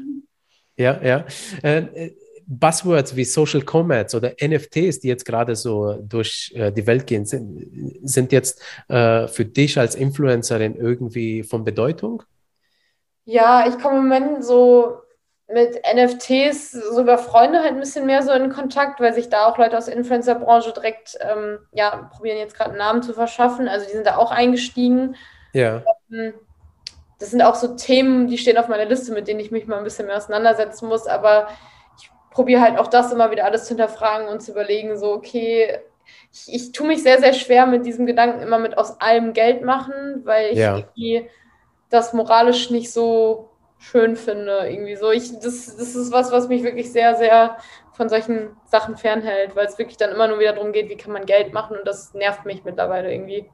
Ja, 0.76 1.00
ja. 1.04 1.26
Äh, 1.62 2.12
Buzzwords 2.48 3.16
wie 3.16 3.26
Social 3.26 3.62
Commerce 3.64 4.18
oder 4.18 4.34
NFTs, 4.42 5.00
die 5.00 5.08
jetzt 5.08 5.26
gerade 5.26 5.56
so 5.56 6.02
durch 6.02 6.52
äh, 6.56 6.72
die 6.72 6.88
Welt 6.88 7.06
gehen, 7.06 7.26
sind, 7.26 8.02
sind 8.02 8.32
jetzt 8.32 8.62
äh, 8.88 9.28
für 9.28 9.46
dich 9.46 9.78
als 9.78 9.94
Influencerin 9.94 10.76
irgendwie 10.76 11.44
von 11.44 11.64
Bedeutung? 11.64 12.24
Ja, 13.26 13.68
ich 13.68 13.78
komme 13.80 13.98
im 13.98 14.08
Moment 14.08 14.44
so 14.44 15.02
mit 15.54 15.82
NFTs 15.94 16.72
so 16.72 17.02
über 17.02 17.18
Freunde 17.18 17.60
halt 17.60 17.74
ein 17.74 17.80
bisschen 17.80 18.06
mehr 18.06 18.24
so 18.24 18.32
in 18.32 18.52
Kontakt, 18.52 19.00
weil 19.00 19.14
sich 19.14 19.30
da 19.30 19.46
auch 19.46 19.58
Leute 19.58 19.78
aus 19.78 19.86
der 19.86 19.96
Influencer-Branche 19.96 20.72
direkt 20.74 21.18
ähm, 21.20 21.60
ja, 21.74 22.10
probieren 22.14 22.38
jetzt 22.38 22.56
gerade 22.56 22.72
einen 22.72 22.80
Namen 22.80 23.04
zu 23.04 23.14
verschaffen. 23.14 23.68
Also 23.68 23.86
die 23.86 23.92
sind 23.92 24.08
da 24.08 24.18
auch 24.18 24.32
eingestiegen. 24.32 25.16
Ja. 25.54 25.84
Ähm, 26.12 26.34
das 27.20 27.32
sind 27.32 27.42
auch 27.42 27.56
so 27.56 27.76
Themen, 27.76 28.28
die 28.28 28.38
stehen 28.38 28.58
auf 28.58 28.68
meiner 28.68 28.86
Liste, 28.86 29.12
mit 29.12 29.28
denen 29.28 29.40
ich 29.40 29.52
mich 29.52 29.68
mal 29.68 29.78
ein 29.78 29.84
bisschen 29.84 30.08
mehr 30.08 30.18
auseinandersetzen 30.18 30.88
muss. 30.88 31.06
Aber 31.06 31.50
ich 32.00 32.10
probiere 32.32 32.62
halt 32.62 32.80
auch 32.80 32.88
das 32.88 33.12
immer 33.12 33.30
wieder 33.30 33.46
alles 33.46 33.66
zu 33.66 33.70
hinterfragen 33.70 34.28
und 34.28 34.42
zu 34.42 34.52
überlegen, 34.52 34.98
so, 34.98 35.12
okay, 35.12 35.80
ich, 36.34 36.54
ich 36.54 36.72
tue 36.72 36.88
mich 36.88 37.04
sehr, 37.04 37.20
sehr 37.20 37.34
schwer 37.34 37.68
mit 37.68 37.86
diesem 37.86 38.06
Gedanken 38.06 38.42
immer 38.42 38.58
mit 38.58 38.78
aus 38.78 39.00
allem 39.02 39.34
Geld 39.34 39.64
machen, 39.64 40.22
weil 40.24 40.52
ich 40.52 40.58
ja. 40.58 40.78
irgendwie 40.78 41.30
das 41.92 42.14
moralisch 42.14 42.72
nicht 42.72 42.92
so 42.92 43.50
schön 43.78 44.16
finde. 44.16 44.68
Irgendwie 44.70 44.96
so. 44.96 45.12
Ich, 45.12 45.32
das, 45.34 45.76
das 45.76 45.96
ist 45.96 46.12
was, 46.12 46.32
was 46.32 46.48
mich 46.48 46.64
wirklich 46.64 46.92
sehr, 46.92 47.16
sehr 47.16 47.58
von 47.94 48.10
solchen 48.10 48.50
Sachen 48.66 48.98
fernhält, 48.98 49.56
weil 49.56 49.68
es 49.68 49.78
wirklich 49.78 49.98
dann 49.98 50.12
immer 50.12 50.28
nur 50.28 50.40
wieder 50.40 50.54
darum 50.54 50.72
geht, 50.72 50.90
wie 50.90 50.98
kann 50.98 51.12
man 51.12 51.26
Geld 51.26 51.54
machen 51.54 51.78
und 51.78 51.88
das 51.88 52.14
nervt 52.14 52.46
mich 52.46 52.64
mittlerweile 52.64 53.14
irgendwie. 53.14 53.50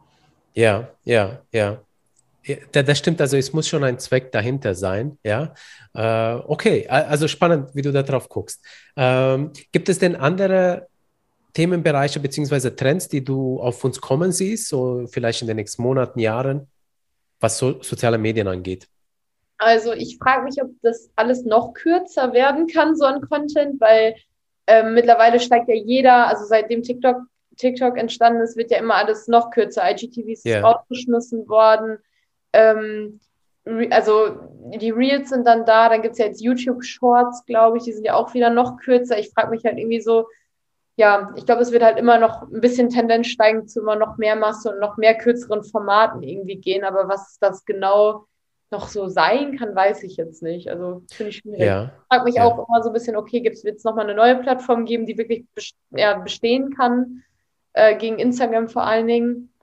Ja, 0.54 0.88
ja, 1.04 1.42
ja. 1.52 1.82
Das 2.72 2.98
stimmt, 2.98 3.20
also 3.20 3.36
es 3.36 3.52
muss 3.52 3.68
schon 3.68 3.84
ein 3.84 4.00
Zweck 4.00 4.32
dahinter 4.32 4.74
sein, 4.74 5.18
ja. 5.24 5.54
Äh, 5.94 6.36
okay, 6.48 6.88
also 6.88 7.28
spannend, 7.28 7.76
wie 7.76 7.82
du 7.82 7.92
da 7.92 8.04
drauf 8.04 8.30
guckst. 8.30 8.64
Ähm, 8.96 9.52
gibt 9.74 9.90
es 9.90 10.00
denn 10.00 10.16
andere 10.16 10.88
Themenbereiche 11.54 12.20
bzw. 12.20 12.70
Trends, 12.70 13.10
die 13.10 13.24
du 13.24 13.60
auf 13.60 13.84
uns 13.84 14.00
kommen 14.00 14.32
siehst, 14.32 14.70
so 14.70 15.08
vielleicht 15.08 15.42
in 15.42 15.48
den 15.48 15.58
nächsten 15.58 15.82
Monaten, 15.82 16.20
Jahren? 16.20 16.68
Was 17.40 17.58
so, 17.58 17.82
soziale 17.82 18.18
Medien 18.18 18.48
angeht? 18.48 18.88
Also 19.58 19.94
ich 19.94 20.18
frage 20.18 20.44
mich, 20.44 20.62
ob 20.62 20.70
das 20.82 21.10
alles 21.16 21.44
noch 21.44 21.74
kürzer 21.74 22.34
werden 22.34 22.68
kann, 22.68 22.96
so 22.96 23.06
ein 23.06 23.22
Content, 23.22 23.82
weil 23.82 24.16
ähm, 24.68 24.94
mittlerweile 24.94 25.40
steigt 25.40 25.68
ja 25.70 25.76
jeder, 25.76 26.28
also 26.28 26.46
seitdem 26.46 26.84
TikTok, 26.84 27.18
TikTok 27.58 27.98
entstanden 27.98 28.42
ist, 28.42 28.58
wird 28.58 28.70
ja 28.70 28.78
immer 28.78 28.96
alles 28.96 29.28
noch 29.28 29.50
kürzer. 29.50 29.90
IGTV 29.90 30.28
ist 30.28 30.46
yeah. 30.46 30.62
rausgeschmissen 30.62 31.48
worden. 31.48 31.98
Ähm, 32.54 33.20
also 33.90 34.38
die 34.80 34.92
Reels 34.92 35.30
sind 35.30 35.46
dann 35.46 35.66
da, 35.66 35.90
dann 35.90 36.02
gibt 36.02 36.14
es 36.14 36.20
ja 36.20 36.26
jetzt 36.26 36.42
YouTube 36.42 36.84
Shorts, 36.84 37.46
glaube 37.46 37.78
ich, 37.78 37.84
die 37.84 37.94
sind 37.94 38.06
ja 38.06 38.14
auch 38.14 38.34
wieder 38.34 38.50
noch 38.50 38.78
kürzer. 38.78 39.18
Ich 39.18 39.32
frage 39.32 39.50
mich 39.50 39.66
halt 39.66 39.78
irgendwie 39.78 40.02
so, 40.02 40.28
ja, 40.98 41.32
ich 41.36 41.46
glaube, 41.46 41.62
es 41.62 41.72
wird 41.72 41.84
halt 41.84 42.00
immer 42.00 42.18
noch 42.18 42.42
ein 42.42 42.60
bisschen 42.60 42.90
Tendenz 42.90 43.28
steigen 43.28 43.68
zu 43.68 43.82
immer 43.82 43.96
noch 43.96 44.18
mehr 44.18 44.36
Masse 44.36 44.72
und 44.72 44.80
noch 44.80 44.98
mehr 44.98 45.16
kürzeren 45.16 45.64
Formaten 45.64 46.24
irgendwie 46.24 46.58
gehen. 46.58 46.84
Aber 46.84 47.08
was 47.08 47.38
das 47.40 47.66
genau 47.66 48.26
noch 48.72 48.88
so 48.88 49.08
sein 49.08 49.58
kann, 49.58 49.76
weiß 49.76 50.02
ich 50.04 50.18
jetzt 50.18 50.42
nicht. 50.42 50.70
Also 50.70 51.04
finde 51.12 51.30
ich 51.30 51.38
schwierig. 51.38 51.62
Ja. 51.62 51.84
Ich 51.84 52.08
frage 52.08 52.24
mich 52.24 52.36
ja. 52.36 52.46
auch 52.46 52.68
immer 52.68 52.82
so 52.82 52.90
ein 52.90 52.94
bisschen, 52.94 53.16
okay, 53.16 53.44
wird 53.44 53.56
es 53.64 53.84
nochmal 53.84 54.06
eine 54.06 54.16
neue 54.16 54.38
Plattform 54.38 54.86
geben, 54.86 55.06
die 55.06 55.20
wirklich 55.20 55.46
ja, 55.92 56.18
bestehen 56.18 56.76
kann, 56.76 57.24
äh, 57.74 57.96
gegen 57.96 58.18
Instagram 58.18 58.68
vor 58.68 58.84
allen 58.84 59.06
Dingen. 59.06 59.54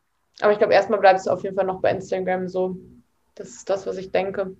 Aber 0.40 0.52
ich 0.52 0.58
glaube, 0.58 0.72
erstmal 0.72 1.00
bleibst 1.00 1.26
du 1.26 1.30
auf 1.30 1.42
jeden 1.42 1.56
Fall 1.56 1.66
noch 1.66 1.80
bei 1.80 1.90
Instagram 1.90 2.46
so. 2.46 2.76
Das 3.34 3.48
ist 3.48 3.68
das, 3.68 3.88
was 3.88 3.96
ich 3.98 4.12
denke. 4.12 4.56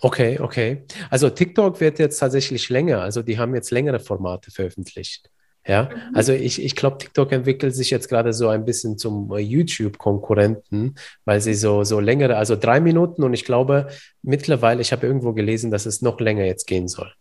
Okay, 0.00 0.38
okay. 0.40 0.84
Also 1.10 1.30
TikTok 1.30 1.80
wird 1.80 2.00
jetzt 2.00 2.18
tatsächlich 2.18 2.68
länger. 2.70 3.02
Also 3.02 3.22
die 3.22 3.38
haben 3.38 3.54
jetzt 3.54 3.70
längere 3.70 4.00
Formate 4.00 4.50
veröffentlicht. 4.50 5.30
Ja, 5.68 5.82
mhm. 5.82 6.16
also 6.16 6.32
ich, 6.32 6.64
ich 6.64 6.74
glaube, 6.74 6.96
TikTok 6.96 7.30
entwickelt 7.30 7.74
sich 7.74 7.90
jetzt 7.90 8.08
gerade 8.08 8.32
so 8.32 8.48
ein 8.48 8.64
bisschen 8.64 8.96
zum 8.96 9.30
äh, 9.32 9.38
YouTube-Konkurrenten, 9.38 10.94
weil 11.26 11.42
sie 11.42 11.52
so, 11.52 11.84
so 11.84 12.00
längere, 12.00 12.36
also 12.38 12.56
drei 12.56 12.80
Minuten 12.80 13.22
und 13.22 13.34
ich 13.34 13.44
glaube 13.44 13.88
mittlerweile, 14.22 14.80
ich 14.80 14.92
habe 14.92 15.06
irgendwo 15.06 15.34
gelesen, 15.34 15.70
dass 15.70 15.84
es 15.84 16.00
noch 16.00 16.20
länger 16.20 16.44
jetzt 16.44 16.66
gehen 16.66 16.88
soll. 16.88 17.12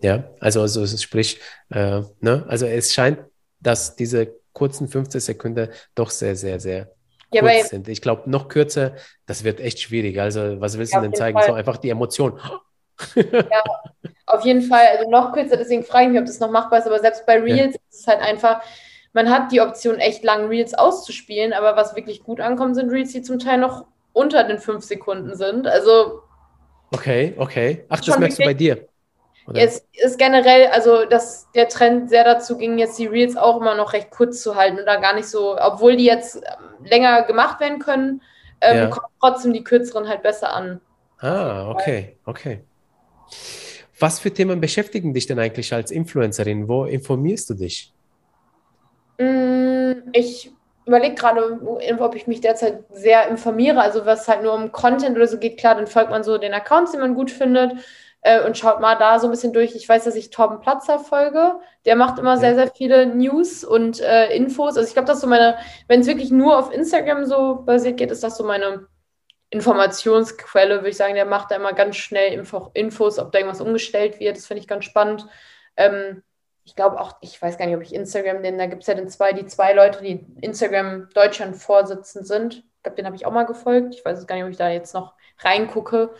Ja, 0.00 0.24
also, 0.40 0.62
also 0.62 0.84
sprich, 0.96 1.38
äh, 1.70 2.02
ne, 2.20 2.44
also 2.48 2.66
es 2.66 2.92
scheint, 2.92 3.20
dass 3.60 3.94
diese 3.94 4.34
kurzen 4.52 4.88
15 4.88 5.20
Sekunden 5.20 5.68
doch 5.94 6.10
sehr, 6.10 6.34
sehr, 6.34 6.58
sehr 6.58 6.90
ja, 7.32 7.40
kurz 7.40 7.68
sind. 7.68 7.86
Ich 7.88 8.02
glaube, 8.02 8.28
noch 8.28 8.48
kürzer, 8.48 8.96
das 9.26 9.44
wird 9.44 9.60
echt 9.60 9.80
schwierig. 9.80 10.20
Also, 10.20 10.60
was 10.60 10.76
willst 10.76 10.92
ja, 10.92 10.98
du 10.98 11.06
denn 11.06 11.14
zeigen? 11.14 11.38
Fall. 11.38 11.46
So 11.46 11.54
einfach 11.54 11.76
die 11.76 11.90
Emotion. 11.90 12.40
Ja, 13.14 13.62
auf 14.26 14.44
jeden 14.44 14.62
Fall. 14.62 14.86
Also 14.96 15.10
noch 15.10 15.32
kürzer, 15.32 15.56
deswegen 15.56 15.84
frage 15.84 16.06
ich 16.06 16.12
mich, 16.12 16.20
ob 16.20 16.26
das 16.26 16.40
noch 16.40 16.50
machbar 16.50 16.78
ist. 16.78 16.86
Aber 16.86 16.98
selbst 17.00 17.26
bei 17.26 17.38
Reels 17.38 17.74
ja. 17.74 17.80
ist 17.90 18.00
es 18.00 18.06
halt 18.06 18.20
einfach, 18.20 18.62
man 19.12 19.30
hat 19.30 19.52
die 19.52 19.60
Option, 19.60 19.96
echt 19.96 20.24
lang 20.24 20.48
Reels 20.48 20.74
auszuspielen. 20.74 21.52
Aber 21.52 21.76
was 21.76 21.96
wirklich 21.96 22.22
gut 22.22 22.40
ankommt, 22.40 22.76
sind 22.76 22.90
Reels, 22.90 23.12
die 23.12 23.22
zum 23.22 23.38
Teil 23.38 23.58
noch 23.58 23.86
unter 24.12 24.44
den 24.44 24.58
fünf 24.58 24.84
Sekunden 24.84 25.34
sind. 25.36 25.66
Also. 25.66 26.22
Okay, 26.92 27.34
okay. 27.38 27.84
Ach, 27.88 28.00
das 28.00 28.18
merkst 28.18 28.38
du 28.38 28.44
bei 28.44 28.54
dir. 28.54 28.86
Es 29.54 29.84
ist 29.92 30.18
generell, 30.18 30.68
also 30.68 31.04
dass 31.04 31.50
der 31.52 31.68
Trend 31.68 32.08
sehr 32.08 32.24
dazu 32.24 32.56
ging, 32.56 32.78
jetzt 32.78 32.98
die 32.98 33.06
Reels 33.06 33.36
auch 33.36 33.60
immer 33.60 33.74
noch 33.74 33.92
recht 33.92 34.10
kurz 34.10 34.40
zu 34.40 34.54
halten 34.54 34.78
oder 34.78 35.00
gar 35.00 35.14
nicht 35.14 35.26
so, 35.26 35.58
obwohl 35.58 35.96
die 35.96 36.04
jetzt 36.04 36.36
ähm, 36.36 36.84
länger 36.84 37.22
gemacht 37.22 37.58
werden 37.60 37.80
können, 37.80 38.22
ähm, 38.60 38.76
ja. 38.76 38.86
kommen 38.86 39.12
trotzdem 39.20 39.52
die 39.52 39.64
kürzeren 39.64 40.08
halt 40.08 40.22
besser 40.22 40.54
an. 40.54 40.80
Ah, 41.18 41.68
okay, 41.70 42.16
okay. 42.24 42.64
Was 43.98 44.18
für 44.18 44.32
Themen 44.32 44.60
beschäftigen 44.60 45.14
dich 45.14 45.26
denn 45.26 45.38
eigentlich 45.38 45.72
als 45.72 45.90
Influencerin? 45.90 46.68
Wo 46.68 46.84
informierst 46.84 47.50
du 47.50 47.54
dich? 47.54 47.92
Mm, 49.18 49.92
ich 50.12 50.50
überlege 50.86 51.14
gerade, 51.14 51.60
ob 51.98 52.14
ich 52.16 52.26
mich 52.26 52.40
derzeit 52.40 52.84
sehr 52.90 53.28
informiere. 53.28 53.80
Also 53.80 54.04
was 54.04 54.26
halt 54.26 54.42
nur 54.42 54.54
um 54.54 54.72
Content 54.72 55.16
oder 55.16 55.28
so 55.28 55.38
geht, 55.38 55.58
klar, 55.58 55.76
dann 55.76 55.86
folgt 55.86 56.10
man 56.10 56.24
so 56.24 56.38
den 56.38 56.54
Accounts, 56.54 56.92
die 56.92 56.98
man 56.98 57.14
gut 57.14 57.30
findet 57.30 57.74
äh, 58.22 58.44
und 58.44 58.56
schaut 58.58 58.80
mal 58.80 58.96
da 58.96 59.18
so 59.18 59.26
ein 59.26 59.30
bisschen 59.30 59.52
durch. 59.52 59.74
Ich 59.76 59.88
weiß, 59.88 60.04
dass 60.04 60.16
ich 60.16 60.30
Torben 60.30 60.60
Platzer 60.60 60.98
folge. 60.98 61.60
Der 61.84 61.96
macht 61.96 62.18
immer 62.18 62.38
sehr, 62.38 62.54
sehr 62.54 62.68
viele 62.68 63.06
News 63.06 63.64
und 63.64 64.00
äh, 64.00 64.34
Infos. 64.34 64.76
Also 64.76 64.88
ich 64.88 64.94
glaube, 64.94 65.06
das 65.06 65.18
ist 65.18 65.22
so 65.22 65.28
meine, 65.28 65.56
wenn 65.88 66.00
es 66.00 66.06
wirklich 66.06 66.30
nur 66.30 66.58
auf 66.58 66.72
Instagram 66.72 67.24
so 67.24 67.62
basiert 67.64 67.98
geht, 67.98 68.10
ist 68.10 68.24
das 68.24 68.36
so 68.36 68.44
meine 68.44 68.86
Informationsquelle, 69.52 70.76
würde 70.76 70.88
ich 70.88 70.96
sagen. 70.96 71.14
Der 71.14 71.26
macht 71.26 71.50
da 71.50 71.56
immer 71.56 71.74
ganz 71.74 71.96
schnell 71.96 72.32
Info 72.32 72.70
Infos, 72.72 73.18
ob 73.18 73.32
da 73.32 73.38
irgendwas 73.38 73.60
umgestellt 73.60 74.18
wird. 74.18 74.36
Das 74.36 74.46
finde 74.46 74.62
ich 74.62 74.68
ganz 74.68 74.86
spannend. 74.86 75.26
Ähm, 75.76 76.22
ich 76.64 76.74
glaube 76.74 76.98
auch, 76.98 77.16
ich 77.20 77.40
weiß 77.40 77.58
gar 77.58 77.66
nicht, 77.66 77.76
ob 77.76 77.82
ich 77.82 77.94
Instagram, 77.94 78.42
denn 78.42 78.56
da 78.56 78.66
gibt 78.66 78.82
es 78.82 78.86
ja 78.86 78.94
den 78.94 79.08
zwei, 79.08 79.32
die 79.32 79.44
zwei 79.44 79.74
Leute, 79.74 80.02
die 80.02 80.24
Instagram 80.40 81.10
Deutschland 81.14 81.56
vorsitzend 81.56 82.26
sind. 82.26 82.64
Ich 82.76 82.82
glaube, 82.82 82.96
den 82.96 83.04
habe 83.04 83.16
ich 83.16 83.26
auch 83.26 83.32
mal 83.32 83.44
gefolgt. 83.44 83.94
Ich 83.94 84.04
weiß 84.04 84.26
gar 84.26 84.36
nicht, 84.36 84.44
ob 84.44 84.50
ich 84.50 84.56
da 84.56 84.70
jetzt 84.70 84.94
noch 84.94 85.14
reingucke. 85.40 86.14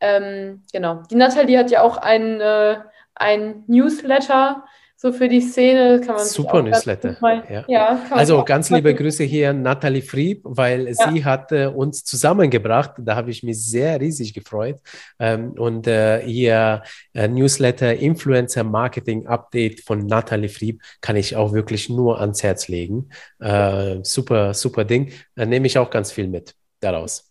Ähm, 0.00 0.62
genau. 0.72 1.02
Die 1.08 1.14
Nathalie 1.14 1.58
hat 1.58 1.70
ja 1.70 1.82
auch 1.82 1.98
ein, 1.98 2.40
äh, 2.40 2.80
ein 3.14 3.62
Newsletter 3.68 4.64
so 5.02 5.12
für 5.12 5.28
die 5.28 5.40
Szene. 5.40 6.00
Kann 6.00 6.14
man 6.14 6.24
Super 6.24 6.62
Newsletter. 6.62 7.16
Mal, 7.20 7.42
ja. 7.50 7.64
ja 7.66 8.06
also 8.10 8.44
ganz 8.44 8.70
liebe 8.70 8.94
Grüße 8.94 9.24
hier 9.24 9.50
an 9.50 9.60
Nathalie 9.60 10.00
Frieb, 10.00 10.42
weil 10.44 10.86
ja. 10.86 10.94
sie 10.94 11.24
hat 11.24 11.50
äh, 11.50 11.66
uns 11.66 12.04
zusammengebracht. 12.04 12.92
Da 12.98 13.16
habe 13.16 13.32
ich 13.32 13.42
mich 13.42 13.60
sehr 13.60 14.00
riesig 14.00 14.32
gefreut. 14.32 14.78
Ähm, 15.18 15.54
und 15.58 15.88
äh, 15.88 16.24
ihr 16.24 16.84
äh, 17.14 17.26
Newsletter 17.26 17.96
Influencer 17.96 18.62
Marketing 18.62 19.26
Update 19.26 19.80
von 19.80 20.06
Nathalie 20.06 20.48
Frieb 20.48 20.80
kann 21.00 21.16
ich 21.16 21.34
auch 21.34 21.52
wirklich 21.52 21.88
nur 21.88 22.20
ans 22.20 22.44
Herz 22.44 22.68
legen. 22.68 23.08
Äh, 23.40 23.98
super, 24.04 24.54
super 24.54 24.84
Ding. 24.84 25.12
Da 25.34 25.44
nehme 25.44 25.66
ich 25.66 25.76
auch 25.78 25.90
ganz 25.90 26.12
viel 26.12 26.28
mit 26.28 26.54
daraus. 26.78 27.28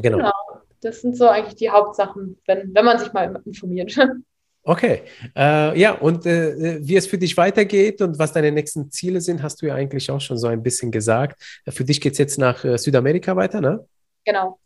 Genau. 0.00 0.18
genau 0.18 0.32
das 0.82 1.02
sind 1.02 1.16
so 1.16 1.28
eigentlich 1.28 1.56
die 1.56 1.68
Hauptsachen, 1.68 2.38
wenn, 2.46 2.74
wenn 2.74 2.84
man 2.84 2.98
sich 2.98 3.12
mal 3.12 3.42
informiert. 3.44 3.96
Okay. 4.62 5.02
Äh, 5.34 5.78
ja, 5.78 5.92
und 5.92 6.26
äh, 6.26 6.78
wie 6.80 6.96
es 6.96 7.06
für 7.06 7.16
dich 7.16 7.36
weitergeht 7.36 8.02
und 8.02 8.18
was 8.18 8.32
deine 8.32 8.52
nächsten 8.52 8.90
Ziele 8.90 9.20
sind, 9.20 9.42
hast 9.42 9.62
du 9.62 9.66
ja 9.66 9.74
eigentlich 9.74 10.10
auch 10.10 10.20
schon 10.20 10.36
so 10.36 10.48
ein 10.48 10.62
bisschen 10.62 10.90
gesagt. 10.90 11.40
Für 11.68 11.84
dich 11.84 12.00
geht 12.00 12.12
es 12.12 12.18
jetzt 12.18 12.38
nach 12.38 12.64
äh, 12.64 12.76
Südamerika 12.76 13.34
weiter, 13.36 13.60
ne? 13.60 13.86
Genau. 14.24 14.58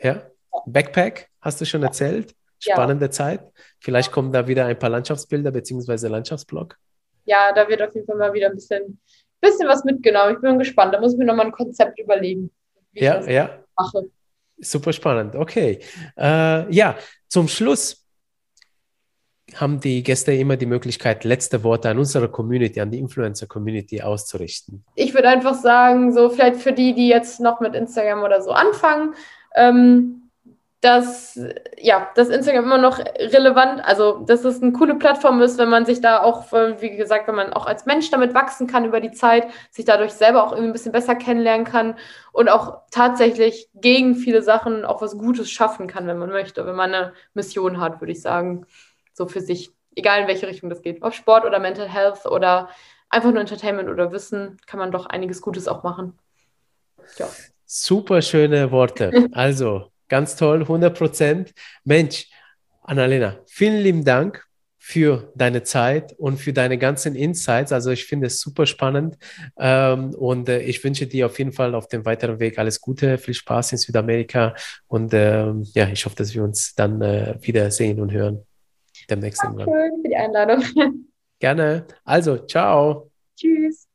Ja. 0.00 0.22
Backpack, 0.66 1.28
hast 1.40 1.60
du 1.60 1.64
schon 1.64 1.82
erzählt? 1.82 2.34
Spannende 2.58 3.06
ja. 3.06 3.10
Zeit. 3.10 3.40
Vielleicht 3.78 4.12
kommen 4.12 4.32
da 4.32 4.46
wieder 4.46 4.66
ein 4.66 4.78
paar 4.78 4.90
Landschaftsbilder 4.90 5.50
bzw. 5.50 6.08
Landschaftsblog. 6.08 6.76
Ja, 7.24 7.52
da 7.52 7.68
wird 7.68 7.80
auf 7.82 7.94
jeden 7.94 8.06
Fall 8.06 8.16
mal 8.16 8.32
wieder 8.32 8.48
ein 8.48 8.54
bisschen, 8.54 9.00
bisschen 9.40 9.68
was 9.68 9.84
mitgenommen. 9.84 10.34
Ich 10.34 10.40
bin 10.40 10.58
gespannt. 10.58 10.94
Da 10.94 11.00
muss 11.00 11.12
ich 11.12 11.18
mir 11.18 11.24
nochmal 11.24 11.46
ein 11.46 11.52
Konzept 11.52 11.98
überlegen. 11.98 12.50
ja, 12.92 13.20
ja. 13.28 13.64
Mache. 13.76 14.10
Super 14.60 14.92
spannend. 14.92 15.36
Okay. 15.36 15.78
Äh, 16.16 16.74
ja, 16.74 16.96
zum 17.28 17.46
Schluss 17.46 18.07
haben 19.56 19.80
die 19.80 20.02
Gäste 20.02 20.32
immer 20.32 20.56
die 20.56 20.66
Möglichkeit, 20.66 21.24
letzte 21.24 21.64
Worte 21.64 21.88
an 21.88 21.98
unsere 21.98 22.28
Community, 22.28 22.80
an 22.80 22.90
die 22.90 22.98
Influencer-Community 22.98 24.02
auszurichten. 24.02 24.84
Ich 24.94 25.14
würde 25.14 25.28
einfach 25.28 25.54
sagen, 25.54 26.12
so 26.12 26.30
vielleicht 26.30 26.56
für 26.56 26.72
die, 26.72 26.94
die 26.94 27.08
jetzt 27.08 27.40
noch 27.40 27.60
mit 27.60 27.74
Instagram 27.74 28.22
oder 28.22 28.42
so 28.42 28.50
anfangen, 28.50 29.14
ähm, 29.54 30.18
dass, 30.80 31.40
ja, 31.76 32.08
dass 32.14 32.28
Instagram 32.28 32.64
immer 32.64 32.78
noch 32.78 33.00
relevant, 33.00 33.84
also 33.84 34.20
dass 34.20 34.44
es 34.44 34.62
eine 34.62 34.72
coole 34.72 34.94
Plattform 34.94 35.42
ist, 35.42 35.58
wenn 35.58 35.68
man 35.68 35.84
sich 35.84 36.00
da 36.00 36.22
auch, 36.22 36.52
wie 36.52 36.96
gesagt, 36.96 37.26
wenn 37.26 37.34
man 37.34 37.52
auch 37.52 37.66
als 37.66 37.84
Mensch 37.84 38.10
damit 38.12 38.32
wachsen 38.32 38.68
kann 38.68 38.84
über 38.84 39.00
die 39.00 39.10
Zeit, 39.10 39.48
sich 39.72 39.84
dadurch 39.84 40.12
selber 40.12 40.44
auch 40.44 40.52
irgendwie 40.52 40.70
ein 40.70 40.72
bisschen 40.72 40.92
besser 40.92 41.16
kennenlernen 41.16 41.66
kann 41.66 41.96
und 42.30 42.48
auch 42.48 42.82
tatsächlich 42.92 43.68
gegen 43.74 44.14
viele 44.14 44.40
Sachen 44.40 44.84
auch 44.84 45.02
was 45.02 45.18
Gutes 45.18 45.50
schaffen 45.50 45.88
kann, 45.88 46.06
wenn 46.06 46.18
man 46.18 46.30
möchte, 46.30 46.64
wenn 46.64 46.76
man 46.76 46.94
eine 46.94 47.12
Mission 47.34 47.80
hat, 47.80 48.00
würde 48.00 48.12
ich 48.12 48.22
sagen, 48.22 48.64
so 49.18 49.28
für 49.28 49.42
sich, 49.42 49.70
egal 49.94 50.22
in 50.22 50.28
welche 50.28 50.46
Richtung 50.46 50.70
das 50.70 50.80
geht, 50.80 51.02
ob 51.02 51.12
Sport 51.12 51.44
oder 51.44 51.58
Mental 51.58 51.88
Health 51.88 52.24
oder 52.24 52.70
einfach 53.10 53.30
nur 53.30 53.40
Entertainment 53.40 53.90
oder 53.90 54.12
Wissen, 54.12 54.56
kann 54.66 54.80
man 54.80 54.90
doch 54.90 55.04
einiges 55.04 55.42
Gutes 55.42 55.68
auch 55.68 55.82
machen. 55.82 56.18
Ja. 57.18 57.28
Super 57.66 58.22
schöne 58.22 58.70
Worte. 58.70 59.28
Also, 59.32 59.90
Ganz 60.08 60.36
toll, 60.36 60.62
100 60.62 60.96
Prozent. 60.96 61.54
Mensch, 61.84 62.28
Annalena, 62.82 63.38
vielen 63.46 63.82
lieben 63.82 64.04
Dank 64.04 64.42
für 64.78 65.30
deine 65.34 65.62
Zeit 65.64 66.14
und 66.18 66.38
für 66.38 66.54
deine 66.54 66.78
ganzen 66.78 67.14
Insights. 67.14 67.72
Also 67.72 67.90
ich 67.90 68.06
finde 68.06 68.28
es 68.28 68.40
super 68.40 68.64
spannend 68.64 69.18
ähm, 69.58 70.14
und 70.14 70.48
äh, 70.48 70.60
ich 70.60 70.82
wünsche 70.82 71.06
dir 71.06 71.26
auf 71.26 71.38
jeden 71.38 71.52
Fall 71.52 71.74
auf 71.74 71.88
dem 71.88 72.06
weiteren 72.06 72.40
Weg 72.40 72.58
alles 72.58 72.80
Gute, 72.80 73.18
viel 73.18 73.34
Spaß 73.34 73.72
in 73.72 73.78
Südamerika 73.78 74.54
und 74.86 75.12
ähm, 75.12 75.64
ja, 75.74 75.88
ich 75.88 76.06
hoffe, 76.06 76.16
dass 76.16 76.32
wir 76.32 76.42
uns 76.42 76.74
dann 76.74 77.02
äh, 77.02 77.36
wieder 77.42 77.70
sehen 77.70 78.00
und 78.00 78.12
hören 78.12 78.46
demnächst 79.10 79.42
Dankeschön 79.42 79.68
irgendwann. 79.68 80.02
für 80.02 80.08
die 80.08 80.16
Einladung. 80.16 80.62
Gerne. 81.40 81.86
Also, 82.04 82.36
ciao. 82.46 83.10
Tschüss. 83.36 83.87